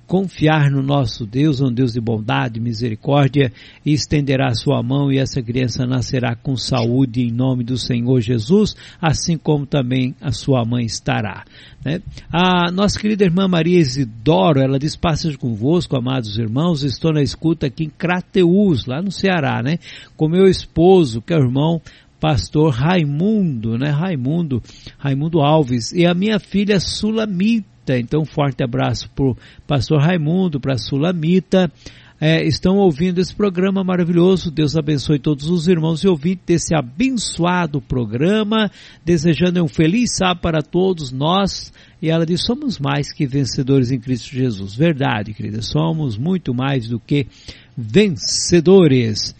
confiar 0.06 0.70
no 0.70 0.82
nosso 0.82 1.26
Deus, 1.26 1.60
um 1.60 1.72
Deus 1.72 1.92
de 1.92 2.00
bondade, 2.00 2.60
misericórdia, 2.60 3.52
e 3.84 3.92
estenderá 3.92 4.48
a 4.48 4.54
sua 4.54 4.82
mão 4.82 5.10
e 5.10 5.18
essa 5.18 5.42
criança 5.42 5.86
nascerá 5.86 6.36
com 6.36 6.56
saúde 6.56 7.22
em 7.22 7.30
nome 7.30 7.64
do 7.64 7.78
Senhor 7.78 8.20
Jesus, 8.20 8.76
assim 9.00 9.36
como 9.36 9.66
também 9.66 10.14
a 10.20 10.30
sua 10.30 10.64
mãe 10.64 10.84
estará. 10.84 11.44
Né? 11.84 12.00
A 12.30 12.70
nossa 12.70 12.98
querida 12.98 13.24
irmã 13.24 13.48
Maria 13.48 13.78
Isidoro, 13.78 14.60
ela 14.60 14.78
diz, 14.78 14.94
passas 14.94 15.36
convosco, 15.36 15.96
amados 15.96 16.38
irmãos, 16.38 16.82
estou 16.82 17.12
na 17.12 17.22
escuta 17.22 17.66
aqui 17.66 17.84
em 17.84 17.90
Crateús, 17.90 18.86
lá 18.86 19.02
no 19.02 19.10
Ceará, 19.10 19.62
né? 19.62 19.78
Com 20.16 20.28
meu 20.28 20.46
esposo, 20.46 21.20
que 21.20 21.32
é 21.32 21.36
o 21.36 21.44
irmão 21.44 21.80
pastor 22.20 22.72
Raimundo, 22.72 23.76
né? 23.78 23.90
Raimundo, 23.90 24.62
Raimundo 24.98 25.40
Alves, 25.40 25.92
e 25.92 26.06
a 26.06 26.14
minha 26.14 26.38
filha 26.38 26.80
Sulamita. 26.80 27.98
Então, 27.98 28.24
forte 28.24 28.64
abraço 28.64 29.10
pro 29.14 29.36
pastor 29.66 30.00
Raimundo, 30.00 30.58
para 30.58 30.78
Sulamita. 30.78 31.70
É, 32.20 32.42
estão 32.46 32.78
ouvindo 32.78 33.20
esse 33.20 33.34
programa 33.34 33.82
maravilhoso. 33.82 34.50
Deus 34.50 34.76
abençoe 34.76 35.18
todos 35.18 35.50
os 35.50 35.66
irmãos 35.66 36.02
e 36.02 36.08
ouvintes 36.08 36.44
desse 36.46 36.74
abençoado 36.74 37.82
programa. 37.82 38.70
Desejando 39.04 39.62
um 39.62 39.68
feliz 39.68 40.16
sábado 40.16 40.40
para 40.40 40.62
todos 40.62 41.10
nós. 41.12 41.72
E 42.00 42.08
ela 42.08 42.24
diz: 42.24 42.42
somos 42.44 42.78
mais 42.78 43.12
que 43.12 43.26
vencedores 43.26 43.90
em 43.90 43.98
Cristo 43.98 44.30
Jesus. 44.30 44.74
Verdade, 44.74 45.34
querida. 45.34 45.60
Somos 45.60 46.16
muito 46.16 46.54
mais 46.54 46.88
do 46.88 47.00
que 47.00 47.26
vencedores. 47.76 49.34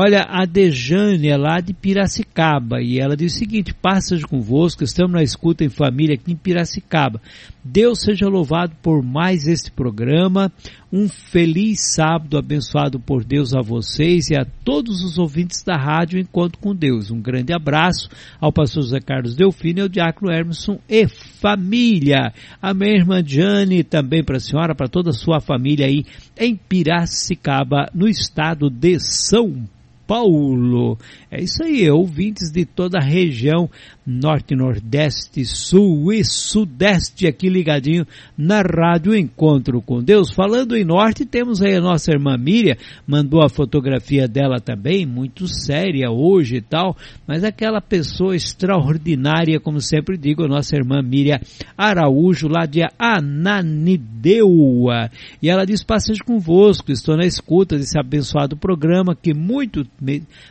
Olha, 0.00 0.28
a 0.28 0.44
Dejane 0.44 1.26
é 1.26 1.36
lá 1.36 1.58
de 1.58 1.74
Piracicaba 1.74 2.80
e 2.80 3.00
ela 3.00 3.16
diz 3.16 3.34
o 3.34 3.36
seguinte: 3.36 3.74
Passas 3.74 4.24
convosco, 4.24 4.84
estamos 4.84 5.10
na 5.10 5.24
escuta 5.24 5.64
em 5.64 5.68
família 5.68 6.14
aqui 6.14 6.30
em 6.30 6.36
Piracicaba. 6.36 7.20
Deus 7.64 8.02
seja 8.02 8.28
louvado 8.28 8.76
por 8.80 9.02
mais 9.02 9.48
este 9.48 9.72
programa. 9.72 10.52
Um 10.92 11.08
feliz 11.08 11.80
sábado 11.96 12.38
abençoado 12.38 13.00
por 13.00 13.24
Deus 13.24 13.52
a 13.56 13.60
vocês 13.60 14.30
e 14.30 14.36
a 14.36 14.46
todos 14.64 15.02
os 15.02 15.18
ouvintes 15.18 15.64
da 15.64 15.76
rádio 15.76 16.20
Encontro 16.20 16.60
com 16.60 16.72
Deus. 16.72 17.10
Um 17.10 17.20
grande 17.20 17.52
abraço 17.52 18.08
ao 18.40 18.52
pastor 18.52 18.84
José 18.84 19.00
Carlos 19.00 19.34
Delfino 19.34 19.80
e 19.80 19.82
ao 19.82 19.88
diácono 19.88 20.30
Hermeson 20.30 20.78
e 20.88 21.08
família. 21.08 22.32
Amém, 22.62 22.98
irmã 22.98 23.20
Jane, 23.26 23.82
também 23.82 24.22
para 24.22 24.36
a 24.36 24.40
senhora, 24.40 24.76
para 24.76 24.86
toda 24.86 25.10
a 25.10 25.12
sua 25.12 25.40
família 25.40 25.86
aí 25.86 26.04
em 26.38 26.54
Piracicaba, 26.54 27.90
no 27.92 28.06
estado 28.06 28.70
de 28.70 29.00
São 29.00 29.66
Paulo. 30.08 30.96
É 31.30 31.38
isso 31.42 31.62
aí, 31.62 31.88
ouvintes 31.90 32.50
de 32.50 32.64
toda 32.64 32.98
a 32.98 33.04
região 33.04 33.68
norte, 34.08 34.56
nordeste, 34.56 35.44
sul 35.44 36.10
e 36.10 36.24
sudeste 36.24 37.26
aqui 37.26 37.50
ligadinho 37.50 38.06
na 38.36 38.62
Rádio 38.62 39.14
Encontro 39.14 39.82
com 39.82 40.02
Deus. 40.02 40.32
Falando 40.32 40.74
em 40.74 40.84
norte, 40.84 41.26
temos 41.26 41.60
aí 41.60 41.76
a 41.76 41.80
nossa 41.80 42.10
irmã 42.10 42.38
Miriam, 42.38 42.76
mandou 43.06 43.44
a 43.44 43.50
fotografia 43.50 44.26
dela 44.26 44.60
também, 44.60 45.04
muito 45.04 45.46
séria 45.46 46.10
hoje 46.10 46.56
e 46.56 46.62
tal, 46.62 46.96
mas 47.26 47.44
aquela 47.44 47.82
pessoa 47.82 48.34
extraordinária, 48.34 49.60
como 49.60 49.78
sempre 49.78 50.16
digo, 50.16 50.42
a 50.42 50.48
nossa 50.48 50.74
irmã 50.74 51.02
Miriam 51.02 51.38
Araújo, 51.76 52.48
lá 52.48 52.64
de 52.64 52.80
Ananideua. 52.98 55.10
E 55.42 55.50
ela 55.50 55.66
diz, 55.66 55.84
passeio 55.84 56.24
convosco, 56.24 56.90
estou 56.90 57.14
na 57.14 57.26
escuta 57.26 57.76
desse 57.76 57.98
abençoado 57.98 58.56
programa 58.56 59.14
que 59.14 59.34
muito, 59.34 59.86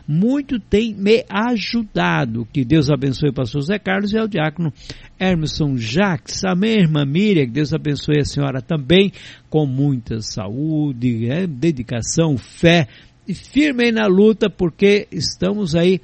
muito 0.08 0.60
tem 0.60 0.94
me 0.94 1.26
ajudado. 1.28 2.48
Que 2.54 2.64
Deus 2.64 2.92
abençoe 2.92 3.32
para 3.32 3.47
pastor 3.48 3.62
Zé 3.62 3.80
Carlos 3.80 4.12
e 4.12 4.18
ao 4.18 4.28
diácono 4.28 4.74
Emerson 5.18 5.78
Jacques. 5.78 6.44
Amém, 6.44 6.82
irmã 6.82 7.06
Miriam, 7.06 7.46
que 7.46 7.52
Deus 7.52 7.74
abençoe 7.74 8.20
a 8.20 8.26
senhora 8.26 8.62
também, 8.62 9.12
com 9.50 9.66
muita 9.66 10.20
saúde, 10.20 11.30
é, 11.30 11.48
dedicação, 11.48 12.38
fé 12.38 12.88
e 13.26 13.34
firme 13.34 13.90
na 13.90 14.06
luta, 14.06 14.50
porque 14.50 15.08
estamos 15.10 15.76
aí 15.76 16.02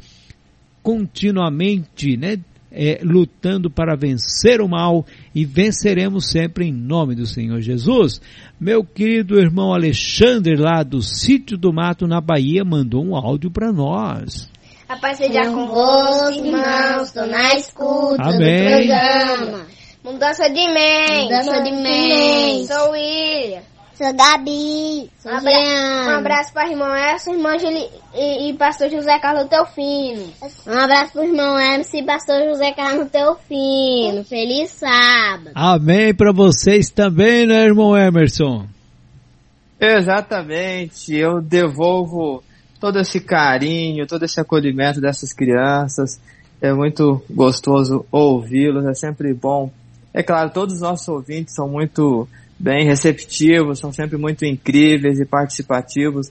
continuamente, 0.82 2.16
né, 2.16 2.38
é, 2.72 3.02
lutando 3.04 3.70
para 3.70 3.96
vencer 3.96 4.62
o 4.62 4.68
mal 4.68 5.06
e 5.36 5.44
venceremos 5.44 6.30
sempre 6.30 6.66
em 6.66 6.74
nome 6.74 7.14
do 7.14 7.26
Senhor 7.26 7.60
Jesus. 7.60 8.22
Meu 8.58 8.86
querido 8.86 9.38
irmão 9.38 9.74
Alexandre, 9.74 10.56
lá 10.56 10.82
do 10.82 11.02
sítio 11.02 11.58
do 11.58 11.74
Mato, 11.74 12.08
na 12.08 12.22
Bahia, 12.22 12.64
mandou 12.64 13.06
um 13.06 13.16
áudio 13.18 13.52
para 13.52 13.72
nós. 13.72 14.53
A 14.88 14.98
paz 14.98 15.18
seja 15.18 15.46
convosco, 15.46 16.46
irmãos, 16.46 17.08
estou 17.08 17.26
na 17.26 17.56
escuta 17.56 18.22
Amém. 18.24 18.58
do 18.58 18.88
programa. 18.88 19.66
Mudança 20.04 20.50
de 20.50 20.68
mente. 20.68 21.24
Mudança 21.24 21.62
de 21.64 21.72
mente. 21.72 22.68
Sou 22.68 22.92
William. 22.92 23.62
Sou 23.94 24.14
Gabi. 24.14 25.10
Sou 25.20 25.32
Um, 25.32 25.38
abra 25.38 25.52
um 25.52 26.18
abraço 26.18 26.52
para 26.54 26.68
o 26.68 26.72
irmão 26.72 26.96
Elson, 26.96 27.34
irmão 27.34 27.58
Gili 27.58 27.88
e, 28.14 28.50
e 28.50 28.54
pastor 28.58 28.90
José 28.90 29.18
Carlos 29.20 29.48
Teofino. 29.48 30.34
Um 30.68 30.78
abraço 30.78 31.14
para 31.14 31.22
o 31.22 31.26
irmão 31.26 31.60
Emerson 31.60 31.98
e 31.98 32.06
pastor 32.06 32.44
José 32.50 32.72
Carlos 32.74 33.10
Teofino. 33.10 34.26
Feliz 34.26 34.72
sábado. 34.72 35.52
Amém 35.56 36.14
para 36.14 36.34
vocês 36.34 36.90
também, 36.90 37.48
né, 37.48 37.64
irmão 37.64 37.96
Emerson? 37.96 38.66
Exatamente. 39.80 41.16
Eu 41.16 41.42
devolvo 41.42 42.44
todo 42.84 43.00
esse 43.00 43.22
carinho, 43.22 44.06
todo 44.06 44.26
esse 44.26 44.42
acolhimento 44.42 45.00
dessas 45.00 45.32
crianças. 45.32 46.20
É 46.62 46.74
muito 46.74 47.24
gostoso 47.30 48.06
ouvi-los, 48.12 48.86
é 48.86 48.94
sempre 48.94 49.34
bom. 49.34 49.72
É 50.14 50.22
claro, 50.22 50.50
todos 50.50 50.76
os 50.76 50.82
nossos 50.82 51.08
ouvintes 51.08 51.56
são 51.56 51.70
muito 51.70 52.28
bem 52.60 52.86
receptivos, 52.86 53.80
são 53.80 53.94
sempre 53.94 54.18
muito 54.18 54.44
incríveis 54.44 55.18
e 55.18 55.26
participativos, 55.26 56.30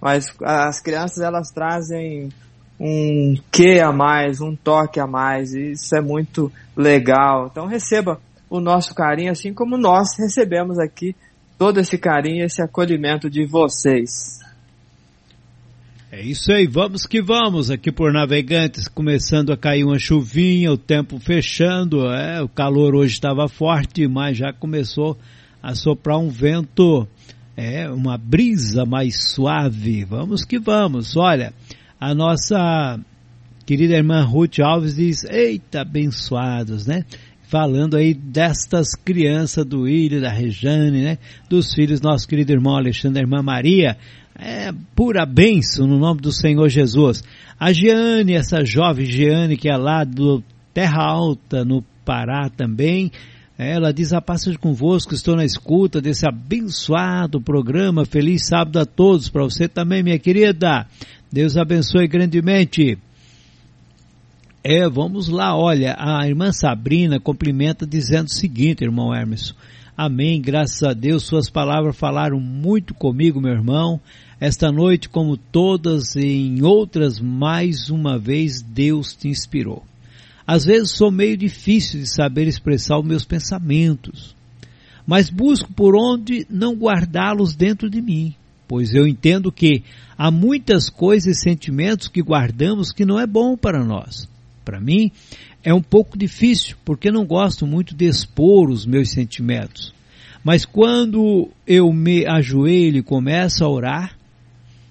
mas 0.00 0.34
as 0.42 0.80
crianças 0.80 1.18
elas 1.18 1.50
trazem 1.50 2.30
um 2.80 3.34
quê 3.52 3.78
a 3.84 3.92
mais, 3.92 4.40
um 4.40 4.56
toque 4.56 4.98
a 4.98 5.06
mais, 5.06 5.52
e 5.52 5.72
isso 5.72 5.94
é 5.94 6.00
muito 6.00 6.50
legal. 6.74 7.48
Então 7.52 7.66
receba 7.66 8.18
o 8.48 8.58
nosso 8.58 8.94
carinho, 8.94 9.32
assim 9.32 9.52
como 9.52 9.76
nós 9.76 10.16
recebemos 10.18 10.78
aqui 10.78 11.14
todo 11.58 11.78
esse 11.78 11.98
carinho, 11.98 12.46
esse 12.46 12.62
acolhimento 12.62 13.28
de 13.28 13.44
vocês. 13.44 14.40
É 16.12 16.20
isso 16.20 16.50
aí, 16.50 16.66
vamos 16.66 17.06
que 17.06 17.22
vamos 17.22 17.70
aqui 17.70 17.92
por 17.92 18.12
Navegantes, 18.12 18.88
começando 18.88 19.52
a 19.52 19.56
cair 19.56 19.84
uma 19.84 19.96
chuvinha, 19.96 20.72
o 20.72 20.76
tempo 20.76 21.20
fechando, 21.20 22.04
é, 22.10 22.42
o 22.42 22.48
calor 22.48 22.96
hoje 22.96 23.12
estava 23.12 23.48
forte, 23.48 24.08
mas 24.08 24.36
já 24.36 24.52
começou 24.52 25.16
a 25.62 25.72
soprar 25.72 26.18
um 26.18 26.28
vento, 26.28 27.06
é, 27.56 27.88
uma 27.88 28.18
brisa 28.18 28.84
mais 28.84 29.30
suave. 29.32 30.04
Vamos 30.04 30.44
que 30.44 30.58
vamos. 30.58 31.16
Olha, 31.16 31.52
a 32.00 32.12
nossa 32.12 32.98
querida 33.64 33.94
irmã 33.94 34.24
Ruth 34.24 34.58
Alves 34.58 34.96
diz: 34.96 35.22
"Eita, 35.22 35.82
abençoados, 35.82 36.88
né?" 36.88 37.04
Falando 37.42 37.96
aí 37.96 38.14
destas 38.14 38.96
crianças 38.96 39.64
do 39.64 39.88
Ilho, 39.88 40.20
da 40.20 40.30
Rejane, 40.30 41.02
né? 41.02 41.18
Dos 41.48 41.72
filhos 41.72 42.00
nosso 42.00 42.26
querido 42.26 42.50
irmão 42.50 42.76
Alexandre 42.76 43.22
irmã 43.22 43.42
Maria 43.42 43.96
é 44.40 44.72
pura 44.96 45.26
bênção 45.26 45.86
no 45.86 45.98
nome 45.98 46.22
do 46.22 46.32
Senhor 46.32 46.68
Jesus. 46.68 47.22
A 47.58 47.72
Giane, 47.72 48.32
essa 48.32 48.64
jovem 48.64 49.04
Giane 49.04 49.56
que 49.56 49.68
é 49.68 49.76
lá 49.76 50.02
do 50.02 50.42
Terra 50.72 51.04
Alta, 51.04 51.62
no 51.62 51.84
Pará 52.04 52.48
também, 52.48 53.12
ela 53.58 53.92
diz 53.92 54.14
a 54.14 54.22
paz 54.22 54.44
convosco, 54.56 55.12
estou 55.12 55.36
na 55.36 55.44
escuta 55.44 56.00
desse 56.00 56.26
abençoado 56.26 57.42
programa. 57.42 58.06
Feliz 58.06 58.46
sábado 58.46 58.78
a 58.78 58.86
todos, 58.86 59.28
para 59.28 59.44
você 59.44 59.68
também, 59.68 60.02
minha 60.02 60.18
querida. 60.18 60.86
Deus 61.30 61.58
abençoe 61.58 62.08
grandemente. 62.08 62.96
É, 64.64 64.88
vamos 64.88 65.28
lá, 65.28 65.56
olha, 65.56 65.94
a 65.98 66.26
irmã 66.26 66.52
Sabrina 66.52 67.20
cumprimenta 67.20 67.86
dizendo 67.86 68.28
o 68.28 68.32
seguinte, 68.32 68.82
irmão 68.82 69.14
Hermes. 69.14 69.54
Amém, 69.96 70.40
graças 70.40 70.82
a 70.82 70.94
Deus, 70.94 71.24
suas 71.24 71.50
palavras 71.50 71.94
falaram 71.94 72.40
muito 72.40 72.94
comigo, 72.94 73.38
meu 73.38 73.52
irmão. 73.52 74.00
Esta 74.40 74.72
noite, 74.72 75.06
como 75.06 75.36
todas 75.36 76.16
e 76.16 76.24
em 76.24 76.62
outras, 76.62 77.20
mais 77.20 77.90
uma 77.90 78.18
vez 78.18 78.62
Deus 78.62 79.14
te 79.14 79.28
inspirou. 79.28 79.84
Às 80.46 80.64
vezes 80.64 80.92
sou 80.92 81.10
meio 81.10 81.36
difícil 81.36 82.00
de 82.00 82.06
saber 82.06 82.48
expressar 82.48 82.98
os 82.98 83.04
meus 83.04 83.22
pensamentos, 83.22 84.34
mas 85.06 85.28
busco 85.28 85.70
por 85.74 85.94
onde 85.94 86.46
não 86.48 86.74
guardá-los 86.74 87.54
dentro 87.54 87.90
de 87.90 88.00
mim, 88.00 88.34
pois 88.66 88.94
eu 88.94 89.06
entendo 89.06 89.52
que 89.52 89.82
há 90.16 90.30
muitas 90.30 90.88
coisas 90.88 91.36
e 91.36 91.40
sentimentos 91.40 92.08
que 92.08 92.22
guardamos 92.22 92.92
que 92.92 93.04
não 93.04 93.20
é 93.20 93.26
bom 93.26 93.58
para 93.58 93.84
nós. 93.84 94.26
Para 94.64 94.80
mim, 94.80 95.12
é 95.62 95.74
um 95.74 95.82
pouco 95.82 96.16
difícil, 96.16 96.76
porque 96.82 97.10
não 97.10 97.26
gosto 97.26 97.66
muito 97.66 97.94
de 97.94 98.06
expor 98.06 98.70
os 98.70 98.86
meus 98.86 99.10
sentimentos. 99.10 99.92
Mas 100.42 100.64
quando 100.64 101.50
eu 101.66 101.92
me 101.92 102.26
ajoelho 102.26 102.96
e 102.96 103.02
começo 103.02 103.62
a 103.62 103.68
orar, 103.68 104.19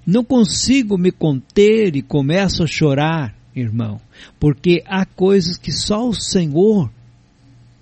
não 0.09 0.23
consigo 0.23 0.97
me 0.97 1.11
conter 1.11 1.95
e 1.95 2.01
começo 2.01 2.63
a 2.63 2.67
chorar, 2.67 3.35
irmão, 3.55 3.99
porque 4.39 4.83
há 4.85 5.05
coisas 5.05 5.57
que 5.57 5.71
só 5.71 6.07
o 6.07 6.13
Senhor 6.13 6.91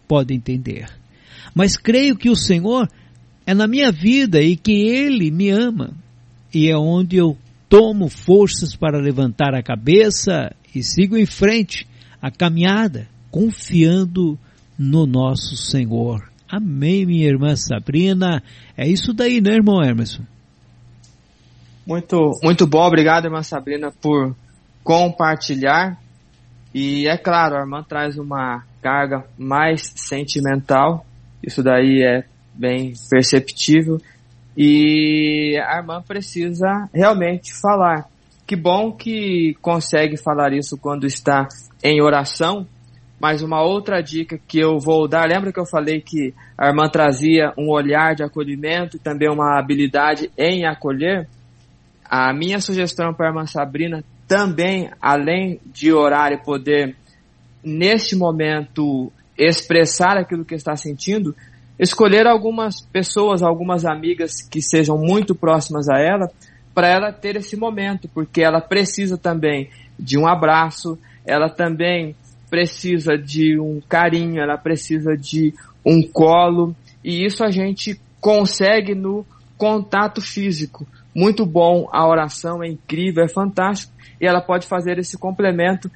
pode 0.07 0.33
entender. 0.33 0.87
Mas 1.55 1.77
creio 1.77 2.15
que 2.15 2.29
o 2.29 2.35
Senhor 2.35 2.87
é 3.45 3.53
na 3.53 3.67
minha 3.67 3.91
vida 3.91 4.41
e 4.41 4.55
que 4.55 4.71
Ele 4.71 5.31
me 5.31 5.49
ama. 5.49 5.93
E 6.53 6.69
é 6.69 6.77
onde 6.77 7.17
eu 7.17 7.37
tomo 7.69 8.09
forças 8.09 8.75
para 8.75 8.99
levantar 8.99 9.53
a 9.55 9.63
cabeça 9.63 10.53
e 10.73 10.83
sigo 10.83 11.17
em 11.17 11.25
frente 11.25 11.87
a 12.21 12.29
caminhada, 12.29 13.07
confiando 13.31 14.37
no 14.77 15.05
nosso 15.05 15.55
Senhor. 15.55 16.29
Amém, 16.49 17.05
minha 17.05 17.27
irmã 17.27 17.55
Sabrina. 17.55 18.41
É 18.75 18.87
isso 18.87 19.13
daí, 19.13 19.41
né, 19.41 19.55
irmão 19.55 19.83
Emerson? 19.83 20.23
Muito, 21.87 22.37
muito 22.43 22.67
bom. 22.67 22.85
Obrigado, 22.85 23.25
irmã 23.25 23.41
Sabrina, 23.41 23.89
por 24.01 24.35
compartilhar. 24.83 25.97
E 26.75 27.07
é 27.07 27.17
claro, 27.17 27.55
a 27.55 27.61
irmã 27.61 27.81
traz 27.81 28.17
uma 28.17 28.65
carga 28.81 29.25
mais 29.37 29.93
sentimental. 29.95 31.05
Isso 31.41 31.63
daí 31.63 32.03
é 32.03 32.25
bem 32.53 32.91
perceptível. 33.09 34.01
E 34.57 35.57
a 35.65 35.77
irmã 35.77 36.03
precisa 36.05 36.89
realmente 36.93 37.53
falar. 37.53 38.05
Que 38.45 38.57
bom 38.57 38.91
que 38.91 39.55
consegue 39.61 40.17
falar 40.17 40.51
isso 40.51 40.77
quando 40.77 41.07
está 41.07 41.47
em 41.81 42.01
oração, 42.01 42.67
mas 43.17 43.41
uma 43.41 43.61
outra 43.63 44.01
dica 44.01 44.37
que 44.45 44.59
eu 44.59 44.77
vou 44.77 45.07
dar, 45.07 45.27
lembra 45.27 45.53
que 45.53 45.59
eu 45.59 45.65
falei 45.65 46.01
que 46.01 46.33
a 46.57 46.67
irmã 46.67 46.89
trazia 46.89 47.53
um 47.57 47.69
olhar 47.69 48.13
de 48.13 48.23
acolhimento 48.23 48.97
e 48.97 48.99
também 48.99 49.29
uma 49.29 49.57
habilidade 49.57 50.29
em 50.37 50.65
acolher? 50.65 51.29
A 52.09 52.33
minha 52.33 52.59
sugestão 52.59 53.13
para 53.13 53.27
a 53.27 53.29
irmã 53.29 53.45
Sabrina 53.45 54.03
também, 54.27 54.89
além 55.01 55.59
de 55.65 55.91
orar 55.91 56.31
e 56.31 56.37
poder, 56.37 56.95
neste 57.63 58.15
momento, 58.15 59.11
expressar 59.37 60.17
aquilo 60.17 60.45
que 60.45 60.55
está 60.55 60.75
sentindo, 60.75 61.35
escolher 61.79 62.25
algumas 62.27 62.81
pessoas, 62.81 63.43
algumas 63.43 63.85
amigas 63.85 64.41
que 64.41 64.61
sejam 64.61 64.97
muito 64.97 65.35
próximas 65.35 65.87
a 65.89 65.99
ela, 65.99 66.27
para 66.73 66.87
ela 66.87 67.11
ter 67.11 67.35
esse 67.35 67.55
momento, 67.55 68.09
porque 68.13 68.41
ela 68.41 68.61
precisa 68.61 69.17
também 69.17 69.69
de 69.97 70.17
um 70.17 70.27
abraço, 70.27 70.97
ela 71.25 71.49
também 71.49 72.15
precisa 72.49 73.17
de 73.17 73.59
um 73.59 73.81
carinho, 73.87 74.39
ela 74.39 74.57
precisa 74.57 75.15
de 75.17 75.53
um 75.85 76.01
colo, 76.01 76.75
e 77.03 77.25
isso 77.25 77.43
a 77.43 77.51
gente 77.51 77.99
consegue 78.19 78.93
no 78.93 79.25
contato 79.57 80.21
físico. 80.21 80.87
Muito 81.17 81.47
bom, 81.47 81.89
a 81.91 82.07
oração 82.07 82.63
é 82.63 82.67
incrível, 82.67 83.23
é 83.23 83.27
fantástico, 83.27 83.91
e 84.21 84.27
ela 84.27 84.39
pode 84.39 84.67
fazer 84.67 84.99
esse 84.99 85.17
complemento 85.17 85.89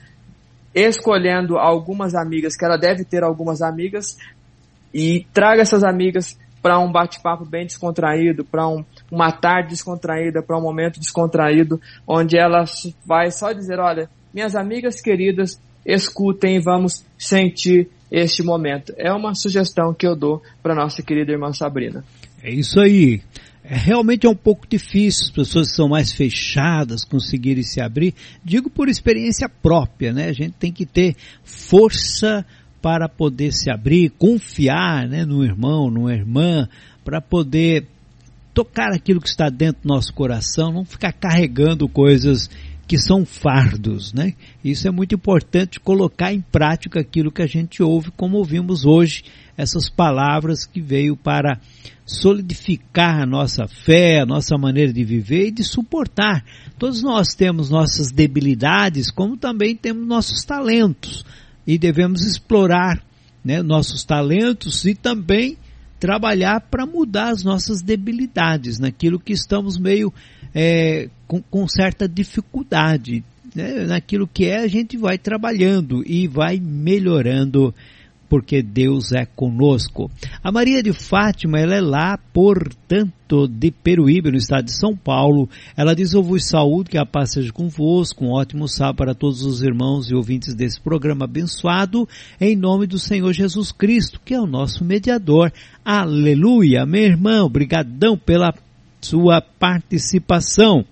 escolhendo 0.74 1.60
algumas 1.60 2.16
amigas, 2.16 2.56
que 2.56 2.66
ela 2.66 2.76
deve 2.76 3.06
ter 3.06 3.24
algumas 3.24 3.62
amigas, 3.62 4.18
e 4.92 5.28
traga 5.32 5.62
essas 5.62 5.84
amigas 5.84 6.40
para 6.60 6.80
um 6.80 6.92
bate-papo 6.92 7.46
bem 7.46 7.68
descontraído, 7.68 8.44
para 8.44 8.68
um, 8.68 8.84
uma 9.12 9.32
tarde 9.32 9.70
descontraída, 9.70 10.42
para 10.42 10.58
um 10.58 10.62
momento 10.62 11.00
descontraído, 11.00 11.80
onde 12.08 12.36
ela 12.36 12.66
vai 13.06 13.30
só 13.30 13.52
dizer, 13.52 13.78
olha, 13.78 14.10
minhas 14.34 14.56
amigas 14.56 15.00
queridas, 15.02 15.62
escutem 15.86 16.56
e 16.56 16.60
vamos 16.64 17.06
sentir 17.16 17.92
este 18.12 18.42
momento. 18.42 18.92
É 18.98 19.14
uma 19.14 19.36
sugestão 19.36 19.94
que 19.94 20.08
eu 20.08 20.16
dou 20.16 20.42
para 20.64 20.74
nossa 20.74 21.04
querida 21.04 21.32
irmã 21.32 21.54
Sabrina. 21.54 22.04
É 22.42 22.50
isso 22.50 22.80
aí. 22.80 23.22
É, 23.72 23.78
realmente 23.78 24.28
é 24.28 24.30
um 24.30 24.36
pouco 24.36 24.68
difícil, 24.68 25.24
as 25.24 25.32
pessoas 25.32 25.70
que 25.70 25.76
são 25.78 25.88
mais 25.88 26.12
fechadas 26.12 27.06
conseguirem 27.06 27.64
se 27.64 27.80
abrir. 27.80 28.14
Digo 28.44 28.70
por 28.70 28.90
experiência 28.90 29.48
própria, 29.48 30.12
né? 30.12 30.28
A 30.28 30.34
gente 30.34 30.56
tem 30.60 30.74
que 30.74 30.86
ter 30.86 31.16
força 31.42 32.46
para 32.82 33.08
poder 33.08 33.54
se 33.54 33.72
abrir, 33.72 34.10
confiar 34.10 35.08
né, 35.08 35.24
no 35.24 35.42
irmão, 35.42 35.90
numa 35.90 36.14
irmã, 36.14 36.68
para 37.06 37.22
poder 37.22 37.88
tocar 38.54 38.92
aquilo 38.92 39.22
que 39.22 39.30
está 39.30 39.48
dentro 39.48 39.84
do 39.84 39.88
nosso 39.88 40.14
coração, 40.14 40.74
não 40.74 40.84
ficar 40.84 41.14
carregando 41.14 41.88
coisas 41.88 42.50
que 42.86 42.98
são 42.98 43.26
fardos, 43.26 44.12
né? 44.12 44.34
Isso 44.62 44.86
é 44.86 44.92
muito 44.92 45.16
importante 45.16 45.80
colocar 45.80 46.34
em 46.34 46.42
prática 46.42 47.00
aquilo 47.00 47.32
que 47.32 47.42
a 47.42 47.48
gente 47.48 47.82
ouve, 47.82 48.12
como 48.12 48.36
ouvimos 48.36 48.84
hoje, 48.84 49.24
essas 49.62 49.90
palavras 49.90 50.66
que 50.66 50.82
veio 50.82 51.16
para 51.16 51.60
solidificar 52.06 53.22
a 53.22 53.26
nossa 53.26 53.68
fé, 53.68 54.20
a 54.20 54.26
nossa 54.26 54.58
maneira 54.58 54.92
de 54.92 55.04
viver 55.04 55.48
e 55.48 55.52
de 55.52 55.64
suportar. 55.64 56.44
Todos 56.78 57.02
nós 57.04 57.36
temos 57.36 57.70
nossas 57.70 58.12
debilidades, 58.12 59.12
como 59.12 59.38
também 59.38 59.76
temos 59.76 60.08
nossos 60.08 60.44
talentos 60.44 61.24
e 61.66 61.78
devemos 61.78 62.26
explorar 62.26 63.02
né, 63.44 63.62
nossos 63.62 64.04
talentos 64.04 64.84
e 64.86 64.96
também 64.96 65.58
trabalhar 66.00 66.62
para 66.62 66.86
mudar 66.86 67.30
as 67.30 67.44
nossas 67.44 67.82
debilidades, 67.84 68.80
naquilo 68.80 69.20
que 69.20 69.34
estamos 69.34 69.78
meio 69.78 70.12
é, 70.54 71.10
com, 71.28 71.42
com, 71.44 71.68
certa 71.68 72.10
dificuldade. 72.10 73.24
Né? 73.56 73.86
Naquilo 73.86 74.28
que 74.28 74.46
é, 74.46 74.58
a 74.58 74.68
gente 74.68 74.98
vai 74.98 75.20
trabalhando 75.20 76.04
e 76.06 76.28
vai 76.28 76.60
melhorando 76.60 77.74
porque 78.32 78.64
Deus 78.64 79.12
é 79.12 79.26
conosco. 79.26 80.10
A 80.42 80.54
Maria 80.54 80.82
de 80.82 80.94
Fátima, 80.94 81.60
ela 81.60 81.76
é 81.76 81.82
lá, 81.82 82.18
portanto, 82.18 83.46
de 83.46 83.72
Peruíbe, 83.72 84.32
no 84.32 84.38
estado 84.38 84.64
de 84.64 84.72
São 84.72 84.96
Paulo. 84.96 85.50
Ela 85.76 85.94
diz, 85.94 86.14
eu 86.14 86.24
vos 86.24 86.46
saúdo, 86.46 86.90
que 86.90 86.98
a 86.98 87.06
paz 87.06 87.34
seja 87.34 87.52
convosco, 87.52 88.24
um 88.24 88.32
ótimo 88.32 88.70
sábado 88.70 88.96
para 88.96 89.14
todos 89.14 89.44
os 89.44 89.62
irmãos 89.62 90.10
e 90.10 90.16
ouvintes 90.16 90.56
desse 90.56 90.80
programa 90.80 91.26
abençoado, 91.26 92.08
em 92.40 92.56
nome 92.56 92.88
do 92.88 92.98
Senhor 92.98 93.34
Jesus 93.34 93.74
Cristo, 93.74 94.22
que 94.24 94.34
é 94.34 94.40
o 94.40 94.48
nosso 94.48 94.86
mediador. 94.86 95.52
Aleluia, 95.84 96.86
meu 96.86 97.04
irmão, 97.04 97.48
obrigadão 97.48 98.18
pela 98.18 98.54
sua 99.02 99.42
participação. 99.42 100.86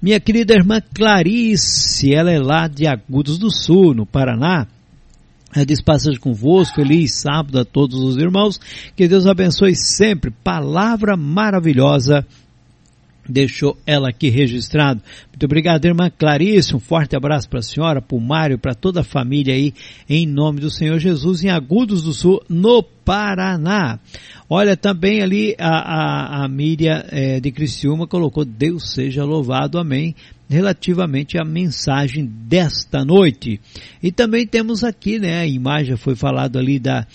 Minha 0.00 0.18
querida 0.18 0.54
irmã 0.54 0.80
Clarice, 0.94 2.14
ela 2.14 2.32
é 2.32 2.38
lá 2.38 2.68
de 2.68 2.86
Agudos 2.86 3.36
do 3.36 3.50
Sul, 3.50 3.92
no 3.92 4.06
Paraná. 4.06 4.66
É 5.54 5.64
diz 5.64 5.80
passagem 5.80 6.18
convosco, 6.20 6.76
feliz 6.76 7.20
sábado 7.20 7.60
a 7.60 7.64
todos 7.64 7.98
os 8.00 8.16
irmãos, 8.16 8.60
que 8.94 9.08
Deus 9.08 9.26
abençoe 9.26 9.74
sempre, 9.74 10.30
palavra 10.30 11.16
maravilhosa 11.16 12.26
deixou 13.28 13.76
ela 13.86 14.08
aqui 14.08 14.28
registrado. 14.28 15.00
Muito 15.28 15.44
obrigado, 15.44 15.84
irmã 15.84 16.10
Clarice, 16.10 16.74
um 16.74 16.80
forte 16.80 17.16
abraço 17.16 17.48
para 17.48 17.58
a 17.58 17.62
senhora, 17.62 18.00
para 18.00 18.16
o 18.16 18.20
Mário, 18.20 18.58
para 18.58 18.74
toda 18.74 19.00
a 19.00 19.04
família 19.04 19.54
aí, 19.54 19.74
em 20.08 20.26
nome 20.26 20.60
do 20.60 20.70
Senhor 20.70 20.98
Jesus, 20.98 21.44
em 21.44 21.50
Agudos 21.50 22.02
do 22.02 22.12
Sul, 22.12 22.42
no 22.48 22.82
Paraná. 22.82 23.98
Olha, 24.48 24.76
também 24.76 25.22
ali 25.22 25.54
a, 25.58 25.68
a, 25.68 26.44
a 26.44 26.48
Míria 26.48 27.04
é, 27.10 27.40
de 27.40 27.50
Criciúma 27.50 28.06
colocou 28.06 28.44
Deus 28.44 28.92
seja 28.92 29.24
louvado, 29.24 29.78
amém, 29.78 30.14
relativamente 30.48 31.38
à 31.38 31.44
mensagem 31.44 32.24
desta 32.26 33.04
noite. 33.04 33.60
E 34.02 34.12
também 34.12 34.46
temos 34.46 34.84
aqui, 34.84 35.18
né, 35.18 35.40
a 35.40 35.46
imagem 35.46 35.96
foi 35.96 36.14
falado 36.14 36.58
ali 36.58 36.78
da, 36.78 37.06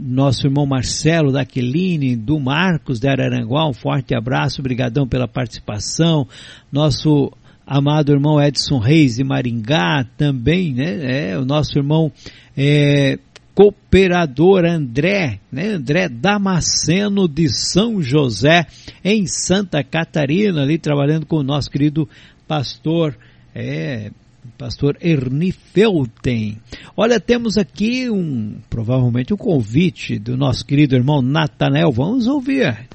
nosso 0.00 0.46
irmão 0.46 0.66
Marcelo 0.66 1.32
da 1.32 1.42
Aqueline, 1.42 2.16
do 2.16 2.38
Marcos 2.40 2.98
de 2.98 3.08
Araranguá, 3.08 3.68
um 3.68 3.74
forte 3.74 4.14
abraço, 4.14 4.60
obrigadão 4.60 5.06
pela 5.06 5.28
participação. 5.28 6.26
Nosso 6.72 7.32
amado 7.66 8.12
irmão 8.12 8.40
Edson 8.40 8.78
Reis 8.78 9.16
de 9.16 9.24
Maringá 9.24 10.06
também, 10.16 10.72
né, 10.72 11.30
é, 11.32 11.38
o 11.38 11.44
nosso 11.44 11.78
irmão 11.78 12.10
é, 12.56 13.18
cooperador 13.56 14.66
André, 14.66 15.40
né? 15.50 15.70
André 15.70 16.10
Damasceno 16.10 17.26
de 17.26 17.48
São 17.48 18.02
José, 18.02 18.66
em 19.02 19.26
Santa 19.26 19.82
Catarina, 19.82 20.60
ali 20.60 20.76
trabalhando 20.76 21.24
com 21.24 21.36
o 21.36 21.42
nosso 21.42 21.70
querido 21.70 22.06
pastor, 22.46 23.16
é, 23.54 24.10
pastor 24.56 24.96
Erni 25.00 25.52
Felten. 25.52 26.60
Olha, 26.96 27.20
temos 27.20 27.56
aqui 27.56 28.10
um, 28.10 28.58
provavelmente 28.70 29.32
um 29.34 29.36
convite 29.36 30.18
do 30.18 30.36
nosso 30.36 30.64
querido 30.64 30.94
irmão 30.94 31.22
Natanael, 31.22 31.90
vamos 31.92 32.26
ouvir. 32.26 32.88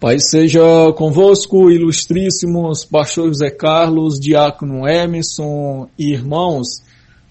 Pai 0.00 0.18
seja 0.18 0.60
convosco, 0.96 1.70
ilustríssimos 1.70 2.84
pastor 2.84 3.28
José 3.28 3.50
Carlos, 3.50 4.20
diácono 4.20 4.86
Emerson 4.86 5.88
e 5.98 6.12
irmãos, 6.12 6.84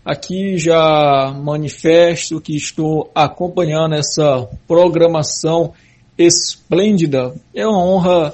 Aqui 0.06 0.58
já 0.58 1.34
manifesto 1.34 2.42
que 2.42 2.58
estou 2.58 3.10
acompanhando 3.16 3.96
essa 3.96 4.46
programação 4.68 5.72
esplêndida. 6.18 7.34
É 7.56 7.66
uma 7.66 7.82
honra 7.82 8.34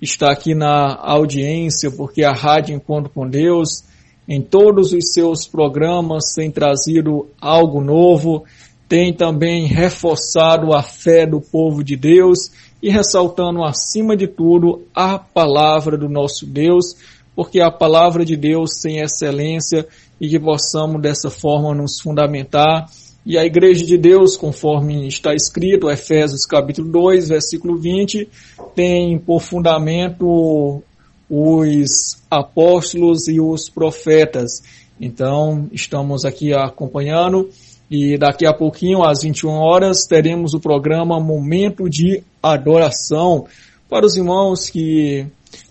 estar 0.00 0.30
aqui 0.30 0.54
na 0.54 0.96
audiência, 1.00 1.90
porque 1.90 2.24
a 2.24 2.32
Rádio 2.32 2.74
Encontro 2.74 3.10
com 3.12 3.28
Deus, 3.28 3.84
em 4.28 4.40
todos 4.40 4.92
os 4.92 5.12
seus 5.12 5.46
programas, 5.46 6.32
tem 6.34 6.50
trazido 6.50 7.28
algo 7.40 7.80
novo, 7.80 8.44
tem 8.88 9.12
também 9.12 9.66
reforçado 9.66 10.74
a 10.74 10.82
fé 10.82 11.26
do 11.26 11.40
povo 11.40 11.84
de 11.84 11.96
Deus 11.96 12.50
e 12.82 12.90
ressaltando, 12.90 13.62
acima 13.62 14.16
de 14.16 14.26
tudo, 14.26 14.82
a 14.94 15.18
palavra 15.18 15.98
do 15.98 16.08
nosso 16.08 16.46
Deus, 16.46 16.96
porque 17.36 17.60
a 17.60 17.70
palavra 17.70 18.24
de 18.24 18.36
Deus 18.36 18.80
tem 18.82 19.00
excelência 19.00 19.86
e 20.20 20.28
que 20.28 20.38
possamos 20.38 21.00
dessa 21.00 21.30
forma 21.30 21.74
nos 21.74 22.00
fundamentar 22.00 22.86
E 23.24 23.36
a 23.36 23.44
igreja 23.44 23.84
de 23.84 23.98
Deus, 23.98 24.36
conforme 24.36 25.06
está 25.06 25.34
escrito, 25.34 25.90
Efésios 25.90 26.46
capítulo 26.46 26.90
2, 26.90 27.28
versículo 27.28 27.76
20, 27.76 28.28
tem 28.74 29.18
por 29.18 29.40
fundamento 29.40 30.82
os 31.28 32.18
apóstolos 32.30 33.28
e 33.28 33.38
os 33.38 33.68
profetas. 33.68 34.62
Então, 34.98 35.68
estamos 35.70 36.24
aqui 36.24 36.52
acompanhando 36.54 37.50
e 37.90 38.16
daqui 38.16 38.46
a 38.46 38.54
pouquinho, 38.54 39.02
às 39.02 39.22
21 39.22 39.50
horas, 39.50 40.06
teremos 40.08 40.54
o 40.54 40.60
programa 40.60 41.20
Momento 41.20 41.90
de 41.90 42.22
Adoração 42.42 43.46
para 43.88 44.06
os 44.06 44.16
irmãos 44.16 44.70
que 44.70 45.26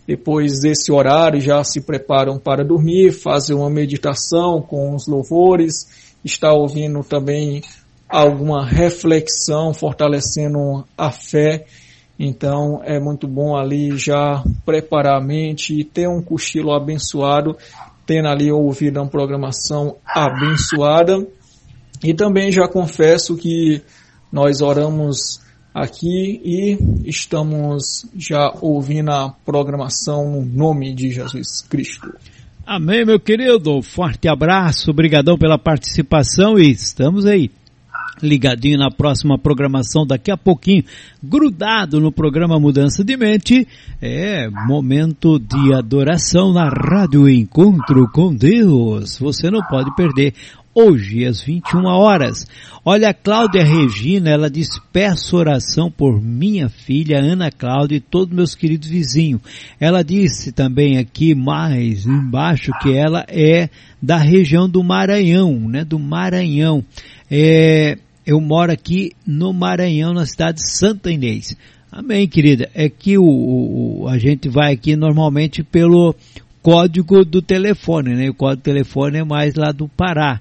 depois 0.05 0.59
desse 0.59 0.91
horário 0.91 1.39
já 1.39 1.63
se 1.63 1.79
preparam 1.79 2.37
para 2.37 2.65
dormir, 2.65 3.13
fazem 3.13 3.55
uma 3.55 3.69
meditação 3.69 4.61
com 4.61 4.93
os 4.93 5.07
louvores, 5.07 6.08
está 6.23 6.51
ouvindo 6.51 7.03
também 7.03 7.61
alguma 8.07 8.65
reflexão, 8.65 9.73
fortalecendo 9.73 10.83
a 10.97 11.11
fé. 11.11 11.65
Então 12.17 12.81
é 12.83 12.99
muito 12.99 13.27
bom 13.27 13.55
ali 13.55 13.97
já 13.97 14.43
preparar 14.65 15.17
a 15.17 15.23
mente 15.23 15.79
e 15.79 15.83
ter 15.83 16.07
um 16.07 16.21
cochilo 16.21 16.73
abençoado, 16.73 17.55
tendo 18.05 18.27
ali 18.27 18.51
ouvido 18.51 18.99
uma 18.99 19.07
programação 19.07 19.95
abençoada. 20.05 21.25
E 22.03 22.13
também 22.13 22.51
já 22.51 22.67
confesso 22.67 23.35
que 23.35 23.81
nós 24.31 24.61
oramos 24.61 25.39
aqui 25.73 26.41
e 26.43 26.77
estamos 27.05 28.05
já 28.15 28.53
ouvindo 28.61 29.11
a 29.11 29.29
programação 29.45 30.29
no 30.29 30.45
nome 30.45 30.93
de 30.93 31.11
Jesus 31.11 31.61
Cristo. 31.69 32.13
Amém, 32.71 33.03
meu 33.03 33.19
querido. 33.19 33.81
Forte 33.81 34.27
abraço, 34.27 34.91
obrigadão 34.91 35.35
pela 35.39 35.57
participação 35.57 36.59
e 36.59 36.69
estamos 36.69 37.25
aí 37.25 37.49
ligadinho 38.21 38.77
na 38.77 38.91
próxima 38.91 39.37
programação 39.37 40.05
daqui 40.05 40.29
a 40.29 40.37
pouquinho, 40.37 40.83
grudado 41.23 41.99
no 41.99 42.11
programa 42.11 42.59
Mudança 42.59 43.03
de 43.03 43.15
Mente, 43.15 43.67
é 44.01 44.49
momento 44.49 45.39
de 45.39 45.73
adoração 45.73 46.53
na 46.53 46.69
Rádio 46.69 47.29
Encontro 47.29 48.07
com 48.11 48.33
Deus. 48.33 49.17
Você 49.19 49.49
não 49.49 49.61
pode 49.63 49.93
perder 49.95 50.33
hoje 50.73 51.25
às 51.25 51.41
21 51.41 51.85
horas. 51.85 52.45
Olha, 52.85 53.13
Cláudia 53.13 53.63
Regina, 53.63 54.29
ela 54.29 54.49
diz, 54.49 54.69
peço 54.91 55.37
oração 55.37 55.91
por 55.91 56.21
minha 56.21 56.69
filha 56.69 57.19
Ana 57.19 57.51
Cláudia 57.51 57.97
e 57.97 58.01
todos 58.01 58.33
meus 58.33 58.55
queridos 58.55 58.87
vizinhos. 58.87 59.41
Ela 59.79 60.03
disse 60.03 60.51
também 60.51 60.97
aqui 60.97 61.35
mais 61.35 62.05
embaixo 62.05 62.71
que 62.81 62.93
ela 62.93 63.25
é 63.27 63.69
da 64.01 64.17
região 64.17 64.69
do 64.69 64.83
Maranhão, 64.83 65.59
né, 65.67 65.83
do 65.83 65.99
Maranhão. 65.99 66.83
É, 67.29 67.97
eu 68.25 68.39
moro 68.39 68.71
aqui 68.71 69.11
no 69.25 69.51
Maranhão, 69.53 70.13
na 70.13 70.25
cidade 70.25 70.57
de 70.57 70.71
Santa 70.71 71.11
Inês. 71.11 71.55
Amém, 71.91 72.27
querida. 72.27 72.69
É 72.73 72.87
que 72.87 73.17
o, 73.17 73.23
o, 73.23 74.07
a 74.07 74.17
gente 74.17 74.47
vai 74.47 74.73
aqui 74.73 74.95
normalmente 74.95 75.63
pelo 75.63 76.15
código 76.61 77.25
do 77.25 77.41
telefone, 77.41 78.15
né? 78.15 78.29
O 78.29 78.33
código 78.33 78.61
do 78.61 78.63
telefone 78.63 79.17
é 79.17 79.23
mais 79.23 79.55
lá 79.55 79.71
do 79.71 79.87
Pará. 79.87 80.39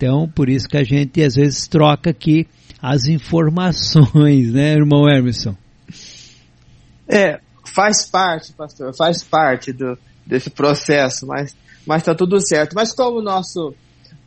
Então, 0.00 0.26
por 0.26 0.48
isso 0.48 0.66
que 0.66 0.78
a 0.78 0.82
gente 0.82 1.22
às 1.22 1.34
vezes 1.34 1.68
troca 1.68 2.08
aqui 2.08 2.48
as 2.80 3.04
informações, 3.04 4.50
né, 4.50 4.72
irmão 4.72 5.06
Emerson? 5.06 5.54
É, 7.06 7.38
faz 7.66 8.08
parte, 8.08 8.50
pastor, 8.54 8.96
faz 8.96 9.22
parte 9.22 9.74
do, 9.74 9.98
desse 10.26 10.48
processo, 10.48 11.26
mas 11.26 11.54
mas 11.86 12.02
tá 12.02 12.14
tudo 12.14 12.40
certo. 12.40 12.72
Mas 12.74 12.94
como 12.94 13.20
nosso, 13.20 13.74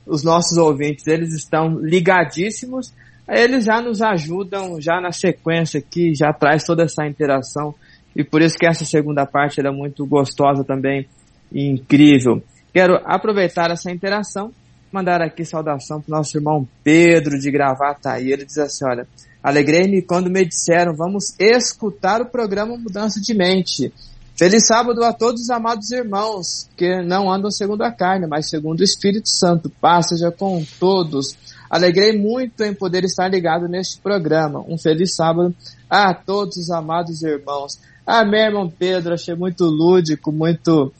os 0.05 0.23
nossos 0.23 0.59
ouvintes, 0.59 1.07
eles 1.07 1.33
estão 1.33 1.79
ligadíssimos, 1.79 2.93
eles 3.27 3.65
já 3.65 3.81
nos 3.81 3.99
ajudam 3.99 4.79
já 4.79 5.01
na 5.01 5.11
sequência 5.11 5.79
aqui, 5.79 6.13
já 6.13 6.31
traz 6.31 6.63
toda 6.63 6.83
essa 6.83 7.07
interação 7.07 7.73
e 8.15 8.23
por 8.23 8.43
isso 8.43 8.57
que 8.59 8.67
essa 8.67 8.85
segunda 8.85 9.25
parte 9.25 9.59
era 9.59 9.71
muito 9.71 10.05
gostosa 10.05 10.63
também 10.63 11.07
e 11.51 11.67
incrível. 11.67 12.43
Quero 12.71 12.95
aproveitar 13.05 13.71
essa 13.71 13.91
interação 13.91 14.51
mandar 14.93 15.21
aqui 15.21 15.43
saudação 15.43 15.99
para 15.99 16.13
o 16.13 16.17
nosso 16.17 16.37
irmão 16.37 16.67
Pedro 16.83 17.39
de 17.39 17.49
Gravataí. 17.49 18.31
Ele 18.31 18.45
diz 18.45 18.57
assim, 18.57 18.85
olha, 18.85 19.07
alegrei-me 19.41 20.01
quando 20.01 20.29
me 20.29 20.45
disseram, 20.45 20.95
vamos 20.95 21.33
escutar 21.39 22.21
o 22.21 22.29
programa 22.29 22.77
Mudança 22.77 23.19
de 23.19 23.33
Mente. 23.33 23.91
Feliz 24.35 24.65
sábado 24.65 25.03
a 25.03 25.13
todos 25.13 25.43
os 25.43 25.49
amados 25.49 25.91
irmãos, 25.91 26.67
que 26.75 27.03
não 27.03 27.31
andam 27.31 27.51
segundo 27.51 27.83
a 27.83 27.91
carne, 27.91 28.25
mas 28.27 28.49
segundo 28.49 28.79
o 28.79 28.83
Espírito 28.83 29.29
Santo. 29.29 29.69
Paz 29.69 30.09
seja 30.09 30.31
com 30.31 30.63
todos. 30.79 31.37
Alegrei 31.69 32.17
muito 32.17 32.63
em 32.63 32.73
poder 32.73 33.03
estar 33.03 33.27
ligado 33.27 33.67
neste 33.67 33.99
programa. 33.99 34.63
Um 34.67 34.77
feliz 34.77 35.15
sábado 35.15 35.55
a 35.89 36.13
todos 36.13 36.57
os 36.57 36.69
amados 36.71 37.21
irmãos. 37.21 37.79
Amém, 38.05 38.45
irmão 38.45 38.69
Pedro. 38.69 39.13
Achei 39.13 39.35
muito 39.35 39.65
lúdico, 39.65 40.31
muito 40.31 40.91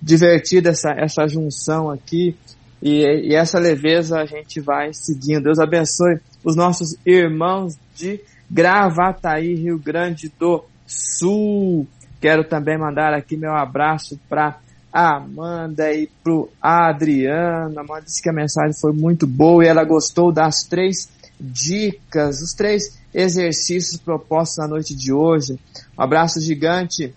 divertida 0.00 0.70
essa, 0.70 0.90
essa 0.90 1.26
junção 1.26 1.90
aqui. 1.90 2.36
E, 2.82 3.30
e 3.30 3.34
essa 3.34 3.58
leveza 3.58 4.18
a 4.18 4.26
gente 4.26 4.60
vai 4.60 4.92
seguindo. 4.92 5.44
Deus 5.44 5.58
abençoe 5.58 6.20
os 6.44 6.54
nossos 6.54 6.96
irmãos 7.04 7.76
de 7.94 8.20
Gravataí, 8.50 9.54
Rio 9.54 9.78
Grande 9.78 10.30
do 10.38 10.64
Sul. 10.86 11.86
Quero 12.20 12.44
também 12.44 12.78
mandar 12.78 13.12
aqui 13.12 13.36
meu 13.36 13.52
abraço 13.52 14.18
para 14.28 14.58
Amanda 14.92 15.92
e 15.92 16.08
pro 16.22 16.48
Adriano. 16.60 17.78
Amanda 17.78 18.02
disse 18.02 18.22
que 18.22 18.30
a 18.30 18.32
mensagem 18.32 18.72
foi 18.80 18.92
muito 18.92 19.26
boa 19.26 19.64
e 19.64 19.68
ela 19.68 19.84
gostou 19.84 20.32
das 20.32 20.62
três 20.62 21.08
dicas, 21.38 22.40
os 22.40 22.54
três 22.54 22.98
exercícios 23.12 24.00
propostos 24.00 24.58
na 24.58 24.68
noite 24.68 24.94
de 24.94 25.12
hoje. 25.12 25.58
Um 25.98 26.02
abraço 26.02 26.40
gigante 26.40 27.14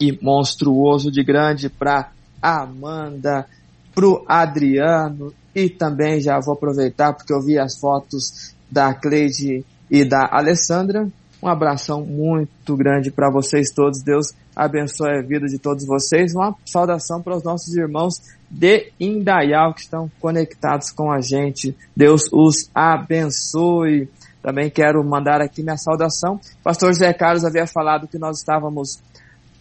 e 0.00 0.16
monstruoso 0.22 1.10
de 1.10 1.24
grande 1.24 1.68
para 1.68 2.10
Amanda 2.40 3.46
pro 3.96 4.22
Adriano 4.28 5.32
e 5.54 5.70
também 5.70 6.20
já 6.20 6.38
vou 6.38 6.52
aproveitar 6.52 7.14
porque 7.14 7.32
eu 7.32 7.40
vi 7.40 7.58
as 7.58 7.78
fotos 7.78 8.54
da 8.70 8.92
Cleide 8.92 9.64
e 9.90 10.04
da 10.04 10.28
Alessandra. 10.30 11.08
Um 11.42 11.48
abração 11.48 12.04
muito 12.04 12.76
grande 12.76 13.10
para 13.10 13.30
vocês 13.30 13.70
todos. 13.70 14.02
Deus 14.02 14.34
abençoe 14.54 15.18
a 15.18 15.22
vida 15.22 15.46
de 15.46 15.58
todos 15.58 15.86
vocês. 15.86 16.34
Uma 16.34 16.54
saudação 16.66 17.22
para 17.22 17.36
os 17.36 17.42
nossos 17.42 17.74
irmãos 17.74 18.20
de 18.50 18.92
Indaial 19.00 19.72
que 19.72 19.80
estão 19.80 20.10
conectados 20.20 20.90
com 20.90 21.10
a 21.10 21.20
gente. 21.22 21.74
Deus 21.96 22.24
os 22.30 22.70
abençoe. 22.74 24.10
Também 24.42 24.68
quero 24.68 25.02
mandar 25.02 25.40
aqui 25.40 25.62
minha 25.62 25.78
saudação. 25.78 26.38
Pastor 26.62 26.92
José 26.92 27.14
Carlos 27.14 27.46
havia 27.46 27.66
falado 27.66 28.06
que 28.06 28.18
nós 28.18 28.38
estávamos 28.38 29.00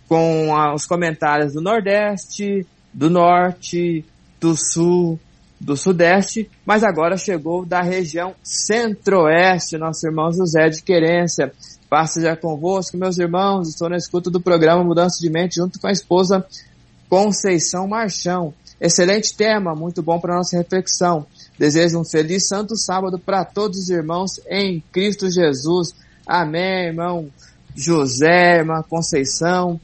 com 0.09 0.53
os 0.73 0.85
comentários 0.85 1.53
do 1.53 1.61
Nordeste, 1.61 2.65
do 2.93 3.09
Norte, 3.09 4.05
do 4.45 4.55
sul, 4.55 5.19
do 5.59 5.75
sudeste, 5.75 6.47
mas 6.63 6.83
agora 6.83 7.17
chegou 7.17 7.65
da 7.65 7.81
região 7.81 8.35
centro-oeste, 8.43 9.75
nosso 9.75 10.05
irmão 10.05 10.31
José 10.31 10.69
de 10.69 10.83
Querência. 10.83 11.51
Passa 11.89 12.21
já 12.21 12.37
convosco, 12.37 12.95
meus 12.95 13.17
irmãos, 13.17 13.69
estou 13.69 13.89
na 13.89 13.97
escuta 13.97 14.29
do 14.29 14.39
programa 14.39 14.83
Mudança 14.83 15.17
de 15.19 15.31
Mente 15.31 15.55
junto 15.55 15.79
com 15.79 15.87
a 15.87 15.91
esposa 15.91 16.45
Conceição 17.09 17.87
Marchão. 17.87 18.53
Excelente 18.79 19.35
tema, 19.35 19.73
muito 19.73 20.03
bom 20.03 20.19
para 20.19 20.35
nossa 20.35 20.55
reflexão. 20.55 21.25
Desejo 21.57 21.99
um 21.99 22.05
feliz 22.05 22.47
santo 22.47 22.77
sábado 22.77 23.17
para 23.17 23.43
todos 23.43 23.79
os 23.79 23.89
irmãos 23.89 24.39
em 24.47 24.83
Cristo 24.91 25.27
Jesus. 25.31 25.95
Amém, 26.27 26.89
irmão 26.89 27.29
José, 27.73 28.59
irmã 28.59 28.83
Conceição 28.87 29.79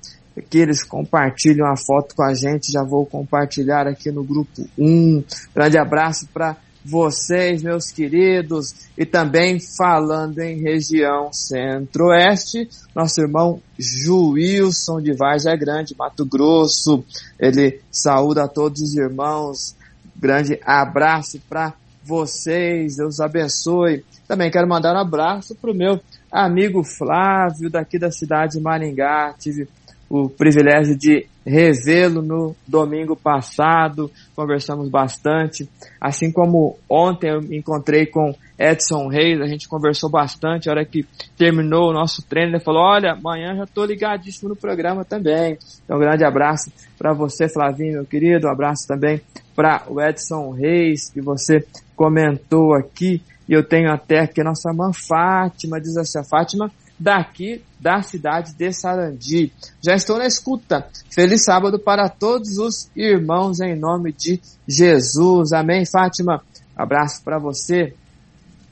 que 0.50 0.58
eles 0.58 0.84
compartilham 0.84 1.68
a 1.68 1.76
foto 1.76 2.16
com 2.16 2.24
a 2.24 2.34
gente. 2.34 2.72
Já 2.72 2.84
vou 2.84 3.06
compartilhar 3.06 3.88
aqui 3.88 4.12
no 4.12 4.24
grupo 4.24 4.68
1. 4.78 5.24
Grande 5.54 5.78
abraço 5.78 6.28
para 6.34 6.58
vocês, 6.84 7.62
meus 7.62 7.92
queridos, 7.92 8.74
e 8.98 9.06
também 9.06 9.60
falando 9.60 10.40
em 10.40 10.62
região 10.62 11.32
centro-oeste, 11.32 12.68
nosso 12.96 13.22
irmão 13.22 13.62
Juilson 13.78 15.00
de 15.00 15.14
Vargem 15.14 15.58
Grande, 15.58 15.96
Mato 15.98 16.26
Grosso. 16.26 17.04
Ele 17.40 17.80
saúda 17.92 18.46
a 18.46 18.48
todos 18.48 18.82
os 18.82 18.96
irmãos. 18.96 19.76
Grande 20.16 20.60
abraço 20.66 21.40
para 21.48 21.74
vocês, 22.04 22.98
Deus 22.98 23.20
abençoe. 23.20 24.04
Também 24.28 24.50
quero 24.50 24.68
mandar 24.68 24.96
um 24.96 25.00
abraço 25.00 25.56
para 25.56 25.72
o 25.72 25.76
meu 25.76 26.00
amigo 26.32 26.84
Flávio, 26.84 27.70
daqui 27.70 28.00
da 28.00 28.12
cidade 28.12 28.54
de 28.54 28.62
Maringá. 28.62 29.36
Tive 29.38 29.68
o 30.12 30.28
privilégio 30.28 30.98
de 30.98 31.26
revê-lo 31.46 32.22
no 32.22 32.54
domingo 32.68 33.16
passado, 33.16 34.12
conversamos 34.36 34.90
bastante, 34.90 35.70
assim 36.02 36.30
como 36.30 36.78
ontem 36.90 37.30
eu 37.30 37.42
me 37.42 37.58
encontrei 37.58 38.06
com 38.06 38.36
Edson 38.60 39.08
Reis, 39.08 39.40
a 39.40 39.48
gente 39.48 39.70
conversou 39.70 40.10
bastante, 40.10 40.68
a 40.68 40.74
hora 40.74 40.84
que 40.84 41.06
terminou 41.38 41.90
o 41.90 41.94
nosso 41.94 42.22
treino, 42.28 42.52
ele 42.52 42.60
falou, 42.64 42.84
olha, 42.84 43.14
amanhã 43.14 43.56
já 43.56 43.64
estou 43.64 43.86
ligadíssimo 43.86 44.50
no 44.50 44.56
programa 44.56 45.06
também. 45.06 45.58
Então, 45.86 45.96
um 45.96 46.02
grande 46.02 46.26
abraço 46.26 46.70
para 46.98 47.14
você, 47.14 47.48
Flavinho, 47.48 47.94
meu 47.94 48.06
querido, 48.06 48.48
um 48.48 48.52
abraço 48.52 48.86
também 48.86 49.22
para 49.56 49.86
o 49.88 50.02
Edson 50.02 50.52
Reis, 50.52 51.10
que 51.10 51.22
você 51.22 51.66
comentou 51.96 52.74
aqui, 52.74 53.22
e 53.48 53.54
eu 53.54 53.64
tenho 53.64 53.90
até 53.90 54.20
aqui 54.20 54.42
a 54.42 54.44
nossa 54.44 54.70
irmã 54.70 54.92
Fátima, 54.94 55.80
diz 55.80 55.96
assim, 55.96 56.20
a 56.20 56.24
Fátima, 56.26 56.70
daqui 57.02 57.64
da 57.80 58.02
cidade 58.04 58.54
de 58.54 58.72
Sarandi. 58.72 59.52
Já 59.82 59.96
estou 59.96 60.20
na 60.20 60.28
escuta. 60.28 60.88
Feliz 61.10 61.44
sábado 61.44 61.80
para 61.80 62.08
todos 62.08 62.60
os 62.60 62.90
irmãos 62.96 63.60
em 63.60 63.76
nome 63.76 64.14
de 64.14 64.40
Jesus. 64.68 65.52
Amém, 65.52 65.84
Fátima. 65.84 66.44
Abraço 66.78 67.24
para 67.24 67.40
você. 67.40 67.96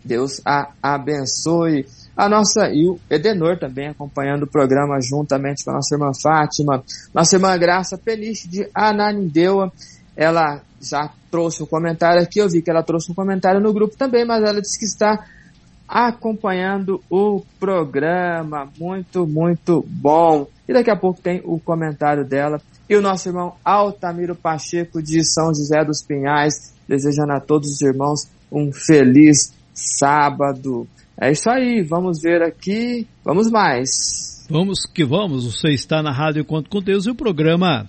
Deus 0.05 0.39
a 0.45 0.71
abençoe. 0.81 1.87
A 2.15 2.29
nossa 2.29 2.69
e 2.71 2.87
o 2.87 2.99
Edenor 3.09 3.57
também 3.57 3.87
acompanhando 3.87 4.43
o 4.43 4.47
programa 4.47 4.99
juntamente 5.01 5.63
com 5.63 5.71
a 5.71 5.75
nossa 5.75 5.95
irmã 5.95 6.11
Fátima, 6.21 6.83
nossa 7.13 7.35
irmã 7.35 7.57
Graça 7.57 7.97
Peniche 7.97 8.47
de 8.47 8.69
Ananindeua. 8.75 9.71
Ela 10.15 10.61
já 10.81 11.09
trouxe 11.31 11.63
um 11.63 11.65
comentário 11.65 12.21
aqui, 12.21 12.39
eu 12.39 12.49
vi 12.49 12.61
que 12.61 12.69
ela 12.69 12.83
trouxe 12.83 13.11
um 13.11 13.15
comentário 13.15 13.59
no 13.59 13.73
grupo 13.73 13.97
também, 13.97 14.25
mas 14.25 14.43
ela 14.43 14.61
disse 14.61 14.77
que 14.77 14.85
está 14.85 15.25
acompanhando 15.89 17.01
o 17.09 17.41
programa. 17.59 18.69
Muito, 18.79 19.25
muito 19.25 19.83
bom. 19.87 20.47
E 20.67 20.73
daqui 20.73 20.91
a 20.91 20.95
pouco 20.95 21.19
tem 21.19 21.41
o 21.43 21.59
comentário 21.59 22.23
dela. 22.23 22.61
E 22.87 22.95
o 22.95 23.01
nosso 23.01 23.27
irmão 23.27 23.55
Altamiro 23.65 24.35
Pacheco 24.35 25.01
de 25.01 25.23
São 25.23 25.47
José 25.47 25.83
dos 25.83 26.03
Pinhais, 26.03 26.75
desejando 26.87 27.33
a 27.33 27.39
todos 27.39 27.69
os 27.69 27.81
irmãos 27.81 28.29
um 28.51 28.71
feliz 28.71 29.53
sábado. 29.73 30.87
É 31.19 31.31
isso 31.31 31.49
aí, 31.49 31.81
vamos 31.83 32.21
ver 32.21 32.43
aqui, 32.43 33.07
vamos 33.23 33.49
mais. 33.49 34.47
Vamos 34.49 34.85
que 34.85 35.03
vamos, 35.03 35.45
você 35.45 35.69
está 35.69 36.01
na 36.01 36.11
Rádio 36.11 36.41
Encontro 36.41 36.69
com 36.69 36.81
Deus 36.81 37.05
e 37.05 37.11
o 37.11 37.15
programa 37.15 37.87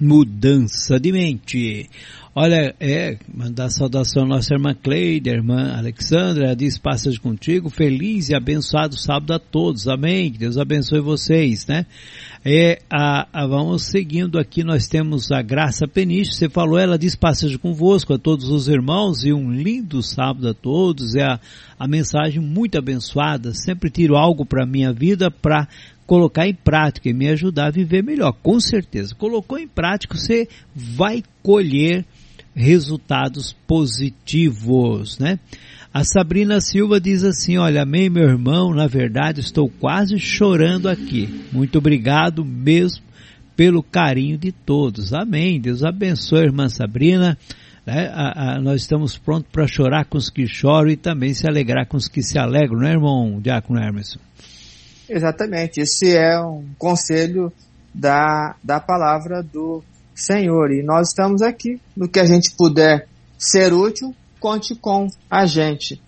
Mudança 0.00 0.98
de 0.98 1.12
Mente. 1.12 1.90
Olha, 2.32 2.74
é, 2.78 3.18
mandar 3.34 3.70
saudação 3.70 4.22
à 4.22 4.26
nossa 4.26 4.54
irmã 4.54 4.72
Cleide, 4.72 5.28
irmã 5.28 5.74
Alexandra, 5.76 6.54
diz 6.54 6.78
passas 6.78 7.18
contigo, 7.18 7.68
feliz 7.68 8.28
e 8.28 8.36
abençoado 8.36 8.96
sábado 8.96 9.32
a 9.32 9.38
todos, 9.40 9.88
amém, 9.88 10.30
que 10.30 10.38
Deus 10.38 10.56
abençoe 10.56 11.00
vocês, 11.00 11.66
né? 11.66 11.86
É, 12.44 12.80
a, 12.88 13.26
a, 13.32 13.46
vamos 13.48 13.82
seguindo 13.82 14.38
aqui, 14.38 14.62
nós 14.62 14.86
temos 14.86 15.32
a 15.32 15.42
Graça 15.42 15.88
Peniche, 15.88 16.32
você 16.32 16.48
falou, 16.48 16.78
ela 16.78 16.96
diz 16.96 17.16
passagem 17.16 17.58
convosco 17.58 18.14
a 18.14 18.18
todos 18.18 18.48
os 18.48 18.68
irmãos 18.68 19.24
e 19.24 19.32
um 19.32 19.50
lindo 19.50 20.00
sábado 20.00 20.48
a 20.48 20.54
todos, 20.54 21.16
é 21.16 21.24
a, 21.24 21.40
a 21.76 21.88
mensagem 21.88 22.40
muito 22.40 22.78
abençoada, 22.78 23.52
sempre 23.52 23.90
tiro 23.90 24.16
algo 24.16 24.46
para 24.46 24.64
minha 24.64 24.92
vida 24.92 25.32
para 25.32 25.66
colocar 26.10 26.48
em 26.48 26.54
prática 26.54 27.08
e 27.08 27.12
me 27.12 27.28
ajudar 27.28 27.68
a 27.68 27.70
viver 27.70 28.02
melhor, 28.02 28.32
com 28.32 28.58
certeza. 28.58 29.14
Colocou 29.14 29.56
em 29.56 29.68
prática, 29.68 30.16
você 30.16 30.48
vai 30.74 31.22
colher 31.40 32.04
resultados 32.52 33.54
positivos, 33.64 35.20
né? 35.20 35.38
A 35.94 36.02
Sabrina 36.02 36.60
Silva 36.60 37.00
diz 37.00 37.22
assim, 37.22 37.58
olha, 37.58 37.82
amém 37.82 38.10
meu 38.10 38.24
irmão, 38.24 38.74
na 38.74 38.88
verdade 38.88 39.38
estou 39.38 39.68
quase 39.68 40.18
chorando 40.18 40.88
aqui. 40.88 41.44
Muito 41.52 41.78
obrigado 41.78 42.44
mesmo 42.44 43.04
pelo 43.54 43.80
carinho 43.80 44.36
de 44.36 44.50
todos. 44.50 45.14
Amém. 45.14 45.60
Deus 45.60 45.84
abençoe 45.84 46.42
irmã 46.42 46.68
Sabrina. 46.68 47.38
É, 47.86 48.08
a, 48.08 48.56
a, 48.56 48.60
nós 48.60 48.80
estamos 48.80 49.16
prontos 49.16 49.48
para 49.52 49.68
chorar 49.68 50.06
com 50.06 50.18
os 50.18 50.28
que 50.28 50.44
choram 50.48 50.90
e 50.90 50.96
também 50.96 51.32
se 51.34 51.48
alegrar 51.48 51.86
com 51.86 51.96
os 51.96 52.08
que 52.08 52.20
se 52.20 52.36
alegram, 52.36 52.80
não 52.80 52.88
é, 52.88 52.92
irmão 52.92 53.40
Diácono 53.40 53.78
Hermes? 53.78 54.18
Exatamente. 55.10 55.80
Esse 55.80 56.16
é 56.16 56.40
um 56.40 56.64
conselho 56.78 57.52
da, 57.92 58.54
da 58.62 58.78
palavra 58.78 59.42
do 59.42 59.82
Senhor. 60.14 60.70
E 60.70 60.82
nós 60.82 61.08
estamos 61.08 61.42
aqui. 61.42 61.80
No 61.96 62.08
que 62.08 62.20
a 62.20 62.24
gente 62.24 62.54
puder 62.56 63.08
ser 63.36 63.72
útil, 63.72 64.14
conte 64.38 64.74
com 64.76 65.08
a 65.28 65.44
gente. 65.46 66.00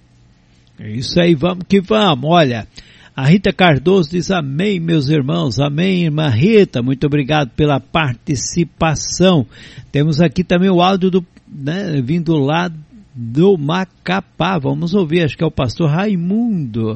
É 0.79 0.89
isso 0.91 1.21
aí, 1.21 1.35
vamos 1.35 1.65
que 1.69 1.81
vamos. 1.81 2.31
Olha, 2.31 2.67
a 3.15 3.27
Rita 3.27 3.53
Cardoso 3.53 4.11
diz 4.11 4.31
amém, 4.31 4.81
meus 4.81 5.09
irmãos. 5.09 5.59
Amém, 5.59 6.05
irmã 6.05 6.29
Rita. 6.29 6.83
Muito 6.83 7.07
obrigado 7.07 7.51
pela 7.51 7.81
participação. 7.81 9.47
Temos 9.91 10.21
aqui 10.21 10.45
também 10.45 10.71
o 10.71 10.81
áudio 10.81 11.11
do, 11.11 11.27
né, 11.47 12.01
vindo 12.03 12.37
lá 12.37 12.71
do 13.15 13.59
Macapá. 13.59 14.59
Vamos 14.59 14.95
ouvir, 14.95 15.25
acho 15.25 15.37
que 15.37 15.45
é 15.45 15.47
o 15.47 15.51
pastor 15.51 15.91
Raimundo. 15.91 16.95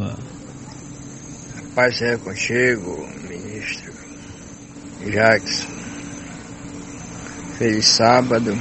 Paz 1.77 2.01
é 2.01 2.16
contigo, 2.16 3.07
ministro 3.28 3.93
Jackson. 5.05 5.69
Feliz 7.59 7.85
sábado 7.85 8.57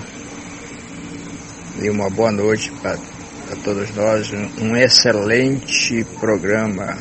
e 1.81 1.89
uma 1.89 2.09
boa 2.09 2.29
noite 2.29 2.69
para 2.81 2.97
todos 3.63 3.95
nós. 3.95 4.33
Um 4.61 4.75
excelente 4.75 6.03
programa. 6.19 6.97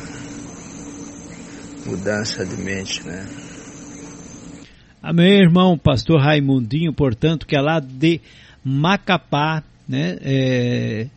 Mudança 1.85 2.45
de 2.45 2.63
mente, 2.63 3.05
né? 3.05 3.27
Amém, 5.03 5.41
irmão. 5.41 5.77
Pastor 5.77 6.21
Raimundinho, 6.21 6.93
portanto, 6.93 7.45
que 7.45 7.57
é 7.57 7.61
lá 7.61 7.81
de 7.81 8.21
Macapá, 8.63 9.61
né? 9.85 10.17
É, 10.21 11.07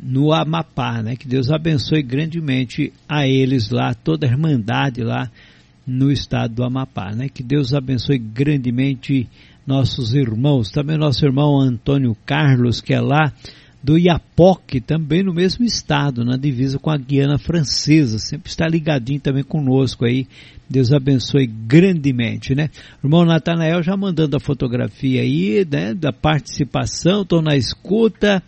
no 0.00 0.32
Amapá, 0.32 1.02
né? 1.02 1.16
Que 1.16 1.26
Deus 1.26 1.50
abençoe 1.50 2.02
grandemente 2.02 2.92
a 3.08 3.26
eles 3.26 3.70
lá, 3.70 3.94
toda 3.94 4.26
a 4.26 4.30
irmandade 4.30 5.02
lá 5.02 5.30
no 5.86 6.10
estado 6.10 6.54
do 6.54 6.64
Amapá, 6.64 7.12
né? 7.14 7.28
Que 7.28 7.42
Deus 7.42 7.74
abençoe 7.74 8.18
grandemente 8.18 9.28
nossos 9.66 10.14
irmãos, 10.14 10.70
também 10.70 10.96
nosso 10.96 11.24
irmão 11.24 11.60
Antônio 11.60 12.16
Carlos, 12.26 12.80
que 12.80 12.94
é 12.94 13.00
lá 13.00 13.32
do 13.82 13.98
Iapoque, 13.98 14.80
também 14.80 15.24
no 15.24 15.34
mesmo 15.34 15.64
estado, 15.64 16.24
na 16.24 16.36
divisa 16.36 16.78
com 16.78 16.90
a 16.90 16.96
Guiana 16.96 17.36
Francesa, 17.36 18.18
sempre 18.18 18.48
está 18.48 18.66
ligadinho 18.68 19.20
também 19.20 19.42
conosco 19.42 20.04
aí, 20.04 20.26
Deus 20.70 20.92
abençoe 20.92 21.46
grandemente, 21.46 22.54
né? 22.54 22.70
Irmão 23.02 23.24
Natanael 23.24 23.82
já 23.82 23.96
mandando 23.96 24.36
a 24.36 24.40
fotografia 24.40 25.22
aí, 25.22 25.66
né, 25.68 25.94
da 25.94 26.12
participação, 26.12 27.22
estou 27.22 27.42
na 27.42 27.56
escuta, 27.56 28.42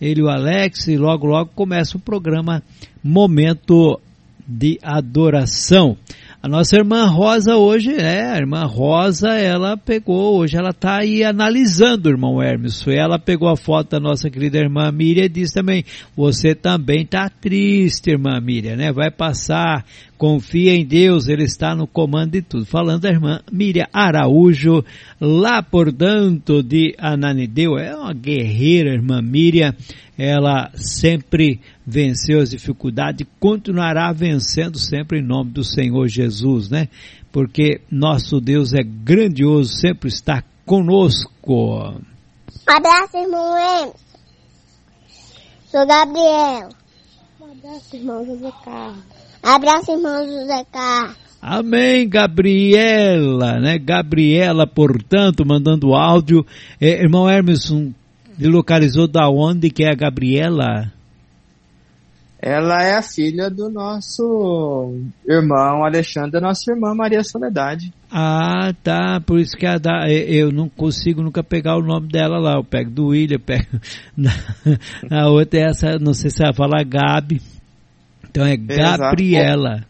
ele 0.00 0.20
e 0.20 0.22
o 0.22 0.28
Alex, 0.28 0.88
e 0.88 0.96
logo 0.96 1.26
logo 1.26 1.50
começa 1.54 1.96
o 1.96 2.00
programa 2.00 2.62
Momento 3.02 4.00
de 4.46 4.78
Adoração. 4.82 5.96
A 6.40 6.46
nossa 6.48 6.76
irmã 6.76 7.04
Rosa 7.06 7.56
hoje, 7.56 7.90
é, 7.90 8.30
a 8.30 8.36
irmã 8.36 8.62
Rosa, 8.64 9.30
ela 9.30 9.76
pegou, 9.76 10.38
hoje 10.38 10.56
ela 10.56 10.70
está 10.70 11.00
aí 11.00 11.24
analisando, 11.24 12.08
irmão 12.08 12.40
Hermes. 12.40 12.86
Ela 12.86 13.18
pegou 13.18 13.48
a 13.48 13.56
foto 13.56 13.90
da 13.90 13.98
nossa 13.98 14.30
querida 14.30 14.56
irmã 14.56 14.92
Miriam 14.92 15.24
e 15.24 15.28
disse 15.28 15.52
também, 15.52 15.84
você 16.16 16.54
também 16.54 17.02
está 17.02 17.28
triste, 17.28 18.10
irmã 18.10 18.40
Miriam, 18.40 18.76
né? 18.76 18.92
Vai 18.92 19.10
passar, 19.10 19.84
confia 20.16 20.76
em 20.76 20.86
Deus, 20.86 21.26
Ele 21.26 21.42
está 21.42 21.74
no 21.74 21.88
comando 21.88 22.30
de 22.30 22.42
tudo. 22.42 22.64
Falando 22.64 23.00
da 23.00 23.10
irmã 23.10 23.40
Miriam 23.50 23.88
Araújo, 23.92 24.84
lá 25.20 25.60
portanto 25.60 26.62
de 26.62 26.94
Ananideu, 26.98 27.76
é 27.76 27.96
uma 27.96 28.14
guerreira, 28.14 28.94
irmã 28.94 29.20
Miriam, 29.20 29.74
ela 30.18 30.70
sempre 30.74 31.60
venceu 31.86 32.40
as 32.40 32.50
dificuldades 32.50 33.20
e 33.20 33.30
continuará 33.38 34.12
vencendo 34.12 34.76
sempre 34.76 35.20
em 35.20 35.24
nome 35.24 35.52
do 35.52 35.62
Senhor 35.62 36.08
Jesus, 36.08 36.68
né? 36.68 36.88
Porque 37.30 37.80
nosso 37.88 38.40
Deus 38.40 38.74
é 38.74 38.82
grandioso, 38.82 39.78
sempre 39.78 40.08
está 40.08 40.42
conosco. 40.66 41.94
Abraço, 42.66 43.16
irmão 43.16 43.56
Emerson. 43.56 43.94
Sou 45.66 45.86
Gabriel. 45.86 46.68
Abraço, 47.40 47.96
irmão 47.96 48.24
José 48.24 48.52
Carlos. 48.64 49.04
Abraço, 49.42 49.92
irmão 49.92 50.26
José 50.26 50.66
Carlos. 50.72 51.16
Amém, 51.40 52.08
Gabriela, 52.08 53.60
né? 53.60 53.78
Gabriela, 53.78 54.66
portanto, 54.66 55.46
mandando 55.46 55.94
áudio. 55.94 56.44
É, 56.80 57.00
irmão 57.00 57.30
Hermes, 57.30 57.70
localizou 58.46 59.08
da 59.08 59.28
onde 59.28 59.70
que 59.70 59.82
é 59.84 59.90
a 59.90 59.96
Gabriela? 59.96 60.92
Ela 62.40 62.84
é 62.84 62.96
a 62.96 63.02
filha 63.02 63.50
do 63.50 63.68
nosso 63.68 64.94
irmão 65.26 65.84
Alexandre, 65.84 66.40
nossa 66.40 66.70
irmã 66.70 66.94
Maria 66.94 67.24
Soledade. 67.24 67.92
Ah, 68.08 68.72
tá. 68.84 69.20
Por 69.26 69.40
isso 69.40 69.56
que 69.56 69.66
a 69.66 69.76
da, 69.76 70.08
eu 70.08 70.52
não 70.52 70.68
consigo 70.68 71.20
nunca 71.20 71.42
pegar 71.42 71.76
o 71.76 71.82
nome 71.82 72.06
dela 72.06 72.38
lá. 72.38 72.54
Eu 72.54 72.62
pego 72.62 72.90
do 72.90 73.06
William, 73.08 73.40
pego. 73.40 73.80
a 75.10 75.28
outra 75.28 75.58
é 75.58 75.70
essa, 75.70 75.98
não 75.98 76.14
sei 76.14 76.30
se 76.30 76.44
ela 76.44 76.54
fala 76.54 76.84
Gabi. 76.84 77.42
Então 78.30 78.46
é 78.46 78.56
Gabriela. 78.56 79.87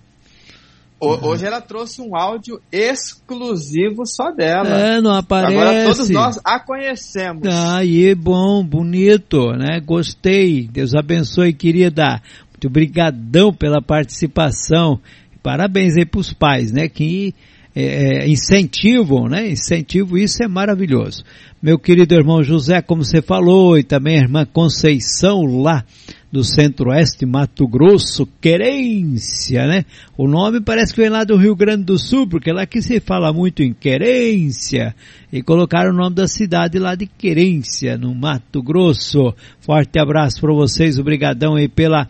Hoje 1.00 1.46
ela 1.46 1.60
trouxe 1.60 2.02
um 2.02 2.16
áudio 2.16 2.60
exclusivo 2.72 4.04
só 4.04 4.32
dela. 4.32 4.68
É, 4.68 5.00
não 5.00 5.14
aparece. 5.14 5.54
Agora 5.54 5.84
todos 5.84 6.10
nós 6.10 6.40
a 6.44 6.58
conhecemos. 6.58 7.46
Aí, 7.46 8.14
bom, 8.16 8.64
bonito, 8.64 9.52
né? 9.52 9.80
Gostei. 9.80 10.66
Deus 10.66 10.94
abençoe, 10.94 11.52
querida. 11.52 12.20
Muito 12.50 12.66
obrigadão 12.66 13.52
pela 13.52 13.80
participação. 13.80 15.00
Parabéns 15.40 15.96
aí 15.96 16.04
para 16.04 16.20
os 16.20 16.32
pais, 16.32 16.72
né? 16.72 16.88
Que 16.88 17.32
é, 17.76 18.24
é, 18.24 18.28
incentivam, 18.28 19.28
né? 19.28 19.48
Incentivo, 19.48 20.18
isso 20.18 20.42
é 20.42 20.48
maravilhoso. 20.48 21.22
Meu 21.62 21.78
querido 21.78 22.12
irmão 22.12 22.42
José, 22.42 22.82
como 22.82 23.04
você 23.04 23.22
falou, 23.22 23.78
e 23.78 23.84
também 23.84 24.18
a 24.18 24.22
irmã 24.22 24.44
Conceição 24.44 25.42
lá 25.42 25.84
do 26.30 26.44
Centro-Oeste, 26.44 27.24
Mato 27.24 27.66
Grosso, 27.66 28.26
Querência, 28.40 29.66
né? 29.66 29.84
O 30.16 30.28
nome 30.28 30.60
parece 30.60 30.94
que 30.94 31.00
vem 31.00 31.10
lá 31.10 31.24
do 31.24 31.36
Rio 31.36 31.56
Grande 31.56 31.84
do 31.84 31.98
Sul, 31.98 32.28
porque 32.28 32.52
lá 32.52 32.66
que 32.66 32.82
se 32.82 33.00
fala 33.00 33.32
muito 33.32 33.62
em 33.62 33.72
Querência, 33.72 34.94
e 35.32 35.42
colocaram 35.42 35.90
o 35.90 35.96
nome 35.96 36.14
da 36.14 36.28
cidade 36.28 36.78
lá 36.78 36.94
de 36.94 37.06
Querência, 37.06 37.96
no 37.96 38.14
Mato 38.14 38.62
Grosso. 38.62 39.34
Forte 39.60 39.98
abraço 39.98 40.40
para 40.40 40.52
vocês, 40.52 40.98
obrigadão 40.98 41.54
aí 41.54 41.68
pela 41.68 42.08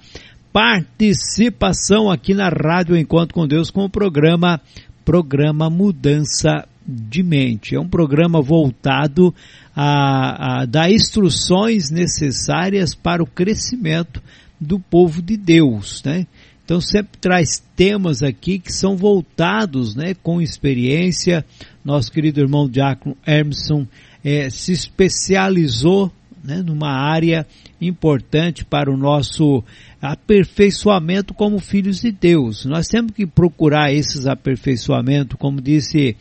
participação 0.52 2.10
aqui 2.10 2.34
na 2.34 2.48
Rádio 2.48 2.96
Encontro 2.96 3.34
com 3.34 3.46
Deus 3.46 3.70
com 3.70 3.84
o 3.84 3.90
programa 3.90 4.60
programa 5.04 5.70
Mudança 5.70 6.67
de 6.88 7.22
Mente. 7.22 7.74
É 7.74 7.80
um 7.80 7.88
programa 7.88 8.40
voltado 8.40 9.34
a, 9.76 10.62
a 10.62 10.64
dar 10.64 10.90
instruções 10.90 11.90
necessárias 11.90 12.94
para 12.94 13.22
o 13.22 13.26
crescimento 13.26 14.22
do 14.58 14.80
povo 14.80 15.20
de 15.20 15.36
Deus, 15.36 16.02
né? 16.04 16.26
Então 16.64 16.80
sempre 16.80 17.18
traz 17.18 17.62
temas 17.76 18.22
aqui 18.22 18.58
que 18.58 18.72
são 18.72 18.96
voltados, 18.96 19.94
né, 19.94 20.14
com 20.22 20.40
experiência. 20.40 21.44
Nosso 21.82 22.12
querido 22.12 22.40
irmão 22.40 22.68
Diácono 22.68 23.16
Emerson 23.26 23.86
é, 24.22 24.50
se 24.50 24.72
especializou 24.72 26.12
né, 26.44 26.62
numa 26.62 26.90
área 26.90 27.46
importante 27.80 28.64
para 28.64 28.92
o 28.92 28.96
nosso 28.96 29.62
aperfeiçoamento 30.00 31.32
como 31.32 31.58
filhos 31.58 32.00
de 32.00 32.12
Deus. 32.12 32.64
Nós 32.64 32.86
temos 32.86 33.12
que 33.12 33.26
procurar 33.26 33.92
esses 33.92 34.26
aperfeiçoamentos, 34.26 35.38
como 35.38 35.60
disse 35.60 36.16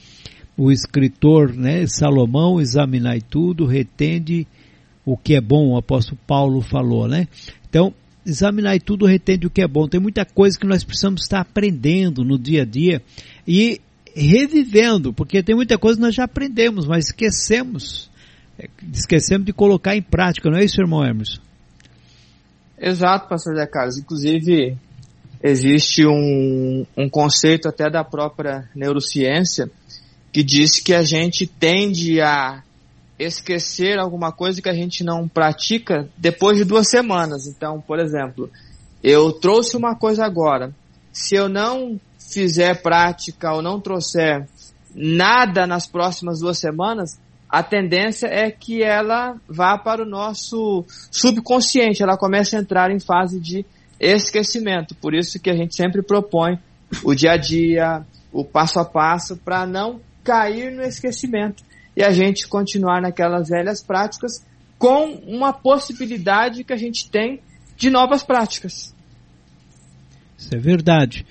o 0.57 0.71
escritor 0.71 1.53
né, 1.53 1.85
Salomão, 1.85 2.59
examinai 2.59 3.21
tudo, 3.21 3.65
retende 3.65 4.47
o 5.05 5.15
que 5.15 5.35
é 5.35 5.41
bom, 5.41 5.69
o 5.69 5.77
apóstolo 5.77 6.19
Paulo 6.25 6.61
falou, 6.61 7.07
né? 7.07 7.27
Então, 7.69 7.93
examinai 8.25 8.79
tudo, 8.79 9.05
retende 9.05 9.47
o 9.47 9.49
que 9.49 9.61
é 9.61 9.67
bom. 9.67 9.87
Tem 9.87 9.99
muita 9.99 10.25
coisa 10.25 10.59
que 10.59 10.65
nós 10.65 10.83
precisamos 10.83 11.21
estar 11.21 11.41
aprendendo 11.41 12.25
no 12.25 12.37
dia 12.37 12.63
a 12.63 12.65
dia 12.65 13.01
e 13.47 13.79
revivendo, 14.15 15.13
porque 15.13 15.43
tem 15.43 15.55
muita 15.55 15.77
coisa 15.77 15.97
que 15.97 16.05
nós 16.05 16.15
já 16.15 16.23
aprendemos, 16.23 16.85
mas 16.85 17.05
esquecemos 17.05 18.09
esquecemos 18.91 19.45
de 19.45 19.53
colocar 19.53 19.95
em 19.95 20.01
prática, 20.01 20.49
não 20.49 20.57
é 20.57 20.63
isso, 20.63 20.81
irmão 20.81 21.05
Emerson? 21.05 21.41
Exato, 22.79 23.27
pastor 23.27 23.55
Zé 23.55 23.65
Carlos. 23.67 23.97
Inclusive, 23.97 24.77
existe 25.43 26.05
um, 26.05 26.85
um 26.95 27.09
conceito 27.09 27.67
até 27.67 27.89
da 27.89 28.03
própria 28.03 28.69
neurociência 28.75 29.69
que 30.37 30.43
diz 30.43 30.79
que 30.79 30.93
a 30.93 31.01
gente 31.01 31.47
tende 31.47 32.21
a 32.21 32.61
esquecer 33.17 33.97
alguma 33.97 34.31
coisa 34.31 34.61
que 34.61 34.69
a 34.69 34.73
gente 34.73 35.03
não 35.03 35.27
pratica 35.27 36.07
depois 36.15 36.59
de 36.59 36.63
duas 36.63 36.91
semanas. 36.91 37.47
Então, 37.47 37.81
por 37.81 37.97
exemplo, 37.97 38.47
eu 39.03 39.31
trouxe 39.31 39.75
uma 39.75 39.95
coisa 39.95 40.23
agora. 40.23 40.71
Se 41.11 41.33
eu 41.33 41.49
não 41.49 41.99
fizer 42.19 42.83
prática 42.83 43.51
ou 43.51 43.63
não 43.63 43.79
trouxer 43.79 44.47
nada 44.93 45.65
nas 45.65 45.87
próximas 45.87 46.39
duas 46.39 46.59
semanas, 46.59 47.19
a 47.49 47.63
tendência 47.63 48.27
é 48.27 48.51
que 48.51 48.83
ela 48.83 49.37
vá 49.49 49.75
para 49.75 50.03
o 50.03 50.07
nosso 50.07 50.85
subconsciente, 51.09 52.03
ela 52.03 52.15
começa 52.15 52.55
a 52.55 52.59
entrar 52.59 52.91
em 52.91 52.99
fase 52.99 53.39
de 53.39 53.65
esquecimento. 53.99 54.93
Por 54.93 55.15
isso 55.15 55.39
que 55.39 55.49
a 55.49 55.55
gente 55.55 55.75
sempre 55.75 56.03
propõe 56.03 56.59
o 57.03 57.15
dia 57.15 57.31
a 57.31 57.37
dia, 57.37 58.05
o 58.31 58.45
passo 58.45 58.79
a 58.79 58.85
passo, 58.85 59.35
para 59.35 59.65
não 59.65 59.99
cair 60.27 60.73
no 60.73 60.81
esquecimento 60.81 61.63
e 61.95 62.03
a 62.03 62.11
gente 62.11 62.49
continuar 62.49 63.01
naquelas 63.01 63.47
velhas 63.47 63.81
práticas 63.81 64.45
com 64.77 65.13
uma 65.25 65.53
possibilidade 65.53 66.65
que 66.65 66.73
a 66.73 66.77
gente 66.77 67.09
tem 67.09 67.39
de 67.77 67.89
novas 67.89 68.23
práticas. 68.23 68.93
Isso 70.37 70.53
é 70.53 70.59
verdade 70.59 71.25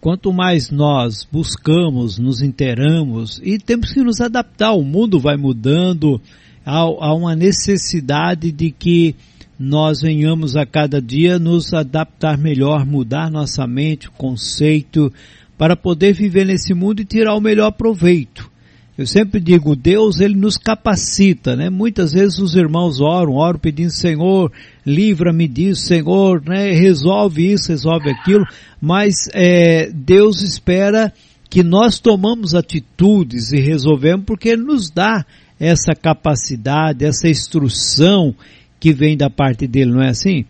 quanto 0.00 0.32
mais 0.32 0.70
nós 0.70 1.26
buscamos, 1.30 2.16
nos 2.16 2.40
inteiramos 2.40 3.40
e 3.42 3.58
temos 3.58 3.92
que 3.92 4.04
nos 4.04 4.20
adaptar, 4.20 4.72
o 4.72 4.84
mundo 4.84 5.18
vai 5.18 5.36
mudando, 5.36 6.20
há, 6.64 6.78
há 6.78 7.12
uma 7.12 7.34
necessidade 7.34 8.52
de 8.52 8.70
que 8.70 9.16
nós 9.58 10.02
venhamos 10.02 10.54
a 10.54 10.64
cada 10.64 11.02
dia 11.02 11.40
nos 11.40 11.74
adaptar 11.74 12.38
melhor, 12.38 12.86
mudar 12.86 13.28
nossa 13.32 13.66
mente, 13.66 14.08
conceito, 14.10 15.12
para 15.58 15.76
poder 15.76 16.12
viver 16.12 16.46
nesse 16.46 16.74
mundo 16.74 17.00
e 17.00 17.04
tirar 17.04 17.34
o 17.34 17.40
melhor 17.40 17.72
proveito. 17.72 18.50
Eu 18.96 19.06
sempre 19.06 19.38
digo, 19.40 19.76
Deus 19.76 20.20
ele 20.20 20.34
nos 20.34 20.56
capacita, 20.56 21.54
né? 21.54 21.68
Muitas 21.68 22.12
vezes 22.12 22.38
os 22.38 22.54
irmãos 22.54 22.98
oram, 22.98 23.34
oram 23.34 23.58
pedindo, 23.58 23.90
Senhor, 23.90 24.50
livra-me 24.86 25.46
disso, 25.46 25.82
Senhor, 25.82 26.42
né? 26.42 26.72
Resolve 26.72 27.52
isso, 27.52 27.68
resolve 27.68 28.08
aquilo, 28.10 28.46
mas 28.80 29.28
é, 29.34 29.90
Deus 29.92 30.40
espera 30.40 31.12
que 31.50 31.62
nós 31.62 31.98
tomamos 31.98 32.54
atitudes 32.54 33.52
e 33.52 33.60
resolvemos 33.60 34.24
porque 34.24 34.48
Ele 34.48 34.62
nos 34.62 34.90
dá 34.90 35.26
essa 35.60 35.94
capacidade, 35.94 37.04
essa 37.04 37.28
instrução 37.28 38.34
que 38.80 38.94
vem 38.94 39.14
da 39.14 39.28
parte 39.28 39.66
dele, 39.66 39.92
não 39.92 40.02
é 40.02 40.08
assim? 40.08 40.46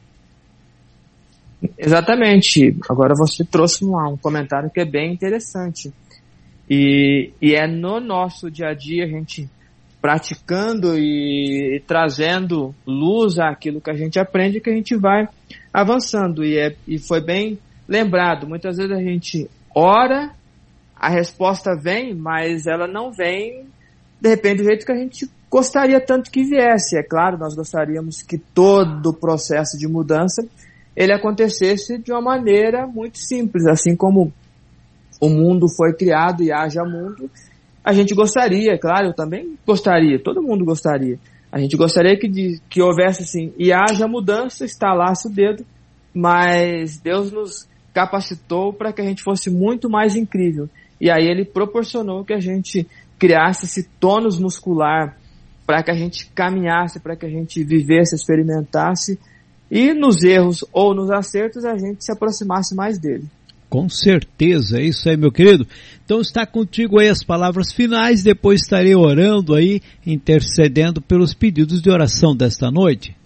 Exatamente. 1.78 2.76
Agora 2.88 3.14
você 3.16 3.44
trouxe 3.44 3.84
um, 3.84 3.96
um 3.96 4.16
comentário 4.16 4.70
que 4.70 4.80
é 4.80 4.84
bem 4.84 5.12
interessante. 5.12 5.92
E, 6.68 7.30
e 7.40 7.54
é 7.54 7.66
no 7.66 8.00
nosso 8.00 8.50
dia 8.50 8.68
a 8.68 8.74
dia 8.74 9.04
a 9.04 9.08
gente 9.08 9.48
praticando 10.00 10.96
e, 10.98 11.76
e 11.76 11.80
trazendo 11.80 12.74
luz 12.86 13.38
àquilo 13.38 13.80
que 13.80 13.90
a 13.90 13.94
gente 13.94 14.18
aprende 14.18 14.60
que 14.60 14.70
a 14.70 14.74
gente 14.74 14.94
vai 14.96 15.28
avançando. 15.72 16.44
E, 16.44 16.58
é, 16.58 16.76
e 16.86 16.98
foi 16.98 17.20
bem 17.20 17.58
lembrado, 17.88 18.48
muitas 18.48 18.76
vezes 18.76 18.92
a 18.92 19.00
gente 19.00 19.48
ora, 19.74 20.32
a 20.94 21.08
resposta 21.08 21.76
vem, 21.76 22.14
mas 22.14 22.66
ela 22.66 22.86
não 22.86 23.12
vem 23.12 23.66
de 24.20 24.28
repente 24.28 24.58
do 24.58 24.64
jeito 24.64 24.86
que 24.86 24.92
a 24.92 24.96
gente 24.96 25.30
gostaria 25.50 26.00
tanto 26.00 26.30
que 26.30 26.42
viesse. 26.42 26.96
É 26.96 27.02
claro, 27.02 27.38
nós 27.38 27.54
gostaríamos 27.54 28.22
que 28.22 28.38
todo 28.38 29.10
o 29.10 29.14
processo 29.14 29.78
de 29.78 29.86
mudança 29.86 30.46
ele 30.96 31.12
acontecesse 31.12 31.98
de 31.98 32.10
uma 32.10 32.22
maneira 32.22 32.86
muito 32.86 33.18
simples, 33.18 33.66
assim 33.66 33.94
como 33.94 34.32
o 35.20 35.28
mundo 35.28 35.66
foi 35.68 35.94
criado 35.94 36.42
e 36.42 36.50
haja 36.50 36.82
mundo, 36.84 37.30
a 37.84 37.92
gente 37.92 38.14
gostaria, 38.14 38.78
claro, 38.78 39.08
eu 39.08 39.14
também 39.14 39.56
gostaria, 39.66 40.18
todo 40.18 40.42
mundo 40.42 40.64
gostaria. 40.64 41.18
A 41.52 41.60
gente 41.60 41.76
gostaria 41.76 42.18
que, 42.18 42.28
de, 42.28 42.60
que 42.68 42.82
houvesse 42.82 43.22
assim, 43.22 43.52
e 43.56 43.72
haja 43.72 44.08
mudança, 44.08 44.64
estalasse 44.64 45.28
o 45.28 45.30
dedo, 45.30 45.64
mas 46.12 46.98
Deus 46.98 47.30
nos 47.30 47.68
capacitou 47.94 48.72
para 48.72 48.92
que 48.92 49.00
a 49.00 49.04
gente 49.04 49.22
fosse 49.22 49.50
muito 49.50 49.88
mais 49.88 50.16
incrível. 50.16 50.68
E 51.00 51.10
aí 51.10 51.26
ele 51.26 51.44
proporcionou 51.44 52.24
que 52.24 52.32
a 52.32 52.40
gente 52.40 52.86
criasse 53.18 53.66
esse 53.66 53.88
tônus 54.00 54.38
muscular 54.38 55.16
para 55.66 55.82
que 55.82 55.90
a 55.90 55.94
gente 55.94 56.30
caminhasse, 56.34 57.00
para 57.00 57.16
que 57.16 57.26
a 57.26 57.30
gente 57.30 57.62
vivesse, 57.62 58.14
experimentasse 58.14 59.18
e 59.70 59.92
nos 59.92 60.22
erros 60.22 60.64
ou 60.72 60.94
nos 60.94 61.10
acertos 61.10 61.64
a 61.64 61.76
gente 61.76 62.04
se 62.04 62.12
aproximasse 62.12 62.74
mais 62.74 62.98
dele. 62.98 63.24
Com 63.68 63.88
certeza, 63.88 64.78
é 64.78 64.84
isso 64.84 65.08
aí, 65.08 65.16
meu 65.16 65.32
querido. 65.32 65.66
Então 66.04 66.20
está 66.20 66.46
contigo 66.46 67.00
aí 67.00 67.08
as 67.08 67.24
palavras 67.24 67.72
finais, 67.72 68.22
depois 68.22 68.62
estarei 68.62 68.94
orando 68.94 69.54
aí, 69.54 69.82
intercedendo 70.06 71.02
pelos 71.02 71.34
pedidos 71.34 71.82
de 71.82 71.90
oração 71.90 72.34
desta 72.34 72.70
noite. 72.70 73.16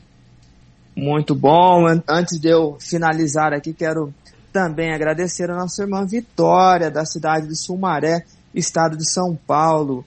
Muito 0.96 1.34
bom. 1.34 1.86
Antes 2.08 2.40
de 2.40 2.48
eu 2.48 2.76
finalizar 2.80 3.52
aqui, 3.52 3.72
quero 3.72 4.12
também 4.52 4.92
agradecer 4.92 5.50
a 5.50 5.56
nossa 5.56 5.82
irmã 5.82 6.06
Vitória, 6.06 6.90
da 6.90 7.04
cidade 7.04 7.46
de 7.46 7.56
Sumaré, 7.56 8.24
estado 8.54 8.96
de 8.96 9.08
São 9.08 9.38
Paulo. 9.46 10.04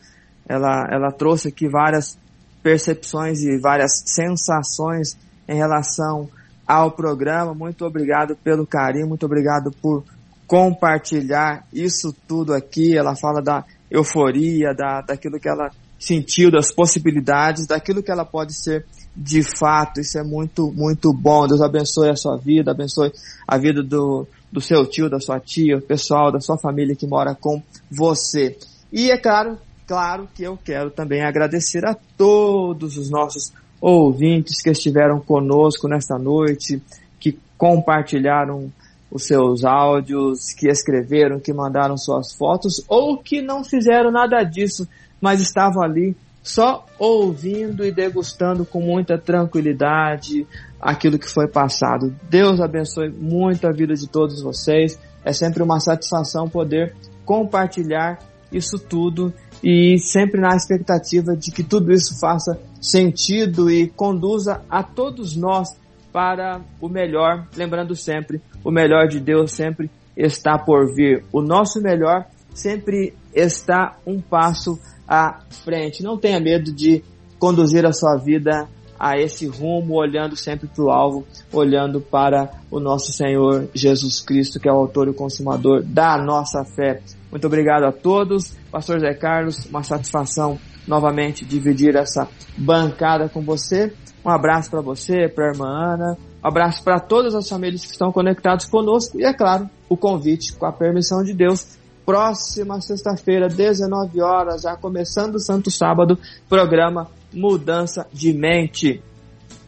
Ela, 0.47 0.87
ela 0.91 1.11
trouxe 1.11 1.49
aqui 1.49 1.69
várias 1.69 2.17
percepções 2.61 3.41
e 3.43 3.57
várias 3.59 4.03
sensações 4.05 5.17
em 5.47 5.55
relação 5.55 6.29
ao 6.67 6.91
programa. 6.91 7.53
Muito 7.53 7.85
obrigado 7.85 8.35
pelo 8.35 8.65
carinho, 8.65 9.07
muito 9.07 9.25
obrigado 9.25 9.71
por 9.81 10.03
compartilhar 10.47 11.65
isso 11.73 12.13
tudo 12.27 12.53
aqui. 12.53 12.97
Ela 12.97 13.15
fala 13.15 13.41
da 13.41 13.63
euforia, 13.89 14.73
da, 14.73 15.01
daquilo 15.01 15.39
que 15.39 15.49
ela 15.49 15.69
sentiu, 15.99 16.51
das 16.51 16.71
possibilidades, 16.71 17.65
daquilo 17.65 18.03
que 18.03 18.11
ela 18.11 18.25
pode 18.25 18.53
ser 18.53 18.85
de 19.15 19.41
fato. 19.43 20.01
Isso 20.01 20.17
é 20.17 20.23
muito, 20.23 20.71
muito 20.71 21.13
bom. 21.13 21.47
Deus 21.47 21.61
abençoe 21.61 22.09
a 22.09 22.15
sua 22.15 22.37
vida, 22.37 22.71
abençoe 22.71 23.11
a 23.47 23.57
vida 23.57 23.81
do, 23.81 24.27
do 24.51 24.59
seu 24.59 24.85
tio, 24.85 25.09
da 25.09 25.19
sua 25.19 25.39
tia, 25.39 25.79
pessoal 25.81 26.31
da 26.31 26.39
sua 26.39 26.57
família 26.57 26.95
que 26.95 27.07
mora 27.07 27.35
com 27.35 27.61
você. 27.89 28.57
E 28.91 29.11
é 29.11 29.17
claro, 29.17 29.57
claro 29.87 30.27
que 30.33 30.43
eu 30.43 30.57
quero 30.57 30.91
também 30.91 31.23
agradecer 31.23 31.85
a 31.85 31.95
todos 32.17 32.97
os 32.97 33.09
nossos 33.09 33.51
ouvintes 33.83 34.61
que 34.61 34.69
estiveram 34.69 35.19
conosco 35.19 35.89
nesta 35.89 36.17
noite, 36.17 36.81
que 37.19 37.37
compartilharam 37.57 38.71
os 39.11 39.25
seus 39.25 39.65
áudios, 39.65 40.53
que 40.53 40.69
escreveram, 40.69 41.37
que 41.37 41.51
mandaram 41.51 41.97
suas 41.97 42.33
fotos 42.33 42.81
ou 42.87 43.17
que 43.17 43.41
não 43.41 43.61
fizeram 43.61 44.09
nada 44.09 44.41
disso, 44.43 44.87
mas 45.19 45.41
estavam 45.41 45.83
ali 45.83 46.15
só 46.41 46.85
ouvindo 46.97 47.83
e 47.83 47.91
degustando 47.91 48.65
com 48.65 48.79
muita 48.79 49.17
tranquilidade 49.17 50.47
aquilo 50.79 51.19
que 51.19 51.29
foi 51.29 51.49
passado. 51.49 52.15
Deus 52.29 52.61
abençoe 52.61 53.09
muito 53.09 53.67
a 53.67 53.71
vida 53.73 53.93
de 53.95 54.07
todos 54.07 54.41
vocês. 54.41 54.97
É 55.25 55.33
sempre 55.33 55.61
uma 55.61 55.81
satisfação 55.81 56.47
poder 56.47 56.95
compartilhar 57.25 58.17
isso 58.49 58.79
tudo 58.79 59.33
e 59.61 59.97
sempre 59.99 60.39
na 60.39 60.55
expectativa 60.55 61.35
de 61.35 61.51
que 61.51 61.63
tudo 61.63 61.91
isso 61.91 62.17
faça 62.19 62.57
sentido 62.83 63.71
e 63.71 63.87
conduza 63.87 64.61
a 64.69 64.83
todos 64.83 65.35
nós 65.37 65.69
para 66.11 66.61
o 66.81 66.89
melhor, 66.89 67.47
lembrando 67.55 67.95
sempre, 67.95 68.41
o 68.63 68.69
melhor 68.69 69.07
de 69.07 69.19
Deus 69.19 69.53
sempre 69.53 69.89
está 70.15 70.59
por 70.59 70.93
vir. 70.93 71.23
O 71.31 71.41
nosso 71.41 71.81
melhor 71.81 72.25
sempre 72.53 73.13
está 73.33 73.97
um 74.05 74.19
passo 74.19 74.77
à 75.07 75.39
frente. 75.63 76.03
Não 76.03 76.17
tenha 76.17 76.39
medo 76.39 76.71
de 76.71 77.03
conduzir 77.39 77.85
a 77.85 77.93
sua 77.93 78.17
vida 78.17 78.67
a 78.99 79.17
esse 79.17 79.47
rumo, 79.47 79.95
olhando 79.95 80.35
sempre 80.35 80.67
para 80.67 80.83
o 80.83 80.91
alvo, 80.91 81.25
olhando 81.51 81.99
para 81.99 82.51
o 82.69 82.79
nosso 82.79 83.11
Senhor 83.11 83.67
Jesus 83.73 84.21
Cristo, 84.21 84.59
que 84.59 84.69
é 84.69 84.71
o 84.71 84.77
autor 84.77 85.07
e 85.07 85.13
consumador 85.13 85.83
da 85.83 86.17
nossa 86.17 86.63
fé. 86.63 87.01
Muito 87.31 87.47
obrigado 87.47 87.85
a 87.85 87.91
todos. 87.91 88.55
Pastor 88.71 88.99
Zé 88.99 89.13
Carlos, 89.13 89.65
uma 89.65 89.83
satisfação 89.83 90.59
novamente 90.87 91.45
dividir 91.45 91.95
essa 91.95 92.27
bancada 92.57 93.29
com 93.29 93.41
você. 93.41 93.93
Um 94.23 94.29
abraço 94.29 94.69
para 94.69 94.81
você, 94.81 95.27
para 95.27 95.45
a 95.45 95.51
irmã 95.51 95.67
Ana, 95.67 96.17
um 96.43 96.47
abraço 96.47 96.83
para 96.83 96.99
todas 96.99 97.35
as 97.35 97.47
famílias 97.47 97.85
que 97.85 97.91
estão 97.91 98.11
conectados 98.11 98.65
conosco 98.65 99.19
e, 99.19 99.23
é 99.23 99.33
claro, 99.33 99.69
o 99.87 99.95
convite, 99.95 100.53
com 100.53 100.65
a 100.65 100.71
permissão 100.71 101.23
de 101.23 101.33
Deus, 101.33 101.77
próxima 102.05 102.81
sexta-feira, 102.81 103.47
19 103.47 104.21
horas, 104.21 104.63
já 104.63 104.75
começando 104.75 105.35
o 105.35 105.39
Santo 105.39 105.71
Sábado, 105.71 106.17
programa 106.49 107.09
Mudança 107.33 108.07
de 108.11 108.33
Mente. 108.33 109.01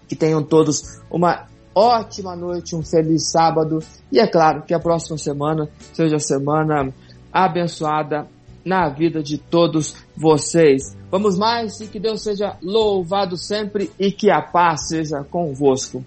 Que 0.07 0.15
tenham 0.15 0.43
todos 0.43 1.01
uma 1.09 1.47
ótima 1.73 2.35
noite, 2.35 2.75
um 2.75 2.83
feliz 2.83 3.31
sábado 3.31 3.79
e 4.11 4.19
é 4.19 4.27
claro 4.27 4.63
que 4.63 4.73
a 4.73 4.79
próxima 4.79 5.17
semana 5.17 5.67
seja 5.93 6.19
semana 6.19 6.93
abençoada 7.33 8.27
na 8.63 8.87
vida 8.89 9.21
de 9.21 9.37
todos 9.37 9.95
vocês. 10.15 10.95
Vamos 11.11 11.37
mais 11.37 11.79
e 11.79 11.87
que 11.87 11.99
Deus 11.99 12.23
seja 12.23 12.57
louvado 12.61 13.37
sempre 13.37 13.91
e 13.99 14.11
que 14.11 14.29
a 14.29 14.41
paz 14.41 14.87
seja 14.89 15.23
convosco. 15.23 16.03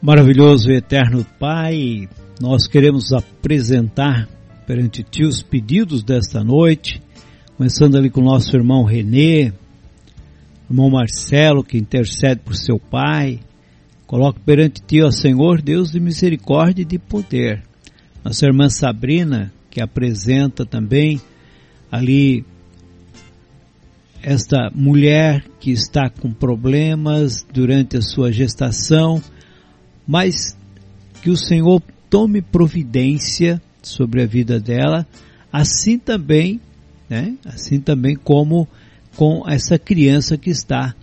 Maravilhoso 0.00 0.68
e 0.68 0.76
eterno 0.78 1.24
Pai, 1.38 2.08
nós 2.40 2.66
queremos 2.66 3.12
apresentar 3.12 4.28
perante 4.66 5.04
Ti 5.04 5.22
os 5.22 5.42
pedidos 5.42 6.02
desta 6.02 6.42
noite, 6.42 7.00
começando 7.56 7.96
ali 7.96 8.10
com 8.10 8.20
nosso 8.20 8.56
irmão 8.56 8.82
Renê, 8.82 9.52
irmão 10.68 10.90
Marcelo, 10.90 11.62
que 11.62 11.78
intercede 11.78 12.40
por 12.40 12.56
seu 12.56 12.80
pai. 12.80 13.38
Coloco 14.12 14.38
perante 14.40 14.82
Ti, 14.82 15.00
ó 15.00 15.10
Senhor, 15.10 15.62
Deus 15.62 15.90
de 15.90 15.98
misericórdia 15.98 16.82
e 16.82 16.84
de 16.84 16.98
poder. 16.98 17.62
Nossa 18.22 18.44
irmã 18.44 18.68
Sabrina, 18.68 19.50
que 19.70 19.80
apresenta 19.80 20.66
também 20.66 21.18
ali 21.90 22.44
esta 24.22 24.70
mulher 24.74 25.42
que 25.58 25.70
está 25.70 26.10
com 26.10 26.30
problemas 26.30 27.42
durante 27.54 27.96
a 27.96 28.02
sua 28.02 28.30
gestação, 28.30 29.18
mas 30.06 30.58
que 31.22 31.30
o 31.30 31.36
Senhor 31.36 31.82
tome 32.10 32.42
providência 32.42 33.62
sobre 33.82 34.24
a 34.24 34.26
vida 34.26 34.60
dela, 34.60 35.06
assim 35.50 35.98
também, 35.98 36.60
né? 37.08 37.34
Assim 37.46 37.80
também 37.80 38.14
como 38.14 38.68
com 39.16 39.48
essa 39.48 39.78
criança 39.78 40.36
que 40.36 40.50
está 40.50 40.94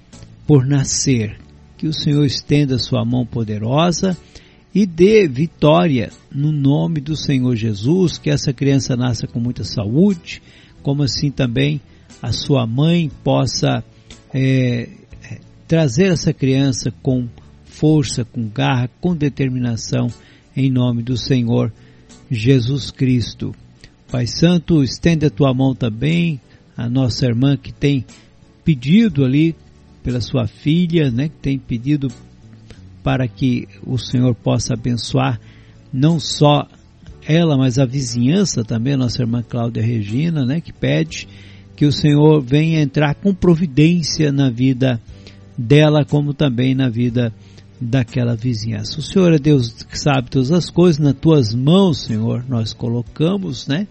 por 0.45 0.64
nascer. 0.64 1.48
Que 1.80 1.88
o 1.88 1.93
Senhor 1.93 2.26
estenda 2.26 2.77
sua 2.77 3.06
mão 3.06 3.26
poderosa 3.26 4.18
e 4.76 4.85
dê 4.85 5.30
vitória 5.30 6.11
no 6.30 6.51
nome 6.51 6.99
do 6.99 7.15
Senhor 7.15 7.56
Jesus, 7.56 8.18
que 8.18 8.30
essa 8.30 8.51
criança 8.51 8.97
nasça 8.97 9.26
com 9.26 9.39
muita 9.39 9.64
saúde, 9.64 10.41
como 10.84 11.03
assim 11.03 11.31
também 11.31 11.80
a 12.22 12.34
sua 12.34 12.68
mãe 12.68 13.10
possa 13.23 13.81
é, 14.34 14.89
trazer 15.69 16.11
essa 16.11 16.34
criança 16.34 16.91
com 17.01 17.30
força, 17.64 18.26
com 18.26 18.49
garra, 18.49 18.89
com 18.99 19.15
determinação, 19.15 20.07
em 20.53 20.69
nome 20.69 21.01
do 21.01 21.15
Senhor 21.15 21.72
Jesus 22.30 22.91
Cristo. 22.91 23.56
Pai 24.11 24.27
Santo, 24.27 24.84
estende 24.84 25.26
a 25.26 25.30
tua 25.30 25.53
mão 25.53 25.73
também 25.73 26.41
a 26.76 26.89
nossa 26.89 27.26
irmã 27.26 27.56
que 27.56 27.72
tem 27.72 28.06
pedido 28.65 29.23
ali 29.23 29.56
pela 30.03 30.21
sua 30.21 30.47
filha, 30.47 31.11
né, 31.11 31.30
que 31.30 31.38
tem 31.38 31.57
pedido 31.57 32.07
para 33.03 33.27
que 33.27 33.67
o 33.85 33.97
Senhor 33.97 34.35
possa 34.35 34.73
abençoar 34.73 35.39
não 35.91 36.19
só 36.19 36.67
ela, 37.26 37.57
mas 37.57 37.77
a 37.77 37.85
vizinhança 37.85 38.63
também, 38.63 38.95
nossa 38.95 39.21
irmã 39.21 39.43
Cláudia 39.43 39.84
Regina, 39.84 40.45
né, 40.45 40.61
que 40.61 40.73
pede 40.73 41.27
que 41.76 41.85
o 41.85 41.91
Senhor 41.91 42.41
venha 42.41 42.81
entrar 42.81 43.15
com 43.15 43.34
providência 43.34 44.31
na 44.31 44.49
vida 44.49 44.99
dela, 45.57 46.03
como 46.03 46.34
também 46.34 46.76
na 46.76 46.89
vida 46.89 47.34
daquela 47.80 48.35
vizinhança. 48.35 48.99
O 48.99 49.01
Senhor 49.01 49.34
é 49.34 49.39
Deus 49.39 49.84
que 49.84 49.97
sabe 49.97 50.30
todas 50.30 50.51
as 50.51 50.69
coisas, 50.69 50.99
nas 50.99 51.15
tuas 51.15 51.53
mãos, 51.53 52.03
Senhor, 52.03 52.43
nós 52.49 52.73
colocamos, 52.73 53.67
né? 53.67 53.88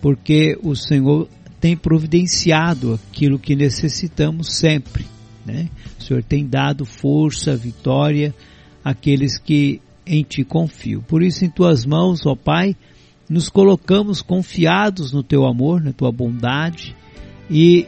Porque 0.00 0.58
o 0.62 0.74
Senhor 0.74 1.28
tem 1.60 1.76
providenciado 1.76 2.94
aquilo 2.94 3.38
que 3.38 3.54
necessitamos 3.54 4.54
sempre, 4.54 5.04
né? 5.46 5.68
O 5.98 6.02
Senhor 6.02 6.22
tem 6.22 6.46
dado 6.46 6.84
força, 6.84 7.56
vitória 7.56 8.34
àqueles 8.84 9.38
que 9.38 9.80
em 10.06 10.22
ti 10.22 10.44
confiam. 10.44 11.00
Por 11.02 11.22
isso, 11.22 11.44
em 11.44 11.50
tuas 11.50 11.84
mãos, 11.84 12.26
ó 12.26 12.34
Pai, 12.34 12.76
nos 13.28 13.48
colocamos 13.48 14.22
confiados 14.22 15.12
no 15.12 15.22
teu 15.22 15.46
amor, 15.46 15.82
na 15.82 15.92
tua 15.92 16.12
bondade 16.12 16.94
e 17.50 17.86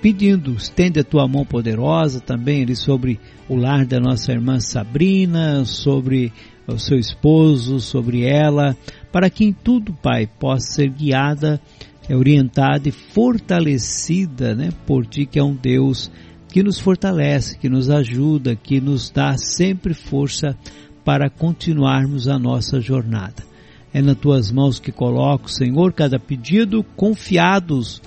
pedindo, 0.00 0.52
estende 0.54 1.00
a 1.00 1.04
tua 1.04 1.28
mão 1.28 1.44
poderosa 1.44 2.20
também 2.20 2.62
ali 2.62 2.74
sobre 2.74 3.20
o 3.48 3.54
lar 3.54 3.84
da 3.84 4.00
nossa 4.00 4.32
irmã 4.32 4.58
Sabrina, 4.58 5.64
sobre 5.64 6.32
o 6.66 6.78
seu 6.78 6.98
esposo, 6.98 7.80
sobre 7.80 8.22
ela, 8.22 8.76
para 9.12 9.28
que 9.28 9.44
em 9.44 9.52
tudo, 9.52 9.92
Pai, 9.92 10.26
possa 10.26 10.74
ser 10.74 10.90
guiada, 10.90 11.60
orientada 12.08 12.88
e 12.88 12.92
fortalecida, 12.92 14.54
né, 14.54 14.70
por 14.86 15.06
Ti 15.06 15.26
que 15.26 15.38
é 15.38 15.44
um 15.44 15.54
Deus 15.54 16.10
que 16.50 16.62
nos 16.62 16.80
fortalece, 16.80 17.56
que 17.58 17.68
nos 17.68 17.88
ajuda, 17.88 18.56
que 18.56 18.80
nos 18.80 19.10
dá 19.10 19.36
sempre 19.36 19.94
força 19.94 20.56
para 21.04 21.30
continuarmos 21.30 22.28
a 22.28 22.38
nossa 22.38 22.80
jornada. 22.80 23.44
É 23.92 24.00
nas 24.00 24.16
tuas 24.16 24.52
mãos 24.52 24.78
que 24.78 24.92
coloco, 24.92 25.50
Senhor, 25.50 25.92
cada 25.92 26.18
pedido 26.18 26.84
confiados 26.96 28.00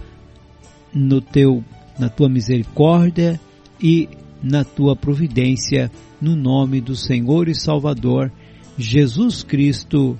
no 0.93 1.19
teu 1.19 1.63
na 1.97 2.09
tua 2.09 2.27
misericórdia 2.27 3.39
e 3.79 4.09
na 4.41 4.63
tua 4.63 4.95
providência, 4.95 5.91
no 6.19 6.35
nome 6.35 6.81
do 6.81 6.95
Senhor 6.95 7.47
e 7.47 7.55
Salvador 7.55 8.31
Jesus 8.77 9.43
Cristo. 9.43 10.17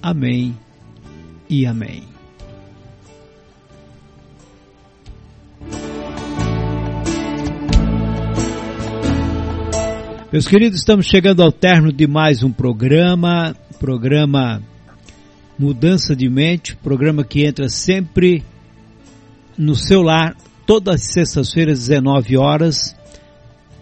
Amém 0.00 0.56
e 1.48 1.66
amém. 1.66 2.11
Meus 10.32 10.48
queridos, 10.48 10.78
estamos 10.78 11.04
chegando 11.04 11.42
ao 11.42 11.52
término 11.52 11.92
de 11.92 12.06
mais 12.06 12.42
um 12.42 12.50
programa, 12.50 13.54
programa 13.78 14.62
Mudança 15.58 16.16
de 16.16 16.26
Mente, 16.26 16.74
programa 16.74 17.22
que 17.22 17.44
entra 17.44 17.68
sempre 17.68 18.42
no 19.58 19.74
seu 19.74 20.00
lar 20.00 20.34
todas 20.66 20.94
as 20.94 21.12
sextas-feiras, 21.12 21.80
19 21.80 22.38
horas, 22.38 22.96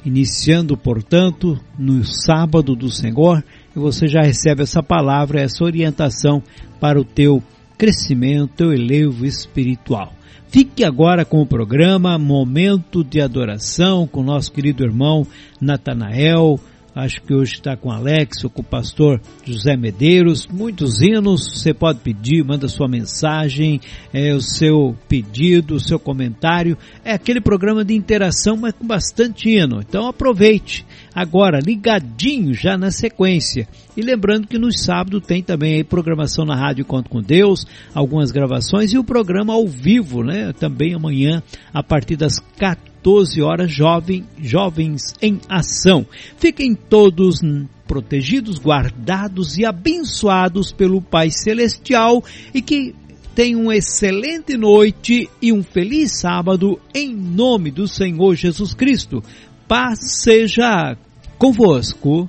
iniciando, 0.04 0.76
portanto, 0.76 1.56
no 1.78 2.02
sábado 2.02 2.74
do 2.74 2.90
Senhor, 2.90 3.44
e 3.76 3.78
você 3.78 4.08
já 4.08 4.20
recebe 4.20 4.64
essa 4.64 4.82
palavra, 4.82 5.40
essa 5.40 5.62
orientação 5.62 6.42
para 6.80 7.00
o 7.00 7.04
teu 7.04 7.40
crescimento, 7.78 8.54
teu 8.56 8.72
elevo 8.72 9.24
espiritual. 9.24 10.12
Fique 10.50 10.82
agora 10.82 11.24
com 11.24 11.40
o 11.40 11.46
programa 11.46 12.18
Momento 12.18 13.04
de 13.04 13.20
Adoração 13.20 14.04
com 14.04 14.20
nosso 14.20 14.50
querido 14.50 14.82
irmão 14.82 15.24
Natanael, 15.60 16.58
Acho 16.94 17.22
que 17.22 17.32
hoje 17.32 17.54
está 17.54 17.76
com 17.76 17.90
Alex 17.90 18.42
ou 18.42 18.50
com 18.50 18.62
o 18.62 18.64
pastor 18.64 19.20
José 19.44 19.76
Medeiros. 19.76 20.46
Muitos 20.46 21.00
hinos, 21.00 21.60
você 21.60 21.72
pode 21.72 22.00
pedir, 22.00 22.44
manda 22.44 22.66
sua 22.68 22.88
mensagem, 22.88 23.80
é, 24.12 24.34
o 24.34 24.40
seu 24.40 24.96
pedido, 25.08 25.76
o 25.76 25.80
seu 25.80 25.98
comentário. 25.98 26.76
É 27.04 27.12
aquele 27.12 27.40
programa 27.40 27.84
de 27.84 27.94
interação, 27.94 28.56
mas 28.56 28.74
com 28.74 28.86
bastante 28.86 29.48
hino. 29.48 29.80
Então 29.80 30.08
aproveite. 30.08 30.84
Agora, 31.14 31.60
ligadinho 31.60 32.52
já 32.54 32.76
na 32.76 32.90
sequência. 32.90 33.68
E 33.96 34.02
lembrando 34.02 34.48
que 34.48 34.58
nos 34.58 34.82
sábados 34.82 35.26
tem 35.26 35.42
também 35.42 35.74
aí 35.74 35.84
programação 35.84 36.44
na 36.44 36.56
Rádio 36.56 36.84
Conto 36.84 37.10
com 37.10 37.20
Deus, 37.20 37.66
algumas 37.94 38.30
gravações 38.30 38.92
e 38.92 38.98
o 38.98 39.04
programa 39.04 39.52
ao 39.52 39.66
vivo, 39.66 40.22
né? 40.22 40.52
Também 40.52 40.94
amanhã, 40.94 41.42
a 41.72 41.82
partir 41.82 42.16
das 42.16 42.38
14 42.56 42.89
14 43.02 43.42
horas, 43.42 43.72
jovem, 43.72 44.24
jovens 44.38 45.14
em 45.20 45.40
ação. 45.48 46.06
Fiquem 46.36 46.74
todos 46.74 47.40
protegidos, 47.86 48.58
guardados 48.58 49.58
e 49.58 49.64
abençoados 49.64 50.70
pelo 50.70 51.00
Pai 51.00 51.30
Celestial 51.30 52.22
e 52.54 52.60
que 52.62 52.94
tenham 53.34 53.62
uma 53.62 53.76
excelente 53.76 54.56
noite 54.56 55.28
e 55.40 55.52
um 55.52 55.62
feliz 55.62 56.12
sábado 56.12 56.78
em 56.94 57.14
nome 57.14 57.70
do 57.70 57.88
Senhor 57.88 58.34
Jesus 58.34 58.74
Cristo. 58.74 59.22
Paz 59.66 59.98
seja 60.22 60.96
convosco. 61.38 62.28